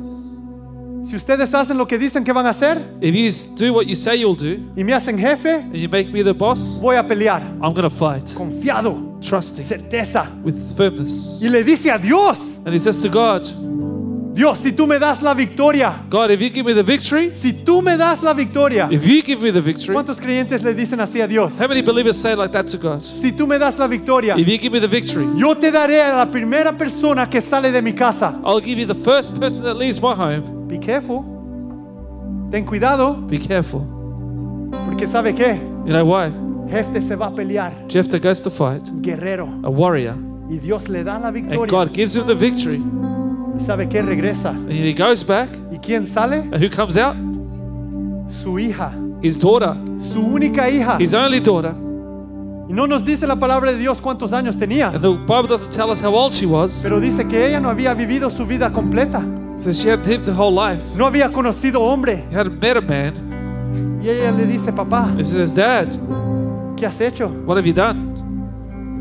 Si 1.04 1.14
ustedes 1.14 1.52
hacen 1.52 1.76
lo 1.76 1.86
que 1.86 1.98
dicen 1.98 2.24
que 2.24 2.32
van 2.32 2.46
a 2.46 2.50
hacer 2.50 2.78
If 3.02 3.14
you 3.14 3.30
do 3.54 3.74
what 3.74 3.84
you 3.86 3.94
say 3.94 4.16
you'll 4.16 4.34
do 4.34 4.56
y 4.74 4.82
me 4.82 4.94
hacen 4.94 5.18
jefe, 5.18 5.56
and 5.56 5.76
you 5.76 5.90
make 5.90 6.10
me 6.10 6.22
the 6.22 6.32
boss, 6.32 6.80
voy 6.80 6.96
a 6.96 7.06
pelear. 7.06 7.42
I'm 7.62 7.74
going 7.74 7.82
to 7.82 7.90
fight, 7.90 8.32
Confiado, 8.34 9.20
trusting, 9.20 9.66
certeza. 9.66 10.26
with 10.42 10.56
firmness. 10.74 11.38
Y 11.42 11.50
le 11.50 11.62
dice 11.62 11.90
a 11.90 11.98
Dios, 11.98 12.38
And 12.64 12.72
he 12.72 12.78
says 12.78 12.96
to 13.02 13.10
God, 13.10 13.44
Dios, 14.36 14.58
si 14.58 14.72
tú 14.72 14.86
me 14.86 14.98
das 14.98 15.22
la 15.22 15.32
victoria, 15.32 16.04
God, 16.10 16.30
if 16.30 16.42
you 16.42 16.50
give 16.50 16.66
me 16.66 16.74
the 16.74 16.82
victory, 16.82 17.34
si 17.34 17.54
tú 17.54 17.80
me 17.80 17.96
das 17.96 18.22
la 18.22 18.34
victoria, 18.34 18.86
if 18.90 19.02
you 19.06 19.22
give 19.22 19.40
me 19.40 19.50
the 19.50 19.62
victory, 19.62 19.94
¿cuántos 19.94 20.20
creyentes 20.20 20.62
le 20.62 20.74
dicen 20.74 21.00
así 21.00 21.22
a 21.22 21.26
Dios? 21.26 21.58
how 21.58 21.66
many 21.66 21.80
believers 21.80 22.18
say 22.20 22.34
like 22.34 22.52
that 22.52 22.66
to 22.68 22.76
God? 22.76 23.02
Si 23.02 23.32
tú 23.32 23.46
me 23.46 23.56
das 23.56 23.78
la 23.78 23.86
victoria, 23.86 24.36
If 24.36 24.46
you 24.46 24.58
give 24.58 24.72
me 24.72 24.78
the 24.78 24.88
victory, 24.88 25.26
yo 25.38 25.54
te 25.54 25.70
daré 25.70 26.02
a 26.02 26.18
la 26.18 26.26
primera 26.26 26.76
persona 26.76 27.30
que 27.30 27.40
sale 27.40 27.72
de 27.72 27.80
mi 27.80 27.94
casa. 27.94 28.38
I'll 28.44 28.60
give 28.60 28.78
you 28.78 28.84
the 28.84 28.94
first 28.94 29.34
person 29.40 29.62
that 29.62 29.78
leaves 29.78 30.02
my 30.02 30.12
home. 30.14 30.68
Be 30.68 30.78
careful. 30.78 31.24
Ten 32.50 32.66
cuidado, 32.66 33.14
Be 33.26 33.38
careful. 33.38 33.86
porque 34.84 35.06
¿sabe 35.06 35.34
qué? 35.34 35.58
You 35.86 35.94
know 35.94 36.04
why? 36.04 36.30
Jefte 36.70 37.00
se 37.00 37.16
va 37.16 37.28
a 37.28 37.34
pelear, 37.34 37.72
Jephthah 37.88 38.18
goes 38.18 38.42
to 38.42 38.50
fight, 38.50 38.82
guerrero, 39.00 39.48
a 39.64 39.70
warrior, 39.70 40.14
y 40.50 40.58
Dios 40.58 40.90
le 40.90 41.04
da 41.04 41.16
la 41.16 41.28
and. 41.28 41.70
God 41.70 41.94
gives 41.94 42.14
him 42.14 42.26
the 42.26 42.34
victory. 42.34 42.82
¿Y 43.58 43.64
sabe 43.64 43.88
qué? 43.88 44.02
Regresa. 44.02 44.50
And 44.50 44.70
he 44.72 44.92
goes 44.92 45.24
back, 45.26 45.48
¿Y 45.72 45.78
quién 45.78 46.06
sale? 46.06 46.38
and 46.52 46.62
who 46.62 46.68
comes 46.70 46.96
out? 46.96 47.16
Su 48.30 48.58
hija, 48.58 48.92
His 49.22 49.38
daughter, 49.38 49.74
su 50.12 50.20
única 50.20 50.68
hija. 50.68 50.98
his 51.00 51.14
only 51.14 51.40
daughter. 51.40 51.72
Y 52.68 52.72
no 52.72 52.86
nos 52.86 53.04
dice 53.04 53.26
la 53.26 53.36
palabra 53.36 53.72
de 53.72 53.78
Dios 53.78 54.00
cuántos 54.00 54.32
años 54.32 54.56
tenía, 54.58 54.88
And 54.88 55.00
the 55.00 55.10
Bible 55.10 55.46
doesn't 55.48 55.70
tell 55.70 55.90
us 55.90 56.02
how 56.02 56.14
old 56.14 56.32
she 56.32 56.46
was. 56.46 56.80
pero 56.82 57.00
dice 57.00 57.26
que 57.26 57.46
ella 57.46 57.60
no 57.60 57.68
había 57.70 57.94
vivido 57.94 58.28
su 58.30 58.44
vida 58.44 58.72
completa. 58.72 59.22
So 59.58 59.72
she 59.72 59.88
hadn't 59.88 60.06
lived 60.06 60.26
her 60.28 60.34
whole 60.34 60.52
life. 60.52 60.82
No 60.96 61.06
había 61.06 61.30
conocido 61.32 61.80
hombre. 61.80 62.24
He 62.30 62.36
hadn't 62.36 62.60
met 62.60 62.76
a 62.76 62.80
man. 62.82 64.00
Y 64.02 64.08
ella 64.10 64.30
le 64.32 64.44
dice, 64.46 64.72
papá, 64.72 65.04
And 65.06 65.18
she 65.18 65.32
says, 65.32 65.54
Dad, 65.54 65.88
¿qué 66.76 66.86
has 66.86 67.00
hecho? 67.00 67.28
what 67.46 67.56
have 67.56 67.66
you 67.66 67.72
done? 67.72 68.12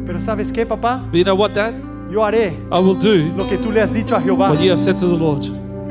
Pero 0.05 0.19
¿sabes 0.19 0.51
qué, 0.51 0.65
papá? 0.65 1.01
But 1.11 1.17
you 1.17 1.23
know 1.23 1.35
what, 1.35 1.53
Dad? 1.53 1.73
Yo 2.15 2.23
haré 2.23 2.53
I 2.71 2.79
will 2.79 2.95
do 2.97 3.13
lo 3.35 3.45
que 3.49 3.57
tú 3.57 3.73
le 3.73 3.81
has 3.81 3.91
dicho 3.91 4.15
a 4.15 4.21
Jehová. 4.21 4.49
what 4.51 4.61
you 4.61 4.71
have 4.71 4.79
said 4.79 4.95
to 4.97 5.05
the 5.05 5.17
Lord. 5.17 5.41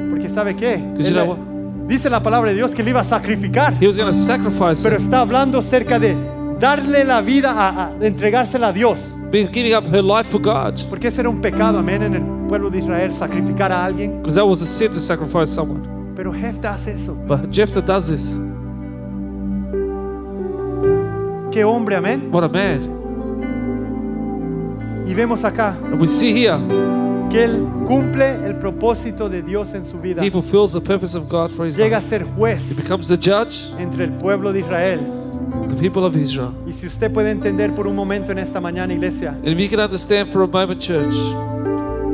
Porque 0.09 0.31
¿sabe 0.31 0.57
qué? 0.57 0.79
Because 0.79 1.11
you 1.11 1.19
Él- 1.19 1.23
know 1.27 1.35
what? 1.35 1.87
dice 1.87 2.09
la 2.09 2.23
palabra 2.23 2.49
de 2.49 2.57
Dios 2.57 2.71
que 2.75 2.83
le 2.83 2.91
iba 2.91 3.01
a 3.01 3.05
sacrificar. 3.05 3.75
He 3.79 3.87
was 3.87 3.95
going 3.99 4.07
to 4.09 4.13
sacrifice 4.17 4.83
Pero 4.83 4.97
her. 4.97 5.03
está 5.03 5.21
hablando 5.21 5.59
acerca 5.59 5.99
de 5.99 6.17
darle 6.59 7.05
la 7.05 7.21
vida, 7.21 7.51
a, 7.53 7.89
a- 7.89 7.93
entregársela 8.01 8.69
a 8.69 8.73
Dios. 8.73 9.01
Be 9.31 9.47
giving 9.53 9.75
up 9.75 9.85
her 9.93 10.03
life 10.03 10.31
for 10.31 10.41
God. 10.41 10.81
Porque 10.89 11.09
ese 11.09 11.21
era 11.21 11.29
un 11.29 11.43
pecado, 11.43 11.79
amén, 11.79 12.03
en 12.03 12.15
el 12.15 12.23
pueblo 12.49 12.71
de 12.71 12.79
Israel, 12.79 13.13
sacrificar 13.19 13.71
a 13.71 13.85
alguien. 13.85 14.17
Because 14.23 14.37
that 14.37 14.47
was 14.47 14.63
a 14.63 14.67
sin 14.67 14.89
to 14.93 15.01
sacrifice 15.01 15.49
someone. 15.53 15.83
Pero 16.17 16.33
Jefta 16.33 16.73
hace 16.73 16.93
eso. 16.95 17.13
But 17.29 17.51
Jephthah 17.53 17.83
does 17.83 18.09
this. 18.09 18.39
Qué 21.53 21.65
hombre, 21.65 21.97
amén. 21.97 22.31
What 22.33 22.45
a 22.45 22.49
man. 22.49 23.04
Y 25.07 25.15
vemos 25.15 25.45
acá 25.45 25.77
And 25.85 26.01
we 26.01 26.07
see 26.07 26.33
here, 26.33 26.59
que 27.31 27.45
él 27.45 27.67
cumple 27.87 28.47
el 28.47 28.57
propósito 28.59 29.29
de 29.29 29.43
Dios 29.43 29.75
en 29.75 29.85
su 29.85 29.99
vida. 29.99 30.23
he 30.25 30.31
fulfills 30.31 30.73
the 30.73 30.81
purpose 30.81 31.17
of 31.17 31.29
God 31.29 31.51
for 31.51 31.67
his 31.67 31.77
Llega 31.77 31.97
a 31.99 32.01
life. 32.01 32.09
ser 32.09 32.25
juez 32.25 32.71
He 32.71 32.75
becomes 32.75 33.09
the 33.09 33.17
judge, 33.17 33.71
entre 33.79 34.05
el 34.05 34.13
pueblo 34.13 34.53
de 34.53 34.61
Israel. 34.61 35.01
the 35.69 35.77
people 35.77 36.05
of 36.05 36.17
Israel. 36.17 36.53
Y 36.67 36.73
si 36.73 36.87
usted 36.87 37.13
puede 37.13 37.31
entender 37.31 37.75
por 37.75 37.87
un 37.87 37.95
momento 37.97 38.33
en 38.33 38.39
esta 38.39 38.61
mañana, 38.61 38.93
iglesia, 38.95 39.31
And 39.31 39.49
if 39.49 39.59
you 39.59 39.69
can 39.69 39.81
understand 39.81 40.29
for 40.31 40.43
a 40.43 40.47
moment, 40.47 40.81
church, 40.81 41.15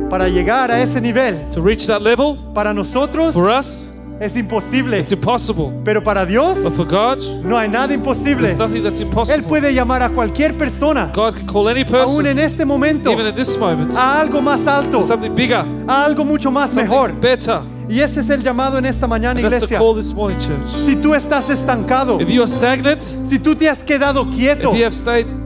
para 0.09 0.27
llegar 0.27 0.69
a 0.71 0.81
ese 0.81 0.99
nivel, 0.99 1.35
to 1.51 1.61
reach 1.61 1.85
that 1.87 2.01
level, 2.01 2.37
para 2.53 2.73
nosotros 2.73 3.33
for 3.33 3.49
us, 3.49 3.93
es 4.21 4.35
imposible. 4.35 4.99
it's 4.99 5.11
impossible. 5.11 5.71
Pero 5.83 6.01
para 6.01 6.25
Dios 6.25 6.57
But 6.59 6.73
for 6.73 6.85
God, 6.85 7.19
no 7.43 7.57
hay 7.57 7.67
nada 7.67 7.93
imposible. 7.93 8.47
there's 8.47 8.57
nothing 8.57 8.83
that's 8.83 9.01
Él 9.01 9.07
impossible. 9.07 9.43
puede 9.47 9.73
llamar 9.73 10.03
a 10.03 10.09
cualquier 10.09 10.55
persona, 10.57 11.11
God 11.13 11.35
can 11.35 11.47
call 11.47 11.67
any 11.67 11.81
aún 11.81 11.89
person, 11.91 12.25
en 12.27 12.39
este 12.39 12.63
momento, 12.63 13.11
even 13.11 13.25
in 13.25 13.35
this 13.35 13.57
moment, 13.57 13.95
a 13.95 14.19
algo 14.21 14.41
más 14.41 14.65
alto, 14.67 15.01
something 15.01 15.33
bigger, 15.33 15.65
a 15.87 16.05
algo 16.05 16.23
mucho 16.23 16.51
más 16.51 16.75
mejor. 16.75 17.09
something 17.09 17.21
better. 17.21 17.61
Y 17.89 17.99
ese 17.99 18.21
es 18.21 18.29
el 18.29 18.41
llamado 18.41 18.77
en 18.77 18.85
esta 18.85 19.05
mañana, 19.05 19.41
iglesia. 19.41 19.77
morning. 20.15 20.37
Si 20.85 20.95
tú 20.95 21.13
estás 21.13 21.49
estancado, 21.49 22.21
If 22.21 22.29
you 22.29 22.41
are 22.41 22.47
stagnant, 22.47 23.01
si 23.01 23.37
tú 23.37 23.53
te 23.53 23.67
has 23.67 23.83
quedado 23.83 24.29
quieto, 24.29 24.71
if 24.71 24.77
you 24.77 24.85
have 24.85 24.95
stayed 24.95 25.40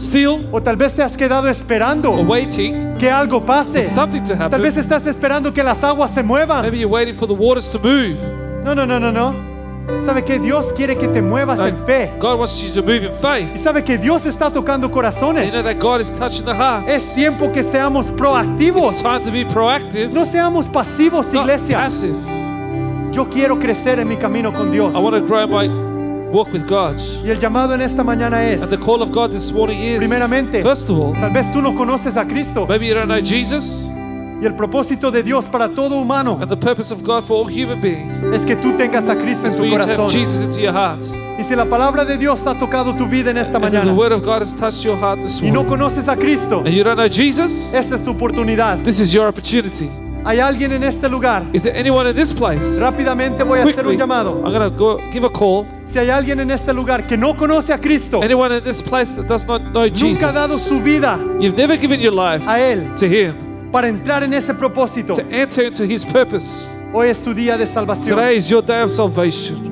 still 0.00 0.46
o 0.50 0.60
tal 0.62 0.76
vez 0.76 0.94
te 0.94 1.02
has 1.02 1.16
quedado 1.16 1.48
esperando 1.48 2.10
waiting 2.26 2.94
que 2.98 3.10
algo 3.10 3.38
for 3.40 3.46
pase, 3.46 3.82
something 3.82 4.22
to 4.22 4.34
tal 4.36 4.60
vez 4.60 4.72
happen, 4.76 4.82
estás 4.84 5.06
esperando 5.06 5.52
que 5.52 5.62
las 5.62 5.82
aguas 5.84 6.10
se 6.12 6.22
muevan. 6.22 6.62
maybe 6.62 6.78
you're 6.78 6.90
waiting 6.92 7.14
for 7.14 7.26
the 7.28 7.34
waters 7.34 7.68
to 7.70 7.78
move. 7.78 8.16
No, 8.64 8.74
no, 8.74 8.86
no, 8.86 8.98
no, 8.98 9.10
no. 9.12 9.50
¿Sabe 10.06 10.22
que 10.24 10.38
Dios 10.38 10.72
quiere 10.76 10.94
que 10.96 11.08
te 11.08 11.20
muevas 11.20 11.58
en 11.60 11.76
fe? 11.84 12.12
God 12.20 12.38
wants 12.38 12.60
you 12.62 12.72
to 12.80 12.86
move 12.86 13.04
in 13.04 13.10
Y 13.12 13.16
faith. 13.20 13.62
sabe 13.62 13.82
que 13.82 13.98
Dios 13.98 14.24
está 14.24 14.50
tocando 14.50 14.86
And 14.86 14.94
corazones. 14.94 15.46
you 15.46 15.52
know 15.52 15.62
that 15.62 15.78
God 15.80 16.00
is 16.00 16.12
touching 16.12 16.44
the 16.44 16.52
Es 16.52 16.58
hearts. 16.58 17.14
tiempo 17.14 17.50
que 17.52 17.62
seamos 17.64 18.06
It's 18.08 18.16
proactivos. 18.20 19.02
time 19.02 19.20
to 19.24 19.30
be 19.32 19.44
proactive, 19.44 20.12
No 20.12 20.24
seamos 20.26 20.66
pasivos, 20.66 21.26
not 21.32 21.44
iglesia. 21.46 21.78
passive. 21.78 22.14
Yo 23.12 23.28
quiero 23.28 23.58
crecer 23.58 23.98
en 23.98 24.08
mi 24.08 24.16
camino 24.16 24.52
con 24.52 24.70
Dios. 24.70 24.94
I 24.94 24.98
want 24.98 25.16
to 25.16 25.22
grow 25.22 25.46
my 25.48 25.66
walk 26.32 26.52
with 26.52 26.66
God. 26.66 26.96
Y 27.24 27.30
el 27.30 27.38
llamado 27.38 27.74
en 27.74 27.80
esta 27.80 28.02
mañana 28.02 28.44
es, 28.44 28.62
And 28.62 28.70
the 28.70 28.78
call 28.78 29.02
of 29.02 29.10
God 29.10 29.30
this 29.30 29.52
morning 29.52 29.78
is, 29.82 29.98
Primeramente. 29.98 30.62
first 30.62 30.88
of 30.90 30.98
all, 30.98 31.12
tal 31.14 31.30
vez 31.32 31.50
tú 31.52 31.60
no 31.62 31.74
conoces 31.74 32.16
a 32.16 32.26
Cristo 32.26 32.66
maybe 32.68 32.86
you 32.86 32.94
don't 32.94 33.06
know 33.08 33.20
Jesus, 33.20 33.90
y 34.42 34.46
el 34.46 34.54
propósito 34.54 35.10
de 35.10 35.22
Dios 35.22 35.44
para 35.50 35.68
todo 35.68 35.96
humano 36.00 36.38
and 36.40 36.48
the 36.50 36.56
purpose 36.56 36.92
of 36.92 37.02
God 37.02 37.22
for 37.24 37.36
all 37.38 37.46
human 37.46 37.80
beings 37.80 38.12
es 38.34 38.44
que 38.46 38.56
tú 38.56 38.72
tengas 38.76 39.08
a 39.08 39.14
Cristo 39.16 39.46
en 39.46 39.56
tu 39.56 39.64
you 39.64 39.76
to 39.78 39.82
have 39.82 39.96
corazón. 39.96 40.08
Jesus 40.08 40.42
into 40.42 40.60
your 40.60 40.72
heart. 40.72 41.02
Y 41.38 41.44
si 41.44 41.54
la 41.56 41.64
palabra 41.66 42.04
de 42.04 42.16
Dios 42.18 42.38
ha 42.46 42.58
tocado 42.58 42.94
tu 42.96 43.06
vida 43.06 43.30
en 43.30 43.38
esta 43.38 43.56
And 43.58 43.72
the 43.72 43.92
word 43.94 44.12
of 44.12 44.22
God 44.22 44.40
has 44.42 44.54
touched 44.54 44.84
your 44.84 44.96
heart 44.96 45.20
this 45.20 45.40
y 45.42 45.50
no 45.50 45.62
morning, 45.64 45.70
conoces 45.70 46.08
a 46.08 46.16
Cristo, 46.16 46.60
and 46.60 46.68
you 46.74 46.82
don't 46.84 46.96
know 46.96 47.08
Jesus, 47.08 47.74
esta 47.74 47.96
es 47.96 48.04
tu 48.04 48.10
oportunidad. 48.10 48.82
this 48.84 48.98
is 49.00 49.12
your 49.12 49.26
opportunity. 49.26 49.88
Hay 50.24 50.38
alguien 50.38 50.72
en 50.72 50.84
este 50.84 51.08
lugar. 51.08 51.42
Is 51.54 51.62
there 51.62 51.74
anyone 51.74 52.06
in 52.08 52.14
this 52.14 52.32
place? 52.32 52.78
Rápidamente 52.78 53.42
voy 53.42 53.58
a 53.58 53.62
hacer 53.62 53.74
Quickly, 53.74 53.92
un 53.94 53.98
llamado. 53.98 54.42
I'm 54.44 54.52
going 54.52 54.60
to 54.60 54.70
go 54.70 54.98
give 55.10 55.24
a 55.24 55.30
call. 55.30 55.66
Si 55.92 55.98
hay 55.98 56.08
alguien 56.10 56.38
en 56.38 56.50
este 56.52 56.72
lugar 56.72 57.06
que 57.06 57.16
no 57.16 57.36
conoce 57.36 57.72
a 57.72 57.78
Cristo, 57.80 58.20
Anyone 58.22 58.58
in 58.58 58.62
this 58.62 58.80
place 58.80 59.16
that 59.16 59.26
does 59.26 59.44
not 59.46 59.60
know 59.72 59.86
nunca 59.88 60.28
ha 60.28 60.32
dado 60.32 60.54
Jesus, 60.54 60.68
su 60.68 60.80
vida 60.80 61.18
you've 61.40 61.56
never 61.56 61.76
given 61.76 62.00
your 62.00 62.12
life 62.12 62.46
a 62.48 62.60
Él 62.60 62.94
to 62.94 63.06
Him 63.06 63.34
para 63.72 63.88
entrar 63.88 64.22
en 64.22 64.32
ese 64.32 64.54
propósito, 64.54 65.14
to 65.14 65.22
enter 65.30 65.64
into 65.66 65.84
His 65.84 66.04
purpose. 66.04 66.70
hoy 66.92 67.08
es 67.08 67.20
tu 67.22 67.34
día 67.34 67.56
de 67.58 67.66
salvación. 67.66 68.16
Today 68.16 68.36
is 68.36 68.48
your 68.48 68.62
day 68.62 68.82
of 68.82 68.90
salvation. 68.90 69.68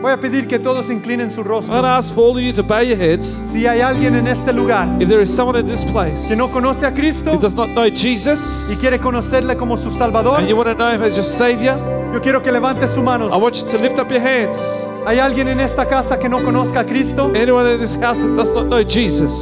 Voy 0.00 0.12
a 0.12 0.18
pedir 0.20 0.46
que 0.46 0.58
todos 0.58 0.90
inclinen 0.90 1.30
su 1.30 1.40
I'm 1.40 1.46
going 1.48 1.60
rostro. 1.60 1.80
to 1.80 1.86
ask 1.88 2.14
for 2.14 2.24
all 2.24 2.36
of 2.36 2.42
you 2.42 2.52
to 2.52 2.62
bow 2.62 2.80
your 2.82 2.96
heads. 2.98 3.42
Si 3.52 3.66
hay 3.66 3.80
alguien 3.80 4.14
en 4.14 4.26
este 4.26 4.52
lugar 4.52 4.86
If 5.00 5.08
there 5.08 5.22
is 5.22 5.30
someone 5.34 5.58
in 5.58 5.66
this 5.66 5.84
place 5.84 6.28
que 6.28 6.36
no 6.36 6.48
conoce 6.48 6.84
a 6.86 6.92
Cristo 6.92 7.32
who 7.32 7.38
does 7.38 7.54
not 7.54 7.68
know 7.70 7.84
y 7.86 7.90
Jesus 7.94 8.76
quiere 8.80 8.98
conocerle 8.98 9.56
como 9.56 9.76
su 9.76 9.90
Salvador, 9.90 10.38
and 10.38 10.48
you 10.48 10.56
want 10.56 10.68
to 10.68 10.74
know 10.74 10.90
Him 10.90 11.02
as 11.02 11.16
your 11.16 11.24
Savior, 11.24 11.78
yo 12.14 12.20
quiero 12.22 12.42
que 12.42 12.50
levante 12.52 12.86
su 12.88 13.02
mano. 13.02 13.26
I 13.28 13.36
want 13.36 13.56
you 13.56 13.66
to 13.68 13.78
lift 13.78 13.98
up 13.98 14.08
your 14.10 14.20
hands. 14.20 14.88
¿Hay 15.06 15.18
alguien 15.18 15.48
en 15.48 15.60
esta 15.60 15.86
casa 15.86 16.18
que 16.18 16.28
no 16.28 16.42
conozca 16.42 16.80
a 16.80 16.84
Cristo 16.86 17.30
Anyone 17.34 17.74
in 17.74 17.80
this 17.80 17.96
house 17.96 18.22
that 18.22 18.34
does 18.36 18.52
not 18.52 18.68
know 18.68 18.82
Jesus, 18.82 19.32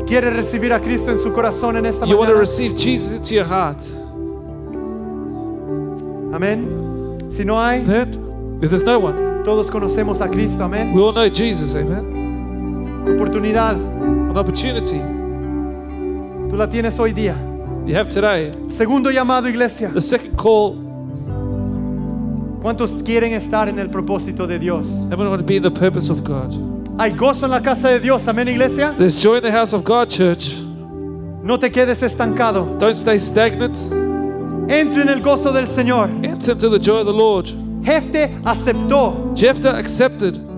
y 0.00 0.04
quiere 0.04 0.30
recibir 0.30 0.72
a 0.72 0.80
Cristo 0.80 1.10
en 1.10 1.18
su 1.18 1.30
corazón 1.32 1.76
en 1.76 1.86
esta 1.86 2.06
you 2.06 2.16
want 2.16 2.28
to 2.28 2.34
mañana? 2.34 2.40
receive 2.40 2.74
Jesus 2.76 3.14
into 3.14 3.34
your 3.34 3.44
heart. 3.44 3.80
Amén. 6.32 7.18
Si 7.30 7.44
no 7.44 7.58
hay, 7.60 7.80
Amen. 7.82 8.58
If 8.62 8.70
there's 8.70 8.84
no 8.84 8.98
one, 8.98 9.42
todos 9.44 9.70
conocemos 9.70 10.20
a 10.20 10.28
Cristo. 10.28 10.64
Amén. 10.64 10.92
we 10.94 11.02
all 11.02 11.12
know 11.12 11.28
Jesus. 11.28 11.74
Amen. 11.74 13.04
Oportunidad, 13.06 13.72
An 13.74 14.36
opportunity 14.36 15.00
tú 16.48 16.56
la 16.56 16.66
tienes 16.68 16.98
hoy 16.98 17.12
día. 17.12 17.36
you 17.86 17.94
have 17.96 18.08
today. 18.08 18.50
Segundo 18.76 19.10
llamado, 19.10 19.48
iglesia. 19.48 19.90
The 19.92 20.00
second 20.00 20.36
call, 20.36 20.76
¿Cuántos 22.62 23.02
quieren 23.02 23.32
estar 23.32 23.68
en 23.68 23.78
el 23.78 23.88
propósito 23.88 24.46
de 24.46 24.58
Dios? 24.58 24.86
everyone 25.10 25.30
want 25.30 25.40
to 25.40 25.46
be 25.46 25.56
in 25.56 25.62
the 25.62 25.70
purpose 25.70 26.10
of 26.10 26.22
God. 26.22 26.52
Hay 26.98 27.12
gozo 27.12 27.46
en 27.46 27.52
la 27.52 27.60
casa 27.60 27.88
de 27.88 28.00
Dios. 28.00 28.26
Amén, 28.28 28.48
iglesia. 28.48 28.94
There's 28.98 29.22
joy 29.22 29.36
in 29.36 29.42
the 29.42 29.52
house 29.52 29.72
of 29.72 29.84
God, 29.84 30.10
church. 30.10 30.60
No 31.42 31.58
te 31.58 31.70
quedes 31.70 32.02
estancado. 32.02 32.78
Don't 32.78 32.96
stay 32.96 33.18
stagnant. 33.18 33.76
Entre 34.68 35.02
en 35.02 35.08
el 35.08 35.20
gozo 35.20 35.52
del 35.52 35.66
Señor. 35.66 36.10
Enter 36.22 36.52
into 36.52 36.68
the 36.68 36.78
joy 36.78 37.00
of 37.00 37.06
the 37.06 37.12
Lord. 37.12 37.46
Jefte 37.82 38.38
aceptó 38.44 39.34
Jephthah 39.34 39.78
accepted 39.78 40.50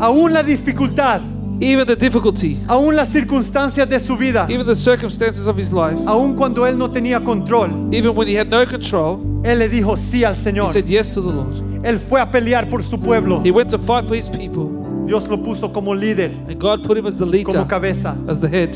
aún 0.00 0.32
la 0.32 0.42
dificultad, 0.42 1.20
even 1.60 1.86
the 1.86 1.96
difficulty, 1.96 2.58
aún 2.68 2.96
las 2.96 3.10
circunstancias 3.10 3.88
de 3.88 4.00
su 4.00 4.16
vida, 4.16 4.46
even 4.48 4.66
the 4.66 4.74
circumstances 4.74 5.46
of 5.46 5.58
his 5.58 5.72
life, 5.72 5.98
aún 6.06 6.34
cuando 6.34 6.66
él 6.66 6.76
no 6.76 6.88
tenía 6.90 7.22
control. 7.22 7.70
even 7.92 8.14
when 8.14 8.26
he 8.26 8.34
had 8.34 8.48
no 8.48 8.64
control. 8.64 9.20
Él 9.42 9.58
le 9.58 9.68
dijo 9.68 9.96
sí 9.96 10.24
al 10.24 10.34
He 10.34 10.66
said 10.66 10.86
yes 10.86 11.14
to 11.14 11.20
the 11.20 11.30
Lord. 11.32 11.54
Él 11.82 11.98
fue 11.98 12.20
a 12.20 12.30
pelear 12.30 12.68
por 12.68 12.82
su 12.82 12.98
pueblo. 12.98 13.40
He 13.42 13.50
went 13.50 13.70
to 13.70 13.78
fight 13.78 14.04
for 14.06 14.14
his 14.14 14.28
people, 14.28 14.70
Dios 15.06 15.28
lo 15.28 15.38
puso 15.42 15.72
como 15.72 15.94
líder, 15.94 16.30
and 16.48 16.58
God 16.58 16.84
put 16.84 16.96
him 16.96 17.06
as 17.06 17.16
the 17.16 17.24
como 17.24 17.32
leader, 17.32 17.66
cabeza. 17.66 18.16
as 18.28 18.38
the 18.40 18.48
head. 18.48 18.74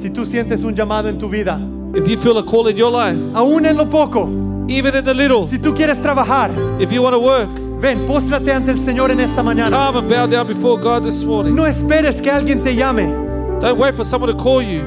Si 0.00 0.10
tú 0.10 0.24
sientes 0.24 0.62
un 0.62 0.74
llamado 0.74 1.08
en 1.08 1.18
tu 1.18 1.28
vida, 1.28 1.58
If 1.94 2.06
you 2.06 2.16
feel 2.18 2.38
a 2.38 2.44
call 2.44 2.68
in 2.68 2.76
your 2.76 2.90
life, 2.90 3.18
aún 3.34 3.64
en 3.66 3.76
lo 3.76 3.86
poco, 3.86 4.28
even 4.68 4.94
in 4.94 5.04
the 5.04 5.14
little, 5.14 5.48
si 5.48 5.58
tú 5.58 5.74
quieres 5.74 6.00
trabajar, 6.02 6.50
if 6.80 6.92
you 6.92 7.02
want 7.02 7.14
to 7.14 7.18
work, 7.20 7.48
ven, 7.80 8.06
póstrate 8.06 8.52
ante 8.52 8.70
el 8.72 8.78
Señor 8.84 9.10
en 9.10 9.20
esta 9.20 9.42
mañana. 9.42 9.70
come 9.70 9.98
and 9.98 10.08
bow 10.08 10.26
down 10.26 10.46
before 10.46 10.78
God 10.78 11.04
this 11.04 11.24
morning. 11.24 11.54
No 11.54 11.64
esperes 11.66 12.20
que 12.20 12.30
alguien 12.30 12.62
te 12.62 12.74
llame. 12.74 13.06
Don't 13.60 13.78
wait 13.78 13.94
for 13.94 14.04
someone 14.04 14.30
to 14.30 14.36
call 14.36 14.62
you. 14.62 14.82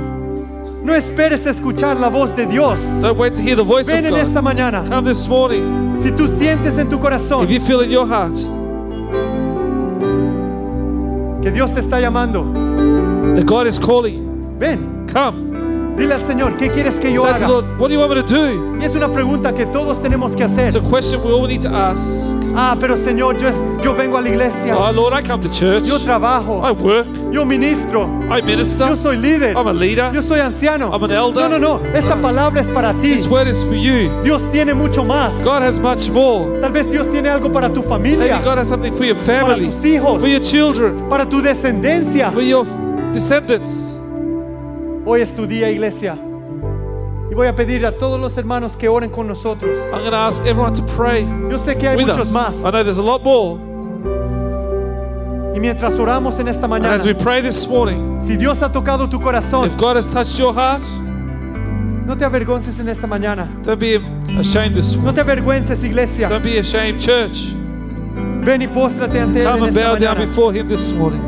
No 0.84 0.94
esperes 0.96 1.46
escuchar 1.46 2.00
la 2.00 2.10
voz 2.10 2.36
de 2.36 2.46
Dios. 2.48 2.80
Don't 3.02 3.18
wait 3.18 3.36
to 3.36 3.42
hear 3.42 3.56
the 3.56 3.64
voice 3.64 3.88
Ven 3.88 4.06
of 4.06 4.14
en 4.14 4.18
God. 4.18 4.28
esta 4.28 4.42
mañana. 4.42 4.88
Come 4.88 5.06
this 5.06 5.28
morning. 5.28 6.02
Si 6.04 6.10
tú 6.12 6.28
sientes 6.40 6.78
en 6.80 6.90
tu 6.90 6.98
corazón 6.98 7.44
If 7.44 7.52
you 7.52 7.60
feel 7.60 7.82
in 7.82 7.92
your 7.92 8.08
heart 8.08 8.34
que 11.44 11.52
Dios 11.52 11.72
te 11.74 11.82
está 11.82 12.00
llamando, 12.00 12.44
that 13.36 13.46
God 13.46 13.68
is 13.68 13.78
calling 13.80 14.58
ven, 14.60 15.08
come. 15.08 15.51
Dile 16.02 16.14
al 16.15 16.22
Señor, 16.26 16.57
¿qué 16.57 16.69
quieres 16.69 16.95
que 16.95 17.14
yo 17.14 17.22
Say 17.22 17.34
to 17.34 17.38
the 17.38 17.45
haga? 17.45 17.53
Lord, 17.53 17.80
what 17.80 17.88
do 17.90 17.94
you 17.94 17.99
want 17.99 18.14
me 18.15 18.22
to 18.22 18.28
do? 18.28 18.78
Y 18.82 18.86
es 18.86 18.95
una 18.95 19.07
pregunta 19.14 19.53
que 19.53 19.65
todos 19.68 20.02
tenemos 20.02 20.36
que 20.36 20.44
hacer. 20.44 20.65
It's 20.68 20.76
a 20.76 20.82
question 20.82 21.22
we 21.23 21.32
all 21.32 21.48
need 21.48 21.61
to 21.61 21.69
ask. 21.69 22.36
Ah, 22.56 22.76
pero 22.80 22.98
Señor, 22.98 23.38
yo, 23.38 23.49
yo 23.84 23.94
vengo 23.94 24.18
a 24.18 24.22
la 24.22 24.30
iglesia, 24.30 24.76
Oh, 24.76 24.91
Lord, 24.91 25.14
I 25.14 25.22
come 25.22 25.41
to 25.41 25.49
church. 25.49 25.86
yo 25.86 25.99
trabajo, 25.99 26.61
I 26.68 26.72
work. 26.72 27.07
yo 27.32 27.45
ministro, 27.45 28.07
I 28.30 28.41
minister. 28.41 28.88
yo 28.90 28.95
soy 28.95 29.18
líder, 29.18 29.56
I'm 29.56 29.68
a 29.68 29.73
leader. 29.73 30.11
yo 30.14 30.22
soy 30.22 30.40
anciano. 30.40 30.91
I'm 30.91 31.03
an 31.03 31.11
elder. 31.11 31.48
No, 31.48 31.57
no, 31.60 31.78
no, 31.78 31.86
esta 31.94 32.15
palabra 32.15 32.61
es 32.61 32.68
para 32.68 32.94
ti. 32.99 33.11
This 33.14 33.28
word 33.28 33.48
is 33.48 33.64
for 33.64 33.76
you. 33.76 34.10
Dios 34.23 34.41
tiene 34.52 34.73
mucho 34.73 35.03
más. 35.03 35.34
God 35.44 35.61
has 35.61 35.80
much 35.80 36.10
more. 36.10 36.60
Tal 36.61 36.72
vez 36.72 36.90
Dios 36.90 37.07
tiene 37.11 37.30
algo 37.30 37.52
para 37.52 37.69
tu 37.69 37.82
Maybe 37.82 37.90
familia, 37.90 38.41
God 38.44 38.57
has 38.57 38.68
something 38.69 38.91
for 38.94 39.06
your 39.06 39.15
para 39.18 39.45
family, 39.45 39.68
tus 39.68 39.84
hijos, 39.86 40.19
for 40.19 40.28
your 40.28 40.41
children, 40.41 41.07
para 41.10 41.26
tu 41.28 41.41
descendencia. 41.41 42.32
for 42.32 42.41
your 42.41 42.65
descendants. 43.14 44.01
Hoy 45.06 45.22
es 45.22 45.34
tu 45.34 45.48
día, 45.48 45.69
iglesia. 45.69 46.18
Y 47.32 47.34
voy 47.34 47.48
a 47.48 47.56
pedir 47.56 47.86
a 47.86 47.91
todos 47.94 48.19
los 48.19 48.38
hermanos 48.38 48.76
que 48.78 48.88
oren 48.90 49.10
con 49.10 49.28
nosotros. 49.28 49.72
I'm 49.94 49.99
going 50.02 50.11
to 50.11 50.18
ask 50.18 50.44
everyone 50.45 50.73
to 50.73 50.84
pray 50.95 51.23
Yo 51.49 51.57
sé 51.57 51.78
que 51.78 51.88
hay 51.88 51.95
with 51.95 52.07
muchos 52.07 52.28
us. 52.28 52.34
más. 52.34 52.56
I 52.65 52.72
know 52.72 52.84
there's 52.84 52.98
a 52.98 53.02
lot 53.02 53.23
more. 53.23 53.57
Y 55.56 55.60
mientras 55.60 55.98
oramos 55.99 56.40
en 56.40 56.48
esta 56.48 56.65
And 56.65 56.73
mañana, 56.73 56.94
as 56.94 57.06
we 57.06 57.14
pray 57.14 57.41
this 57.41 57.68
morning, 57.68 58.22
si 58.28 58.36
Dios 58.38 58.61
ha 58.61 58.72
tocado 58.72 59.10
tu 59.10 59.19
corazón, 59.19 59.65
if 59.68 59.76
God 59.78 59.95
has 59.98 60.10
touched 60.10 60.38
your 60.40 60.53
heart, 60.53 60.84
no 62.06 62.15
te 62.18 62.26
avergonces 62.26 62.80
en 62.80 62.90
esta 62.90 63.07
mañana. 63.07 63.48
don't 63.64 63.80
be 63.80 63.95
ashamed 64.40 64.76
this 64.76 64.95
morning. 64.95 65.06
No 65.06 65.14
te 65.14 65.22
avergüences, 65.22 65.84
iglesia. 65.84 66.28
Don't 66.30 66.44
be 66.44 66.57
ashamed, 66.60 66.99
church. 67.02 67.53
Ven 68.44 68.61
y 68.61 68.68
póstrate 68.68 69.19
ante 69.19 69.40
Él 69.41 69.45
Come 69.45 69.57
en 69.60 69.68
and 69.69 69.78
esta 69.78 69.90
bow 69.90 69.99
down 69.99 70.18
mañana. 70.18 70.26
before 70.28 70.52
Him 70.53 70.68
this 70.68 70.91
morning. 70.91 71.22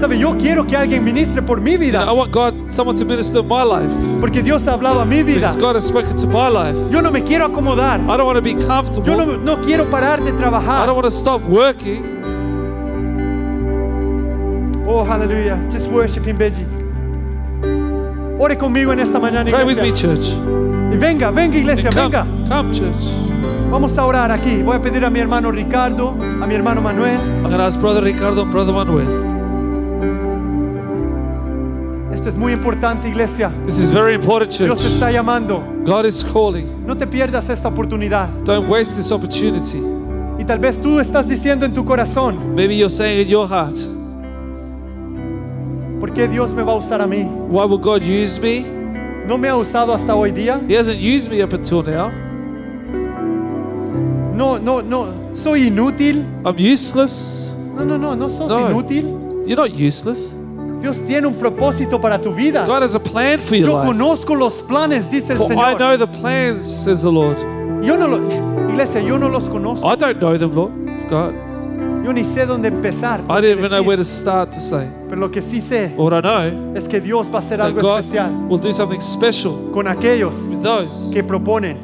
Sabe, 0.00 0.16
yo 0.18 0.36
quiero 0.38 0.64
que 0.66 0.76
alguien 0.76 1.02
ministre 1.02 1.42
por 1.42 1.60
mi 1.60 1.72
You 1.72 1.78
know, 1.78 1.84
I 1.84 1.90
vida, 1.90 2.12
want 2.12 2.32
God, 2.32 2.54
someone 2.72 2.96
to 2.98 3.04
minister 3.04 3.42
my 3.42 3.62
life. 3.64 3.90
porque 4.20 4.42
Dios 4.42 4.66
ha 4.68 4.74
hablado 4.74 5.00
a 5.00 5.04
mi 5.04 5.22
vida. 5.22 5.40
Because 5.40 5.56
God 5.56 5.74
has 5.76 5.86
spoken 5.86 6.16
to 6.16 6.26
my 6.28 6.48
life. 6.48 6.76
Yo 6.90 7.00
no 7.02 7.10
me 7.10 7.22
quiero 7.22 7.46
acomodar. 7.46 8.00
I 8.00 8.16
don't 8.16 8.26
want 8.26 8.36
to 8.36 8.42
be 8.42 8.52
Yo 8.52 8.66
comfortable. 8.66 9.16
no, 9.16 9.36
no 9.56 9.56
quiero 9.62 9.86
parar 9.90 10.22
de 10.22 10.30
I 10.30 10.36
trabajar. 10.36 10.86
don't 10.86 10.94
want 10.96 11.06
to 11.06 11.10
stop 11.10 11.42
working. 11.48 12.04
Oh, 14.86 15.04
hallelujah. 15.04 15.58
Just 15.70 15.88
worship 15.90 16.24
Him, 16.24 16.38
Benji. 16.38 16.64
Ore 18.40 18.56
conmigo 18.56 18.92
en 18.92 19.00
esta 19.00 19.18
mañana, 19.18 19.50
Pray 19.50 19.64
with 19.64 19.78
me, 19.78 19.88
iglesia. 19.88 20.14
church. 20.14 20.32
Y 20.92 20.96
venga, 20.96 21.30
venga, 21.30 21.58
iglesia, 21.58 21.88
And 21.88 21.94
venga. 21.96 22.22
come, 22.24 22.48
come, 22.48 22.72
church. 22.72 23.04
Vamos 23.70 23.98
a 23.98 24.04
orar 24.06 24.30
aquí. 24.30 24.62
Voy 24.62 24.76
a 24.76 24.80
pedir 24.80 25.04
a 25.04 25.10
mi 25.10 25.18
hermano 25.20 25.50
Ricardo, 25.50 26.10
a 26.40 26.46
mi 26.46 26.54
hermano 26.54 26.80
Manuel. 26.80 27.18
I'm 27.20 27.42
going 27.42 27.58
to 27.58 27.64
ask 27.64 27.78
Brother 27.78 28.02
Ricardo 28.02 28.42
and 28.42 28.50
Brother 28.52 28.72
Manuel. 28.72 29.37
Esto 32.28 32.36
es 32.36 32.42
muy 32.42 32.52
importante, 32.52 33.08
iglesia. 33.08 33.50
This 33.64 33.78
is 33.78 33.90
very 33.90 34.14
important, 34.14 34.50
Dios 34.58 34.82
church. 34.82 34.92
está 34.92 35.10
llamando. 35.10 35.64
God 35.86 36.04
is 36.04 36.22
calling. 36.22 36.66
No 36.86 36.94
te 36.94 37.06
pierdas 37.06 37.48
esta 37.48 37.68
oportunidad. 37.68 38.28
Don't 38.44 38.68
waste 38.68 38.96
this 38.96 39.10
opportunity. 39.10 39.78
Y 40.38 40.44
tal 40.44 40.58
vez 40.58 40.78
tú 40.78 41.00
estás 41.00 41.26
diciendo 41.26 41.64
en 41.64 41.72
tu 41.72 41.86
corazón, 41.86 42.54
Maybe 42.54 42.76
you're 42.76 42.90
saying 42.90 43.22
in 43.22 43.28
your 43.28 43.48
heart, 43.48 43.76
¿por 45.98 46.12
qué 46.12 46.28
Dios 46.28 46.50
me 46.50 46.62
va 46.62 46.72
a 46.72 46.76
usar 46.76 47.00
a 47.00 47.06
mí? 47.06 47.24
why 47.48 47.64
will 47.64 47.78
God 47.80 48.02
use 48.02 48.38
me? 48.38 48.66
No 49.26 49.38
me 49.38 49.48
ha 49.48 49.56
usado 49.56 49.94
hasta 49.94 50.14
hoy 50.14 50.30
día. 50.30 50.60
He 50.68 50.76
hasn't 50.76 51.00
used 51.00 51.30
me 51.30 51.42
up 51.42 51.54
until 51.54 51.82
now. 51.82 52.10
No, 54.34 54.58
no, 54.58 54.82
no. 54.82 55.14
Soy 55.34 55.68
inútil. 55.68 56.26
I'm 56.44 56.58
useless. 56.58 57.56
No, 57.74 57.86
no, 57.86 57.96
no, 57.96 58.14
no 58.14 58.28
sos 58.28 58.50
No. 58.50 58.68
inútil. 58.68 59.06
You're 59.46 59.56
not 59.56 59.70
useless. 59.72 60.34
Dios 60.80 60.96
tiene 61.06 61.26
un 61.26 61.34
propósito 61.34 62.00
para 62.00 62.20
tu 62.20 62.32
vida. 62.32 62.64
God 62.66 62.82
has 62.82 62.94
a 62.94 63.00
plan 63.00 63.40
for 63.40 63.56
your 63.56 63.68
Yo 63.68 63.76
life. 63.78 63.86
conozco 63.88 64.34
los 64.34 64.54
planes, 64.62 65.10
dice 65.10 65.32
el 65.32 65.38
For 65.38 65.52
I 65.52 65.74
know 65.74 65.96
the 65.96 66.06
plans, 66.06 66.64
says 66.64 67.02
the 67.02 67.10
Lord. 67.10 67.36
Yo 67.82 67.96
no 67.96 68.06
lo, 68.06 68.18
iglesia, 68.70 69.00
yo 69.00 69.18
no 69.18 69.28
los 69.28 69.48
conozco. 69.48 69.84
I 69.90 69.96
don't 69.96 70.18
know 70.20 70.36
them, 70.38 70.54
Lord. 70.54 70.72
God. 71.10 71.34
Yo 72.04 72.12
ni 72.12 72.22
sé 72.24 72.46
dónde 72.46 72.68
empezar. 72.68 73.20
I 73.28 73.40
didn't 73.40 73.58
even 73.58 73.70
know 73.70 73.82
where 73.82 73.96
to 73.96 74.04
start 74.04 74.50
to 74.52 74.60
say. 74.60 74.88
Pero 75.08 75.20
lo 75.20 75.30
que 75.30 75.42
sí 75.42 75.60
sé 75.60 75.94
What 75.96 76.12
I 76.14 76.20
know 76.22 76.74
es 76.76 76.86
que 76.88 77.00
Dios 77.00 77.26
va 77.28 77.38
a 77.38 77.42
hacer 77.42 77.54
is 77.54 77.58
that 77.60 77.66
algo 77.70 77.80
God 77.80 78.00
especial 78.04 78.30
will 78.48 78.58
do 78.60 78.72
something 78.72 79.00
special 79.00 79.70
con 79.72 79.86
aquellos 79.88 80.34
with 80.48 80.62
those 80.62 81.10
que 81.12 81.22
proponen 81.22 81.76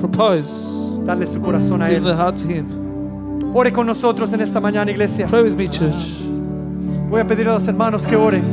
propose. 0.00 0.98
darle 1.06 1.26
su 1.26 1.40
corazón 1.40 1.82
a 1.82 1.86
Give 1.86 1.98
Él. 1.98 2.04
their 2.04 2.16
heart 2.16 2.36
to 2.36 2.48
Him. 2.48 2.66
Ore 3.54 3.72
con 3.72 3.86
nosotros 3.86 4.32
en 4.32 4.40
esta 4.42 4.60
mañana, 4.60 4.90
iglesia. 4.90 5.26
Pray 5.28 5.42
with 5.42 5.56
me, 5.56 5.66
church. 5.68 6.29
Voy 7.10 7.20
a 7.20 7.26
pedir 7.26 7.48
a 7.48 7.54
los 7.54 7.66
hermanos 7.66 8.02
que 8.04 8.14
oren. 8.16 8.44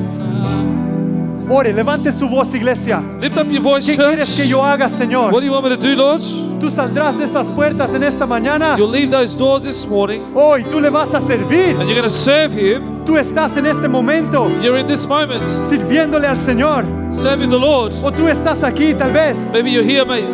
Ore, 1.49 1.71
levante 1.73 2.11
su 2.11 2.27
voz, 2.27 2.53
iglesia. 2.53 3.01
Lift 3.21 3.37
up 3.37 3.47
your 3.49 3.61
voice, 3.63 3.89
¿Qué 3.89 3.95
quieres 3.97 4.29
que 4.31 4.41
church. 4.43 4.49
yo 4.49 4.63
haga, 4.65 4.87
What 4.87 4.97
Señor? 4.97 5.31
do 5.31 5.41
you 5.41 5.51
want 5.53 5.63
me 5.63 5.69
to 5.69 5.77
do, 5.77 5.95
Lord? 5.95 6.21
Tú 6.59 6.69
saldrás 6.71 7.17
de 7.17 7.23
esas 7.25 7.47
puertas 7.47 7.93
en 7.93 8.03
esta 8.03 8.25
mañana. 8.25 8.75
You'll 8.77 8.89
leave 8.91 9.11
those 9.11 9.33
doors 9.37 9.63
this 9.63 9.87
morning 9.87 10.19
Hoy 10.35 10.63
tú 10.65 10.81
le 10.81 10.89
vas 10.89 11.13
a 11.13 11.21
servir. 11.21 11.77
and 11.79 11.87
you're 11.87 11.93
going 11.95 12.03
to 12.03 12.09
serve 12.09 12.51
Him. 12.53 13.05
Tú 13.05 13.15
estás 13.17 13.55
en 13.55 13.65
este 13.67 13.87
momento 13.87 14.49
You're 14.61 14.77
in 14.79 14.87
this 14.87 15.07
moment 15.07 15.45
sirviéndole 15.69 16.27
al 16.27 16.35
Señor. 16.37 16.83
serving 17.09 17.49
the 17.49 17.59
Lord. 17.59 17.93
O 18.03 18.11
tú 18.11 18.27
estás 18.27 18.61
aquí, 18.63 18.93
tal 18.93 19.13
vez. 19.13 19.37
Maybe 19.53 19.69
you're 19.71 19.85
here, 19.87 20.03
mate. 20.03 20.27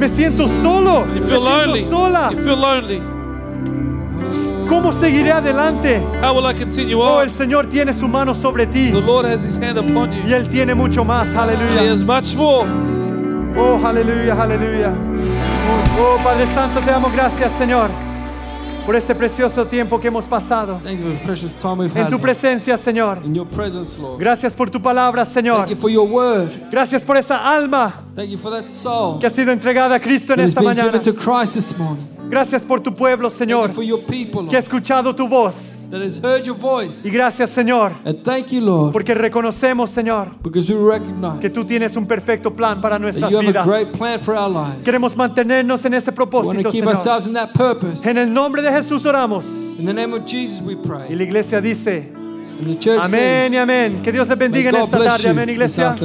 Me 0.00 0.08
siento 0.08 0.48
solo. 0.62 1.06
You 1.14 1.20
Me 1.20 1.26
feel 1.28 1.44
lonely. 1.44 1.80
siento 1.84 1.90
sola. 2.08 2.30
You 2.32 2.38
feel 2.42 2.56
lonely. 2.56 3.02
¿Cómo 4.70 4.92
seguiré 4.92 5.32
adelante? 5.32 6.00
How 6.22 6.32
will 6.32 6.46
I 6.48 6.54
continue 6.56 6.94
Oh, 6.94 7.20
el 7.20 7.28
on? 7.28 7.34
Señor 7.36 7.66
tiene 7.66 7.92
su 7.92 8.06
mano 8.06 8.34
sobre 8.34 8.66
ti. 8.68 8.92
The 8.92 9.00
Lord 9.00 9.26
has 9.26 9.44
His 9.44 9.56
hand 9.58 9.78
upon 9.78 10.12
Y 10.12 10.28
you. 10.28 10.34
Él 10.36 10.48
tiene 10.48 10.74
mucho 10.76 11.04
más. 11.04 11.28
He 11.34 11.36
Aleluya. 11.36 11.90
has 11.90 12.04
much 12.04 12.36
more. 12.36 12.68
Oh, 13.56 13.84
aleluya, 13.84 14.40
aleluya. 14.40 14.94
Oh, 15.98 16.18
Padre 16.22 16.46
Santo, 16.54 16.78
te 16.80 16.90
damos 16.92 17.12
gracias, 17.12 17.50
Señor, 17.58 17.90
por 18.86 18.94
este 18.94 19.12
precioso 19.16 19.66
tiempo 19.66 20.00
que 20.00 20.06
hemos 20.06 20.24
pasado. 20.24 20.78
Thank 20.84 21.00
you 21.00 21.06
for 21.10 21.18
the 21.18 21.24
precious 21.26 21.52
time 21.58 21.78
we've 21.78 21.96
En 21.98 22.04
had 22.04 22.10
tu 22.10 22.20
presencia, 22.20 22.78
Señor. 22.78 23.18
in 23.24 23.34
your 23.34 23.48
presence, 23.48 23.98
Lord. 24.00 24.20
Gracias 24.20 24.54
por 24.54 24.70
tu 24.70 24.80
palabra, 24.80 25.24
Señor. 25.26 25.66
Thank 25.66 25.70
you 25.70 25.76
for 25.76 25.90
your 25.90 26.08
word. 26.08 26.48
Gracias 26.70 27.02
por 27.02 27.16
esa 27.16 27.36
alma 27.54 27.92
Thank 28.14 28.30
you 28.30 28.38
for 28.38 28.52
that 28.52 28.68
soul 28.68 29.18
que 29.18 29.26
ha 29.26 29.30
sido 29.30 29.50
entregada 29.50 29.96
a 29.96 30.00
Cristo 30.00 30.32
en 30.34 30.40
has 30.40 30.48
esta 30.50 30.60
been 30.60 30.68
mañana. 30.76 30.92
given 30.92 31.02
to 31.02 31.12
Christ 31.12 31.54
this 31.54 31.76
morning. 31.76 32.06
Gracias 32.30 32.62
por 32.62 32.80
tu 32.80 32.94
pueblo, 32.94 33.28
Señor, 33.30 33.68
you 33.68 33.74
for 33.74 33.84
your 33.84 34.04
people, 34.06 34.48
que 34.48 34.56
ha 34.56 34.60
escuchado 34.60 35.14
tu 35.14 35.26
voz. 35.28 35.76
that 35.90 36.00
has 36.00 36.20
heard 36.22 36.44
your 36.44 36.54
voice. 36.56 37.04
Y 37.04 37.10
gracias, 37.10 37.50
Señor, 37.50 37.92
And 38.04 38.22
thank 38.22 38.52
you, 38.52 38.60
Lord, 38.60 38.92
porque 38.92 39.12
reconocemos, 39.12 39.90
Señor, 39.90 40.28
because 40.40 40.72
we 40.72 40.78
recognize 40.78 41.40
que 41.40 41.50
tú 41.50 41.64
tienes 41.64 41.96
un 41.96 42.06
perfecto 42.06 42.54
plan 42.54 42.80
para 42.80 42.94
that 42.94 43.02
nuestras 43.02 43.30
you 43.30 43.38
have 43.38 43.46
a 43.48 43.50
vidas. 43.50 43.66
great 43.66 43.88
plan 43.98 44.20
for 44.20 44.36
our 44.36 44.48
lives. 44.48 44.84
Queremos 44.84 45.16
mantenernos 45.16 45.84
en 45.84 45.94
ese 45.94 46.12
propósito, 46.12 46.70
Señor. 46.70 46.94
En 48.04 48.18
el 48.18 48.32
nombre 48.32 48.62
de 48.62 48.70
Jesús 48.70 49.04
oramos. 49.04 49.44
In 49.78 49.86
the 49.86 49.92
name 49.92 50.14
of 50.14 50.24
Jesus, 50.24 50.62
we 50.62 50.74
Y 50.74 50.76
pray. 50.76 51.14
la 51.16 51.22
iglesia 51.24 51.60
dice, 51.60 52.12
amén 53.00 53.52
y 53.52 53.56
amén. 53.56 54.02
Que 54.02 54.12
Dios 54.12 54.28
les 54.28 54.38
bendiga 54.38 54.70
en 54.70 54.76
esta 54.76 54.98
tarde, 55.02 55.28
amén, 55.30 55.48
iglesia. 55.48 55.96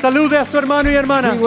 Salude 0.00 0.36
a 0.36 0.44
su 0.44 0.58
hermano 0.58 0.90
y 0.90 0.94
hermana. 0.94 1.38